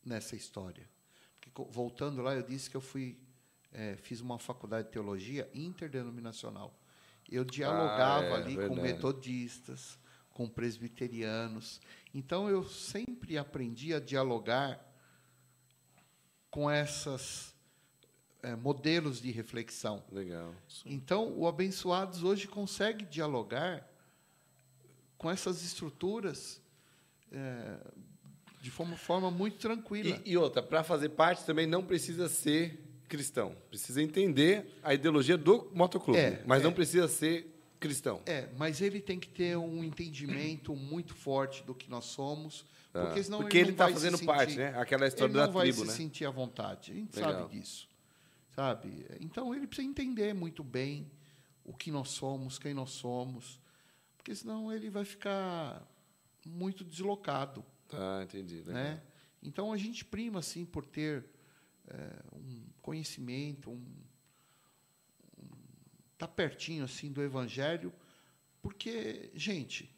nessa 0.05 0.37
história. 0.37 0.89
Porque, 1.41 1.51
voltando 1.73 2.21
lá, 2.23 2.35
eu 2.35 2.43
disse 2.43 2.69
que 2.71 2.77
eu 2.77 2.81
fui, 2.81 3.19
eh, 3.77 3.97
fiz 3.97 4.21
uma 4.21 4.39
faculdade 4.39 4.89
de 4.89 4.93
teologia 4.93 5.49
interdenominacional. 5.55 6.75
Eu 7.31 7.45
dialogava 7.45 8.25
é, 8.25 8.33
ali 8.33 8.55
com 8.55 8.75
verdade. 8.75 8.81
metodistas, 8.81 9.99
com 10.33 10.49
presbiterianos. 10.49 11.81
Então 12.15 12.49
eu 12.49 12.65
sempre 12.65 13.37
aprendi 13.37 13.93
a 13.93 14.01
dialogar 14.01 14.81
com 16.51 16.71
esses 16.71 17.55
modelos 18.63 19.21
de 19.21 19.31
reflexão. 19.31 20.05
Legal. 20.11 20.55
Então, 20.85 21.37
o 21.37 21.49
Abençoados 21.49 22.23
hoje 22.23 22.47
consegue 22.47 23.05
dialogar 23.05 23.91
com 25.19 25.31
essas 25.31 25.65
estruturas 25.65 26.61
é, 27.33 27.79
de 28.61 28.71
forma, 28.71 28.97
forma 28.97 29.31
muito 29.31 29.59
tranquila. 29.59 30.21
E, 30.25 30.33
e 30.33 30.37
outra, 30.37 30.63
para 30.63 30.85
fazer 30.85 31.11
parte 31.11 31.45
também 31.45 31.67
não 31.67 31.85
precisa 31.85 32.29
ser 32.29 32.86
cristão. 33.09 33.57
Precisa 33.71 34.03
entender 34.03 34.79
a 34.83 34.93
ideologia 34.95 35.37
do 35.37 35.71
motoclube. 35.75 36.19
É, 36.19 36.43
mas 36.47 36.61
é. 36.63 36.65
não 36.65 36.73
precisa 36.73 37.09
ser 37.09 37.53
cristão. 37.79 38.23
É, 38.27 38.49
mas 38.57 38.81
ele 38.81 39.01
tem 39.01 39.19
que 39.21 39.29
ter 39.29 39.57
um 39.57 39.85
entendimento 39.85 40.75
muito 40.75 41.15
forte 41.15 41.63
do 41.63 41.75
que 41.75 41.89
nós 41.91 42.07
somos, 42.07 42.65
Tá. 42.93 43.05
porque 43.07 43.23
senão 43.23 43.41
Porque 43.41 43.59
ele 43.59 43.73
está 43.73 43.89
fazendo 43.91 44.17
sentir- 44.17 44.27
parte, 44.27 44.57
né? 44.57 44.69
Aquela 44.79 45.07
história 45.07 45.31
ele 45.31 45.39
não 45.39 45.47
da 45.47 45.53
vai 45.53 45.67
tribo, 45.71 45.83
se 45.83 45.87
né? 45.89 45.93
sentir 45.93 46.25
à 46.25 46.31
vontade. 46.31 46.93
A 46.93 46.95
gente 46.95 47.15
Legal. 47.15 47.33
sabe 47.33 47.59
disso, 47.61 47.89
sabe? 48.55 49.07
Então 49.21 49.55
ele 49.55 49.67
precisa 49.67 49.87
entender 49.87 50.33
muito 50.33 50.65
bem 50.65 51.11
o 51.63 51.75
que 51.75 51.91
nós 51.91 52.09
somos, 52.09 52.59
quem 52.59 52.73
nós 52.73 52.91
somos, 52.93 53.61
porque 54.17 54.35
senão 54.35 54.73
ele 54.73 54.89
vai 54.89 55.05
ficar 55.05 55.87
muito 56.47 56.83
deslocado. 56.85 57.63
Tá, 57.87 58.21
entendi. 58.23 58.57
Legal. 58.63 58.73
né? 58.75 59.03
Então 59.43 59.71
a 59.73 59.77
gente 59.77 60.03
prima 60.03 60.39
assim 60.39 60.65
por 60.65 60.87
ter 60.87 61.23
é, 61.89 62.11
um 62.35 62.63
conhecimento, 62.87 63.69
um, 63.69 63.85
tá 66.17 66.29
pertinho 66.29 66.85
assim 66.85 67.11
do 67.11 67.21
Evangelho, 67.21 67.93
porque 68.63 69.31
gente 69.35 69.93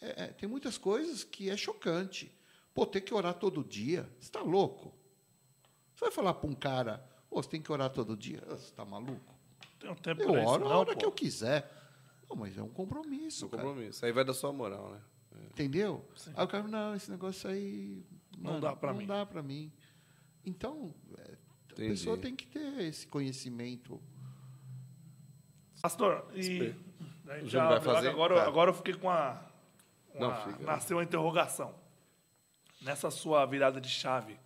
é, 0.00 0.24
é, 0.24 0.26
tem 0.28 0.48
muitas 0.48 0.76
coisas 0.76 1.22
que 1.22 1.48
é 1.48 1.56
chocante. 1.56 2.36
Pô, 2.74 2.84
ter 2.84 3.00
que 3.02 3.14
orar 3.14 3.34
todo 3.34 3.62
dia, 3.62 4.02
você 4.18 4.24
está 4.26 4.40
louco? 4.40 4.92
Você 5.94 6.06
vai 6.06 6.10
falar 6.10 6.34
para 6.34 6.50
um 6.50 6.54
cara, 6.54 7.08
Ô, 7.30 7.42
você 7.42 7.48
tem 7.48 7.62
que 7.62 7.70
orar 7.72 7.88
todo 7.90 8.14
dia? 8.16 8.42
Você 8.48 8.64
está 8.66 8.84
maluco? 8.84 9.34
Tem 9.78 9.88
um 9.90 9.94
tempo 9.94 10.20
Eu 10.22 10.32
oro 10.32 10.66
a 10.66 10.68
não, 10.68 10.76
hora 10.80 10.92
pô. 10.92 10.98
que 10.98 11.04
eu 11.06 11.12
quiser. 11.12 11.70
Não, 12.28 12.36
mas 12.36 12.58
é 12.58 12.62
um 12.62 12.68
compromisso, 12.68 13.44
No 13.46 13.50
cara. 13.50 13.62
compromisso. 13.62 14.04
Aí 14.04 14.12
vai 14.12 14.24
da 14.24 14.34
sua 14.34 14.52
moral, 14.52 14.90
né? 14.90 15.00
Entendeu? 15.50 16.04
Aí 16.34 16.44
o 16.44 16.48
cara, 16.48 16.68
não, 16.68 16.94
esse 16.94 17.10
negócio 17.10 17.48
aí. 17.48 18.04
Não 18.36 18.50
mano, 18.52 18.60
dá 18.60 18.76
pra 18.76 18.92
não 18.92 18.98
mim. 18.98 19.06
dá 19.06 19.24
pra 19.24 19.42
mim. 19.42 19.72
Então, 20.44 20.94
a 21.72 21.74
pessoa 21.76 22.16
tem 22.18 22.34
que 22.34 22.46
ter 22.46 22.80
esse 22.82 23.06
conhecimento. 23.06 24.00
Pastor, 25.82 26.26
e 26.34 26.74
a 27.28 27.44
já 27.44 27.68
vai 27.68 27.80
fazer? 27.80 28.08
agora, 28.08 28.36
Tá. 28.36 28.46
agora 28.46 28.70
eu 28.70 28.74
fiquei 28.74 28.94
com 28.94 29.10
a, 29.10 29.42
Não, 30.14 30.28
uma- 30.28 30.36
fica. 30.44 30.62
nasceu 30.64 30.96
uma 30.96 31.02
interrogação. 31.02 31.74
Nessa 32.80 33.10
sua 33.10 33.44
virada 33.46 33.80
de 33.80 33.88
chave, 33.88 34.38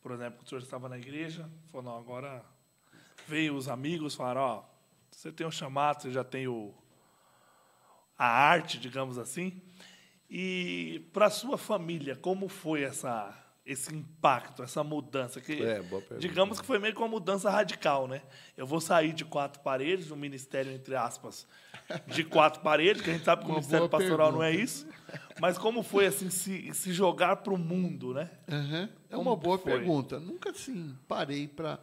por 0.00 0.12
exemplo, 0.12 0.40
o 0.44 0.48
senhor 0.48 0.60
estava 0.62 0.88
na 0.88 0.98
igreja, 0.98 1.48
falou, 1.70 1.82
não, 1.92 1.98
agora 1.98 2.44
veio 3.26 3.54
os 3.56 3.68
amigos, 3.68 4.14
falaram, 4.14 4.40
ó, 4.40 4.64
você 5.10 5.32
tem 5.32 5.46
o 5.46 5.50
chamado, 5.50 6.02
você 6.02 6.12
já 6.12 6.22
tem 6.24 6.46
o, 6.48 6.72
a 8.16 8.26
arte, 8.26 8.78
digamos 8.78 9.18
assim. 9.18 9.60
E 10.30 11.08
para 11.12 11.26
a 11.26 11.30
sua 11.30 11.56
família, 11.58 12.14
como 12.14 12.48
foi 12.48 12.82
essa, 12.82 13.34
esse 13.70 13.94
impacto, 13.94 14.62
essa 14.62 14.82
mudança? 14.82 15.40
Que, 15.40 15.62
É, 15.62 15.82
boa 15.82 16.00
pergunta. 16.00 16.18
digamos 16.20 16.58
que 16.60 16.66
foi 16.66 16.78
meio 16.78 16.94
que 16.94 17.00
uma 17.00 17.08
mudança 17.08 17.50
radical, 17.50 18.08
né? 18.08 18.22
Eu 18.56 18.66
vou 18.66 18.80
sair 18.80 19.12
de 19.12 19.24
quatro 19.24 19.60
paredes, 19.62 20.10
um 20.10 20.16
ministério, 20.16 20.72
entre 20.72 20.96
aspas, 20.96 21.46
de 22.06 22.24
quatro 22.24 22.62
paredes, 22.62 23.02
que 23.02 23.10
a 23.10 23.12
gente 23.12 23.24
sabe 23.24 23.42
que 23.42 23.46
o 23.46 23.50
Uma 23.50 23.56
ministério 23.58 23.86
boa 23.86 24.00
pastoral 24.00 24.32
não 24.32 24.42
é 24.42 24.50
pergunta. 24.50 24.64
isso. 24.64 24.86
Mas 25.40 25.58
como 25.58 25.82
foi, 25.82 26.06
assim, 26.06 26.30
se, 26.30 26.72
se 26.72 26.92
jogar 26.92 27.36
para 27.36 27.52
o 27.52 27.58
mundo, 27.58 28.14
né? 28.14 28.30
Aham. 28.48 28.88
É 29.10 29.16
uma 29.16 29.36
boa 29.36 29.58
foi? 29.58 29.72
pergunta. 29.72 30.18
Nunca 30.18 30.50
assim 30.50 30.96
parei 31.06 31.46
para 31.46 31.78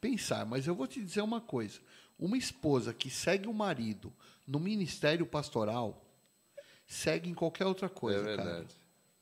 pensar, 0.00 0.44
mas 0.44 0.66
eu 0.66 0.74
vou 0.74 0.86
te 0.86 1.00
dizer 1.00 1.20
uma 1.22 1.40
coisa. 1.40 1.78
Uma 2.18 2.36
esposa 2.36 2.92
que 2.92 3.08
segue 3.08 3.46
o 3.48 3.54
marido 3.54 4.12
no 4.44 4.58
ministério 4.58 5.24
pastoral 5.24 6.04
segue 6.86 7.28
em 7.30 7.34
qualquer 7.34 7.64
outra 7.66 7.88
coisa, 7.88 8.28
é 8.30 8.36
cara. 8.36 8.66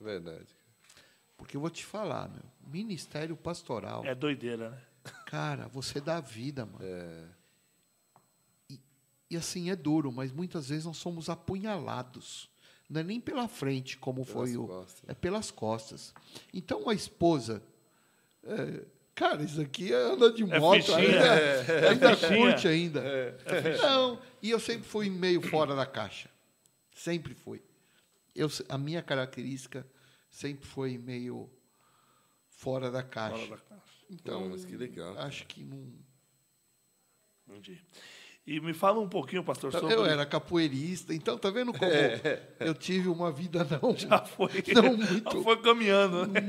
verdade. 0.01 0.56
Porque 1.37 1.57
eu 1.57 1.61
vou 1.61 1.71
te 1.71 1.85
falar, 1.85 2.29
meu, 2.29 2.43
ministério 2.67 3.37
pastoral, 3.37 4.05
É 4.05 4.15
doideira, 4.15 4.71
né? 4.71 4.83
cara, 5.27 5.69
você 5.69 6.01
dá 6.01 6.21
vida, 6.21 6.65
mano. 6.67 6.79
É. 6.83 7.25
E, 8.71 8.81
e 9.31 9.37
assim 9.37 9.71
é 9.71 9.77
duro, 9.77 10.11
mas 10.11 10.33
muitas 10.33 10.69
vezes 10.69 10.85
nós 10.85 10.97
somos 10.97 11.29
apunhalados. 11.29 12.49
Não 12.89 13.01
é 13.01 13.05
nem 13.05 13.21
pela 13.21 13.49
frente, 13.49 13.97
como 13.99 14.25
foi 14.25 14.57
o. 14.57 14.67
costas. 14.67 15.03
É 15.09 15.15
pelas 15.15 15.51
costas. 15.51 16.15
Então 16.55 16.89
a 16.89 16.95
esposa. 16.95 17.63
é, 18.45 18.85
cara, 19.15 19.43
isso 19.43 19.61
aqui 19.61 19.93
é 19.93 19.97
anda 19.97 20.33
de 20.33 20.43
É 20.45 20.59
moto 20.59 20.77
fichinha. 20.85 20.99
ainda. 20.99 21.27
É 21.73 21.89
ainda 21.89 22.17
curte 22.17 22.69
ainda. 22.69 23.03
Não, 23.83 24.21
e 24.41 24.51
eu 24.51 24.61
sempre 24.61 24.85
fui 24.89 25.11
meio 25.11 25.43
fora 25.43 25.75
da 25.75 25.85
caixa. 25.85 26.31
Sempre 26.95 27.35
fui. 27.35 27.61
Eu, 28.35 28.49
a 28.69 28.79
minha 28.79 29.03
característica 29.03 29.85
sempre 30.37 30.67
foi 30.67 30.99
meio 30.99 31.49
fora 32.47 32.91
da 32.91 33.03
caixa. 33.03 33.37
Fora 33.39 33.51
da 33.51 33.57
caixa. 33.57 33.83
Então, 34.11 34.43
Pô, 34.43 34.49
mas 34.51 34.65
que 34.67 34.77
legal. 34.77 35.19
acho 35.19 35.47
que 35.47 35.65
não. 35.65 35.91
Entendi. 37.49 37.81
E 38.47 38.61
me 38.61 38.73
fala 38.75 39.01
um 39.01 39.09
pouquinho, 39.09 39.43
pastor, 39.43 39.73
sobre... 39.73 39.95
Eu 39.95 40.05
era 40.05 40.25
capoeirista, 40.27 41.13
então 41.15 41.37
tá 41.39 41.51
vendo 41.51 41.73
como 41.73 41.91
eu 42.61 42.75
tive 42.75 43.09
uma 43.09 43.33
vida 43.33 43.65
não. 43.65 43.97
Já 43.97 44.25
foi, 44.25 44.51
Não 44.75 44.97
muito. 44.97 45.37
já 45.37 45.43
foi 45.43 45.61
caminhando, 45.63 46.27
né? 46.27 46.41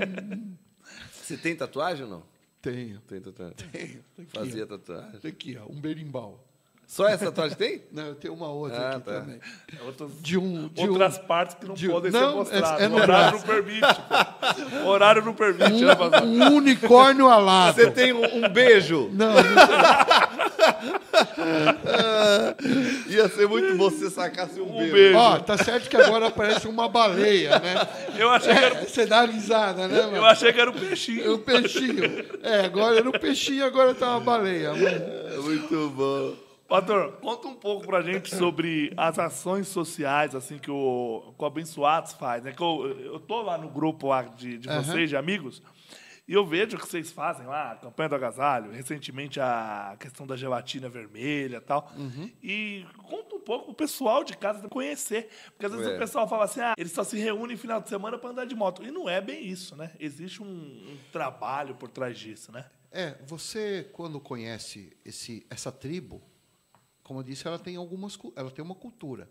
Você 1.12 1.38
tem 1.38 1.56
tatuagem 1.56 2.04
ou 2.04 2.12
não? 2.12 2.24
Tenho. 2.62 3.00
Tem 3.02 3.20
tatuagem. 3.22 3.56
Tenho. 3.72 4.06
Aqui, 4.20 4.26
Fazia 4.28 4.68
tatuagem. 4.68 5.20
Aqui, 5.24 5.58
ó, 5.58 5.66
um 5.66 5.80
berimbau. 5.80 6.47
Só 6.88 7.06
essa 7.06 7.26
tatuagem 7.26 7.58
tem? 7.58 7.82
Não, 7.92 8.08
eu 8.08 8.16
tenho 8.16 8.34
uma 8.34 8.48
outra 8.48 8.78
Ah, 8.80 8.90
aqui 8.92 9.02
tá. 9.02 9.12
também. 9.20 9.40
Outras, 9.86 10.10
De 10.22 10.38
um. 10.38 10.70
De 10.70 10.88
outras 10.90 11.18
um 11.18 11.22
partes 11.24 11.56
que 11.60 11.66
não 11.68 11.76
de- 11.76 11.90
podem 11.90 12.12
não, 12.12 12.30
ser 12.30 12.36
mostradas. 12.36 12.82
é- 12.82 12.86
é 12.86 12.90
horário 12.90 13.08
braço. 13.08 13.34
não 13.36 13.42
permite. 13.42 13.88
horário 14.86 15.26
não 15.26 15.34
permite, 15.34 15.84
né, 15.84 15.96
pastor? 15.96 16.24
um 16.24 16.56
unicórnio 16.56 17.28
alado. 17.28 17.76
Você 17.76 17.92
tem 17.92 18.14
um, 18.14 18.46
um 18.46 18.50
beijo? 18.50 19.10
Não, 19.12 19.34
não 19.34 19.38
Ia 23.10 23.28
ser 23.30 23.48
muito 23.48 23.76
bom 23.76 23.90
se 23.90 23.98
você 24.00 24.10
sacasse 24.10 24.60
um, 24.62 24.70
Um 24.74 24.78
beijo. 24.80 24.94
beijo. 24.94 25.18
Ó, 25.18 25.40
tá 25.40 25.58
certo 25.58 25.90
que 25.90 25.98
agora 25.98 26.30
parece 26.32 26.68
uma 26.68 26.88
baleia, 26.88 27.60
né? 27.60 27.88
Eu 28.18 28.30
achei 28.30 28.54
que 28.54 28.60
era, 28.64 28.76
É, 28.76 28.86
você 28.86 29.06
dá 29.06 29.26
risada, 29.26 29.88
né, 29.88 30.00
eu 30.00 30.12
mano? 30.12 30.26
achei 30.26 30.54
que 30.54 30.60
era 30.62 30.70
um 30.70 30.74
peixinho. 30.74 31.34
O 31.34 31.40
peixinho. 31.40 32.26
É, 32.44 32.66
agora 32.66 32.98
era 32.98 33.10
um 33.10 33.14
peixinho, 33.14 33.66
agora 33.66 33.94
tá 33.94 34.12
uma 34.12 34.20
baleia. 34.22 34.70
É 34.70 35.38
Muito 35.38 35.90
bom. 35.96 36.34
Pastor, 36.68 37.14
conta 37.22 37.48
um 37.48 37.56
pouco 37.56 37.86
pra 37.88 38.02
gente 38.02 38.36
sobre 38.36 38.94
as 38.98 39.18
ações 39.18 39.68
sociais, 39.68 40.36
assim, 40.36 40.58
que 40.58 40.70
o, 40.70 41.34
que 41.38 41.44
o 41.44 41.46
Abençoados 41.46 42.14
faz, 42.14 42.44
né? 42.44 42.52
Que 42.52 42.62
eu, 42.62 42.88
eu 43.00 43.20
tô 43.20 43.42
lá 43.42 43.58
no 43.58 43.70
grupo 43.70 44.08
lá 44.08 44.24
de, 44.24 44.58
de 44.58 44.68
Aham. 44.70 44.84
vocês, 44.84 45.10
de 45.10 45.16
amigos, 45.16 45.62
e 46.28 46.34
eu 46.34 46.46
vejo 46.46 46.76
o 46.76 46.80
que 46.80 46.86
vocês 46.86 47.10
fazem 47.10 47.48
lá, 47.48 47.72
a 47.72 47.76
campanha 47.78 48.10
do 48.10 48.16
agasalho, 48.16 48.72
recentemente 48.74 49.40
a 49.40 49.96
questão 49.98 50.28
da 50.28 50.36
gelatina 50.36 50.90
vermelha 50.90 51.56
e 51.58 51.62
tal. 51.62 51.90
Uhum. 51.96 52.30
E 52.44 52.86
conta 53.08 53.34
um 53.36 53.40
pouco 53.40 53.66
pro 53.68 53.74
pessoal 53.74 54.26
de 54.26 54.36
casa 54.36 54.68
conhecer. 54.68 55.30
Porque 55.52 55.68
às 55.68 55.72
vezes 55.72 55.88
É. 55.88 55.96
o 55.96 55.98
pessoal 55.98 56.28
fala 56.28 56.44
assim, 56.44 56.60
ah, 56.60 56.74
eles 56.78 56.92
só 56.92 57.06
se 57.06 57.18
reúnem 57.18 57.56
no 57.56 57.62
final 57.62 57.80
de 57.80 57.88
semana 57.88 58.18
para 58.18 58.32
andar 58.32 58.46
de 58.46 58.54
moto. 58.56 58.84
E 58.84 58.92
não 58.92 59.08
é 59.08 59.22
bem 59.22 59.48
isso, 59.48 59.74
né? 59.78 59.92
Existe 59.98 60.44
um, 60.44 60.46
um 60.48 60.98
trabalho 61.14 61.76
por 61.76 61.88
trás 61.90 62.20
disso, 62.20 62.52
né? 62.52 62.66
É, 62.92 63.16
você 63.26 63.90
quando 63.94 64.20
conhece 64.20 64.98
esse, 65.06 65.46
essa 65.50 65.72
tribo, 65.72 66.22
como 67.08 67.22
eu 67.22 67.24
disse, 67.24 67.48
ela 67.48 67.58
tem 67.58 67.78
algumas, 67.78 68.20
ela 68.36 68.52
tem 68.52 68.64
uma 68.64 68.76
cultura. 68.76 69.30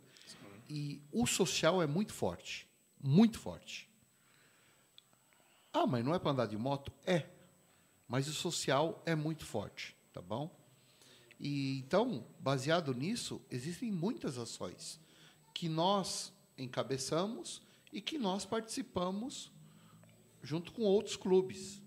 E 0.66 1.02
o 1.12 1.26
social 1.26 1.82
é 1.82 1.86
muito 1.86 2.14
forte, 2.14 2.66
muito 2.98 3.38
forte. 3.38 3.86
Ah, 5.70 5.86
mas 5.86 6.02
não 6.02 6.14
é 6.14 6.18
para 6.18 6.30
andar 6.30 6.46
de 6.46 6.56
moto? 6.56 6.90
É. 7.04 7.26
Mas 8.08 8.28
o 8.28 8.32
social 8.32 9.02
é 9.04 9.14
muito 9.14 9.44
forte, 9.44 9.94
tá 10.10 10.22
bom? 10.22 10.58
E 11.38 11.80
então, 11.80 12.26
baseado 12.40 12.94
nisso, 12.94 13.42
existem 13.50 13.92
muitas 13.92 14.38
ações 14.38 14.98
que 15.52 15.68
nós 15.68 16.32
encabeçamos 16.56 17.60
e 17.92 18.00
que 18.00 18.16
nós 18.16 18.46
participamos 18.46 19.52
junto 20.42 20.72
com 20.72 20.80
outros 20.80 21.14
clubes. 21.14 21.82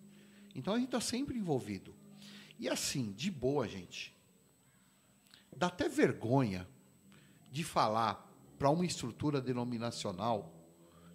Então 0.53 0.75
a 0.75 0.77
gente 0.77 0.89
está 0.89 1.01
sempre 1.01 1.35
envolvido. 1.35 1.95
E 2.59 2.69
assim, 2.69 3.11
de 3.11 3.31
boa, 3.31 3.67
gente. 3.67 4.18
Dá 5.59 5.67
até 5.67 5.89
vergonha 5.89 6.65
de 7.51 7.65
falar 7.65 8.33
para 8.57 8.69
uma 8.69 8.85
estrutura 8.85 9.41
denominacional 9.41 10.53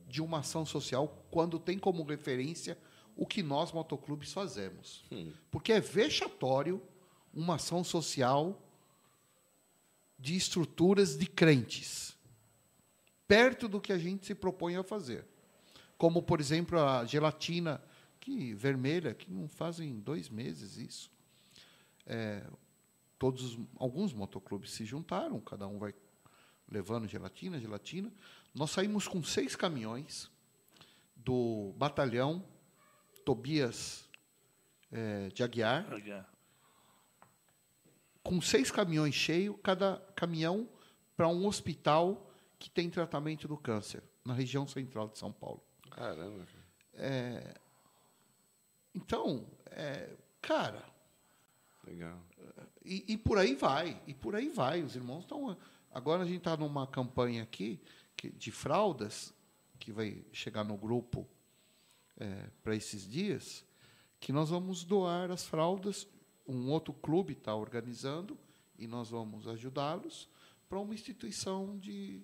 de 0.07 0.21
uma 0.21 0.41
ação 0.41 0.67
social 0.67 1.25
quando 1.31 1.59
tem 1.59 1.79
como 1.79 2.05
referência 2.05 2.77
o 3.17 3.27
que 3.27 3.43
nós 3.43 3.73
motoclubes 3.73 4.35
fazemos. 4.35 5.03
Porque 5.51 5.73
é 5.73 5.81
vexatório 5.81 6.83
uma 7.33 7.55
ação 7.55 7.83
social 7.83 8.63
de 10.19 10.37
estruturas 10.37 11.17
de 11.17 11.27
crentes, 11.27 12.15
perto 13.27 13.67
do 13.67 13.81
que 13.81 13.95
a 13.95 13.99
gente 13.99 14.27
se 14.27 14.35
propõe 14.35 14.77
a 14.77 14.83
fazer. 14.83 15.27
Como, 15.97 16.23
por 16.23 16.39
exemplo, 16.39 16.79
a 16.79 17.07
gelatina 17.07 17.83
que 18.21 18.53
vermelha, 18.53 19.15
que 19.15 19.33
não 19.33 19.49
fazem 19.49 20.01
dois 20.01 20.29
meses 20.29 20.77
isso. 20.77 21.11
É, 22.05 22.47
todos, 23.25 23.55
os- 23.55 23.67
alguns 23.79 24.13
motoclubes 24.13 24.71
se 24.73 24.85
juntaram, 24.85 25.41
cada 25.41 25.67
um 25.67 25.79
vai 25.79 25.95
levando 26.69 27.09
gelatina, 27.09 27.59
gelatina. 27.59 28.13
Nós 28.55 28.71
saímos 28.71 29.09
com 29.09 29.23
seis 29.23 29.57
caminhões 29.57 30.31
do 31.17 31.73
batalhão 31.79 32.45
Tobias 33.25 34.07
é, 34.93 35.29
de 35.31 35.43
Aguiar, 35.43 35.87
com 38.23 38.43
seis 38.43 38.71
caminhões 38.71 39.15
cheios, 39.15 39.57
cada 39.63 39.97
caminhão 40.15 40.69
para 41.17 41.27
um 41.27 41.47
hospital 41.47 42.31
que 42.59 42.69
tem 42.69 42.91
tratamento 42.91 43.49
do 43.49 43.57
câncer, 43.57 44.03
na 44.23 44.35
região 44.35 44.67
central 44.69 45.09
de 45.09 45.19
São 45.19 45.33
Paulo. 45.33 45.65
Caramba. 45.91 46.45
cara. 46.93 47.61
Então, 48.95 49.47
é, 49.71 50.15
cara, 50.43 50.85
Legal. 51.87 52.19
E, 52.85 53.05
e 53.15 53.17
por 53.19 53.39
aí 53.39 53.55
vai, 53.55 54.01
e 54.07 54.15
por 54.15 54.35
aí 54.35 54.49
vai. 54.49 54.83
Os 54.83 54.95
irmãos 54.97 55.21
estão. 55.23 55.57
Agora 55.91 56.23
a 56.23 56.27
gente 56.27 56.39
está 56.39 56.57
numa 56.57 56.87
campanha 56.87 57.43
aqui 57.43 57.81
que- 58.17 58.31
de 58.31 58.51
fraldas, 58.51 59.33
que 59.79 59.93
vai 59.93 60.25
chegar 60.33 60.65
no 60.65 60.77
grupo 60.77 61.27
para 62.63 62.75
esses 62.77 63.09
dias, 63.09 63.65
que 64.21 64.33
nós 64.33 64.49
vamos 64.51 64.85
doar 64.85 65.31
as 65.31 65.45
fraldas. 65.47 66.07
Um 66.47 66.71
outro 66.71 66.93
clube 66.93 67.33
está 67.33 67.55
organizando 67.55 68.39
e 68.79 68.87
nós 68.87 69.11
vamos 69.11 69.49
ajudá-los 69.49 70.29
para 70.69 70.79
uma 70.79 70.95
instituição 70.95 71.77
de 71.79 72.21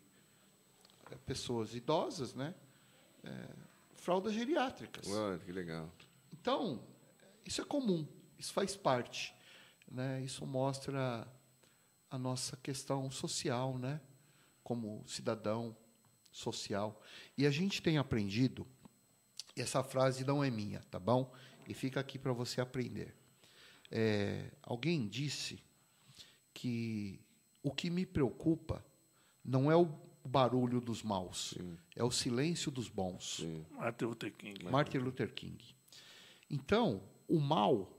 eh, 1.10 1.16
pessoas 1.26 1.74
idosas, 1.74 2.34
né? 2.34 2.54
Eh, 3.24 3.48
fraldas 3.94 4.32
geriátricas. 4.32 5.06
Olha, 5.08 5.38
que 5.38 5.50
legal. 5.52 5.90
Então, 6.32 6.82
isso 7.44 7.60
é 7.60 7.64
comum, 7.64 8.06
isso 8.38 8.52
faz 8.52 8.76
parte. 8.76 9.34
Né? 9.90 10.22
Isso 10.22 10.46
mostra 10.46 11.26
a 12.10 12.18
nossa 12.18 12.56
questão 12.56 13.10
social, 13.10 13.78
né? 13.78 14.00
como 14.70 15.02
cidadão 15.04 15.76
social. 16.30 17.02
E 17.36 17.44
a 17.44 17.50
gente 17.50 17.82
tem 17.82 17.98
aprendido, 17.98 18.64
e 19.56 19.60
essa 19.60 19.82
frase 19.82 20.24
não 20.24 20.44
é 20.44 20.48
minha, 20.48 20.78
tá 20.90 20.98
bom? 20.98 21.34
E 21.68 21.74
fica 21.74 21.98
aqui 21.98 22.20
para 22.20 22.32
você 22.32 22.60
aprender. 22.60 23.12
É, 23.90 24.52
alguém 24.62 25.08
disse 25.08 25.60
que 26.54 27.20
o 27.64 27.72
que 27.72 27.90
me 27.90 28.06
preocupa 28.06 28.84
não 29.44 29.68
é 29.72 29.74
o 29.74 29.86
barulho 30.24 30.80
dos 30.80 31.02
maus, 31.02 31.58
é 31.96 32.04
o 32.04 32.10
silêncio 32.12 32.70
dos 32.70 32.88
bons. 32.88 33.38
Sim. 33.38 33.66
Martin 33.72 34.04
Luther 34.04 34.32
King. 34.32 34.64
Martin 34.66 34.98
Luther 34.98 35.34
King. 35.34 35.74
Então, 36.48 37.02
o 37.26 37.40
mal 37.40 37.92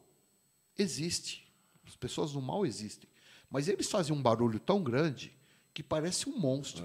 existe. 0.77 1.50
As 1.87 1.95
pessoas 1.95 2.33
do 2.33 2.41
mal 2.41 2.65
existem. 2.65 3.09
Mas 3.49 3.67
eles 3.67 3.89
fazem 3.89 4.15
um 4.15 4.21
barulho 4.21 4.59
tão 4.59 4.81
grande 4.83 5.33
que 5.73 5.83
parece 5.83 6.29
um 6.29 6.37
monstro. 6.37 6.83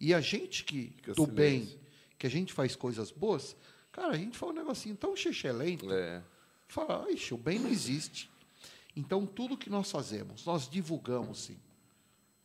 E 0.00 0.12
a 0.12 0.20
gente 0.20 0.64
que 0.64 0.92
Fica 0.96 1.14
do 1.14 1.24
silêncio. 1.26 1.34
bem, 1.34 1.80
que 2.18 2.26
a 2.26 2.30
gente 2.30 2.52
faz 2.52 2.74
coisas 2.74 3.10
boas, 3.10 3.56
Cara, 3.96 4.12
a 4.12 4.18
gente 4.18 4.36
fala 4.36 4.52
um 4.52 4.56
negocinho 4.56 4.94
tão 4.94 5.14
lento. 5.54 5.90
É. 5.90 6.22
Fala, 6.68 7.10
ixi, 7.10 7.32
o 7.32 7.38
bem 7.38 7.58
não 7.58 7.70
existe. 7.70 8.28
Então, 8.94 9.24
tudo 9.24 9.56
que 9.56 9.70
nós 9.70 9.90
fazemos, 9.90 10.44
nós 10.44 10.68
divulgamos 10.68 11.38
sim. 11.44 11.56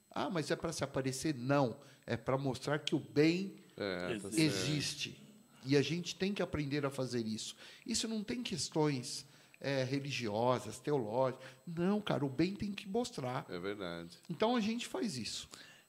Ah, 0.10 0.30
mas 0.30 0.50
é 0.50 0.56
para 0.56 0.72
se 0.72 0.82
aparecer? 0.82 1.36
Não. 1.36 1.78
É 2.08 2.16
para 2.16 2.38
mostrar 2.38 2.80
que 2.80 2.96
o 2.96 3.00
bem 3.00 3.54
É, 3.76 4.18
tá 4.18 4.30
existe. 4.32 5.22
E 5.66 5.76
a 5.76 5.82
gente 5.82 6.16
tem 6.16 6.34
que 6.34 6.42
aprender 6.42 6.86
a 6.86 6.90
fazer 6.90 7.26
isso. 7.28 7.54
Isso 7.86 8.08
não 8.08 8.24
tem 8.24 8.42
questões 8.42 9.26
é, 9.62 9.84
religiosas, 9.84 10.80
teológicas. 10.80 11.46
Não, 11.66 12.02
cara, 12.02 12.26
o 12.26 12.30
bem 12.30 12.54
tem 12.56 12.72
que 12.74 12.90
mostrar. 12.90 13.46
É 13.50 13.58
verdade. 13.60 14.18
Então 14.30 14.56
a 14.56 14.60
gente 14.60 14.88
faz 14.88 15.18
isso. 15.18 15.48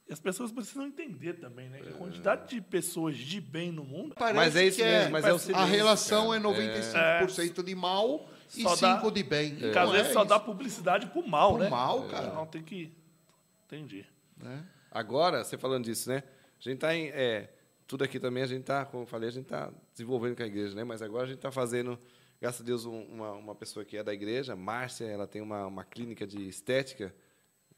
E 0.09 0.13
as 0.13 0.21
pessoas 0.21 0.53
precisam 0.53 0.87
entender 0.87 1.35
também, 1.35 1.69
né? 1.71 1.81
que 1.81 1.89
A 1.89 1.93
quantidade 1.93 2.51
de 2.51 2.61
pessoas 2.61 3.17
de 3.17 3.41
bem 3.41 3.71
no 3.73 3.85
mundo 3.85 4.15
Parece 4.17 4.37
Mas 4.37 4.57
é 4.57 4.67
isso 4.67 4.77
que 4.79 4.83
mesmo, 4.85 5.13
mas 5.13 5.25
é 5.25 5.33
o 5.33 5.37
a 5.37 5.39
silêncio, 5.39 5.67
relação 5.69 6.31
cara. 6.31 6.37
é 6.39 6.43
95% 7.25 7.63
de 7.65 7.75
mal 7.75 8.29
e 8.55 8.63
Só 8.63 8.77
dá- 8.77 9.01
5% 9.01 9.13
de 9.13 9.23
bem. 9.23 9.55
que 9.57 9.67
às 9.79 9.91
vezes 9.91 10.09
é 10.09 10.13
só 10.13 10.21
isso. 10.21 10.29
dá 10.29 10.39
publicidade 10.41 11.07
pro 11.07 11.27
mal, 11.27 11.53
Pro 11.55 11.63
né? 11.63 11.71
mal, 11.71 12.03
cara. 12.09 12.33
Não, 12.35 12.47
tem 12.47 12.63
que. 12.63 12.93
Entendi. 13.67 14.05
né? 14.37 14.65
Agora, 14.91 15.43
você 15.45 15.57
falando 15.57 15.85
disso, 15.85 16.11
né? 16.11 16.23
A 16.59 16.63
gente 16.63 16.75
está 16.75 16.95
em. 16.95 17.07
É, 17.09 17.49
tudo 17.87 18.05
aqui 18.05 18.19
também, 18.21 18.43
a 18.43 18.47
gente 18.47 18.61
está, 18.63 18.85
como 18.85 19.05
eu 19.05 19.07
falei, 19.07 19.29
a 19.29 19.33
gente 19.33 19.45
está 19.45 19.71
desenvolvendo 19.93 20.37
com 20.37 20.43
a 20.43 20.47
igreja, 20.47 20.75
né? 20.75 20.85
Mas 20.85 21.01
agora 21.01 21.25
a 21.25 21.27
gente 21.27 21.37
está 21.37 21.51
fazendo, 21.51 21.99
graças 22.43 22.61
a 22.61 22.65
Deus, 22.65 22.85
um- 22.85 23.05
uma, 23.05 23.33
uma 23.33 23.55
pessoa 23.55 23.85
que 23.85 23.97
é 23.97 24.03
da 24.03 24.13
igreja, 24.13 24.57
Márcia, 24.57 25.05
ela 25.07 25.27
tem 25.29 25.41
uma, 25.41 25.65
uma 25.67 25.85
clínica 25.85 26.27
de 26.27 26.49
estética, 26.49 27.15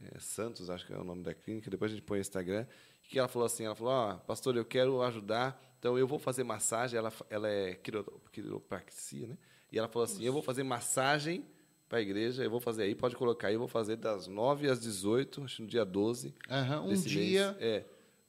é, 0.03 0.19
Santos, 0.19 0.70
acho 0.70 0.86
que 0.86 0.93
é 0.95 0.99
o 0.99 1.05
nome 1.05 1.23
da 1.23 1.35
clínica, 1.35 1.70
depois 1.70 1.93
a 1.93 1.95
gente 1.95 2.05
põe 2.05 2.19
o 2.19 2.20
Instagram, 2.23 2.66
que 3.03 3.19
ela 3.19 3.28
falou 3.28 3.45
assim, 3.45 3.65
ela 3.66 3.74
falou, 3.74 3.93
ó, 3.93 4.15
pastor, 4.16 4.57
eu 4.57 4.65
quero 4.65 5.03
ajudar, 5.03 5.62
então 5.78 5.99
eu 5.99 6.07
vou 6.07 6.19
fazer 6.19 6.43
massagem, 6.45 6.99
ela, 6.99 7.12
ela 7.28 7.47
é 7.49 7.74
quiro, 7.74 8.03
quiropraxia, 8.32 9.28
né? 9.28 9.39
E 9.70 9.78
ela 9.78 9.86
falou 9.89 10.05
assim, 10.05 10.24
eu 10.24 10.32
vou 10.32 10.43
fazer 10.43 10.62
massagem 10.62 11.45
para 11.89 11.99
a 11.99 12.01
igreja, 12.01 12.43
eu 12.43 12.51
vou 12.51 12.61
fazer 12.61 12.85
aí, 12.85 12.95
pode 12.95 13.15
colocar 13.16 13.49
aí, 13.49 13.55
eu 13.55 13.59
vou 13.59 13.69
fazer 13.69 13.97
das 13.97 14.27
9 14.27 14.69
às 14.70 14.81
18, 14.81 15.45
acho 15.45 15.57
que 15.57 15.62
no 15.62 15.69
dia 15.69 15.85
12, 15.85 16.35
Aham, 16.51 16.82
um 16.85 16.95
dia 16.95 17.53
mês. 17.53 17.62
É. 17.62 17.85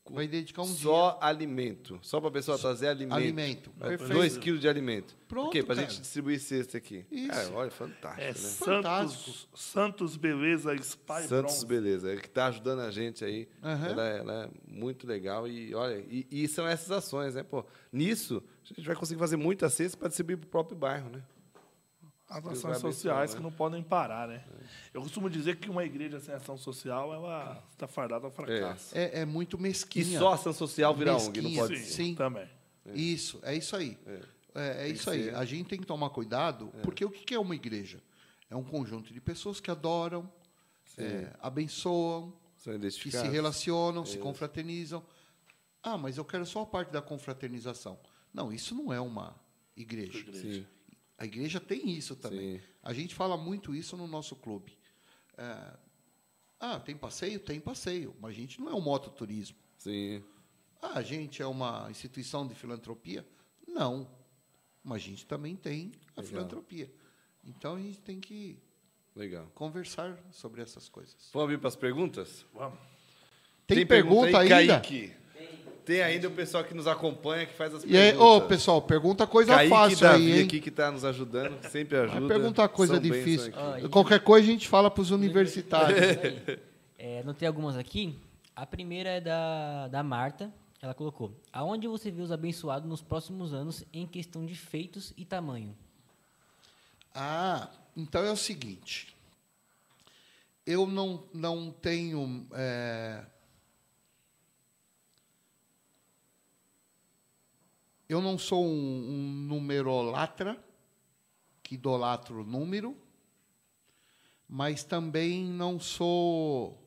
vai 0.10 0.28
dedicar 0.28 0.62
um 0.62 0.66
só 0.66 1.18
alimento. 1.22 1.98
Só 2.02 2.20
para 2.20 2.30
a 2.30 2.32
pessoa 2.32 2.58
trazer 2.58 2.88
alimento. 2.88 3.16
Alimento, 3.16 3.72
É, 3.82 3.88
perfeito. 3.90 4.14
Dois 4.14 4.38
quilos 4.38 4.62
de 4.62 4.68
alimento. 4.70 5.16
Pronto, 5.28 5.46
Por 5.46 5.52
quê? 5.52 5.64
Para 5.64 5.74
a 5.76 5.78
gente 5.86 6.00
distribuir 6.00 6.40
cesta 6.40 6.78
aqui. 6.78 7.06
Isso. 7.12 7.28
Cara, 7.30 7.52
olha, 7.54 7.72
fantástico, 7.72 8.22
É 8.22 8.28
né? 8.28 8.34
Fantástico. 8.34 9.24
Santos, 9.32 9.48
Santos 9.56 10.18
Beleza 10.18 10.78
Spa 10.84 11.22
e 11.22 11.28
Santos, 11.28 11.64
Bronze. 11.64 11.66
beleza. 11.66 12.14
É 12.14 12.18
que 12.18 12.28
está 12.28 12.46
ajudando 12.48 12.82
a 12.82 12.92
gente 12.92 13.26
aí. 13.26 13.48
Aham. 13.64 13.88
Ela, 13.88 14.08
é, 14.10 14.18
ela 14.20 14.44
é 14.46 14.50
muito 14.68 15.08
legal. 15.08 15.48
E 15.48 15.74
olha, 15.74 15.98
e, 16.08 16.28
e 16.32 16.48
são 16.48 16.68
essas 16.68 16.92
ações, 16.92 17.34
né? 17.36 17.44
Pô, 17.44 17.66
nisso, 17.92 18.44
a 18.64 18.68
gente 18.76 18.86
vai 18.86 18.96
conseguir 18.96 19.20
fazer 19.20 19.38
muita 19.38 19.70
cesta 19.70 19.98
para 19.98 20.08
distribuir 20.08 20.38
para 20.38 20.46
o 20.48 20.50
próprio 20.50 20.78
bairro, 20.78 21.10
né? 21.10 21.24
As 22.28 22.44
ações 22.46 22.80
sociais 22.80 23.32
né? 23.32 23.38
que 23.38 23.44
não 23.44 23.52
podem 23.52 23.84
parar, 23.84 24.28
né? 24.28 24.44
Eu 24.94 25.02
costumo 25.02 25.30
dizer 25.30 25.58
que 25.58 25.70
uma 25.70 25.86
igreja 25.86 26.20
sem 26.20 26.34
ação 26.34 26.58
social, 26.58 27.14
ela 27.14 27.64
está 27.72 27.88
fardada 27.88 28.26
ao 28.26 28.32
fracasso. 28.32 28.98
É, 28.98 29.22
é 29.22 29.26
muito 29.26 29.58
E 29.58 29.62
mesquinha. 29.62 30.18
só 30.20 30.34
ação 30.34 30.52
social 30.52 30.96
vira 30.96 31.14
ONG, 31.14 31.42
não 31.42 31.50
Mesquinha. 31.50 31.62
pode 31.62 31.80
Sim. 31.80 31.92
Sim. 31.92 32.16
também. 32.16 32.50
Isso, 32.94 33.40
é 33.44 33.56
isso 33.56 33.76
aí. 33.76 33.98
É, 34.06 34.22
é 34.56 34.84
Tem 34.86 34.94
isso 34.94 35.10
aí. 35.10 35.24
ser. 35.26 35.36
A 35.36 35.46
gente 35.46 35.68
tem 35.68 35.80
que 35.80 35.86
tomar 35.86 36.10
cuidado, 36.10 36.72
porque 36.82 37.06
o 37.06 37.10
que 37.12 37.34
é 37.36 37.40
uma 37.40 37.56
igreja? 37.56 38.02
É 38.50 38.56
um 38.56 38.64
conjunto 38.64 39.14
de 39.14 39.20
pessoas 39.22 39.60
que 39.60 39.70
adoram, 39.70 40.32
é, 40.98 41.32
abençoam, 41.42 42.34
que 43.02 43.12
se 43.12 43.28
relacionam, 43.28 44.06
se 44.06 44.18
confraternizam. 44.18 45.04
Ah, 45.84 45.98
mas 45.98 46.18
eu 46.18 46.26
quero 46.26 46.46
só 46.46 46.62
a 46.62 46.66
parte 46.66 46.92
da 46.92 47.02
confraternização. 47.02 48.00
Não, 48.34 48.52
isso 48.52 48.74
não 48.74 48.92
é 48.92 49.00
uma 49.00 49.36
igreja. 49.78 50.26
Sim. 50.34 50.66
A 51.18 51.26
igreja 51.26 51.60
tem 51.60 51.90
isso 51.90 52.16
também. 52.16 52.60
Sim. 52.60 52.64
A 52.84 52.94
gente 52.94 53.16
fala 53.16 53.38
muito 53.38 53.74
isso 53.74 53.96
no 53.96 54.08
nosso 54.08 54.36
clube. 54.36 54.78
É, 55.38 55.78
ah, 56.60 56.80
tem 56.80 56.96
passeio? 56.96 57.40
Tem 57.40 57.60
passeio. 57.60 58.16
Mas 58.20 58.32
a 58.32 58.34
gente 58.34 58.60
não 58.60 58.70
é 58.70 58.74
um 58.74 58.82
mototurismo. 58.82 59.58
Sim. 59.78 60.24
Ah, 60.82 61.00
a 61.00 61.02
gente 61.02 61.42
é 61.42 61.48
uma 61.48 61.88
instituição 61.90 62.48
de 62.48 62.54
filantropia? 62.56 63.26
Não. 63.68 64.10
Mas 64.84 65.02
a 65.02 65.06
gente 65.06 65.26
também 65.26 65.56
tem 65.56 65.92
a 66.16 66.22
Legal. 66.22 66.26
filantropia. 66.26 66.92
Então 67.44 67.76
a 67.76 67.80
gente 67.80 68.02
tem 68.02 68.20
que 68.20 68.60
Legal. 69.16 69.48
conversar 69.56 70.18
sobre 70.32 70.62
essas 70.62 70.90
coisas. 70.90 71.30
Vamos 71.32 71.46
abrir 71.46 71.58
para 71.58 71.70
as 71.70 71.76
perguntas? 71.76 72.46
Vamos. 72.54 72.80
Tem, 73.66 73.86
pergunta, 73.86 74.40
aí, 74.40 74.54
ainda? 74.54 74.80
Kaique? 74.80 75.14
Tem 75.86 76.02
ainda 76.02 76.28
o 76.28 76.32
pessoal 76.32 76.64
que 76.64 76.74
nos 76.74 76.88
acompanha, 76.88 77.46
que 77.46 77.54
faz 77.54 77.74
as 77.74 77.84
E 77.84 77.96
aí, 77.96 78.12
perguntas. 78.12 78.28
ô, 78.28 78.42
pessoal, 78.42 78.82
pergunta 78.82 79.28
coisa 79.28 79.54
Kaique 79.54 79.70
fácil 79.70 80.00
Davi 80.00 80.32
aí, 80.32 80.40
hein? 80.40 80.46
aqui 80.46 80.60
que 80.60 80.70
está 80.70 80.92
nos 80.92 81.06
ajudando, 81.06 81.60
que 81.60 81.70
sempre 81.70 81.96
ajuda. 81.98 82.20
Vai 82.20 82.28
perguntar 82.28 82.68
coisa 82.70 82.94
São 82.94 83.02
difícil. 83.02 83.54
e- 83.84 83.88
Qualquer 83.90 84.20
coisa 84.22 84.48
a 84.48 84.52
gente 84.52 84.68
fala 84.68 84.90
para 84.90 85.02
os 85.02 85.12
universitários. 85.12 86.00
É, 86.98 87.22
notei 87.24 87.48
algumas 87.48 87.78
aqui. 87.78 88.18
A 88.56 88.66
primeira 88.66 89.10
é 89.10 89.22
da, 89.22 89.88
da 89.90 90.02
Marta. 90.02 90.52
Ela 90.82 90.94
colocou: 90.94 91.32
Aonde 91.54 91.88
você 91.88 92.10
vê 92.10 92.22
os 92.22 92.32
abençoados 92.32 92.88
nos 92.90 93.02
próximos 93.02 93.54
anos 93.54 93.84
em 93.94 94.08
questão 94.08 94.44
de 94.46 94.56
feitos 94.56 95.14
e 95.16 95.24
tamanho? 95.26 95.76
Ah, 97.14 97.70
então 97.96 98.24
é 98.26 98.32
o 98.32 98.36
seguinte. 98.38 99.16
Eu 100.66 100.88
não, 100.88 101.24
não 101.34 101.70
tenho. 101.72 102.48
é, 102.54 103.24
eu 108.08 108.22
não 108.22 108.38
sou 108.38 108.66
um, 108.66 108.70
um 108.70 109.32
numerolatra, 109.48 110.64
que 111.64 111.76
idolatro 111.76 112.42
o 112.42 112.46
número, 112.46 112.96
mas 114.48 114.84
também 114.84 115.44
não 115.44 115.80
sou 115.80 116.82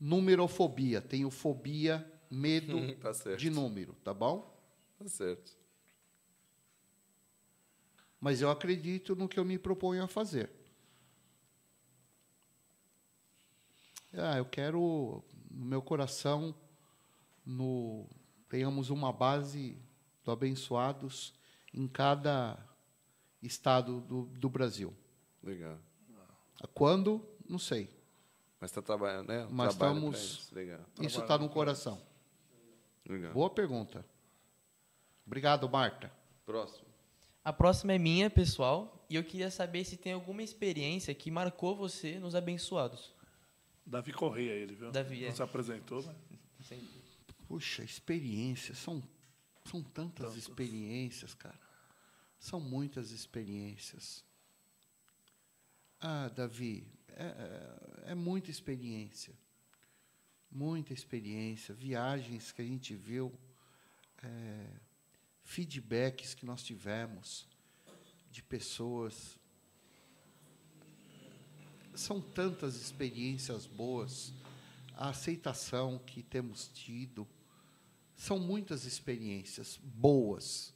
numerofobia. 0.00 1.00
Tenho 1.00 1.30
fobia, 1.30 2.10
medo 2.30 2.78
Tá 3.00 3.12
de 3.36 3.48
número, 3.50 3.94
tá 4.02 4.12
bom? 4.12 4.52
Tá 4.98 5.08
certo. 5.08 5.56
Mas 8.20 8.40
eu 8.40 8.50
acredito 8.50 9.14
no 9.14 9.28
que 9.28 9.38
eu 9.38 9.44
me 9.44 9.58
proponho 9.58 10.02
a 10.02 10.08
fazer. 10.08 10.50
Ah, 14.12 14.38
eu 14.38 14.46
quero, 14.46 15.22
no 15.50 15.64
meu 15.64 15.82
coração, 15.82 16.54
no, 17.44 18.08
tenhamos 18.48 18.88
uma 18.88 19.12
base 19.12 19.76
do 20.24 20.30
abençoados 20.30 21.34
em 21.72 21.86
cada 21.86 22.58
estado 23.42 24.00
do, 24.00 24.22
do 24.26 24.48
Brasil. 24.48 24.94
Legal. 25.42 25.78
Quando? 26.72 27.24
Não 27.48 27.58
sei. 27.58 27.90
Mas 28.60 28.70
está 28.70 28.80
trabalhando, 28.80 29.28
né? 29.28 29.46
Mas 29.50 29.72
estamos- 29.72 30.50
isso. 30.98 31.20
Está 31.20 31.36
no 31.36 31.48
coração. 31.50 32.00
Legal. 33.06 33.32
Boa 33.34 33.50
pergunta. 33.50 34.04
Obrigado, 35.26 35.68
Marta. 35.68 36.10
Próximo. 36.46 36.86
A 37.44 37.52
próxima 37.52 37.92
é 37.92 37.98
minha, 37.98 38.30
pessoal, 38.30 39.04
e 39.10 39.16
eu 39.16 39.22
queria 39.24 39.50
saber 39.50 39.84
se 39.84 39.98
tem 39.98 40.14
alguma 40.14 40.42
experiência 40.42 41.14
que 41.14 41.30
marcou 41.30 41.76
você 41.76 42.18
nos 42.18 42.34
abençoados. 42.34 43.12
Davi 43.84 44.14
Correia, 44.14 44.52
ele, 44.52 44.74
viu? 44.74 44.90
Davi, 44.90 45.24
é. 45.24 45.28
Não 45.28 45.36
se 45.36 45.42
apresentou, 45.42 46.00
né? 46.06 46.14
Puxa, 47.46 47.84
experiências. 47.84 48.78
São, 48.78 49.02
são 49.64 49.82
tantas 49.82 50.36
experiências, 50.36 51.34
cara. 51.34 51.58
São 52.38 52.60
muitas 52.60 53.10
experiências. 53.10 54.22
Ah, 56.00 56.28
Davi, 56.28 56.86
é, 57.08 57.24
é, 57.24 58.12
é 58.12 58.14
muita 58.14 58.50
experiência. 58.50 59.34
Muita 60.50 60.92
experiência. 60.92 61.74
Viagens 61.74 62.52
que 62.52 62.60
a 62.60 62.64
gente 62.64 62.94
viu, 62.94 63.32
é, 64.22 64.66
feedbacks 65.42 66.34
que 66.34 66.44
nós 66.44 66.62
tivemos 66.62 67.48
de 68.30 68.42
pessoas. 68.42 69.38
São 71.94 72.20
tantas 72.20 72.76
experiências 72.76 73.66
boas. 73.66 74.32
A 74.96 75.08
aceitação 75.08 75.98
que 75.98 76.22
temos 76.22 76.68
tido. 76.68 77.26
São 78.16 78.38
muitas 78.38 78.84
experiências 78.84 79.78
boas. 79.82 80.74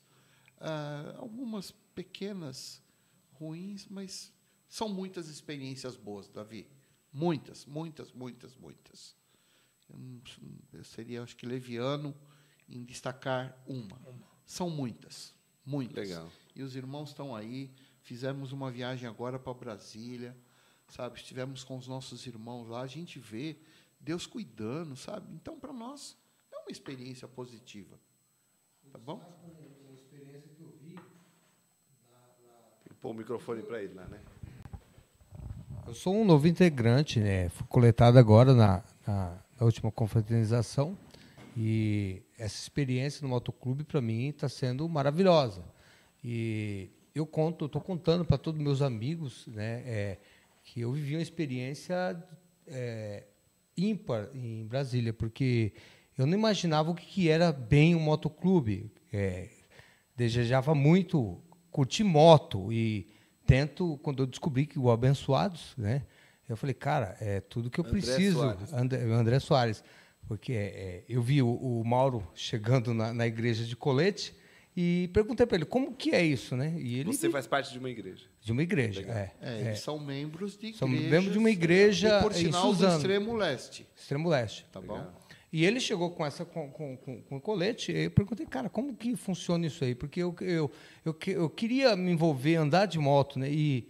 Ah, 0.61 1.15
algumas 1.19 1.71
pequenas, 1.95 2.83
ruins, 3.33 3.87
mas 3.89 4.33
são 4.69 4.89
muitas 4.89 5.29
experiências 5.29 5.97
boas, 5.97 6.29
Davi. 6.29 6.69
Muitas, 7.13 7.65
muitas, 7.65 8.13
muitas, 8.13 8.55
muitas. 8.57 9.17
Eu, 10.73 10.85
seria, 10.85 11.23
acho 11.23 11.37
que, 11.37 11.47
leviano 11.47 12.15
em 12.69 12.85
destacar 12.85 13.57
uma. 13.67 13.99
São 14.45 14.69
muitas, 14.69 15.35
muitas. 15.65 16.09
Legal. 16.09 16.31
E 16.55 16.63
os 16.63 16.77
irmãos 16.77 17.11
estão 17.11 17.35
aí. 17.35 17.73
Fizemos 18.03 18.53
uma 18.53 18.71
viagem 18.71 19.09
agora 19.09 19.39
para 19.39 19.55
Brasília, 19.55 20.37
sabe? 20.89 21.19
Estivemos 21.19 21.65
com 21.65 21.77
os 21.77 21.87
nossos 21.87 22.27
irmãos 22.27 22.69
lá. 22.69 22.83
A 22.83 22.87
gente 22.87 23.19
vê 23.19 23.59
Deus 23.99 24.27
cuidando, 24.27 24.97
sabe? 24.97 25.33
Então, 25.35 25.59
para 25.59 25.73
nós, 25.73 26.17
uma 26.69 26.73
experiência 26.73 27.27
positiva. 27.27 27.99
Tá 28.93 28.99
bom? 28.99 29.21
A 29.89 29.93
experiência 29.95 30.51
que 30.55 30.63
eu 30.63 30.71
vi 30.83 30.99
pôr 33.01 33.11
o 33.11 33.15
microfone 33.15 33.63
para 33.63 33.83
ele 33.83 33.95
lá, 33.95 34.05
né? 34.07 34.21
Eu 35.87 35.95
sou 35.95 36.15
um 36.15 36.25
novo 36.25 36.47
integrante, 36.47 37.21
né? 37.21 37.49
Fui 37.49 37.67
coletado 37.69 38.19
agora 38.19 38.53
na, 38.53 38.85
na, 39.07 39.39
na 39.59 39.65
última 39.65 39.91
confraternização 39.91 40.97
e 41.57 42.23
essa 42.39 42.61
experiência 42.61 43.23
no 43.23 43.29
motoclube 43.29 43.85
para 43.85 44.03
mim 44.03 44.29
está 44.29 44.49
sendo 44.49 44.87
maravilhosa. 44.89 45.65
E 46.23 46.91
eu 47.15 47.25
conto, 47.27 47.65
estou 47.65 47.81
contando 47.81 48.27
para 48.27 48.37
todos 48.37 48.61
meus 48.61 48.83
amigos, 48.83 49.47
né, 49.47 49.83
é, 49.87 50.19
que 50.65 50.81
eu 50.83 50.93
vivi 50.93 51.17
uma 51.17 51.23
experiência 51.23 52.23
é, 52.67 53.25
ímpar 53.77 54.29
em 54.35 54.67
Brasília, 54.67 55.15
porque 55.15 55.73
eu 56.19 56.27
não 56.27 56.35
imaginava 56.35 56.91
o 56.91 56.95
que, 56.95 57.07
que 57.07 57.29
era 57.29 57.53
bem 57.53 57.95
um 57.95 58.01
motoclube. 58.01 58.91
É, 59.13 59.49
desejava 60.17 60.75
muito 60.75 61.41
curtir 61.71 62.03
moto 62.05 62.73
e 62.73 63.07
tento, 63.47 63.99
quando 64.03 64.25
eu 64.25 64.27
descobri 64.27 64.67
que 64.67 64.79
o 64.79 64.91
Abençoados, 64.91 65.75
né? 65.79 66.03
Eu 66.49 66.57
falei, 66.57 66.75
cara, 66.75 67.17
é 67.21 67.41
tudo 67.41 67.71
que 67.71 67.79
eu 67.79 67.85
André 67.85 68.01
preciso. 68.01 68.39
Soares. 68.39 68.73
André, 68.73 69.03
André 69.03 69.39
Soares. 69.39 69.85
Porque 70.27 70.53
é, 70.53 71.05
eu 71.09 71.23
vi 71.23 71.41
o, 71.41 71.49
o 71.49 71.85
Mauro 71.87 72.27
chegando 72.35 72.93
na, 72.93 73.15
na 73.15 73.27
igreja 73.27 73.65
de 73.65 73.75
colete 73.77 74.35
e 74.77 75.09
perguntei 75.13 75.47
para 75.47 75.57
ele 75.57 75.65
como 75.65 75.95
que 75.95 76.11
é 76.15 76.23
isso, 76.23 76.55
né? 76.57 76.75
E 76.79 77.01
ele 77.01 77.13
Você 77.13 77.31
faz 77.31 77.47
parte 77.47 77.73
de 77.73 77.79
uma 77.79 77.89
igreja. 77.89 78.27
de 78.41 78.53
uma 78.53 78.63
igreja, 78.63 79.01
Legal. 79.01 79.17
é, 79.17 79.33
É, 79.41 79.61
eles 79.61 79.81
são 79.81 79.99
membros 79.99 80.53
de 80.53 80.69
igrejas. 80.69 80.79
São 80.79 80.89
membros 80.89 81.33
de 81.33 81.39
uma 81.39 81.51
igreja 81.51 82.19
e, 82.19 82.23
por 82.23 82.33
em 82.33 82.35
sinal, 82.35 82.67
do 82.69 82.75
Suzano. 82.75 82.97
extremo 82.97 83.37
leste. 83.37 83.87
extremo 83.97 84.29
leste. 84.29 84.67
Tá 84.71 84.81
bom? 84.81 85.07
E 85.53 85.65
ele 85.65 85.81
chegou 85.81 86.11
com 86.11 86.25
essa 86.27 86.45
com, 86.45 86.71
com, 86.71 86.97
com, 86.97 87.23
com 87.23 87.37
o 87.37 87.41
colete. 87.41 87.91
e 87.91 88.05
Eu 88.05 88.11
perguntei, 88.11 88.47
cara, 88.47 88.69
como 88.69 88.95
que 88.95 89.17
funciona 89.17 89.67
isso 89.67 89.83
aí? 89.83 89.95
Porque 89.95 90.21
eu, 90.21 90.35
eu, 90.41 90.71
eu, 91.05 91.17
eu 91.27 91.51
queria 91.51 91.97
me 91.97 92.13
envolver, 92.13 92.57
andar 92.57 92.87
de 92.87 92.99
moto, 92.99 93.39
né? 93.39 93.51
E 93.51 93.89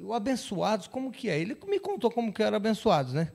o 0.00 0.14
abençoados, 0.14 0.86
como 0.86 1.12
que 1.12 1.28
é? 1.28 1.38
Ele 1.38 1.56
me 1.68 1.78
contou 1.78 2.10
como 2.10 2.32
que 2.32 2.42
era 2.42 2.56
abençoados, 2.56 3.12
né? 3.12 3.30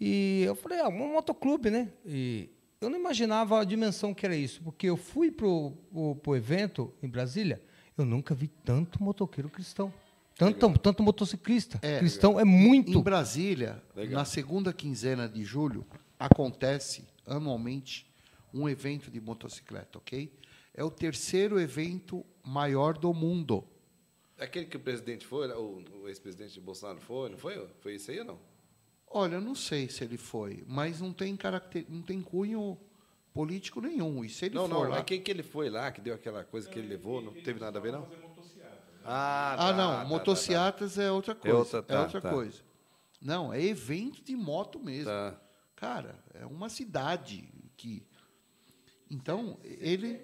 E 0.00 0.42
eu 0.46 0.54
falei, 0.54 0.80
ah, 0.80 0.88
um 0.88 1.12
motoclube, 1.12 1.70
né? 1.70 1.90
E 2.04 2.48
eu 2.80 2.88
não 2.88 2.98
imaginava 2.98 3.60
a 3.60 3.64
dimensão 3.64 4.14
que 4.14 4.24
era 4.24 4.36
isso, 4.36 4.62
porque 4.62 4.86
eu 4.86 4.96
fui 4.96 5.30
pro, 5.30 5.72
pro, 5.90 6.16
pro 6.16 6.36
evento 6.36 6.92
em 7.02 7.08
Brasília, 7.08 7.62
eu 7.96 8.04
nunca 8.04 8.34
vi 8.34 8.48
tanto 8.48 9.02
motoqueiro 9.02 9.48
cristão. 9.48 9.92
Tanto, 10.36 10.78
tanto 10.80 11.02
motociclista. 11.02 11.78
É, 11.80 11.98
cristão 11.98 12.40
é 12.40 12.44
muito. 12.44 12.98
Em 12.98 13.02
Brasília, 13.02 13.80
Legal. 13.94 14.18
na 14.18 14.24
segunda 14.24 14.72
quinzena 14.72 15.28
de 15.28 15.44
julho, 15.44 15.86
acontece 16.26 17.06
anualmente 17.26 18.06
um 18.52 18.68
evento 18.68 19.10
de 19.10 19.20
motocicleta, 19.20 19.98
ok? 19.98 20.32
É 20.72 20.82
o 20.82 20.90
terceiro 20.90 21.60
evento 21.60 22.24
maior 22.44 22.96
do 22.96 23.12
mundo. 23.12 23.64
Aquele 24.38 24.66
que 24.66 24.76
o 24.76 24.80
presidente 24.80 25.26
foi, 25.26 25.48
o, 25.52 25.84
o 26.02 26.08
ex-presidente 26.08 26.60
Bolsonaro 26.60 27.00
foi, 27.00 27.30
não 27.30 27.38
foi? 27.38 27.68
Foi 27.80 27.94
isso 27.94 28.10
aí 28.10 28.18
ou 28.20 28.24
não? 28.24 28.38
Olha, 29.10 29.36
eu 29.36 29.40
não 29.40 29.54
sei 29.54 29.88
se 29.88 30.02
ele 30.02 30.16
foi, 30.16 30.64
mas 30.66 31.00
não 31.00 31.12
tem 31.12 31.36
caracter, 31.36 31.84
não 31.88 32.02
tem 32.02 32.20
cunho 32.20 32.76
político 33.32 33.80
nenhum. 33.80 34.24
E 34.24 34.28
se 34.28 34.46
ele 34.46 34.56
não, 34.56 34.68
for 34.68 34.74
não. 34.74 34.82
lá, 34.82 34.88
Mas 34.96 35.04
quem 35.04 35.20
que 35.20 35.30
ele 35.30 35.42
foi 35.44 35.70
lá, 35.70 35.92
que 35.92 36.00
deu 36.00 36.14
aquela 36.14 36.42
coisa 36.42 36.68
que 36.68 36.78
ele 36.78 36.88
levou, 36.88 37.22
não 37.22 37.32
teve 37.32 37.60
nada 37.60 37.78
a 37.78 37.82
ver, 37.82 37.92
não? 37.92 38.08
Ah, 39.04 39.52
Ah, 39.52 39.56
tá, 39.56 39.72
não, 39.72 39.92
tá, 39.92 39.98
tá, 39.98 40.04
motociatas 40.06 40.98
é 40.98 41.10
outra 41.12 41.34
coisa. 41.34 41.56
outra, 41.56 41.82
tá, 41.82 41.94
é 41.94 42.00
outra 42.00 42.20
tá. 42.20 42.30
coisa. 42.30 42.62
Não, 43.20 43.52
é 43.52 43.62
evento 43.62 44.22
de 44.22 44.34
moto 44.34 44.80
mesmo. 44.80 45.06
Tá. 45.06 45.40
Cara, 45.84 46.18
é 46.32 46.46
uma 46.46 46.70
cidade 46.70 47.44
que. 47.76 48.02
Então, 49.10 49.58
ele. 49.62 50.18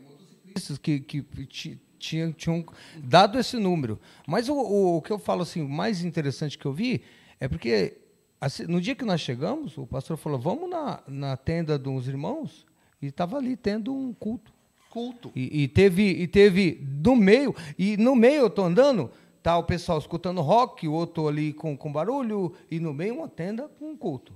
motociclistas 0.00 0.78
que, 0.78 1.00
que 1.00 1.20
ti- 1.46 1.80
tinham, 1.98 2.32
tinham 2.32 2.64
dado 3.02 3.40
esse 3.40 3.56
número. 3.56 3.98
Mas 4.24 4.48
o, 4.48 4.54
o, 4.54 4.96
o 4.98 5.02
que 5.02 5.10
eu 5.10 5.18
falo 5.18 5.42
assim, 5.42 5.62
o 5.62 5.68
mais 5.68 6.04
interessante 6.04 6.56
que 6.56 6.64
eu 6.64 6.72
vi 6.72 7.02
é 7.40 7.48
porque 7.48 7.98
assim, 8.40 8.68
no 8.68 8.80
dia 8.80 8.94
que 8.94 9.04
nós 9.04 9.20
chegamos, 9.20 9.76
o 9.76 9.84
pastor 9.84 10.16
falou: 10.16 10.38
vamos 10.38 10.70
na, 10.70 11.02
na 11.08 11.36
tenda 11.36 11.76
dos 11.76 12.06
irmãos, 12.06 12.64
e 13.00 13.06
estava 13.06 13.36
ali 13.36 13.56
tendo 13.56 13.92
um 13.92 14.14
culto. 14.14 14.52
Culto. 14.90 15.32
E, 15.34 15.62
e 15.62 15.68
teve, 15.68 16.08
e 16.08 16.28
teve 16.28 16.86
no 17.02 17.16
meio, 17.16 17.52
e 17.76 17.96
no 17.96 18.14
meio 18.14 18.42
eu 18.42 18.50
tô 18.50 18.62
andando, 18.62 19.10
tá 19.42 19.58
o 19.58 19.64
pessoal 19.64 19.98
escutando 19.98 20.40
rock, 20.40 20.86
o 20.86 20.92
outro 20.92 21.26
ali 21.26 21.52
com, 21.52 21.76
com 21.76 21.92
barulho, 21.92 22.54
e 22.70 22.78
no 22.78 22.94
meio 22.94 23.16
uma 23.16 23.28
tenda 23.28 23.68
com 23.78 23.90
um 23.90 23.96
culto. 23.96 24.32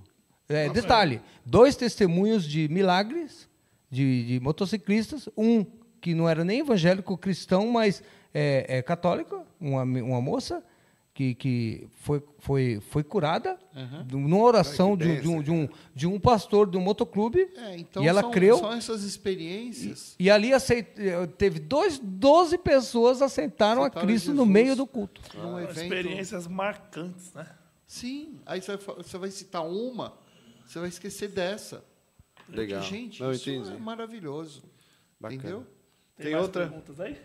É, 0.49 0.69
detalhe, 0.69 1.21
dois 1.45 1.77
testemunhos 1.77 2.45
de 2.45 2.69
milagres 2.69 3.49
de, 3.91 4.27
de 4.27 4.41
motociclistas, 4.41 5.29
um 5.37 5.65
que 6.01 6.15
não 6.15 6.29
era 6.29 6.45
nem 6.45 6.61
evangélico 6.61 7.17
cristão, 7.17 7.69
mas 7.69 8.03
é, 8.33 8.79
é 8.79 8.83
católico, 8.83 9.45
uma, 9.61 9.83
uma 9.83 10.21
moça 10.21 10.63
que, 11.17 11.35
que 11.35 11.89
foi, 11.95 12.23
foi, 12.41 12.79
foi 12.91 13.03
curada 13.03 13.59
numa 14.13 14.37
oração 14.37 14.91
Ai, 14.93 14.99
que 14.99 15.03
de, 15.03 15.09
um- 15.09 15.21
de, 15.21 15.29
um, 15.29 15.37
bênção, 15.39 15.43
de, 15.43 15.51
um, 15.51 15.69
de 15.95 16.07
um 16.07 16.21
pastor 16.21 16.69
de 16.71 16.77
um 16.77 16.81
motoclube, 16.83 17.49
É, 17.57 17.79
então 17.79 18.05
e 18.05 18.07
ela 18.07 18.21
são, 18.21 18.31
creu. 18.31 18.59
são 18.59 18.71
essas 18.75 19.03
experiências. 19.03 20.15
E 20.19 20.31
ali 20.31 20.53
aceit... 20.53 20.87
eh, 20.99 21.27
teve 21.39 21.59
dois, 21.59 21.99
12 21.99 22.59
pessoas 22.59 23.23
aceitaram 23.23 23.83
a 23.83 23.87
Aceitaram 23.87 24.07
Cristo 24.07 24.29
no 24.33 24.43
Jesus. 24.45 24.49
meio 24.53 24.77
do 24.77 24.87
culto. 24.87 25.23
São 25.33 25.59
evento. 25.59 25.81
Experiências 25.81 26.47
marcantes, 26.47 27.33
né? 27.33 27.47
Sim, 27.87 28.39
aí 28.45 28.61
você 28.61 28.77
vai, 28.77 28.97
você 28.97 29.17
vai 29.19 29.31
citar 29.31 29.67
uma, 29.67 30.13
você 30.67 30.79
vai 30.79 30.91
esquecer 30.91 31.29
dessa. 31.29 31.83
Porque, 32.45 32.61
Legal. 32.61 32.83
gente, 32.83 33.23
Não, 33.23 33.33
isso 33.33 33.49
entendi. 33.49 33.75
é 33.75 33.79
maravilhoso. 33.79 34.63
Bacana. 35.19 35.39
Entendeu? 35.41 35.67
Tem 36.19 36.33
mais 36.33 36.43
outra? 36.45 36.67
perguntas 36.69 37.01
aí? 37.01 37.17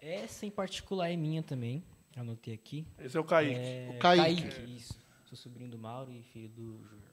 Essa 0.00 0.46
em 0.46 0.50
particular 0.50 1.10
é 1.10 1.16
minha 1.16 1.42
também. 1.42 1.82
Anotei 2.16 2.54
aqui. 2.54 2.86
Esse 2.98 3.16
é 3.16 3.20
o 3.20 3.24
Kaique. 3.24 3.54
É, 3.58 3.92
O 3.94 3.98
Kaique. 3.98 4.76
isso. 4.76 4.94
Sou 5.26 5.36
sobrinho 5.36 5.70
do 5.70 5.78
Mauro 5.78 6.12
e 6.12 6.22
filho 6.22 6.48
do 6.48 6.82
Júnior. 6.84 7.10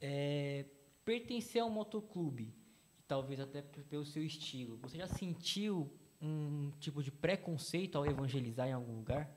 É, 0.00 0.64
pertencer 1.04 1.62
a 1.62 1.64
um 1.64 1.70
motoclube, 1.70 2.52
e 2.98 3.02
talvez 3.08 3.40
até 3.40 3.62
pelo 3.62 4.04
seu 4.04 4.24
estilo, 4.24 4.76
você 4.78 4.98
já 4.98 5.06
sentiu 5.06 5.90
um 6.20 6.70
tipo 6.78 7.02
de 7.02 7.10
preconceito 7.10 7.96
ao 7.96 8.04
evangelizar 8.06 8.68
em 8.68 8.72
algum 8.72 8.96
lugar? 8.96 9.30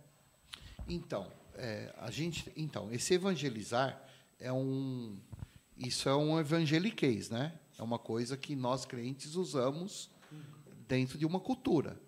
Então, 0.88 1.32
é, 1.56 1.94
a 1.98 2.12
gente, 2.12 2.52
então, 2.58 2.92
esse 2.92 3.14
evangelizar 3.14 4.02
é 4.40 4.52
um, 4.52 5.18
isso 5.78 6.10
é 6.10 6.16
um 6.16 6.40
evangeliquez, 6.40 7.30
né? 7.30 7.58
É 7.78 7.84
uma 7.84 7.98
coisa 7.98 8.36
que 8.36 8.56
nós 8.56 8.86
crentes 8.86 9.36
usamos 9.36 10.10
dentro 10.88 11.18
de 11.18 11.26
uma 11.26 11.40
cultura. 11.40 12.00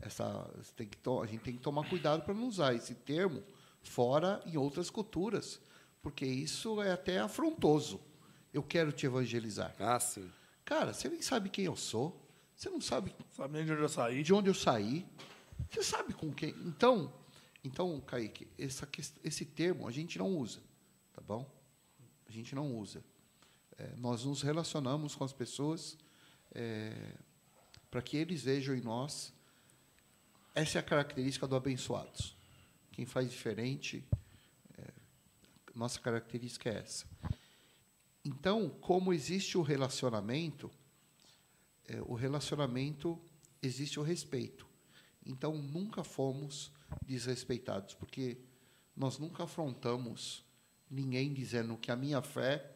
Essa, 0.00 0.48
tem 0.76 0.86
que 0.86 0.98
a 1.08 1.26
gente 1.26 1.40
tem 1.42 1.54
que 1.54 1.60
tomar 1.60 1.88
cuidado 1.88 2.22
para 2.22 2.32
não 2.34 2.46
usar 2.46 2.74
esse 2.74 2.94
termo 2.94 3.42
fora 3.82 4.40
em 4.46 4.56
outras 4.56 4.90
culturas, 4.90 5.60
porque 6.00 6.24
isso 6.24 6.80
é 6.80 6.92
até 6.92 7.18
afrontoso. 7.18 8.00
Eu 8.52 8.62
quero 8.62 8.92
te 8.92 9.06
evangelizar. 9.06 9.74
Ah, 9.78 9.98
sim. 9.98 10.30
Cara, 10.64 10.92
você 10.92 11.08
nem 11.08 11.20
sabe 11.20 11.48
quem 11.48 11.64
eu 11.64 11.76
sou. 11.76 12.24
Você 12.54 12.70
não 12.70 12.80
sabe 12.80 13.14
Sabe 13.30 13.54
nem 13.54 13.64
de 13.64 13.72
onde 13.72 13.82
eu 13.82 13.88
saí. 13.88 14.22
de 14.22 14.34
onde 14.34 14.50
eu 14.50 14.54
saí. 14.54 15.06
Você 15.70 15.82
sabe 15.82 16.12
com 16.14 16.32
quem. 16.32 16.50
Então, 16.66 17.12
então 17.62 18.00
Kaique, 18.00 18.48
essa, 18.58 18.88
esse 19.24 19.44
termo 19.44 19.86
a 19.86 19.90
gente 19.90 20.18
não 20.18 20.28
usa, 20.36 20.60
tá 21.12 21.20
bom? 21.20 21.48
A 22.26 22.32
gente 22.32 22.54
não 22.54 22.74
usa. 22.76 23.02
É, 23.76 23.94
nós 23.96 24.24
nos 24.24 24.42
relacionamos 24.42 25.14
com 25.14 25.24
as 25.24 25.32
pessoas 25.32 25.96
para 27.90 28.02
que 28.02 28.16
eles 28.16 28.42
vejam 28.42 28.74
em 28.74 28.80
nós. 28.80 29.32
Essa 30.58 30.78
é 30.78 30.80
a 30.80 30.82
característica 30.82 31.46
do 31.46 31.54
abençoados. 31.54 32.34
Quem 32.90 33.06
faz 33.06 33.30
diferente, 33.30 34.04
é, 34.76 34.90
nossa 35.72 36.00
característica 36.00 36.68
é 36.68 36.78
essa. 36.78 37.06
Então, 38.24 38.68
como 38.80 39.12
existe 39.12 39.56
o 39.56 39.62
relacionamento, 39.62 40.68
é, 41.86 42.00
o 42.02 42.14
relacionamento 42.14 43.16
existe 43.62 44.00
o 44.00 44.02
respeito. 44.02 44.66
Então, 45.24 45.56
nunca 45.56 46.02
fomos 46.02 46.72
desrespeitados, 47.06 47.94
porque 47.94 48.38
nós 48.96 49.16
nunca 49.16 49.44
afrontamos 49.44 50.44
ninguém 50.90 51.32
dizendo 51.32 51.76
que 51.76 51.92
a 51.92 51.96
minha 51.96 52.20
fé 52.20 52.68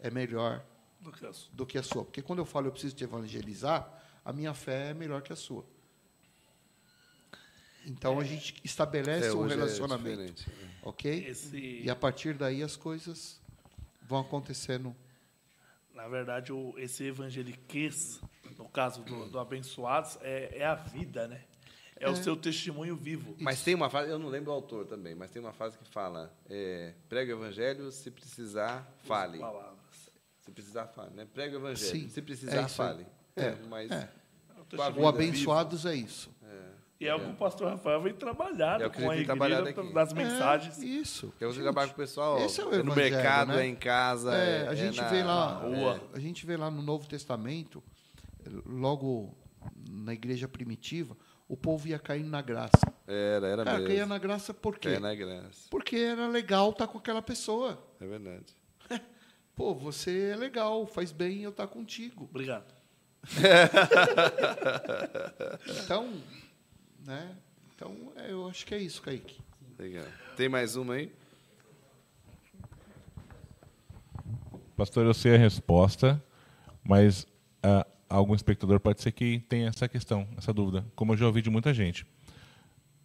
é 0.00 0.10
melhor 0.10 0.66
Do 1.00 1.12
que 1.12 1.24
as- 1.24 1.48
do 1.52 1.64
que 1.64 1.78
a 1.78 1.82
sua. 1.84 2.04
Porque 2.04 2.20
quando 2.20 2.40
eu 2.40 2.44
falo 2.44 2.66
eu 2.66 2.72
preciso 2.72 2.96
te 2.96 3.04
evangelizar, 3.04 4.02
a 4.24 4.32
minha 4.32 4.52
fé 4.52 4.90
é 4.90 4.94
melhor 4.94 5.22
que 5.22 5.32
a 5.32 5.36
sua. 5.36 5.64
Então, 7.88 8.20
a 8.20 8.24
gente 8.24 8.54
estabelece 8.62 9.28
É, 9.28 9.32
um 9.32 9.46
é 9.46 9.48
relacionamento, 9.48 10.44
né? 10.48 10.70
ok? 10.82 11.26
Esse, 11.26 11.82
E 11.84 11.90
a 11.90 11.96
partir 11.96 12.34
daí 12.34 12.62
as 12.62 12.76
coisas 12.76 13.40
vão 14.02 14.20
acontecendo. 14.20 14.94
na 15.94 16.06
verdade, 16.06 16.52
o, 16.52 16.74
esse 16.78 17.04
evangeliquez, 17.04 18.20
no 18.56 18.68
caso 18.68 19.02
do, 19.02 19.28
do 19.28 19.38
abençoados, 19.38 20.18
é, 20.22 20.58
é 20.58 20.66
a 20.66 20.74
vida, 20.74 21.26
né? 21.26 21.42
É, 22.00 22.08
o 22.08 22.14
seu 22.14 22.36
testemunho 22.36 22.94
vivo. 22.94 23.34
Mas 23.40 23.62
tem 23.62 23.74
uma 23.74 23.90
frase, 23.90 24.08
eu 24.10 24.18
não 24.20 24.28
lembro 24.28 24.52
o 24.52 24.54
autor 24.54 24.86
também, 24.86 25.16
mas 25.16 25.32
tem 25.32 25.42
uma 25.42 25.52
frase 25.52 25.76
que 25.76 25.88
fala: 25.88 26.32
é, 26.48 26.94
prega 27.08 27.34
o 27.34 27.38
evangelho, 27.40 27.90
se 27.90 28.08
precisar, 28.10 28.88
fale. 29.02 29.38
Palavras. 29.38 30.12
Se 30.40 30.50
precisar, 30.52 30.86
fale. 30.86 31.14
Né? 31.14 31.26
Prega 31.34 31.56
o 31.56 31.60
evangelho, 31.60 31.90
Sim, 31.90 32.08
se 32.08 32.20
é 32.20 32.22
precisar, 32.22 32.68
fale. 32.68 33.04
É, 33.34 33.56
mas 33.68 33.90
é. 33.90 34.08
É 34.70 35.00
o 35.00 35.08
abençoados 35.08 35.86
é 35.86 35.94
isso. 35.94 36.30
viva. 36.40 36.77
E 37.00 37.06
é 37.06 37.14
o 37.14 37.20
que 37.20 37.30
o 37.30 37.34
pastor 37.34 37.68
Rafael 37.68 38.02
vem 38.02 38.12
trabalhar 38.12 38.80
É 38.80 38.86
o 38.86 38.90
que 38.90 38.98
a 38.98 39.02
com 39.02 39.10
a 39.10 39.14
igreja 39.14 39.26
trabalhado 39.26 39.68
aqui. 39.68 39.92
das 39.92 40.12
mensagens. 40.12 40.82
É, 40.82 40.84
isso. 40.86 41.32
Que 41.38 41.44
é 41.44 41.46
você 41.46 41.62
trabalha 41.62 41.86
com 41.88 41.94
o 41.94 41.96
pessoal 41.96 42.38
esse 42.40 42.60
é 42.60 42.64
o 42.64 42.82
no 42.82 42.94
mercado, 42.94 43.52
né? 43.52 43.62
é 43.64 43.66
em 43.68 43.76
casa. 43.76 44.34
É, 44.34 44.64
é, 44.64 44.68
a 44.68 44.74
gente 44.74 44.98
é 44.98 45.02
na, 45.02 45.08
vê 45.08 45.22
lá, 45.22 45.52
na 45.52 45.58
rua. 45.60 46.00
é, 46.12 46.16
a 46.16 46.20
gente 46.20 46.44
vê 46.44 46.56
lá 46.56 46.68
no 46.70 46.82
Novo 46.82 47.08
Testamento, 47.08 47.80
logo 48.66 49.36
na 49.88 50.12
igreja 50.12 50.48
primitiva, 50.48 51.16
o 51.46 51.56
povo 51.56 51.86
ia 51.86 52.00
caindo 52.00 52.28
na 52.28 52.42
graça. 52.42 52.92
Era, 53.06 53.46
era 53.46 53.64
Cara, 53.64 53.78
mesmo. 53.78 53.88
caía 53.88 54.06
na 54.06 54.18
graça 54.18 54.52
por 54.52 54.76
quê? 54.78 54.88
É 54.88 54.98
na 54.98 55.14
graça. 55.14 55.68
Porque 55.70 55.96
era 55.96 56.26
legal 56.26 56.70
estar 56.70 56.88
com 56.88 56.98
aquela 56.98 57.22
pessoa. 57.22 57.78
É 58.00 58.06
verdade. 58.06 58.56
Pô, 59.54 59.72
você 59.74 60.30
é 60.32 60.36
legal, 60.36 60.84
faz 60.84 61.12
bem 61.12 61.42
eu 61.42 61.50
estar 61.50 61.68
contigo. 61.68 62.24
Obrigado. 62.24 62.74
Então, 65.84 66.12
né? 67.04 67.30
Então, 67.74 67.94
é, 68.16 68.30
eu 68.32 68.48
acho 68.48 68.66
que 68.66 68.74
é 68.74 68.78
isso, 68.78 69.00
Kaique. 69.02 69.38
Legal. 69.78 70.04
Tem 70.36 70.48
mais 70.48 70.74
uma 70.76 70.94
aí? 70.94 71.12
Pastor, 74.76 75.04
eu 75.06 75.14
sei 75.14 75.34
a 75.34 75.38
resposta, 75.38 76.22
mas 76.84 77.26
ah, 77.62 77.86
algum 78.08 78.34
espectador 78.34 78.78
pode 78.78 79.00
ser 79.02 79.12
que 79.12 79.40
tenha 79.48 79.68
essa 79.68 79.88
questão, 79.88 80.26
essa 80.36 80.52
dúvida, 80.52 80.84
como 80.94 81.12
eu 81.12 81.16
já 81.16 81.26
ouvi 81.26 81.42
de 81.42 81.50
muita 81.50 81.74
gente. 81.74 82.06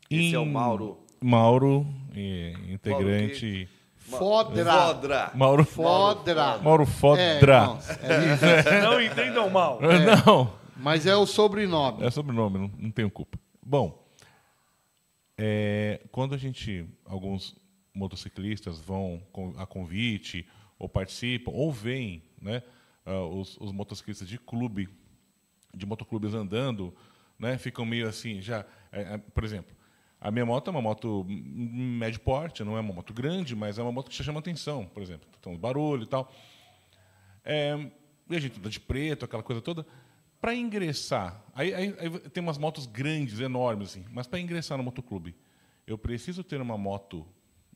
Esse 0.09 0.35
é 0.35 0.39
o 0.39 0.43
Em- 0.43 0.51
Mauro. 0.51 0.99
Mauro, 1.21 1.87
integrante. 2.69 3.67
Fodra. 3.97 4.65
Fodra. 4.65 5.31
Mauro 5.33 5.63
Fodra. 5.65 6.57
Mauro 6.57 6.83
É, 6.83 6.85
Fodra. 6.85 7.31
irmãos, 7.61 7.89
é. 7.89 8.81
Não 8.81 9.01
entendam 9.01 9.49
mal. 9.49 9.79
Não, 10.25 10.53
Mas 10.75 11.05
é 11.05 11.15
o 11.15 11.25
sobrenome. 11.25 12.03
é 12.03 12.11
sobrenome, 12.11 12.57
não, 12.59 12.71
não 12.77 12.91
tenho 12.91 13.09
culpa. 13.09 13.39
Bom, 13.65 14.03
é, 15.37 16.01
quando 16.11 16.35
a 16.35 16.37
gente, 16.37 16.85
alguns 17.05 17.55
motociclistas 17.93 18.79
vão 18.79 19.21
a 19.57 19.65
convite, 19.65 20.45
ou 20.77 20.89
participam, 20.89 21.51
ou 21.51 21.71
veem 21.71 22.21
né, 22.41 22.61
ah, 23.05 23.21
os, 23.21 23.57
os 23.57 23.71
motociclistas 23.71 24.27
de 24.27 24.37
clube, 24.37 24.89
de 25.73 25.85
motoclubes 25.85 26.33
andando, 26.33 26.93
né, 27.39 27.57
ficam 27.57 27.85
meio 27.85 28.07
assim, 28.07 28.41
já, 28.41 28.65
é, 28.91 29.13
é, 29.13 29.17
por 29.17 29.43
exemplo, 29.43 29.73
a 30.19 30.29
minha 30.29 30.45
moto 30.45 30.67
é 30.67 30.71
uma 30.71 30.81
moto 30.81 31.25
médio 31.27 32.19
porte, 32.19 32.63
não 32.63 32.77
é 32.77 32.81
uma 32.81 32.93
moto 32.93 33.13
grande, 33.13 33.55
mas 33.55 33.77
é 33.77 33.81
uma 33.81 33.91
moto 33.91 34.09
que 34.09 34.23
chama 34.23 34.39
atenção, 34.39 34.85
por 34.85 35.01
exemplo, 35.01 35.27
um 35.45 35.57
barulho 35.57 36.03
e 36.03 36.07
tal. 36.07 36.31
É, 37.43 37.77
e 38.29 38.35
a 38.35 38.39
gente 38.39 38.57
anda 38.57 38.69
de 38.69 38.79
preto, 38.79 39.25
aquela 39.25 39.43
coisa 39.43 39.61
toda. 39.61 39.85
Para 40.43 40.53
ingressar, 40.53 41.41
aí, 41.55 41.73
aí- 41.73 41.95
aí 41.97 42.09
tem 42.29 42.43
umas 42.43 42.57
motos 42.57 42.85
grandes, 42.85 43.39
enormes, 43.39 43.91
assim, 43.91 44.03
mas 44.11 44.27
para 44.27 44.41
ingressar 44.41 44.77
no 44.77 44.83
motoclube, 44.83 45.33
eu 45.87 45.97
preciso 45.97 46.43
ter 46.43 46.59
uma 46.59 46.77
moto 46.77 47.25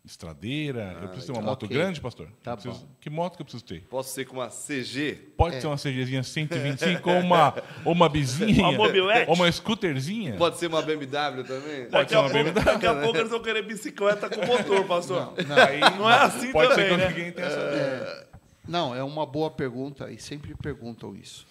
estradeira, 0.03 0.97
eu 1.01 1.07
preciso 1.07 1.31
ter 1.31 1.39
uma 1.39 1.45
moto 1.45 1.63
Ok. 1.63 1.77
grande, 1.77 2.01
pastor? 2.01 2.29
Tá 2.43 2.57
preciso- 2.57 2.81
bom. 2.85 2.91
Que 2.99 3.09
moto 3.09 3.37
que 3.37 3.41
eu 3.41 3.45
preciso 3.45 3.63
ter? 3.63 3.83
Posso 3.89 4.13
ser 4.13 4.25
com 4.25 4.35
uma 4.35 4.49
CG? 4.49 5.15
Pode 5.37 5.61
ser 5.61 5.67
uma 5.67 5.77
CGzinha 5.77 6.21
125 6.23 7.09
ou 7.09 7.19
uma, 7.21 7.53
ou 7.85 7.93
uma 7.93 8.09
bizinha? 8.09 8.61
Uma 8.63 8.73
mobilete? 8.73 9.29
Ou 9.29 9.35
uma 9.37 9.49
scooterzinha? 9.49 10.35
Pode 10.35 10.57
ser 10.57 10.67
uma 10.67 10.81
BMW 10.81 11.43
também? 11.45 11.85
Pode 11.85 11.91
Daqui 11.91 12.09
ser 12.09 12.15
a, 12.15 12.19
uma 12.21 12.29
pouco, 12.29 12.43
BMW. 12.51 12.65
daqui 12.65 12.85
a 12.85 12.95
pouco 13.01 13.17
eles 13.17 13.29
vão 13.29 13.41
querer 13.41 13.61
bicicleta 13.63 14.29
com 14.29 14.45
motor, 14.45 14.85
pastor. 14.85 15.33
Aí, 15.69 15.79
Não 15.97 16.09
é 16.11 16.17
assim 16.19 16.51
pode 16.51 16.69
também, 16.71 16.85
ser 16.89 16.91
que 16.91 16.97
né? 16.97 17.07
ninguém 17.07 17.31
tenha 17.31 17.47
essa... 17.47 18.27
Não, 18.67 18.93
é 18.93 19.01
uma 19.01 19.25
boa 19.25 19.49
pergunta 19.49 20.11
e 20.11 20.19
sempre 20.19 20.53
perguntam 20.55 21.15
isso. 21.15 21.47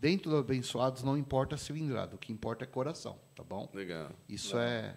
Dentro 0.00 0.30
do 0.30 0.36
abençoados 0.38 1.02
não 1.02 1.16
importa 1.16 1.54
a 1.56 1.58
cilindrada, 1.58 2.14
o 2.16 2.18
que 2.18 2.32
importa 2.32 2.64
é 2.64 2.66
coração, 2.66 3.20
tá 3.34 3.44
bom? 3.44 3.68
Legal. 3.74 4.10
Isso 4.26 4.56
é 4.58 4.96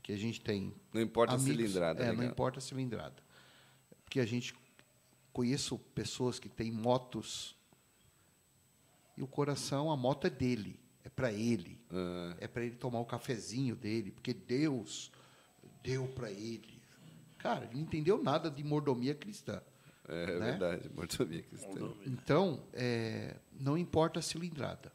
que 0.00 0.12
a 0.12 0.16
gente 0.16 0.40
tem. 0.40 0.72
Não 0.92 1.00
importa 1.00 1.32
a 1.32 1.36
amigos- 1.36 1.56
cilindrada. 1.56 2.00
É, 2.00 2.10
legal. 2.10 2.16
não 2.24 2.30
importa 2.30 2.58
a 2.58 2.62
cilindrada. 2.62 3.16
Porque 4.04 4.20
a 4.20 4.24
gente 4.26 4.54
conheço 5.32 5.76
pessoas 5.76 6.38
que 6.38 6.48
têm 6.48 6.70
motos 6.70 7.56
e 9.16 9.22
o 9.22 9.26
coração, 9.26 9.90
a 9.90 9.96
moto 9.96 10.28
é 10.28 10.30
dele, 10.30 10.78
é 11.02 11.08
para 11.08 11.32
ele, 11.32 11.80
Ah, 11.90 12.36
é 12.38 12.46
para 12.46 12.64
ele 12.64 12.76
tomar 12.76 13.00
o 13.00 13.04
cafezinho 13.04 13.74
dele, 13.74 14.12
porque 14.12 14.32
Deus 14.32 15.10
deu 15.82 16.06
para 16.08 16.30
ele. 16.30 16.80
Cara, 17.38 17.64
ele 17.64 17.74
não 17.74 17.82
entendeu 17.82 18.22
nada 18.22 18.48
de 18.50 18.62
mordomia 18.62 19.14
cristã. 19.16 19.60
É 20.08 20.26
Né? 20.38 20.50
verdade, 20.50 20.90
mordomia 20.94 21.42
cristã. 21.42 21.92
Então, 22.06 22.62
é, 22.72 23.36
não 23.52 23.76
importa 23.76 24.20
a 24.20 24.22
cilindrada. 24.22 24.92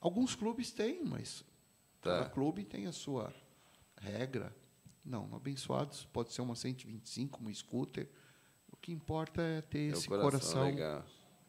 Alguns 0.00 0.34
clubes 0.34 0.70
têm, 0.72 1.04
mas 1.04 1.44
Tá. 2.00 2.18
cada 2.18 2.30
clube 2.30 2.64
tem 2.64 2.86
a 2.86 2.92
sua 2.92 3.32
regra. 4.00 4.54
Não, 5.04 5.26
no 5.26 5.36
Abençoados 5.36 6.04
pode 6.12 6.32
ser 6.32 6.42
uma 6.42 6.54
125, 6.54 7.40
uma 7.40 7.52
scooter. 7.52 8.08
O 8.70 8.76
que 8.76 8.92
importa 8.92 9.40
é 9.42 9.60
ter 9.62 9.88
É 9.90 9.92
esse 9.92 10.08
coração, 10.08 10.72
coração, 10.74 11.04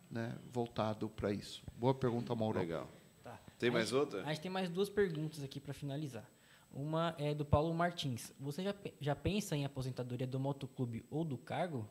né, 0.09 0.37
voltado 0.51 1.09
para 1.09 1.31
isso. 1.33 1.63
Boa 1.75 1.93
pergunta, 1.93 2.33
Mauro. 2.35 2.59
Legal. 2.59 2.89
Tá. 3.23 3.39
Tem 3.59 3.69
A 3.69 3.73
mais 3.73 3.89
gente- 3.89 3.97
outra? 3.99 4.23
A 4.23 4.29
gente 4.33 4.41
tem 4.41 4.51
mais 4.51 4.69
duas 4.69 4.89
perguntas 4.89 5.43
aqui 5.43 5.59
para 5.59 5.73
finalizar. 5.73 6.27
Uma 6.71 7.15
é 7.17 7.33
do 7.33 7.43
Paulo 7.45 7.73
Martins. 7.73 8.31
Você 8.39 8.63
já, 8.63 8.75
já 8.99 9.15
pensa 9.15 9.55
em 9.55 9.65
aposentadoria 9.65 10.27
do 10.27 10.39
motoclube 10.39 11.03
ou 11.09 11.23
do 11.25 11.37
cargo? 11.37 11.87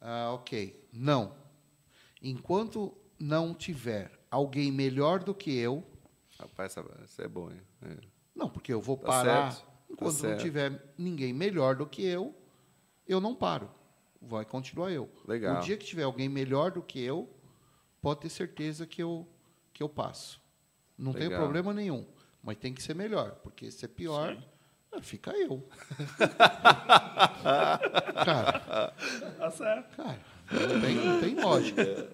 Ah, 0.00 0.30
ok. 0.32 0.88
Não. 0.92 1.34
Enquanto 2.22 2.96
não 3.18 3.54
tiver 3.54 4.10
alguém 4.30 4.70
melhor 4.72 5.22
do 5.22 5.34
que 5.34 5.56
eu, 5.56 5.84
Rapaz, 6.38 6.76
essa 7.02 7.22
é 7.22 7.28
bom, 7.28 7.50
hein? 7.50 7.60
É. 7.82 7.96
não, 8.34 8.48
porque 8.48 8.72
eu 8.72 8.80
vou 8.80 8.96
Tá 8.96 9.06
parar. 9.06 9.52
certo, 9.52 9.66
tá 9.66 9.72
Enquanto 9.90 10.12
não 10.12 10.20
certo. 10.20 10.40
tiver 10.40 10.92
ninguém 10.96 11.32
melhor 11.32 11.74
do 11.74 11.84
que 11.86 12.04
eu, 12.04 12.34
eu 13.06 13.20
não 13.20 13.34
paro. 13.34 13.68
Vai 14.20 14.44
continuar 14.44 14.92
eu. 14.92 15.08
Legal. 15.26 15.58
O 15.58 15.64
dia 15.64 15.76
que 15.76 15.84
tiver 15.86 16.04
alguém 16.04 16.28
melhor 16.28 16.70
do 16.70 16.82
que 16.82 17.00
eu, 17.00 17.28
pode 18.00 18.20
ter 18.20 18.28
certeza 18.28 18.86
que 18.86 19.02
eu, 19.02 19.26
que 19.72 19.82
eu 19.82 19.88
passo. 19.88 20.40
Não 20.96 21.12
tem 21.12 21.24
Legal. 21.24 21.40
problema 21.40 21.72
nenhum. 21.72 22.06
Mas 22.42 22.56
tem 22.56 22.72
que 22.72 22.82
ser 22.82 22.94
melhor, 22.94 23.36
porque 23.42 23.70
se 23.70 23.84
é 23.84 23.88
pior, 23.88 24.36
ah, 24.40 24.44
fica 25.02 25.30
eu. 25.32 25.66
cara, 28.24 28.92
Tá 29.38 29.50
certo. 29.50 29.96
cara, 29.96 30.18
não 30.50 30.80
tem, 30.80 30.94
não 30.94 31.20
tem 31.20 31.34
lógica. 31.40 32.08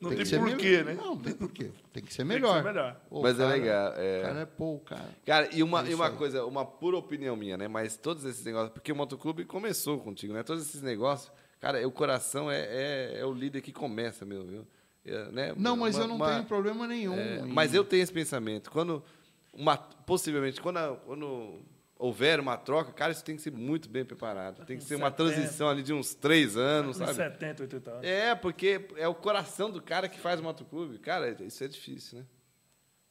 Não 0.00 0.08
Tem 0.08 0.24
tem, 0.24 0.38
porquê, 0.40 0.82
melhor. 0.82 0.84
né? 0.86 0.94
Não, 0.94 1.06
não 1.08 1.18
tem 1.18 1.34
porquê. 1.34 1.70
Tem 1.92 2.02
que 2.02 2.10
ser 2.14 2.24
Tem 2.24 2.28
que 2.28 2.32
melhor. 2.40 2.62
ser 2.62 2.64
melhor. 2.72 2.98
Ô, 3.10 3.20
Mas 3.20 3.38
é 3.38 3.42
cara, 3.42 3.54
legal, 3.54 3.92
é. 3.98 4.18
O 4.18 4.22
cara 4.22 4.40
é 4.40 4.46
pô, 4.46 4.78
cara. 4.80 5.08
Cara, 5.26 5.48
e 5.54 5.62
uma, 5.62 5.86
É 5.86 5.90
e 5.90 5.94
uma 5.94 6.06
aí. 6.08 6.16
coisa, 6.16 6.46
uma 6.46 6.64
pura 6.64 6.96
opinião 6.96 7.36
minha, 7.36 7.58
né? 7.58 7.68
Mas 7.68 7.98
todos 7.98 8.24
esses 8.24 8.42
negócios, 8.42 8.72
porque 8.72 8.90
o 8.90 8.96
motoclube 8.96 9.44
começou 9.44 9.98
contigo, 10.00 10.32
né? 10.32 10.42
Todos 10.42 10.66
esses 10.66 10.80
negócios, 10.80 11.30
cara, 11.60 11.86
o 11.86 11.92
coração 11.92 12.50
é, 12.50 12.60
é, 12.62 13.18
é 13.20 13.26
o 13.26 13.32
líder 13.34 13.60
que 13.60 13.72
começa, 13.74 14.24
meu, 14.24 14.42
viu? 14.46 14.66
É, 15.04 15.24
né? 15.32 15.52
Não, 15.54 15.76
mas 15.76 15.96
Uma- 15.96 16.04
eu 16.04 16.08
não 16.08 16.16
uma- 16.16 16.30
tenho 16.32 16.44
problema 16.44 16.86
nenhum. 16.86 17.14
é, 17.14 17.42
mas 17.42 17.74
eu 17.74 17.84
tenho 17.84 18.02
esse 18.02 18.12
pensamento. 18.12 18.70
Quando, 18.70 19.04
uma, 19.52 19.76
possivelmente, 19.76 20.62
quando, 20.62 20.78
a- 20.78 20.96
quando 21.04 21.60
houver 22.00 22.40
uma 22.40 22.56
troca, 22.56 22.92
cara, 22.92 23.12
isso 23.12 23.22
tem 23.22 23.36
que 23.36 23.42
ser 23.42 23.52
muito 23.52 23.88
bem 23.88 24.04
preparado. 24.04 24.64
Tem 24.64 24.78
que 24.78 24.82
ser 24.84 24.96
uma 24.96 25.10
70. 25.10 25.16
transição 25.32 25.68
ali 25.68 25.82
de 25.82 25.92
uns 25.92 26.14
três 26.14 26.56
anos, 26.56 26.96
Uns 26.96 27.06
sabe? 27.06 27.14
70, 27.14 27.62
80 27.64 27.90
anos. 27.90 28.04
É, 28.04 28.34
porque 28.34 28.88
é 28.96 29.06
o 29.06 29.14
coração 29.14 29.70
do 29.70 29.80
cara 29.82 30.08
que 30.08 30.18
faz 30.18 30.40
o 30.40 30.42
motoclube. 30.42 30.98
Cara, 30.98 31.30
isso 31.44 31.62
é 31.62 31.68
difícil, 31.68 32.18
né? 32.20 32.24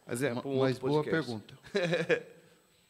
Mas 0.05 0.23
é, 0.23 0.33
Ma- 0.33 0.41
pra 0.41 0.49
um 0.49 0.59
mas 0.59 0.79
boa 0.79 1.03
pergunta. 1.03 1.57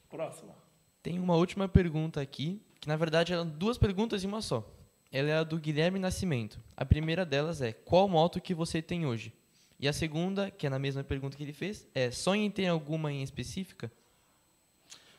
Próxima. 0.10 0.56
Tem 1.04 1.20
uma 1.20 1.36
última 1.36 1.68
pergunta 1.68 2.22
aqui, 2.22 2.62
que 2.80 2.88
na 2.88 2.96
verdade 2.96 3.34
eram 3.34 3.46
duas 3.48 3.78
perguntas 3.78 4.24
em 4.24 4.28
uma 4.28 4.42
só. 4.42 4.66
Ela 5.12 5.30
é 5.30 5.34
a 5.38 5.44
do 5.44 5.58
Guilherme 5.58 6.00
Nascimento. 6.00 6.60
A 6.78 6.86
primeira 6.86 7.26
delas 7.26 7.62
é: 7.62 7.74
qual 7.74 8.08
moto 8.08 8.40
que 8.40 8.54
você 8.54 8.82
tem 8.82 9.06
hoje? 9.06 9.34
E 9.80 9.88
a 9.88 9.94
segunda, 9.94 10.50
que 10.52 10.66
é 10.68 10.70
na 10.70 10.80
mesma 10.80 11.04
pergunta 11.04 11.36
que 11.36 11.44
ele 11.44 11.54
fez, 11.54 11.86
é: 11.94 12.10
sonha 12.12 12.44
em 12.46 12.52
ter 12.52 12.68
alguma 12.68 13.12
em 13.12 13.22
específica? 13.22 13.92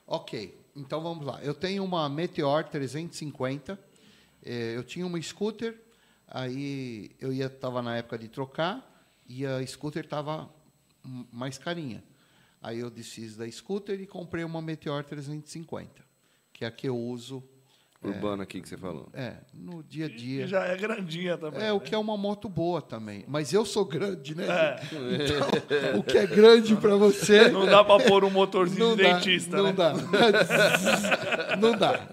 Ok, 0.07 0.59
então 0.75 1.01
vamos 1.03 1.27
lá. 1.27 1.43
Eu 1.43 1.55
tenho 1.55 1.85
uma 1.85 2.09
Meteor 2.09 2.65
350. 2.65 3.79
eh, 4.45 4.77
eu 4.77 4.85
tinha 4.85 5.07
uma 5.07 5.21
scooter, 5.21 5.79
aí 6.27 7.11
eu 7.21 7.33
ia 7.33 7.47
estava 7.47 7.83
na 7.83 7.97
época 7.97 8.19
de 8.19 8.29
trocar 8.29 8.87
e 9.29 9.45
a 9.47 9.65
scooter 9.67 10.05
estava 10.05 10.49
mais 11.33 11.59
carinha. 11.59 12.03
Aí 12.63 12.79
eu 12.79 12.91
desfiz 12.91 13.37
da 13.37 13.51
scooter 13.51 14.01
e 14.01 14.07
comprei 14.07 14.45
uma 14.45 14.61
Meteor 14.61 15.05
350, 15.05 16.05
que 16.53 16.65
é 16.65 16.69
a 16.69 16.71
que 16.71 16.89
eu 16.89 16.97
uso 16.97 17.43
Urbano 18.03 18.43
aqui 18.43 18.63
que 18.63 18.69
você 18.69 18.79
falou. 18.79 19.11
é, 19.13 19.35
no 19.53 19.83
dia 19.83 20.07
a 20.07 20.09
E 20.09 20.17
dia. 20.17 20.47
já 20.47 20.65
é 20.65 20.75
grandinha 20.77 21.37
também. 21.37 21.61
É, 21.63 21.71
o 21.71 21.79
né? 21.79 21.85
que 21.85 21.95
é 21.95 21.99
uma 21.99 22.17
moto 22.17 22.49
boa 22.49 22.81
também. 22.81 23.25
Mas 23.29 23.53
eu 23.53 23.65
sou 23.67 23.85
grande, 23.85 24.35
né? 24.35 24.47
É. 24.49 24.81
Então, 24.83 25.99
o 26.01 26.03
que 26.03 26.17
é 26.17 26.27
grande 26.27 26.75
para 26.77 26.97
você. 26.97 27.49
Não 27.53 27.67
dá 27.67 27.85
pra 27.85 27.99
pôr 27.99 28.25
um 28.25 28.31
motorzinho 28.31 28.89
não 28.91 28.97
de 28.97 29.03
dá, 29.03 29.13
dentista, 29.19 29.57
não 29.59 29.65
né? 29.65 29.73
dá. 29.73 29.93
não 31.61 31.77
dá. 31.77 32.09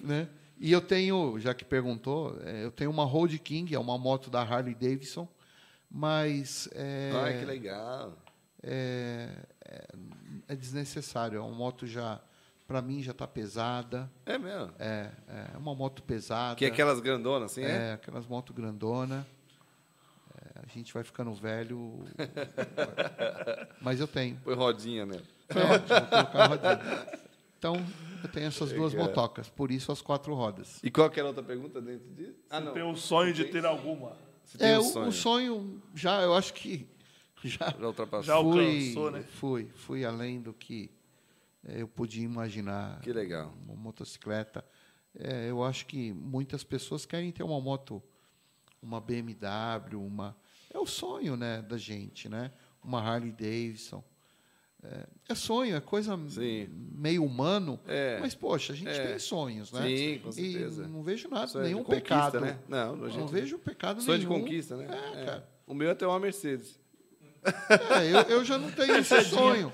Né? 0.00 0.28
E 0.58 0.72
eu 0.72 0.80
tenho, 0.80 1.38
já 1.38 1.52
que 1.54 1.64
perguntou, 1.64 2.36
é, 2.44 2.64
eu 2.64 2.70
tenho 2.70 2.90
uma 2.90 3.04
Road 3.04 3.38
King, 3.38 3.74
é 3.74 3.78
uma 3.78 3.96
moto 3.98 4.30
da 4.30 4.40
Harley 4.42 4.74
Davidson, 4.74 5.28
mas 5.90 6.68
é, 6.72 7.10
Ai, 7.14 7.38
que 7.38 7.44
legal. 7.44 8.12
é, 8.62 9.28
é, 9.64 9.84
é 10.48 10.56
desnecessário. 10.56 11.36
É 11.38 11.40
uma 11.40 11.54
moto 11.54 11.86
já, 11.86 12.20
para 12.68 12.82
mim, 12.82 13.02
já 13.02 13.12
está 13.12 13.26
pesada. 13.26 14.10
É 14.26 14.36
mesmo? 14.38 14.70
É, 14.78 15.10
é 15.54 15.56
uma 15.56 15.74
moto 15.74 16.02
pesada. 16.02 16.54
Que 16.54 16.66
é 16.66 16.68
aquelas 16.68 17.00
grandonas, 17.00 17.50
assim, 17.52 17.62
É, 17.64 17.88
é? 17.88 17.92
aquelas 17.94 18.26
motos 18.26 18.54
grandona. 18.54 19.26
É, 20.36 20.60
a 20.62 20.66
gente 20.68 20.92
vai 20.92 21.02
ficando 21.02 21.32
velho. 21.32 22.04
Mas 23.80 23.98
eu 24.00 24.06
tenho. 24.06 24.36
Põe 24.44 24.54
rodinha 24.54 25.06
mesmo. 25.06 25.26
É, 25.48 25.54
vou 25.54 25.78
colocar 25.80 26.42
a 26.42 26.46
rodinha. 26.46 27.18
Então, 27.58 27.74
eu 28.22 28.28
tenho 28.28 28.46
essas 28.46 28.70
duas 28.70 28.94
motocas, 28.94 29.48
por 29.48 29.70
isso 29.70 29.90
as 29.90 30.00
quatro 30.02 30.34
rodas. 30.34 30.78
E 30.82 30.90
qual 30.90 31.10
que 31.10 31.18
era 31.18 31.28
a 31.28 31.30
outra 31.30 31.42
pergunta 31.42 31.80
dentro 31.80 32.08
disso? 32.14 32.38
Ah, 32.50 32.60
não. 32.60 32.72
Tem 32.72 32.82
o 32.82 32.94
sonho 32.94 33.32
de 33.32 33.46
ter 33.46 33.64
alguma. 33.64 34.12
Você 34.44 34.58
tem 34.58 34.68
É, 34.68 34.78
um 34.78 34.82
o, 34.82 34.84
sonho. 34.84 35.08
o 35.08 35.12
sonho 35.12 35.82
já, 35.94 36.20
eu 36.22 36.34
acho 36.34 36.52
que 36.54 36.86
já 37.42 37.70
Já 37.80 37.86
ultrapassou. 37.86 38.22
Já 38.24 38.40
fui, 38.40 38.78
alcançou, 38.78 39.10
né? 39.10 39.24
fui, 39.40 39.70
fui 39.74 40.04
além 40.04 40.40
do 40.40 40.52
que 40.52 40.90
eu 41.76 41.88
podia 41.88 42.24
imaginar. 42.24 43.00
Que 43.00 43.12
legal. 43.12 43.54
Uma 43.66 43.74
motocicleta. 43.76 44.64
É, 45.18 45.50
eu 45.50 45.62
acho 45.64 45.86
que 45.86 46.12
muitas 46.12 46.62
pessoas 46.62 47.04
querem 47.06 47.32
ter 47.32 47.42
uma 47.42 47.60
moto, 47.60 48.02
uma 48.82 49.00
BMW, 49.00 49.96
uma 50.00 50.36
é 50.72 50.78
o 50.78 50.86
sonho, 50.86 51.36
né, 51.36 51.62
da 51.62 51.76
gente, 51.78 52.28
né? 52.28 52.52
Uma 52.84 53.00
Harley 53.02 53.32
Davidson. 53.32 54.04
É, 54.82 55.06
é 55.30 55.34
sonho, 55.34 55.74
é 55.74 55.80
coisa 55.80 56.16
Sim. 56.28 56.68
meio 56.92 57.24
humano. 57.24 57.80
É. 57.86 58.18
Mas 58.20 58.34
poxa, 58.34 58.72
a 58.72 58.76
gente 58.76 58.90
É. 58.90 59.08
tem 59.08 59.18
sonhos, 59.18 59.72
né? 59.72 59.82
Sim, 59.82 60.18
com 60.20 60.30
certeza. 60.30 60.84
E 60.84 60.86
não 60.86 61.02
vejo 61.02 61.28
nada, 61.28 61.48
Sonho 61.48 61.64
de 61.64 61.70
nenhum 61.74 61.84
pecado, 61.84 62.40
né? 62.40 62.58
Não, 62.68 62.94
Não, 62.94 63.10
gente- 63.10 63.32
vejo 63.32 63.58
pecado 63.58 64.00
Sonho 64.00 64.20
de 64.20 64.26
nenhum. 64.28 64.40
conquista, 64.42 64.76
né? 64.76 64.86
É, 64.88 65.22
É. 65.22 65.24
cara. 65.24 65.48
O 65.66 65.74
meu 65.74 65.90
é 65.90 65.94
ter 65.96 66.04
uma 66.06 66.20
Mercedes. 66.20 66.78
É, 67.44 68.04
eu, 68.12 68.38
eu 68.38 68.44
já 68.44 68.58
não 68.58 68.70
tenho 68.70 68.96
esse 68.96 69.22
sonho. 69.24 69.72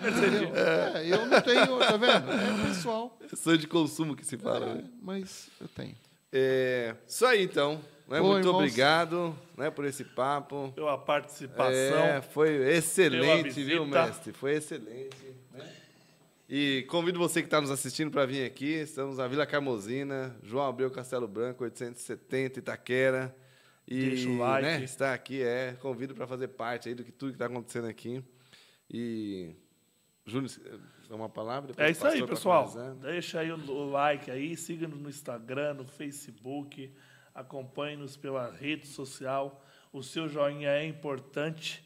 Entendeu? 0.00 0.52
É, 0.56 1.06
eu 1.06 1.26
não 1.26 1.40
tenho, 1.40 1.78
tá 1.78 1.96
vendo? 1.96 2.30
É 2.32 2.66
pessoal. 2.68 3.18
Sonho 3.36 3.58
de 3.58 3.66
consumo 3.66 4.14
que 4.16 4.24
se 4.24 4.36
fala, 4.36 4.66
É, 4.66 4.74
né? 4.76 4.84
mas 5.02 5.48
eu 5.60 5.68
tenho. 5.68 5.94
É, 6.32 6.94
isso 7.06 7.26
aí, 7.26 7.42
então. 7.42 7.80
Né? 8.08 8.20
Ô, 8.20 8.24
Muito 8.24 8.46
irmãos. 8.46 8.56
obrigado 8.56 9.36
né, 9.56 9.70
por 9.70 9.84
esse 9.84 10.04
papo. 10.04 10.72
Pela 10.74 10.96
participação. 10.98 11.72
É, 11.72 12.20
foi 12.22 12.50
excelente, 12.74 13.62
viu, 13.62 13.84
mestre? 13.86 14.32
Foi 14.32 14.52
excelente. 14.54 15.16
né? 15.52 15.68
E 16.48 16.84
convido 16.88 17.18
você 17.20 17.40
que 17.40 17.46
está 17.46 17.60
nos 17.60 17.70
assistindo 17.70 18.10
para 18.10 18.26
vir 18.26 18.44
aqui. 18.44 18.66
Estamos 18.72 19.18
na 19.18 19.28
Vila 19.28 19.46
Carmosina, 19.46 20.34
João 20.42 20.66
Abreu 20.68 20.90
Castelo 20.90 21.28
Branco, 21.28 21.62
870, 21.62 22.58
Itaquera. 22.58 23.34
E 23.90 24.10
Deixa 24.10 24.28
o 24.28 24.38
like. 24.38 24.62
né, 24.62 24.84
está 24.84 25.12
aqui, 25.12 25.42
é. 25.42 25.76
Convido 25.80 26.14
para 26.14 26.24
fazer 26.24 26.46
parte 26.48 26.88
aí 26.88 26.94
do 26.94 27.02
que 27.02 27.10
tudo 27.10 27.30
que 27.30 27.34
está 27.34 27.46
acontecendo 27.46 27.88
aqui. 27.88 28.22
E. 28.88 29.52
Júnior, 30.24 30.48
é 31.10 31.14
uma 31.14 31.28
palavra? 31.28 31.72
É 31.76 31.90
isso 31.90 32.06
aí, 32.06 32.24
pessoal. 32.24 32.72
Deixa 33.00 33.40
aí 33.40 33.50
o, 33.50 33.90
like 33.90 34.30
aí, 34.30 34.56
siga-nos 34.56 35.00
no 35.00 35.08
Instagram, 35.08 35.74
no 35.74 35.84
Facebook, 35.84 36.94
acompanhe-nos 37.34 38.16
pela 38.16 38.52
rede 38.52 38.86
social. 38.86 39.64
O 39.92 40.04
seu 40.04 40.28
joinha 40.28 40.68
é 40.68 40.86
importante. 40.86 41.84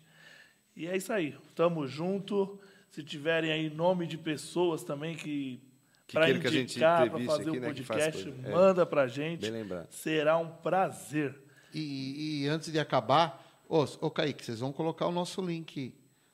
E 0.76 0.86
é 0.86 0.94
isso 0.94 1.10
aí. 1.10 1.34
Tamo 1.54 1.86
junto. 1.86 2.60
Se 2.90 3.02
tiverem 3.02 3.50
aí 3.50 3.70
nome 3.70 4.06
de 4.06 4.18
pessoas 4.18 4.84
também 4.84 5.16
que 5.16 5.58
Que 6.06 6.12
para 6.12 6.28
indicar, 6.28 7.10
para 7.10 7.20
fazer 7.20 7.48
aqui, 7.48 7.58
o 7.58 7.60
né, 7.60 7.66
faz 7.72 7.86
podcast, 7.86 8.22
coisa. 8.24 8.48
É. 8.48 8.52
manda 8.52 8.84
pra 8.84 9.06
gente. 9.06 9.50
Será 9.88 10.36
um 10.36 10.50
prazer. 10.50 11.43
E, 11.74 12.42
e 12.44 12.48
antes 12.48 12.70
de 12.72 12.78
acabar, 12.78 13.44
ô, 13.68 13.84
ô 14.00 14.10
Kaique, 14.10 14.44
vocês 14.44 14.60
vão 14.60 14.72
colocar 14.72 15.06
o 15.06 15.12
nosso 15.12 15.42
link 15.42 15.92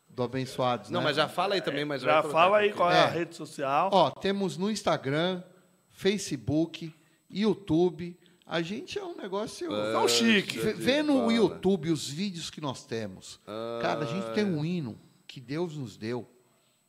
do 0.09 0.23
Abençoados, 0.23 0.91
Não, 0.91 1.01
né? 1.01 1.05
mas 1.07 1.17
já 1.17 1.29
fala 1.29 1.55
aí 1.55 1.61
também, 1.63 1.85
mas 1.85 2.03
Já 2.03 2.23
fala 2.23 2.59
aí 2.59 2.73
qual 2.73 2.91
é 2.91 3.05
a 3.05 3.07
É. 3.09 3.11
rede 3.11 3.35
social. 3.35 3.91
Ó, 3.93 4.11
temos 4.11 4.57
no 4.57 4.71
Instagram, 4.71 5.43
Facebook, 5.89 6.93
YouTube. 7.31 8.19
A 8.47 8.61
gente 8.63 8.99
é 8.99 9.05
um 9.05 9.17
negócio. 9.17 9.69
Tão 9.69 10.09
chique. 10.09 10.59
V- 10.59 10.73
Vê 10.73 11.03
no 11.03 11.31
YouTube 11.31 11.91
os 11.91 12.09
vídeos 12.09 12.51
que 12.51 12.61
nós 12.61 12.85
temos. 12.85 13.39
Cara, 13.81 14.01
a 14.01 14.07
gente 14.07 14.35
tem 14.35 14.45
um 14.45 14.65
hino 14.65 14.99
que 15.27 15.41
Deus 15.41 15.77
nos 15.77 15.97
deu, 15.97 16.29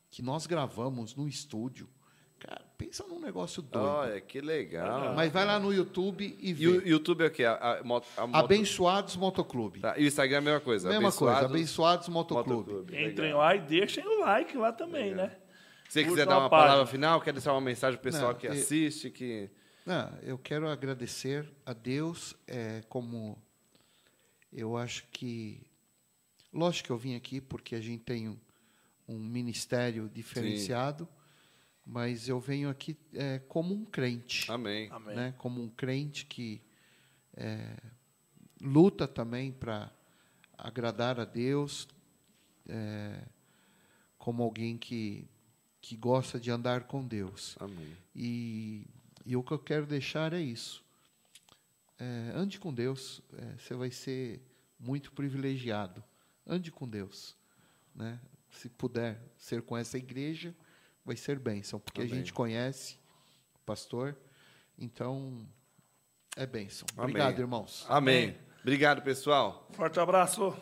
que 0.09 0.21
nós 0.23 0.47
gravamos 0.47 1.15
no 1.15 1.27
estúdio. 1.27 1.87
Pensa 2.85 3.05
num 3.07 3.19
negócio 3.19 3.61
doido. 3.61 3.85
Olha, 3.87 4.21
que 4.21 4.41
legal. 4.41 5.13
Mas 5.15 5.31
vai 5.31 5.45
lá 5.45 5.59
no 5.59 5.73
YouTube 5.73 6.37
e 6.39 6.49
E 6.49 6.53
vê. 6.53 6.67
o 6.67 6.87
YouTube 6.87 7.23
é 7.23 7.27
o 7.27 7.31
quê? 7.31 7.45
A, 7.45 7.53
a, 7.53 7.79
a 7.79 7.83
moto- 7.83 8.07
Abençoados 8.17 9.15
Motoclube. 9.15 9.79
Tá, 9.79 9.97
E 9.97 10.03
o 10.03 10.07
Instagram 10.07 10.35
é 10.35 10.39
a 10.39 10.41
mesma 10.41 10.59
coisa. 10.59 10.89
Mesma 10.89 11.11
coisa, 11.11 11.33
Abençoados 11.37 11.51
Abençoados 11.55 12.09
Motoclube. 12.09 12.71
Motoclube. 12.71 12.93
Entrem 12.93 13.27
Legal. 13.27 13.39
lá 13.39 13.55
e 13.55 13.59
deixem 13.61 14.05
o 14.05 14.19
like 14.21 14.57
lá 14.57 14.71
também, 14.71 15.13
né? 15.15 15.37
Se 15.89 16.01
você 16.01 16.03
quiser 16.05 16.25
dar 16.25 16.37
uma 16.39 16.49
página. 16.49 16.67
palavra 16.69 16.85
final, 16.91 17.19
quer 17.21 17.33
deixar 17.33 17.51
uma 17.53 17.59
mensagem 17.61 17.99
pro 17.99 18.11
pessoal 18.11 18.31
Não, 18.31 18.39
que 18.39 18.47
e- 18.47 18.49
assiste, 18.49 19.09
que... 19.09 19.49
Não, 19.85 20.09
eu 20.21 20.37
quero 20.37 20.69
agradecer 20.69 21.51
a 21.65 21.73
Deus, 21.73 22.35
é, 22.47 22.81
como 22.87 23.37
eu 24.53 24.77
acho 24.77 25.05
que. 25.11 25.61
Lógico 26.53 26.85
que 26.87 26.91
eu 26.91 26.97
vim 26.97 27.15
aqui 27.15 27.41
porque 27.41 27.75
a 27.75 27.81
gente 27.81 28.03
tem 28.03 28.29
um, 28.29 28.37
um 29.07 29.17
ministério 29.17 30.07
diferenciado, 30.13 31.07
mas 31.85 32.27
eu 32.29 32.39
venho 32.39 32.69
aqui 32.69 32.97
é, 33.13 33.39
como 33.39 33.73
um 33.73 33.85
crente. 33.85 34.51
Amém. 34.51 34.89
Amém. 34.91 35.15
Né? 35.15 35.33
Como 35.37 35.61
um 35.61 35.69
crente 35.69 36.25
que 36.25 36.61
é, 37.35 37.75
luta 38.61 39.07
também 39.07 39.51
para 39.51 39.91
agradar 40.57 41.19
a 41.19 41.25
Deus, 41.25 41.87
é, 42.67 43.23
como 44.17 44.43
alguém 44.43 44.77
que, 44.77 45.27
que 45.81 45.95
gosta 45.95 46.39
de 46.39 46.51
andar 46.51 46.83
com 46.83 47.05
Deus. 47.05 47.55
Amém. 47.59 47.97
E, 48.15 48.87
e 49.25 49.35
o 49.35 49.43
que 49.43 49.51
eu 49.51 49.59
quero 49.59 49.85
deixar 49.85 50.33
é 50.33 50.41
isso. 50.41 50.83
É, 51.97 52.31
ande 52.35 52.59
com 52.59 52.73
Deus, 52.73 53.21
é, 53.33 53.57
você 53.57 53.73
vai 53.73 53.91
ser 53.91 54.41
muito 54.79 55.11
privilegiado. 55.11 56.03
Ande 56.45 56.71
com 56.71 56.87
Deus. 56.87 57.35
Né? 57.93 58.19
Se 58.49 58.69
puder 58.69 59.21
ser 59.37 59.61
com 59.61 59.77
essa 59.77 59.97
igreja, 59.97 60.55
vai 61.05 61.15
ser 61.15 61.39
bênção, 61.39 61.79
porque 61.79 62.01
Amém. 62.01 62.13
a 62.13 62.15
gente 62.15 62.33
conhece 62.33 62.97
o 63.55 63.59
pastor, 63.65 64.17
então 64.77 65.47
é 66.35 66.45
bênção. 66.45 66.87
Amém. 66.95 67.09
Obrigado, 67.09 67.39
irmãos. 67.39 67.85
Amém. 67.89 68.37
Obrigado, 68.61 69.01
pessoal. 69.01 69.67
Forte 69.73 69.99
abraço. 69.99 70.55